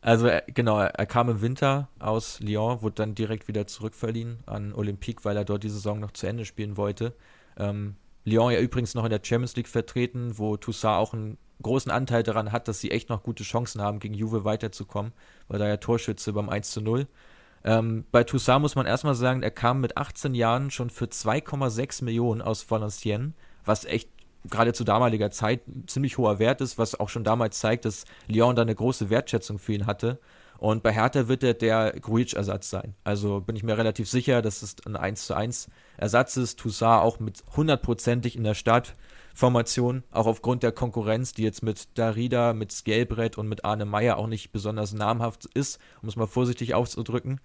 also 0.00 0.26
er, 0.26 0.42
genau, 0.46 0.78
er 0.80 1.06
kam 1.06 1.28
im 1.28 1.40
Winter 1.40 1.88
aus 1.98 2.40
Lyon, 2.40 2.82
wurde 2.82 2.96
dann 2.96 3.14
direkt 3.14 3.48
wieder 3.48 3.66
zurückverliehen 3.66 4.38
an 4.46 4.72
Olympique, 4.74 5.24
weil 5.24 5.36
er 5.36 5.44
dort 5.44 5.64
die 5.64 5.70
Saison 5.70 6.00
noch 6.00 6.12
zu 6.12 6.26
Ende 6.26 6.44
spielen 6.44 6.76
wollte. 6.76 7.14
Ähm, 7.56 7.96
Lyon 8.24 8.52
ja 8.52 8.60
übrigens 8.60 8.94
noch 8.94 9.04
in 9.04 9.10
der 9.10 9.20
Champions 9.22 9.56
League 9.56 9.68
vertreten, 9.68 10.38
wo 10.38 10.56
Toussaint 10.56 10.96
auch 10.98 11.12
einen 11.12 11.38
großen 11.62 11.90
Anteil 11.90 12.22
daran 12.22 12.52
hat, 12.52 12.68
dass 12.68 12.80
sie 12.80 12.90
echt 12.90 13.08
noch 13.08 13.22
gute 13.22 13.44
Chancen 13.44 13.80
haben, 13.80 14.00
gegen 14.00 14.14
Juve 14.14 14.44
weiterzukommen, 14.44 15.12
weil 15.48 15.58
da 15.58 15.68
ja 15.68 15.76
Torschütze 15.76 16.32
beim 16.32 16.48
1 16.48 16.70
zu 16.70 16.80
0. 16.80 17.06
Ähm, 17.64 18.04
bei 18.10 18.24
Toussaint 18.24 18.60
muss 18.60 18.74
man 18.74 18.86
erstmal 18.86 19.14
sagen, 19.14 19.42
er 19.42 19.50
kam 19.50 19.80
mit 19.80 19.96
18 19.96 20.34
Jahren 20.34 20.70
schon 20.70 20.90
für 20.90 21.06
2,6 21.06 22.04
Millionen 22.04 22.42
aus 22.42 22.70
Valenciennes, 22.70 23.32
was 23.64 23.84
echt 23.84 24.10
gerade 24.50 24.72
zu 24.72 24.84
damaliger 24.84 25.30
Zeit 25.30 25.66
ein 25.66 25.86
ziemlich 25.88 26.18
hoher 26.18 26.38
Wert 26.38 26.60
ist, 26.60 26.78
was 26.78 26.98
auch 26.98 27.08
schon 27.08 27.24
damals 27.24 27.58
zeigt, 27.58 27.84
dass 27.84 28.04
Lyon 28.28 28.56
da 28.56 28.62
eine 28.62 28.74
große 28.74 29.10
Wertschätzung 29.10 29.58
für 29.58 29.72
ihn 29.72 29.86
hatte. 29.86 30.18
Und 30.58 30.82
bei 30.82 30.92
Hertha 30.92 31.28
wird 31.28 31.42
er 31.42 31.54
der 31.54 31.92
Grujic-Ersatz 31.92 32.70
sein. 32.70 32.94
Also 33.04 33.40
bin 33.40 33.56
ich 33.56 33.64
mir 33.64 33.76
relativ 33.76 34.08
sicher, 34.08 34.40
dass 34.40 34.62
es 34.62 34.76
ein 34.86 34.96
1 34.96 35.26
zu 35.26 35.34
1 35.34 35.68
Ersatz 35.96 36.36
ist. 36.36 36.58
Toussaint 36.58 37.02
auch 37.02 37.18
mit 37.20 37.42
hundertprozentig 37.56 38.36
in 38.36 38.44
der 38.44 38.54
Startformation, 38.54 40.04
auch 40.10 40.26
aufgrund 40.26 40.62
der 40.62 40.72
Konkurrenz, 40.72 41.32
die 41.32 41.42
jetzt 41.42 41.62
mit 41.62 41.98
Darida, 41.98 42.52
mit 42.52 42.72
Skelbrett 42.72 43.36
und 43.36 43.48
mit 43.48 43.64
Arne 43.64 43.84
Meyer 43.84 44.16
auch 44.16 44.28
nicht 44.28 44.52
besonders 44.52 44.94
namhaft 44.94 45.46
ist, 45.54 45.80
um 46.02 46.08
es 46.08 46.16
mal 46.16 46.26
vorsichtig 46.26 46.74
auszudrücken. 46.74 47.40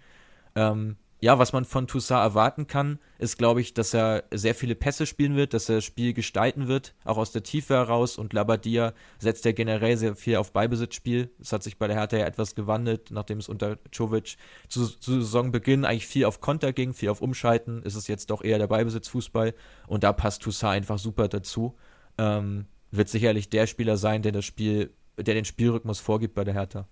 Ähm, 0.55 0.97
ja, 1.21 1.37
was 1.37 1.51
man 1.51 1.65
von 1.65 1.87
Toussaint 1.87 2.23
erwarten 2.23 2.67
kann, 2.67 2.99
ist, 3.17 3.37
glaube 3.37 3.59
ich, 3.59 3.73
dass 3.73 3.93
er 3.93 4.23
sehr 4.31 4.55
viele 4.55 4.75
Pässe 4.75 5.05
spielen 5.05 5.35
wird, 5.35 5.53
dass 5.53 5.67
er 5.67 5.75
das 5.75 5.83
Spiel 5.83 6.13
gestalten 6.13 6.69
wird, 6.69 6.95
auch 7.03 7.17
aus 7.17 7.33
der 7.33 7.43
Tiefe 7.43 7.73
heraus. 7.73 8.17
Und 8.17 8.31
Labadia 8.31 8.93
setzt 9.17 9.43
ja 9.43 9.51
generell 9.51 9.97
sehr 9.97 10.15
viel 10.15 10.37
auf 10.37 10.53
Beibesitzspiel. 10.53 11.29
Es 11.41 11.51
hat 11.51 11.61
sich 11.61 11.77
bei 11.77 11.87
der 11.87 11.97
Hertha 11.97 12.17
ja 12.17 12.25
etwas 12.25 12.55
gewandelt, 12.55 13.11
nachdem 13.11 13.39
es 13.39 13.49
unter 13.49 13.77
Czovic 13.91 14.37
zu, 14.69 14.87
zu 14.87 15.21
Saisonbeginn 15.21 15.83
eigentlich 15.83 16.07
viel 16.07 16.23
auf 16.23 16.39
Konter 16.39 16.71
ging, 16.71 16.93
viel 16.93 17.09
auf 17.09 17.21
Umschalten. 17.21 17.83
Ist 17.83 17.95
es 17.95 18.07
jetzt 18.07 18.29
doch 18.29 18.41
eher 18.41 18.57
der 18.57 18.67
Beibesitzfußball. 18.67 19.53
Und 19.87 20.05
da 20.05 20.13
passt 20.13 20.41
Toussaint 20.41 20.77
einfach 20.77 20.99
super 20.99 21.27
dazu. 21.27 21.75
Ähm, 22.17 22.65
wird 22.91 23.09
sicherlich 23.09 23.49
der 23.49 23.67
Spieler 23.67 23.97
sein, 23.97 24.21
der 24.21 24.31
das 24.31 24.45
Spiel, 24.45 24.93
der 25.17 25.33
den 25.33 25.45
Spielrhythmus 25.45 25.99
vorgibt 25.99 26.33
bei 26.33 26.45
der 26.45 26.53
Hertha. 26.53 26.87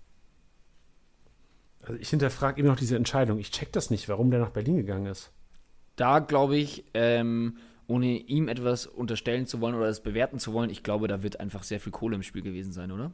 Also 1.88 2.00
ich 2.00 2.10
hinterfrage 2.10 2.60
immer 2.60 2.70
noch 2.70 2.78
diese 2.78 2.96
Entscheidung. 2.96 3.38
Ich 3.38 3.50
check 3.50 3.72
das 3.72 3.88
nicht, 3.88 4.08
warum 4.10 4.30
der 4.30 4.40
nach 4.40 4.50
Berlin 4.50 4.76
gegangen 4.76 5.06
ist. 5.06 5.30
Da 5.96 6.18
glaube 6.18 6.56
ich, 6.56 6.84
ähm, 6.92 7.56
ohne 7.86 8.18
ihm 8.18 8.48
etwas 8.48 8.86
unterstellen 8.86 9.46
zu 9.46 9.60
wollen 9.62 9.74
oder 9.74 9.86
es 9.86 10.00
bewerten 10.00 10.38
zu 10.38 10.52
wollen, 10.52 10.68
ich 10.68 10.82
glaube, 10.82 11.08
da 11.08 11.22
wird 11.22 11.40
einfach 11.40 11.62
sehr 11.62 11.80
viel 11.80 11.90
Kohle 11.90 12.16
im 12.16 12.22
Spiel 12.22 12.42
gewesen 12.42 12.72
sein, 12.72 12.92
oder? 12.92 13.10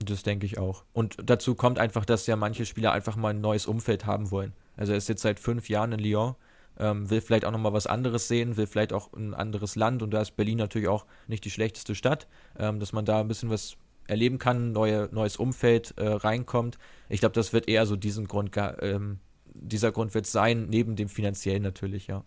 Das 0.00 0.24
denke 0.24 0.44
ich 0.44 0.58
auch. 0.58 0.84
Und 0.92 1.16
dazu 1.24 1.54
kommt 1.54 1.78
einfach, 1.78 2.04
dass 2.04 2.26
ja 2.26 2.34
manche 2.34 2.66
Spieler 2.66 2.92
einfach 2.92 3.14
mal 3.14 3.30
ein 3.30 3.40
neues 3.40 3.66
Umfeld 3.66 4.06
haben 4.06 4.32
wollen. 4.32 4.52
Also 4.76 4.92
er 4.92 4.98
ist 4.98 5.08
jetzt 5.08 5.22
seit 5.22 5.38
fünf 5.38 5.68
Jahren 5.68 5.92
in 5.92 6.00
Lyon, 6.00 6.34
ähm, 6.78 7.08
will 7.08 7.20
vielleicht 7.20 7.44
auch 7.44 7.52
nochmal 7.52 7.72
was 7.72 7.86
anderes 7.86 8.26
sehen, 8.26 8.56
will 8.56 8.66
vielleicht 8.66 8.92
auch 8.92 9.12
ein 9.12 9.34
anderes 9.34 9.76
Land 9.76 10.02
und 10.02 10.10
da 10.10 10.20
ist 10.20 10.36
Berlin 10.36 10.58
natürlich 10.58 10.88
auch 10.88 11.06
nicht 11.28 11.44
die 11.44 11.50
schlechteste 11.50 11.94
Stadt, 11.94 12.26
ähm, 12.58 12.80
dass 12.80 12.92
man 12.92 13.04
da 13.04 13.20
ein 13.20 13.28
bisschen 13.28 13.50
was 13.50 13.76
erleben 14.08 14.38
kann, 14.38 14.72
neue, 14.72 15.08
neues 15.12 15.36
Umfeld 15.36 15.94
äh, 15.96 16.06
reinkommt. 16.06 16.78
Ich 17.08 17.20
glaube, 17.20 17.34
das 17.34 17.52
wird 17.52 17.68
eher 17.68 17.86
so 17.86 17.94
diesen 17.94 18.26
Grund, 18.26 18.50
ähm, 18.80 19.20
dieser 19.54 19.92
Grund 19.92 20.14
wird 20.14 20.26
sein, 20.26 20.66
neben 20.68 20.96
dem 20.96 21.08
finanziellen 21.08 21.62
natürlich, 21.62 22.08
ja. 22.08 22.24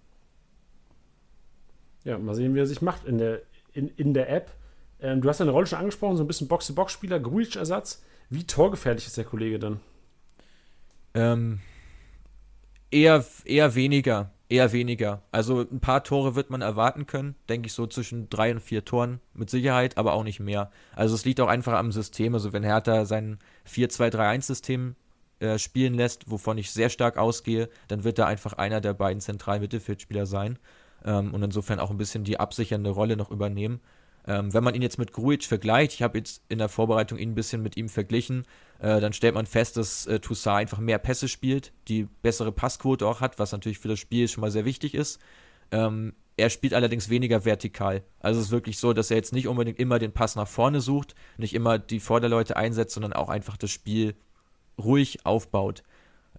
Ja, 2.04 2.18
mal 2.18 2.34
sehen, 2.34 2.56
wie 2.56 2.60
er 2.60 2.66
sich 2.66 2.82
macht 2.82 3.06
in 3.06 3.18
der, 3.18 3.42
in, 3.74 3.90
in 3.90 4.14
der 4.14 4.30
App. 4.30 4.52
Ähm, 5.00 5.22
du 5.22 5.30
hast 5.30 5.40
deine 5.40 5.52
Rolle 5.52 5.68
schon 5.68 5.80
angesprochen, 5.80 6.18
so 6.18 6.24
ein 6.24 6.28
bisschen 6.28 6.48
Box-to-Box-Spieler, 6.48 7.20
Grujic-Ersatz. 7.20 8.04
Wie 8.30 8.46
torgefährlich 8.46 9.06
ist 9.06 9.18
der 9.18 9.26
Kollege 9.26 9.60
dann? 9.60 9.80
Ähm, 11.14 11.60
eher, 12.90 13.26
eher 13.46 13.76
weniger. 13.76 14.32
Eher 14.52 14.74
weniger. 14.74 15.22
Also 15.32 15.62
ein 15.62 15.80
paar 15.80 16.04
Tore 16.04 16.36
wird 16.36 16.50
man 16.50 16.60
erwarten 16.62 17.08
können, 17.08 17.36
denke 17.48 17.68
ich 17.68 17.74
so 17.74 17.88
zwischen 17.88 18.30
drei 18.30 18.52
und 18.52 18.60
vier 18.60 18.84
Toren 18.84 19.22
mit 19.34 19.50
Sicherheit, 19.50 19.98
aber 19.98 20.12
auch 20.12 20.26
nicht 20.26 20.42
mehr. 20.42 20.72
Also 20.94 21.16
es 21.16 21.24
liegt 21.24 21.40
auch 21.40 21.48
einfach 21.48 21.72
am 21.72 21.94
System. 21.94 22.34
Also 22.34 22.52
wenn 22.52 22.62
Hertha 22.62 23.06
sein 23.06 23.40
4-2-3-1-System 23.66 24.98
äh, 25.40 25.58
spielen 25.58 25.94
lässt, 25.94 26.30
wovon 26.30 26.58
ich 26.58 26.70
sehr 26.70 26.90
stark 26.90 27.18
ausgehe, 27.18 27.70
dann 27.88 28.04
wird 28.04 28.20
er 28.20 28.28
einfach 28.28 28.52
einer 28.52 28.82
der 28.82 28.94
beiden 28.94 29.22
zentralen 29.22 29.62
Mittelfeldspieler 29.62 30.26
sein 30.26 30.60
ähm, 31.06 31.34
und 31.34 31.42
insofern 31.42 31.80
auch 31.80 31.90
ein 31.90 31.98
bisschen 31.98 32.26
die 32.26 32.38
absichernde 32.38 32.90
Rolle 32.90 33.16
noch 33.16 33.32
übernehmen. 33.32 33.80
Ähm, 34.28 34.54
wenn 34.54 34.64
man 34.64 34.76
ihn 34.76 34.82
jetzt 34.82 35.00
mit 35.00 35.14
Grujic 35.14 35.46
vergleicht, 35.46 35.94
ich 35.94 36.04
habe 36.04 36.18
jetzt 36.18 36.44
in 36.48 36.60
der 36.60 36.70
Vorbereitung 36.70 37.18
ihn 37.18 37.32
ein 37.32 37.36
bisschen 37.36 37.64
mit 37.64 37.76
ihm 37.76 37.90
verglichen, 37.90 38.46
äh, 38.80 39.00
dann 39.02 39.14
stellt 39.14 39.34
man 39.34 39.46
fest, 39.46 39.78
dass 39.78 40.06
äh, 40.06 40.20
Toussaint 40.20 40.62
einfach 40.62 40.80
mehr 40.80 41.00
Pässe 41.00 41.28
spielt, 41.28 41.72
die 41.88 42.08
bessere 42.22 42.52
Passquote 42.52 43.06
auch 43.06 43.22
hat, 43.22 43.40
was 43.40 43.52
natürlich 43.52 43.80
für 43.80 43.88
das 43.88 44.00
Spiel 44.00 44.28
schon 44.28 44.42
mal 44.42 44.52
sehr 44.52 44.66
wichtig 44.66 44.94
ist. 44.94 45.20
Ähm, 45.72 46.14
er 46.38 46.50
spielt 46.50 46.74
allerdings 46.74 47.10
weniger 47.10 47.46
vertikal. 47.46 48.04
Also 48.20 48.40
es 48.40 48.48
ist 48.48 48.52
wirklich 48.52 48.78
so, 48.78 48.94
dass 48.94 49.12
er 49.12 49.18
jetzt 49.18 49.34
nicht 49.34 49.48
unbedingt 49.48 49.80
immer 49.80 50.00
den 50.00 50.12
Pass 50.12 50.36
nach 50.36 50.48
vorne 50.48 50.82
sucht, 50.82 51.16
nicht 51.38 51.54
immer 51.54 51.78
die 51.78 52.00
Vorderleute 52.00 52.56
einsetzt, 52.56 52.94
sondern 52.94 53.14
auch 53.14 53.30
einfach 53.30 53.58
das 53.58 53.72
Spiel 53.72 54.16
ruhig 54.78 55.26
aufbaut. 55.26 55.84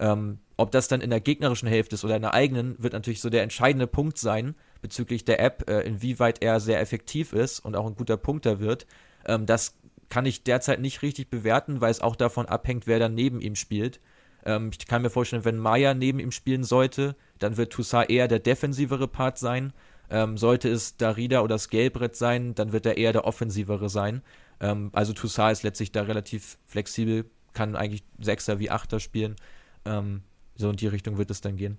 Ähm, 0.00 0.38
ob 0.56 0.70
das 0.70 0.88
dann 0.88 1.00
in 1.00 1.10
der 1.10 1.20
gegnerischen 1.20 1.68
Hälfte 1.68 1.94
ist 1.94 2.04
oder 2.04 2.16
in 2.16 2.22
der 2.22 2.34
eigenen, 2.34 2.82
wird 2.82 2.92
natürlich 2.92 3.20
so 3.20 3.30
der 3.30 3.42
entscheidende 3.42 3.86
Punkt 3.86 4.18
sein 4.18 4.54
bezüglich 4.82 5.24
der 5.24 5.40
App, 5.40 5.70
äh, 5.70 5.80
inwieweit 5.80 6.42
er 6.42 6.60
sehr 6.60 6.80
effektiv 6.80 7.32
ist 7.32 7.60
und 7.60 7.76
auch 7.76 7.86
ein 7.86 7.94
guter 7.94 8.16
Punkter 8.16 8.60
wird. 8.60 8.86
Ähm, 9.24 9.46
das 9.46 9.74
kann 10.10 10.26
ich 10.26 10.42
derzeit 10.42 10.80
nicht 10.80 11.00
richtig 11.00 11.30
bewerten, 11.30 11.80
weil 11.80 11.90
es 11.90 12.02
auch 12.02 12.16
davon 12.16 12.46
abhängt, 12.46 12.86
wer 12.86 12.98
dann 12.98 13.14
neben 13.14 13.40
ihm 13.40 13.56
spielt. 13.56 14.00
Ähm, 14.44 14.70
ich 14.78 14.86
kann 14.86 15.00
mir 15.00 15.10
vorstellen, 15.10 15.44
wenn 15.44 15.56
Maya 15.56 15.94
neben 15.94 16.18
ihm 16.18 16.32
spielen 16.32 16.64
sollte, 16.64 17.16
dann 17.38 17.56
wird 17.56 17.72
Toussaint 17.72 18.10
eher 18.10 18.28
der 18.28 18.40
defensivere 18.40 19.08
Part 19.08 19.38
sein. 19.38 19.72
Ähm, 20.10 20.36
sollte 20.36 20.68
es 20.68 20.98
Darida 20.98 21.40
oder 21.40 21.56
Skelbrett 21.58 22.16
sein, 22.16 22.54
dann 22.54 22.72
wird 22.72 22.84
er 22.84 22.98
eher 22.98 23.12
der 23.12 23.24
offensivere 23.24 23.88
sein. 23.88 24.20
Ähm, 24.60 24.90
also 24.92 25.14
Toussaint 25.14 25.52
ist 25.52 25.62
letztlich 25.62 25.92
da 25.92 26.02
relativ 26.02 26.58
flexibel, 26.66 27.24
kann 27.54 27.76
eigentlich 27.76 28.02
Sechser 28.18 28.58
wie 28.58 28.70
Achter 28.70 29.00
spielen. 29.00 29.36
Ähm, 29.86 30.22
so 30.56 30.68
in 30.68 30.76
die 30.76 30.88
Richtung 30.88 31.16
wird 31.16 31.30
es 31.30 31.40
dann 31.40 31.56
gehen. 31.56 31.78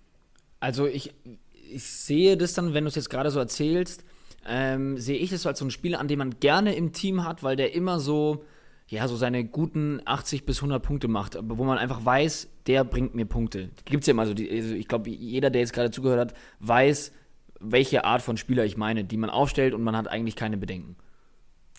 Also 0.59 0.87
ich, 0.87 1.13
ich 1.74 1.84
sehe 1.84 2.38
das 2.38 2.53
dann, 2.53 2.74
wenn 2.74 2.84
du 2.84 2.89
es 2.89 2.95
jetzt 2.95 3.09
gerade 3.09 3.32
so 3.32 3.39
erzählst, 3.39 4.03
ähm, 4.45 4.97
sehe 4.97 5.17
ich 5.17 5.30
das 5.30 5.43
so 5.43 5.49
als 5.49 5.59
so 5.59 5.65
ein 5.65 5.71
Spieler, 5.71 5.99
an 5.99 6.07
dem 6.07 6.19
man 6.19 6.39
gerne 6.39 6.76
im 6.76 6.91
Team 6.91 7.24
hat, 7.24 7.43
weil 7.43 7.55
der 7.55 7.74
immer 7.74 7.99
so, 7.99 8.43
ja, 8.88 9.07
so 9.07 9.15
seine 9.15 9.45
guten 9.45 10.01
80 10.05 10.45
bis 10.45 10.57
100 10.57 10.84
Punkte 10.84 11.07
macht, 11.07 11.38
wo 11.41 11.63
man 11.63 11.78
einfach 11.78 12.03
weiß, 12.03 12.49
der 12.67 12.84
bringt 12.84 13.15
mir 13.15 13.26
Punkte. 13.26 13.69
Gibt 13.86 14.03
es 14.03 14.07
ja 14.07 14.11
immer 14.11 14.26
so, 14.26 14.34
die, 14.34 14.49
also 14.49 14.76
ich 14.76 14.88
glaube, 14.88 15.09
jeder, 15.09 15.49
der 15.49 15.61
jetzt 15.61 15.74
gerade 15.74 15.91
zugehört 15.91 16.19
hat, 16.19 16.34
weiß, 16.59 17.11
welche 17.59 18.03
Art 18.03 18.21
von 18.21 18.38
Spieler 18.38 18.65
ich 18.65 18.78
meine, 18.78 19.05
die 19.05 19.17
man 19.17 19.30
aufstellt 19.30 19.74
und 19.74 19.84
man 19.84 19.95
hat 19.95 20.07
eigentlich 20.07 20.36
keine 20.36 20.57
Bedenken. 20.57 20.97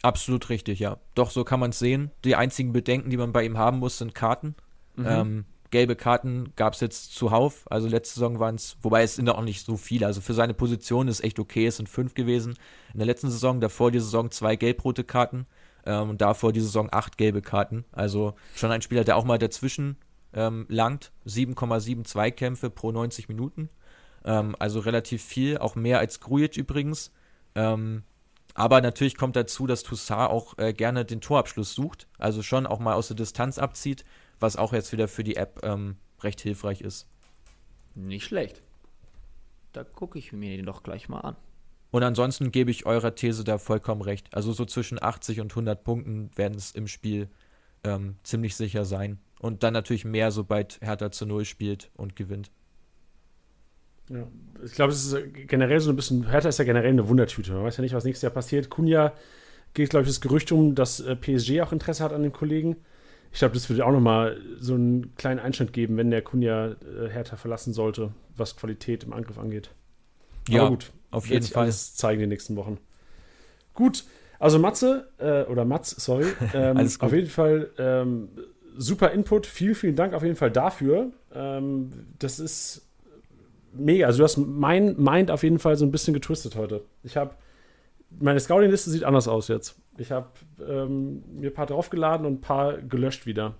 Absolut 0.03 0.49
richtig, 0.51 0.81
ja. 0.81 0.99
Doch, 1.15 1.31
so 1.31 1.45
kann 1.45 1.61
man 1.61 1.71
es 1.71 1.79
sehen. 1.79 2.11
Die 2.25 2.37
einzigen 2.37 2.73
Bedenken, 2.73 3.11
die 3.11 3.17
man 3.17 3.33
bei 3.33 3.45
ihm 3.45 3.57
haben 3.57 3.79
muss, 3.79 3.99
sind 3.99 4.15
Karten. 4.15 4.55
Mhm. 4.97 5.07
Ähm, 5.07 5.45
gelbe 5.75 5.97
Karten 5.97 6.53
gab 6.55 6.75
es 6.75 6.81
jetzt 6.81 7.17
zuhauf. 7.17 7.65
Also 7.69 7.89
letzte 7.89 8.15
Saison 8.15 8.39
waren 8.39 8.55
es, 8.55 8.77
wobei 8.81 9.03
es 9.03 9.17
sind 9.17 9.29
auch 9.29 9.43
nicht 9.43 9.67
so 9.67 9.77
viele. 9.77 10.07
Also 10.07 10.21
für 10.21 10.33
seine 10.33 10.55
Position 10.55 11.09
ist 11.09 11.25
echt 11.25 11.41
okay, 11.41 11.67
es 11.67 11.79
sind 11.79 11.89
fünf 11.89 12.15
gewesen. 12.15 12.55
In 12.93 13.01
der 13.01 13.07
letzten 13.07 13.29
Saison, 13.29 13.61
davor 13.61 13.91
die 13.91 13.99
Saison 13.99 14.31
zwei 14.31 14.55
gelb-rote 14.55 15.03
Karten 15.03 15.47
ähm, 15.85 16.11
und 16.11 16.21
davor 16.21 16.53
die 16.53 16.61
Saison 16.61 16.89
acht 16.93 17.19
gelbe 17.19 17.43
Karten. 17.43 17.85
Also 17.91 18.35
schon 18.55 18.71
ein 18.71 18.83
Spieler, 18.83 19.03
der 19.03 19.17
auch 19.17 19.25
mal 19.25 19.37
dazwischen 19.37 19.97
ähm, 20.33 20.67
langt. 20.69 21.11
7,7 21.27 22.05
Zweikämpfe 22.05 22.71
pro 22.71 22.93
90 22.93 23.29
Minuten. 23.29 23.69
Ähm, 24.25 24.55
also 24.61 24.79
relativ 24.79 25.25
viel, 25.25 25.59
auch 25.59 25.75
mehr 25.75 25.99
als 25.99 26.21
Grujic 26.21 26.57
übrigens. 26.57 27.11
Ähm, 27.57 28.05
aber 28.55 28.81
natürlich 28.81 29.17
kommt 29.17 29.35
dazu, 29.35 29.67
dass 29.67 29.83
Toussaint 29.83 30.31
auch 30.31 30.57
äh, 30.57 30.73
gerne 30.73 31.05
den 31.05 31.21
Torabschluss 31.21 31.75
sucht, 31.75 32.07
also 32.19 32.43
schon 32.43 32.65
auch 32.65 32.79
mal 32.79 32.95
aus 32.95 33.09
der 33.09 33.17
Distanz 33.17 33.59
abzieht 33.59 34.05
was 34.45 34.57
auch 34.57 34.75
jetzt 34.75 34.93
wieder 34.93 35.09
für 35.09 35.25
die 35.25 35.37
App 35.37 35.61
ähm, 35.63 35.97
recht 36.21 36.41
hilfreich 36.41 36.83
ist. 36.83 37.09
Nicht 37.95 38.25
schlecht. 38.25 38.63
Da 39.73 39.85
gucke 39.85 40.19
ich 40.19 40.33
mir 40.33 40.57
den 40.57 40.67
doch 40.67 40.83
gleich 40.83 41.09
mal 41.09 41.21
an. 41.21 41.37
Und 41.91 42.03
ansonsten 42.03 42.53
gebe 42.53 42.71
ich 42.71 42.87
eurer 42.87 43.15
These 43.15 43.43
da 43.43 43.57
vollkommen 43.57 44.03
recht. 44.03 44.29
Also 44.35 44.53
so 44.53 44.67
zwischen 44.67 45.03
80 45.03 45.41
und 45.41 45.53
100 45.53 45.83
Punkten 45.83 46.31
werden 46.37 46.59
es 46.59 46.73
im 46.73 46.89
Spiel 46.89 47.29
ähm, 47.85 48.17
ziemlich 48.23 48.55
sicher 48.57 48.85
sein. 48.85 49.19
Und 49.41 49.63
dann 49.63 49.73
natürlich 49.73 50.05
mehr, 50.05 50.31
sobald 50.31 50.79
Hertha 50.83 51.11
zu 51.11 51.25
Null 51.25 51.47
spielt 51.47 51.91
und 51.95 52.15
gewinnt. 52.15 52.51
Ja, 54.11 54.27
ich 54.63 54.73
glaube, 54.73 54.93
es 54.93 55.07
ist 55.07 55.17
generell 55.49 55.81
so 55.81 55.91
ein 55.91 55.97
bisschen, 55.97 56.29
Hertha 56.29 56.51
ist 56.51 56.59
ja 56.59 56.65
generell 56.65 56.91
eine 56.91 57.09
Wundertüte. 57.09 57.53
Man 57.53 57.65
weiß 57.65 57.79
ja 57.79 57.83
nicht, 57.83 57.95
was 57.95 58.05
nächstes 58.05 58.23
Jahr 58.23 58.33
passiert. 58.33 58.69
Kunja 58.69 59.15
geht, 59.73 59.91
glaube 59.91 60.03
ich, 60.03 60.11
das 60.11 60.21
Gerücht 60.21 60.53
um, 60.53 60.75
dass 60.75 61.01
äh, 61.01 61.17
PSG 61.17 61.63
auch 61.63 61.73
Interesse 61.73 62.05
hat 62.05 62.13
an 62.13 62.23
dem 62.23 62.33
Kollegen. 62.33 62.77
Ich 63.35 63.41
glaube, 63.41 63.55
das 63.55 63.69
würde 63.69 63.85
auch 63.85 63.91
nochmal 63.91 64.41
so 64.61 64.75
einen 64.75 65.17
kleinen 65.17 65.41
Einschnitt 65.41 65.73
geben, 65.73 65.97
wenn 65.97 66.09
der 66.09 66.23
Kunja 66.23 66.69
äh, 66.69 67.09
Hertha 67.09 67.35
verlassen 67.35 67.73
sollte, 67.73 68.13
was 68.37 68.57
Qualität 68.57 69.03
im 69.03 69.13
Angriff 69.13 69.39
angeht. 69.39 69.71
Ja, 70.49 70.61
Aber 70.61 70.71
gut, 70.71 70.93
auf 71.11 71.27
jeden 71.27 71.45
Fall. 71.45 71.67
Das 71.67 71.97
zeigen 71.97 72.21
die 72.21 72.29
nächsten 72.29 72.55
Wochen. 72.55 72.79
Gut, 73.75 74.05
also 74.39 74.61
Matze, 74.61 75.09
äh, 75.19 75.43
oder 75.51 75.65
Matz, 75.65 75.91
sorry, 75.99 76.27
ähm, 76.55 76.79
auf 77.01 77.13
jeden 77.13 77.29
Fall 77.29 77.71
ähm, 77.77 78.29
super 78.77 79.11
Input. 79.11 79.47
Vielen, 79.47 79.75
vielen 79.75 79.97
Dank 79.97 80.15
auf 80.15 80.23
jeden 80.23 80.37
Fall 80.37 80.53
dafür. 80.53 81.11
Ähm, 81.35 81.91
das 82.21 82.39
ist 82.39 82.87
mega. 83.73 84.07
Also 84.07 84.19
du 84.19 84.25
hast 84.25 84.37
mein 84.37 84.95
Mind 84.97 85.33
auf 85.33 85.43
jeden 85.43 85.59
Fall 85.59 85.75
so 85.75 85.85
ein 85.85 85.91
bisschen 85.91 86.15
getwistet 86.15 86.55
heute. 86.55 86.83
Ich 87.03 87.17
habe 87.17 87.35
meine 88.21 88.39
Scouting-Liste 88.39 88.91
sieht 88.91 89.03
anders 89.03 89.27
aus 89.27 89.49
jetzt. 89.49 89.75
Ich 89.97 90.11
habe 90.11 90.29
ähm, 90.61 91.23
mir 91.41 91.51
ein 91.51 91.55
paar 91.55 91.67
draufgeladen 91.67 92.27
und 92.27 92.35
ein 92.35 92.41
paar 92.41 92.79
gelöscht 92.79 93.27
wieder. 93.27 93.55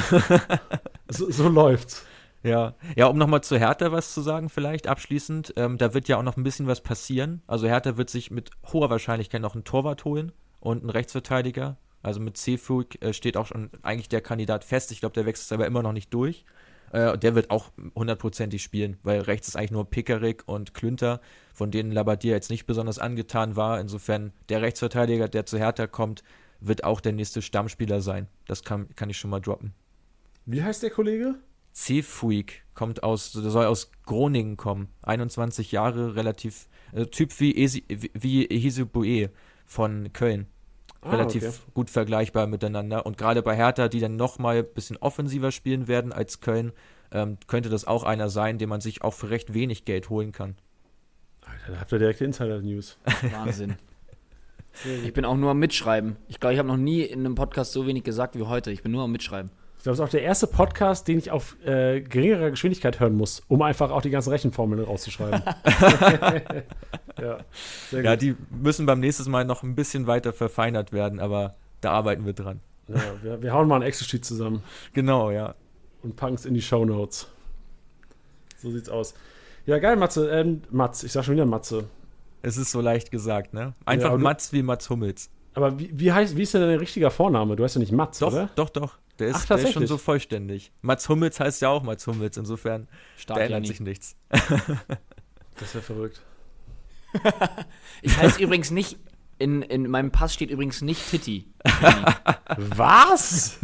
so, 1.08 1.30
so, 1.30 1.48
läuft's. 1.48 2.04
Ja, 2.42 2.74
ja, 2.96 3.06
um 3.06 3.18
nochmal 3.18 3.42
zu 3.42 3.58
Hertha 3.58 3.92
was 3.92 4.12
zu 4.12 4.20
sagen, 4.20 4.48
vielleicht 4.48 4.86
abschließend. 4.86 5.54
Ähm, 5.56 5.78
da 5.78 5.94
wird 5.94 6.08
ja 6.08 6.18
auch 6.18 6.22
noch 6.22 6.36
ein 6.36 6.42
bisschen 6.42 6.66
was 6.66 6.80
passieren. 6.80 7.42
Also 7.46 7.66
Hertha 7.66 7.96
wird 7.96 8.10
sich 8.10 8.30
mit 8.30 8.50
hoher 8.72 8.90
Wahrscheinlichkeit 8.90 9.40
noch 9.40 9.54
einen 9.54 9.64
Torwart 9.64 10.04
holen 10.04 10.32
und 10.60 10.80
einen 10.80 10.90
Rechtsverteidiger. 10.90 11.76
Also 12.02 12.20
mit 12.20 12.36
Seefug 12.36 13.02
äh, 13.02 13.12
steht 13.12 13.36
auch 13.36 13.46
schon 13.46 13.70
eigentlich 13.82 14.08
der 14.08 14.20
Kandidat 14.20 14.64
fest. 14.64 14.92
Ich 14.92 15.00
glaube, 15.00 15.14
der 15.14 15.26
wechselt 15.26 15.52
aber 15.52 15.66
immer 15.66 15.82
noch 15.82 15.92
nicht 15.92 16.12
durch. 16.14 16.44
Äh, 16.92 17.18
der 17.18 17.34
wird 17.34 17.50
auch 17.50 17.70
hundertprozentig 17.94 18.62
spielen, 18.62 18.96
weil 19.02 19.20
rechts 19.20 19.48
ist 19.48 19.56
eigentlich 19.56 19.70
nur 19.72 19.88
Pickerick 19.88 20.44
und 20.46 20.74
Klünter, 20.74 21.20
von 21.52 21.70
denen 21.70 21.92
Labadier 21.92 22.32
jetzt 22.32 22.50
nicht 22.50 22.66
besonders 22.66 22.98
angetan 22.98 23.56
war. 23.56 23.80
Insofern 23.80 24.32
der 24.48 24.62
Rechtsverteidiger, 24.62 25.28
der 25.28 25.46
zu 25.46 25.58
Hertha 25.58 25.86
kommt, 25.86 26.22
wird 26.60 26.84
auch 26.84 27.00
der 27.00 27.12
nächste 27.12 27.42
Stammspieler 27.42 28.00
sein. 28.00 28.28
Das 28.46 28.62
kann, 28.62 28.94
kann 28.96 29.10
ich 29.10 29.18
schon 29.18 29.30
mal 29.30 29.40
droppen. 29.40 29.74
Wie 30.46 30.62
heißt 30.62 30.82
der 30.82 30.90
Kollege? 30.90 31.36
Cefuig 31.74 32.62
kommt 32.74 33.02
aus, 33.02 33.32
der 33.32 33.50
soll 33.50 33.66
aus 33.66 33.90
Groningen 34.06 34.56
kommen. 34.56 34.88
21 35.02 35.72
Jahre, 35.72 36.16
relativ, 36.16 36.68
äh, 36.92 37.06
Typ 37.06 37.38
wie, 37.40 37.54
Esi, 37.54 37.84
wie 38.14 38.46
Ehisibue 38.46 39.28
von 39.66 40.12
Köln. 40.12 40.46
Ah, 41.00 41.10
relativ 41.10 41.44
okay. 41.44 41.56
gut 41.74 41.90
vergleichbar 41.90 42.46
miteinander. 42.46 43.06
Und 43.06 43.18
gerade 43.18 43.42
bei 43.42 43.54
Hertha, 43.54 43.88
die 43.88 44.00
dann 44.00 44.16
nochmal 44.16 44.58
ein 44.58 44.66
bisschen 44.74 44.96
offensiver 44.96 45.52
spielen 45.52 45.88
werden 45.88 46.12
als 46.12 46.40
Köln, 46.40 46.72
ähm, 47.12 47.38
könnte 47.46 47.68
das 47.68 47.86
auch 47.86 48.04
einer 48.04 48.28
sein, 48.28 48.58
den 48.58 48.68
man 48.68 48.80
sich 48.80 49.02
auch 49.02 49.14
für 49.14 49.30
recht 49.30 49.54
wenig 49.54 49.84
Geld 49.84 50.10
holen 50.10 50.32
kann. 50.32 50.56
Alter, 51.44 51.72
da 51.72 51.80
habt 51.80 51.92
ihr 51.92 51.98
direkte 51.98 52.24
Insider-News. 52.24 52.98
Wahnsinn. 53.32 53.76
ich 55.04 55.12
bin 55.12 55.24
auch 55.24 55.36
nur 55.36 55.50
am 55.52 55.58
Mitschreiben. 55.58 56.16
Ich 56.28 56.40
glaube, 56.40 56.54
ich 56.54 56.58
habe 56.58 56.68
noch 56.68 56.76
nie 56.76 57.02
in 57.02 57.20
einem 57.20 57.34
Podcast 57.34 57.72
so 57.72 57.86
wenig 57.86 58.04
gesagt 58.04 58.36
wie 58.36 58.42
heute. 58.42 58.70
Ich 58.72 58.82
bin 58.82 58.92
nur 58.92 59.04
am 59.04 59.12
Mitschreiben. 59.12 59.50
Glaube, 59.86 59.94
es 59.94 60.00
ist 60.00 60.04
auch 60.04 60.10
der 60.10 60.22
erste 60.22 60.48
Podcast, 60.48 61.06
den 61.06 61.16
ich 61.16 61.30
auf 61.30 61.56
äh, 61.64 62.00
geringerer 62.00 62.50
Geschwindigkeit 62.50 62.98
hören 62.98 63.14
muss, 63.14 63.44
um 63.46 63.62
einfach 63.62 63.92
auch 63.92 64.02
die 64.02 64.10
ganzen 64.10 64.30
Rechenformeln 64.30 64.82
rauszuschreiben. 64.82 65.42
ja, 67.22 67.38
ja, 67.92 68.16
die 68.16 68.34
müssen 68.50 68.84
beim 68.84 68.98
nächsten 68.98 69.30
Mal 69.30 69.44
noch 69.44 69.62
ein 69.62 69.76
bisschen 69.76 70.08
weiter 70.08 70.32
verfeinert 70.32 70.92
werden, 70.92 71.20
aber 71.20 71.54
da 71.82 71.92
arbeiten 71.92 72.26
wir 72.26 72.32
dran. 72.32 72.58
Ja, 72.88 72.96
wir, 73.22 73.42
wir 73.42 73.52
hauen 73.52 73.68
mal 73.68 73.76
ein 73.76 73.82
Excel-Sheet 73.82 74.24
zusammen. 74.24 74.64
Genau, 74.92 75.30
ja. 75.30 75.54
Und 76.02 76.16
packen 76.16 76.34
es 76.34 76.46
in 76.46 76.54
die 76.54 76.62
Show 76.62 76.84
Notes. 76.84 77.28
So 78.58 78.72
sieht's 78.72 78.88
aus. 78.88 79.14
Ja, 79.66 79.78
geil, 79.78 79.94
Matze. 79.94 80.28
Ähm, 80.30 80.62
Matz, 80.72 81.04
ich 81.04 81.12
sag 81.12 81.24
schon 81.24 81.34
wieder 81.34 81.46
Matze. 81.46 81.84
Es 82.42 82.56
ist 82.56 82.72
so 82.72 82.80
leicht 82.80 83.12
gesagt, 83.12 83.54
ne? 83.54 83.74
Einfach 83.84 84.10
ja, 84.10 84.18
Matz 84.18 84.52
wie 84.52 84.64
Mats 84.64 84.90
Hummels. 84.90 85.30
Aber 85.56 85.78
wie, 85.80 85.88
wie, 85.90 86.12
heißt, 86.12 86.36
wie 86.36 86.42
ist 86.42 86.52
denn 86.52 86.60
dein 86.60 86.78
richtiger 86.78 87.10
Vorname? 87.10 87.56
Du 87.56 87.64
heißt 87.64 87.76
ja 87.76 87.78
nicht 87.80 87.90
Mats, 87.90 88.18
doch, 88.18 88.30
oder? 88.30 88.50
Doch, 88.56 88.68
doch. 88.68 88.98
Der 89.18 89.28
ist, 89.28 89.36
Ach, 89.36 89.46
der 89.46 89.58
ist 89.58 89.72
schon 89.72 89.86
so 89.86 89.96
vollständig. 89.96 90.70
Mats 90.82 91.08
Hummels 91.08 91.40
heißt 91.40 91.62
ja 91.62 91.70
auch 91.70 91.82
Mats 91.82 92.06
Hummels, 92.06 92.36
insofern 92.36 92.88
Stark, 93.16 93.40
ändert 93.40 93.66
sich 93.66 93.80
nichts. 93.80 94.16
das 94.28 95.62
ist 95.62 95.74
ja 95.74 95.80
verrückt. 95.80 96.20
ich 98.02 98.14
heiße 98.18 98.42
übrigens 98.42 98.70
nicht, 98.70 98.98
in, 99.38 99.62
in 99.62 99.88
meinem 99.88 100.10
Pass 100.10 100.34
steht 100.34 100.50
übrigens 100.50 100.82
nicht 100.82 101.10
Titi. 101.10 101.46
Was? 102.58 103.58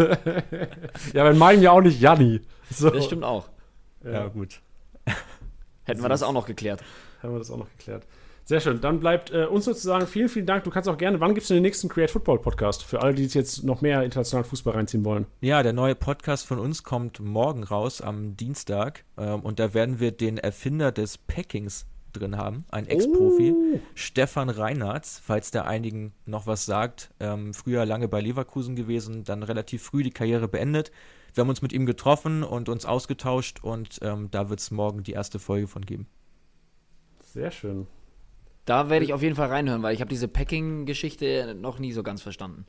ja, 1.12 1.30
in 1.30 1.36
meinem 1.36 1.60
ja 1.60 1.72
auch 1.72 1.82
nicht 1.82 2.00
Janni. 2.00 2.40
So. 2.70 2.88
Das 2.88 3.04
stimmt 3.04 3.24
auch. 3.24 3.50
Ja, 4.02 4.12
ja 4.12 4.28
gut. 4.28 4.62
Hätten 5.84 6.00
wir 6.00 6.08
das 6.08 6.22
auch 6.22 6.32
noch 6.32 6.46
geklärt. 6.46 6.82
Hätten 7.20 7.34
wir 7.34 7.38
das 7.38 7.50
auch 7.50 7.58
noch 7.58 7.68
geklärt. 7.76 8.06
Sehr 8.44 8.60
schön. 8.60 8.80
Dann 8.80 8.98
bleibt 8.98 9.30
äh, 9.30 9.44
uns 9.44 9.64
sozusagen 9.64 10.06
vielen, 10.06 10.28
vielen 10.28 10.46
Dank. 10.46 10.64
Du 10.64 10.70
kannst 10.70 10.88
auch 10.88 10.98
gerne, 10.98 11.20
wann 11.20 11.34
gibt 11.34 11.42
es 11.42 11.48
den 11.48 11.62
nächsten 11.62 11.88
Create 11.88 12.10
Football 12.10 12.40
Podcast? 12.40 12.82
Für 12.82 13.00
alle, 13.00 13.14
die 13.14 13.24
jetzt 13.24 13.62
noch 13.62 13.82
mehr 13.82 14.02
internationalen 14.02 14.48
Fußball 14.48 14.74
reinziehen 14.74 15.04
wollen. 15.04 15.26
Ja, 15.40 15.62
der 15.62 15.72
neue 15.72 15.94
Podcast 15.94 16.46
von 16.46 16.58
uns 16.58 16.82
kommt 16.82 17.20
morgen 17.20 17.62
raus, 17.62 18.00
am 18.00 18.36
Dienstag. 18.36 19.04
Ähm, 19.16 19.40
und 19.40 19.58
da 19.58 19.74
werden 19.74 20.00
wir 20.00 20.10
den 20.10 20.38
Erfinder 20.38 20.90
des 20.90 21.18
Packings 21.18 21.86
drin 22.12 22.36
haben, 22.36 22.64
ein 22.70 22.86
Ex-Profi, 22.86 23.52
oh. 23.52 23.80
Stefan 23.94 24.50
Reinhardt, 24.50 25.06
falls 25.06 25.50
der 25.50 25.66
einigen 25.66 26.12
noch 26.26 26.46
was 26.46 26.66
sagt. 26.66 27.10
Ähm, 27.20 27.54
früher 27.54 27.86
lange 27.86 28.08
bei 28.08 28.20
Leverkusen 28.20 28.76
gewesen, 28.76 29.24
dann 29.24 29.42
relativ 29.42 29.82
früh 29.82 30.02
die 30.02 30.10
Karriere 30.10 30.48
beendet. 30.48 30.92
Wir 31.34 31.42
haben 31.42 31.48
uns 31.48 31.62
mit 31.62 31.72
ihm 31.72 31.86
getroffen 31.86 32.42
und 32.42 32.68
uns 32.68 32.84
ausgetauscht 32.84 33.60
und 33.62 34.00
ähm, 34.02 34.30
da 34.30 34.50
wird 34.50 34.60
es 34.60 34.70
morgen 34.70 35.02
die 35.02 35.12
erste 35.12 35.38
Folge 35.38 35.66
von 35.66 35.86
geben. 35.86 36.06
Sehr 37.20 37.50
schön. 37.50 37.86
Da 38.64 38.90
werde 38.90 39.04
ich 39.04 39.12
auf 39.12 39.22
jeden 39.22 39.34
Fall 39.34 39.48
reinhören, 39.48 39.82
weil 39.82 39.94
ich 39.94 40.00
habe 40.00 40.10
diese 40.10 40.28
Packing-Geschichte 40.28 41.56
noch 41.58 41.78
nie 41.78 41.92
so 41.92 42.02
ganz 42.02 42.22
verstanden. 42.22 42.64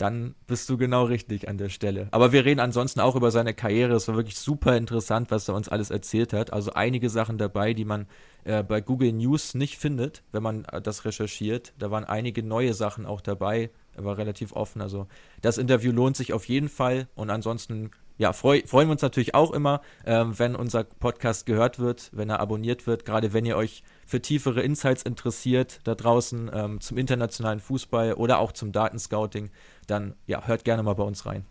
Dann 0.00 0.34
bist 0.46 0.70
du 0.70 0.78
genau 0.78 1.04
richtig 1.04 1.46
an 1.46 1.58
der 1.58 1.68
Stelle. 1.68 2.08
Aber 2.12 2.32
wir 2.32 2.46
reden 2.46 2.60
ansonsten 2.60 3.00
auch 3.00 3.16
über 3.16 3.30
seine 3.30 3.52
Karriere. 3.52 3.92
Es 3.92 4.08
war 4.08 4.16
wirklich 4.16 4.38
super 4.38 4.74
interessant, 4.74 5.30
was 5.30 5.46
er 5.46 5.54
uns 5.54 5.68
alles 5.68 5.90
erzählt 5.90 6.32
hat. 6.32 6.54
Also 6.54 6.72
einige 6.72 7.10
Sachen 7.10 7.36
dabei, 7.36 7.74
die 7.74 7.84
man 7.84 8.06
äh, 8.44 8.62
bei 8.62 8.80
Google 8.80 9.12
News 9.12 9.52
nicht 9.52 9.76
findet, 9.76 10.22
wenn 10.32 10.42
man 10.42 10.64
äh, 10.66 10.80
das 10.80 11.04
recherchiert. 11.04 11.74
Da 11.78 11.90
waren 11.90 12.04
einige 12.04 12.42
neue 12.42 12.72
Sachen 12.72 13.04
auch 13.04 13.20
dabei. 13.20 13.68
Er 13.94 14.04
war 14.06 14.16
relativ 14.16 14.52
offen. 14.52 14.80
Also 14.80 15.06
das 15.42 15.58
Interview 15.58 15.92
lohnt 15.92 16.16
sich 16.16 16.32
auf 16.32 16.46
jeden 16.46 16.70
Fall. 16.70 17.06
Und 17.14 17.28
ansonsten 17.28 17.90
ja, 18.16 18.34
freu, 18.34 18.60
freuen 18.66 18.88
wir 18.88 18.92
uns 18.92 19.02
natürlich 19.02 19.34
auch 19.34 19.50
immer, 19.50 19.80
ähm, 20.04 20.38
wenn 20.38 20.54
unser 20.54 20.84
Podcast 20.84 21.46
gehört 21.46 21.78
wird, 21.78 22.10
wenn 22.12 22.28
er 22.28 22.40
abonniert 22.40 22.86
wird, 22.86 23.06
gerade 23.06 23.32
wenn 23.32 23.46
ihr 23.46 23.56
euch 23.56 23.82
für 24.10 24.20
tiefere 24.20 24.60
Insights 24.60 25.04
interessiert 25.04 25.78
da 25.84 25.94
draußen 25.94 26.50
ähm, 26.52 26.80
zum 26.80 26.98
internationalen 26.98 27.60
Fußball 27.60 28.14
oder 28.14 28.40
auch 28.40 28.50
zum 28.50 28.72
Datenscouting, 28.72 29.50
dann 29.86 30.14
ja, 30.26 30.46
hört 30.48 30.64
gerne 30.64 30.82
mal 30.82 30.94
bei 30.94 31.04
uns 31.04 31.26
rein. 31.26 31.46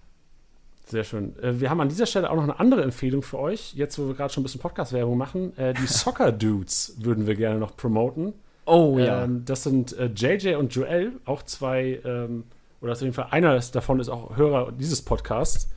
Sehr 0.85 1.05
schön. 1.05 1.39
Äh, 1.39 1.61
wir 1.61 1.69
haben 1.69 1.79
an 1.79 1.87
dieser 1.87 2.05
Stelle 2.05 2.29
auch 2.29 2.35
noch 2.35 2.43
eine 2.43 2.59
andere 2.59 2.83
Empfehlung 2.83 3.21
für 3.21 3.39
euch, 3.39 3.73
jetzt 3.75 3.97
wo 3.97 4.07
wir 4.07 4.13
gerade 4.13 4.33
schon 4.33 4.41
ein 4.41 4.43
bisschen 4.43 4.59
Podcast-Werbung 4.59 5.17
machen. 5.17 5.57
Äh, 5.57 5.73
die 5.73 5.87
Soccer 5.87 6.33
Dudes 6.33 6.97
würden 6.99 7.27
wir 7.27 7.35
gerne 7.35 7.59
noch 7.59 7.77
promoten. 7.77 8.33
Oh 8.65 8.97
ja. 8.99 9.23
Ähm, 9.23 9.45
das 9.45 9.63
sind 9.63 9.97
äh, 9.97 10.07
JJ 10.07 10.55
und 10.55 10.75
Joel, 10.75 11.13
auch 11.23 11.43
zwei, 11.43 12.01
ähm, 12.03 12.43
oder 12.81 12.91
auf 12.91 12.99
jeden 12.99 13.13
Fall 13.13 13.27
einer 13.31 13.57
davon 13.57 14.01
ist 14.01 14.09
auch 14.09 14.35
Hörer 14.35 14.73
dieses 14.73 15.01
Podcasts. 15.01 15.69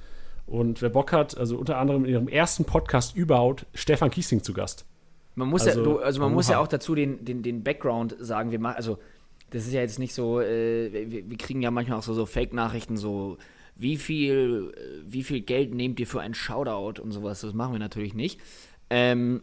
Und 0.47 0.83
wer 0.83 0.91
Bock 0.91 1.13
hat, 1.13 1.39
also 1.39 1.59
unter 1.59 1.79
anderem 1.79 2.05
in 2.05 2.11
ihrem 2.11 2.29
ersten 2.29 2.65
Podcast 2.65 3.15
überhaupt 3.15 3.67
Stefan 3.73 4.11
Kiesling 4.11 4.43
zu 4.43 4.53
Gast. 4.53 4.85
Man 5.35 5.49
muss 5.49 5.67
also, 5.67 5.79
ja, 5.81 5.85
du, 5.85 5.99
also 5.99 6.21
man 6.21 6.33
muss 6.33 6.49
ja 6.49 6.59
auch 6.59 6.69
dazu 6.69 6.95
den, 6.95 7.25
den, 7.25 7.43
den 7.43 7.63
Background 7.63 8.17
sagen. 8.19 8.51
Wir 8.51 8.59
machen, 8.59 8.77
also 8.77 8.99
das 9.51 9.67
ist 9.67 9.73
ja 9.73 9.81
jetzt 9.81 9.99
nicht 9.99 10.15
so, 10.15 10.41
äh, 10.41 11.11
wir, 11.11 11.31
wir, 11.31 11.37
kriegen 11.39 11.63
ja 11.63 11.71
manchmal 11.71 11.99
auch 11.99 12.03
so, 12.03 12.15
so 12.15 12.27
Fake-Nachrichten, 12.27 12.97
so 12.97 13.39
wie 13.75 13.97
viel, 13.97 14.73
wie 15.07 15.23
viel 15.23 15.41
Geld 15.41 15.75
nehmt 15.75 15.99
ihr 16.01 16.07
für 16.07 16.21
einen 16.21 16.35
Shoutout 16.35 17.01
und 17.01 17.13
sowas. 17.13 17.41
Das 17.41 17.55
machen 17.55 17.73
wir 17.73 17.79
natürlich 17.79 18.15
nicht. 18.15 18.41
Ähm, 18.91 19.43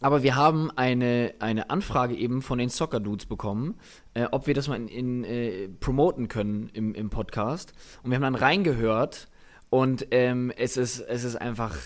aber 0.00 0.24
wir 0.24 0.34
haben 0.34 0.70
eine, 0.72 1.34
eine 1.38 1.70
Anfrage 1.70 2.16
eben 2.16 2.42
von 2.42 2.58
den 2.58 2.68
Soccer 2.68 2.98
Dudes 2.98 3.26
bekommen, 3.26 3.78
äh, 4.14 4.26
ob 4.32 4.48
wir 4.48 4.54
das 4.54 4.66
mal 4.66 4.76
in, 4.76 4.88
in 4.88 5.24
äh, 5.24 5.68
promoten 5.68 6.26
können 6.26 6.68
im, 6.72 6.94
im 6.94 7.08
Podcast. 7.08 7.72
Und 8.02 8.10
wir 8.10 8.16
haben 8.16 8.22
dann 8.22 8.34
reingehört 8.34 9.28
und 9.70 10.08
ähm, 10.10 10.52
es, 10.56 10.76
ist, 10.76 11.00
es 11.00 11.22
ist 11.22 11.36
einfach. 11.36 11.76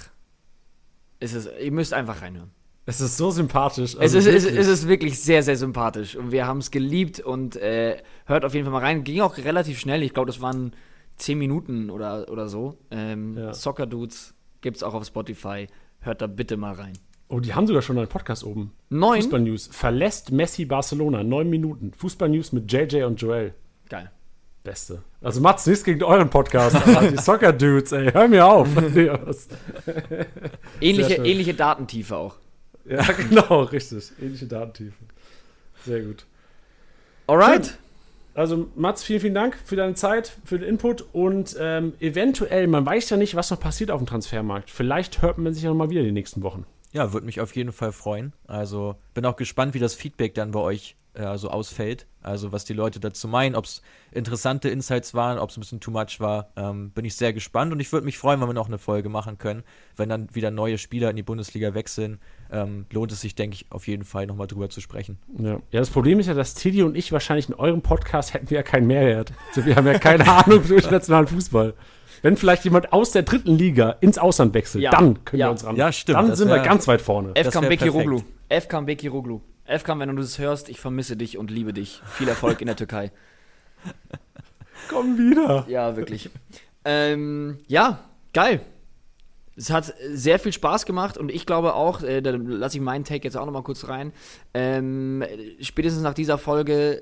Es 1.21 1.35
ist, 1.35 1.49
ihr 1.61 1.73
müsst 1.73 1.95
einfach 1.95 2.21
reinhören. 2.23 2.51
Es 2.89 3.01
ist 3.01 3.17
so 3.17 3.33
sympathisch. 3.33 3.97
Also 3.99 4.17
es, 4.17 4.27
ist, 4.27 4.47
es, 4.47 4.53
es, 4.53 4.69
ist 4.69 4.89
wirklich 4.89 5.19
sehr, 5.19 5.43
sehr 5.43 5.57
sympathisch. 5.57 6.15
Und 6.15 6.31
wir 6.31 6.47
haben 6.47 6.59
es 6.59 6.71
geliebt 6.71 7.19
und 7.19 7.57
äh, 7.57 7.97
hört 8.27 8.45
auf 8.45 8.55
jeden 8.55 8.65
Fall 8.65 8.73
mal 8.73 8.79
rein. 8.79 9.03
Ging 9.03 9.21
auch 9.23 9.37
relativ 9.39 9.81
schnell. 9.81 10.05
Ich 10.05 10.15
glaube, 10.15 10.29
das 10.29 10.41
waren 10.41 10.73
zehn 11.17 11.37
Minuten 11.37 11.91
oder, 11.91 12.31
oder 12.31 12.49
so. 12.49 12.79
Ähm, 12.93 13.37
ja. 13.37 13.53
Soccer 13.53 13.87
Dudes 13.87 14.35
gibt 14.61 14.77
es 14.77 14.83
auch 14.85 14.95
auf 14.95 15.05
Spotify. 15.05 15.67
Hört 15.99 16.23
da 16.23 16.29
bitte 16.29 16.57
mal 16.57 16.75
rein. 16.75 16.93
Oh, 17.29 17.41
die 17.41 17.55
haben 17.55 17.67
sogar 17.67 17.83
schon 17.83 17.99
einen 17.99 18.07
Podcast 18.07 18.45
oben. 18.45 18.73
Neun? 18.89 19.21
Fußball 19.21 19.41
News. 19.41 19.69
Verlässt 19.73 20.31
Messi 20.31 20.65
Barcelona. 20.65 21.25
Neun 21.25 21.51
Minuten. 21.51 21.93
Fußball 21.93 22.29
News 22.29 22.53
mit 22.53 22.71
JJ 22.71 23.03
und 23.03 23.21
Joel. 23.21 23.53
Geil. 23.89 24.13
Beste. 24.63 25.03
Also 25.21 25.41
Mats, 25.41 25.67
nichts 25.67 25.83
gegen 25.83 26.05
euren 26.05 26.31
Podcast, 26.31 26.77
aber 26.77 27.09
die 27.09 27.19
Soccer 27.19 27.53
Dudes, 27.53 27.93
ey, 27.93 28.11
hör 28.13 28.27
mir 28.27 28.47
auf. 28.47 28.69
ähnliche, 30.81 31.15
ähnliche 31.25 31.55
Datentiefe 31.55 32.17
auch. 32.17 32.37
Ja, 32.89 33.03
genau, 33.29 33.63
richtig. 33.63 34.13
Ähnliche 34.21 34.47
Datentiefe. 34.47 34.97
Sehr 35.85 36.01
gut. 36.01 36.25
Alright. 37.27 37.67
Schön. 37.67 37.75
Also 38.35 38.69
Mats, 38.75 39.03
vielen, 39.03 39.21
vielen 39.21 39.35
Dank 39.35 39.57
für 39.65 39.77
deine 39.77 39.95
Zeit, 39.95 40.37
für 40.45 40.59
den 40.59 40.69
Input 40.69 41.07
und 41.15 41.57
ähm, 41.59 41.95
eventuell, 42.01 42.67
man 42.67 42.85
weiß 42.85 43.09
ja 43.09 43.17
nicht, 43.17 43.35
was 43.35 43.51
noch 43.51 43.59
passiert 43.59 43.91
auf 43.91 43.99
dem 43.99 44.07
Transfermarkt. 44.07 44.71
Vielleicht 44.71 45.23
hört 45.23 45.39
man 45.39 45.55
sich 45.55 45.63
ja 45.63 45.71
nochmal 45.71 45.89
wieder 45.89 46.01
in 46.01 46.07
den 46.07 46.15
nächsten 46.15 46.43
Wochen. 46.43 46.67
Ja, 46.93 47.15
würde 47.15 47.25
mich 47.25 47.41
auf 47.41 47.57
jeden 47.57 47.73
Fall 47.73 47.93
freuen. 47.93 48.35
Also 48.47 48.97
bin 49.15 49.25
auch 49.25 49.37
gespannt, 49.37 49.73
wie 49.73 49.79
das 49.79 49.95
Feedback 49.95 50.35
dann 50.35 50.51
bei 50.51 50.61
euch 50.61 50.97
äh, 51.15 51.39
so 51.39 51.49
ausfällt. 51.49 52.07
Also 52.27 52.51
was 52.51 52.65
die 52.65 52.73
Leute 52.73 52.99
dazu 52.99 53.29
meinen, 53.29 53.55
ob 53.55 53.67
es 53.67 53.83
interessante 54.11 54.69
Insights 54.69 55.15
waren, 55.15 55.39
ob 55.39 55.51
es 55.51 55.57
ein 55.57 55.61
bisschen 55.61 55.79
too 55.79 55.93
much 55.93 56.19
war, 56.19 56.49
ähm, 56.57 56.91
bin 56.91 57.05
ich 57.05 57.15
sehr 57.15 57.33
gespannt 57.33 57.73
und 57.73 57.79
ich 57.79 57.93
würde 57.93 58.05
mich 58.05 58.19
freuen, 58.19 58.41
wenn 58.41 58.49
wir 58.49 58.53
noch 58.53 58.67
eine 58.67 58.79
Folge 58.79 59.09
machen 59.09 59.39
können. 59.39 59.63
Wenn 59.97 60.09
dann 60.09 60.29
wieder 60.35 60.51
neue 60.51 60.77
Spieler 60.79 61.09
in 61.11 61.17
die 61.17 61.23
Bundesliga 61.23 61.75
wechseln, 61.75 62.19
ähm, 62.51 62.87
lohnt 62.91 63.13
es 63.13 63.21
sich, 63.21 63.37
denke 63.37 63.55
ich, 63.55 63.67
auf 63.71 63.87
jeden 63.87 64.05
Fall 64.05 64.27
nochmal 64.27 64.49
drüber 64.49 64.69
zu 64.69 64.81
sprechen. 64.81 65.19
Ja. 65.39 65.61
ja, 65.71 65.81
das 65.81 65.91
Problem 65.91 66.19
ist 66.19 66.27
ja, 66.27 66.35
dass 66.35 66.55
Teddy 66.55 66.83
und 66.83 66.97
ich 66.97 67.13
wahrscheinlich 67.13 67.49
in 67.49 67.55
eurem 67.55 67.83
Podcast 67.83 68.35
hätten 68.35 68.51
wir 68.51 68.57
ja 68.57 68.63
keinen 68.65 68.89
Mehrwert. 68.89 69.33
Also 69.49 69.65
wir 69.65 69.77
haben 69.77 69.87
ja 69.87 69.99
keine 69.99 70.27
Ahnung 70.45 70.65
für 70.65 70.75
internationalen 70.75 71.29
Fußball. 71.29 71.75
Wenn 72.23 72.37
vielleicht 72.37 72.65
jemand 72.65 72.93
aus 72.93 73.13
der 73.13 73.23
dritten 73.23 73.57
Liga 73.57 73.91
ins 74.01 74.19
Ausland 74.19 74.53
wechselt, 74.55 74.83
ja. 74.83 74.91
dann 74.91 75.25
können 75.25 75.41
ja. 75.41 75.47
wir 75.47 75.51
uns 75.53 75.65
ran. 75.65 75.77
Ja, 75.77 75.93
stimmt. 75.93 76.19
Dann 76.19 76.35
sind 76.35 76.49
wir 76.49 76.59
ganz 76.59 76.89
weit 76.89 77.03
vorne. 77.03 77.33
F. 77.35 77.53
Beki 77.53 77.89
Roglu. 77.89 78.23
F. 78.49 78.67
Beki 78.69 79.07
Roglu. 79.07 79.41
Efkan, 79.67 79.99
wenn 79.99 80.09
du 80.09 80.17
das 80.17 80.39
hörst, 80.39 80.69
ich 80.69 80.81
vermisse 80.81 81.17
dich 81.17 81.39
und 81.39 81.51
liebe 81.51 81.73
dich. 81.73 82.01
Viel 82.07 82.29
Erfolg 82.29 82.61
in 82.61 82.67
der 82.67 82.77
Türkei. 82.77 83.13
Komm 84.89 85.19
wieder. 85.19 85.67
Ja, 85.69 85.97
wirklich. 85.97 86.31
ähm, 86.85 87.59
ja, 87.67 88.05
geil. 88.33 88.61
Es 89.57 89.71
hat 89.71 89.95
sehr 90.13 90.39
viel 90.39 90.53
Spaß 90.53 90.85
gemacht 90.85 91.17
und 91.17 91.31
ich 91.31 91.47
glaube 91.47 91.75
auch, 91.75 92.03
äh, 92.03 92.21
da 92.21 92.31
lasse 92.31 92.77
ich 92.77 92.83
meinen 92.83 93.05
Take 93.05 93.25
jetzt 93.25 93.37
auch 93.37 93.47
nochmal 93.47 93.63
kurz 93.63 93.89
rein. 93.89 94.13
Ähm, 94.53 95.25
spätestens 95.61 96.03
nach 96.03 96.13
dieser 96.15 96.37
Folge 96.37 97.01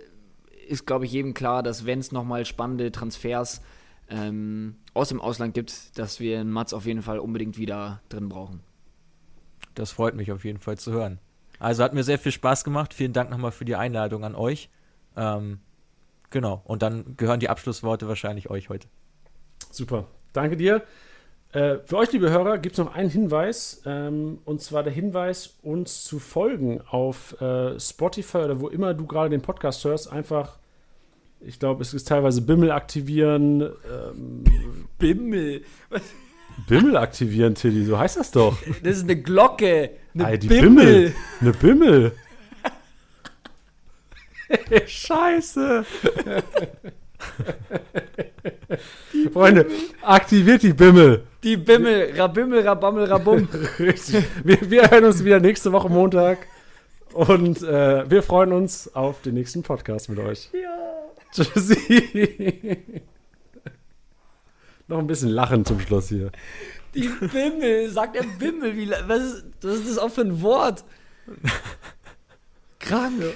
ist, 0.68 0.86
glaube 0.86 1.04
ich, 1.04 1.12
jedem 1.12 1.34
klar, 1.34 1.62
dass 1.62 1.84
wenn 1.84 1.98
es 1.98 2.12
nochmal 2.12 2.46
spannende 2.46 2.92
Transfers 2.92 3.60
ähm, 4.08 4.76
aus 4.94 5.08
dem 5.08 5.20
Ausland 5.20 5.54
gibt, 5.54 5.98
dass 5.98 6.20
wir 6.20 6.40
einen 6.40 6.50
Mats 6.52 6.72
auf 6.72 6.86
jeden 6.86 7.02
Fall 7.02 7.18
unbedingt 7.18 7.58
wieder 7.58 8.00
drin 8.08 8.28
brauchen. 8.28 8.60
Das 9.74 9.90
freut 9.90 10.14
mich 10.14 10.30
auf 10.30 10.44
jeden 10.44 10.60
Fall 10.60 10.78
zu 10.78 10.92
hören. 10.92 11.18
Also 11.64 11.82
hat 11.82 11.94
mir 11.94 12.04
sehr 12.04 12.18
viel 12.18 12.30
Spaß 12.30 12.62
gemacht. 12.62 12.92
Vielen 12.92 13.14
Dank 13.14 13.30
nochmal 13.30 13.50
für 13.50 13.64
die 13.64 13.74
Einladung 13.74 14.22
an 14.22 14.34
euch. 14.34 14.68
Ähm, 15.16 15.60
genau. 16.28 16.60
Und 16.64 16.82
dann 16.82 17.16
gehören 17.16 17.40
die 17.40 17.48
Abschlussworte 17.48 18.06
wahrscheinlich 18.06 18.50
euch 18.50 18.68
heute. 18.68 18.86
Super. 19.70 20.06
Danke 20.34 20.58
dir. 20.58 20.82
Äh, 21.52 21.78
für 21.86 21.96
euch, 21.96 22.12
liebe 22.12 22.30
Hörer, 22.30 22.58
gibt 22.58 22.78
es 22.78 22.84
noch 22.84 22.94
einen 22.94 23.08
Hinweis. 23.08 23.80
Ähm, 23.86 24.40
und 24.44 24.60
zwar 24.60 24.82
der 24.82 24.92
Hinweis, 24.92 25.54
uns 25.62 26.04
zu 26.04 26.18
folgen 26.18 26.82
auf 26.82 27.40
äh, 27.40 27.80
Spotify 27.80 28.38
oder 28.38 28.60
wo 28.60 28.68
immer 28.68 28.92
du 28.92 29.06
gerade 29.06 29.30
den 29.30 29.40
Podcast 29.40 29.84
hörst. 29.84 30.12
Einfach, 30.12 30.58
ich 31.40 31.58
glaube, 31.58 31.80
es 31.80 31.94
ist 31.94 32.08
teilweise 32.08 32.42
Bimmel 32.42 32.72
aktivieren. 32.72 33.62
Ähm, 33.62 34.44
Bimmel? 34.98 35.62
Was? 35.88 36.02
Bimmel 36.68 36.98
aktivieren, 36.98 37.54
Tilly, 37.54 37.84
so 37.84 37.98
heißt 37.98 38.18
das 38.18 38.30
doch. 38.32 38.58
Das 38.82 38.98
ist 38.98 39.04
eine 39.04 39.16
Glocke. 39.16 39.92
Eine 40.14 40.26
Ay, 40.26 40.38
Bimmel. 40.38 40.60
Bimmel. 40.60 41.14
Eine 41.40 41.52
Bimmel. 41.52 42.12
Scheiße. 44.86 45.84
Die 49.12 49.28
Freunde, 49.30 49.66
aktiviert 50.02 50.62
die 50.62 50.72
Bimmel. 50.72 51.24
Die 51.42 51.56
Bimmel, 51.56 52.12
Rabimmel, 52.16 52.66
Rabammel, 52.66 53.04
Rabum. 53.04 53.48
Richtig. 53.78 54.24
Wir, 54.44 54.70
wir 54.70 54.90
hören 54.90 55.04
uns 55.04 55.24
wieder 55.24 55.40
nächste 55.40 55.72
Woche 55.72 55.88
Montag. 55.88 56.46
Und 57.12 57.62
äh, 57.62 58.08
wir 58.08 58.22
freuen 58.22 58.52
uns 58.52 58.94
auf 58.94 59.22
den 59.22 59.34
nächsten 59.34 59.62
Podcast 59.62 60.08
mit 60.08 60.18
euch. 60.18 60.50
Ja. 60.52 60.74
Tschüssi. 61.32 62.78
Noch 64.88 64.98
ein 64.98 65.06
bisschen 65.06 65.30
Lachen 65.30 65.64
zum 65.64 65.80
Schluss 65.80 66.08
hier. 66.08 66.30
Die 66.94 67.08
Bimmel, 67.08 67.90
sagt 67.90 68.16
er 68.16 68.24
Bimmel, 68.24 68.76
wie, 68.76 68.90
was, 68.90 69.22
ist, 69.22 69.44
was 69.62 69.74
ist 69.76 69.90
das 69.90 69.98
auch 69.98 70.10
für 70.10 70.22
ein 70.22 70.42
Wort? 70.42 70.84
Kranke. 72.78 73.34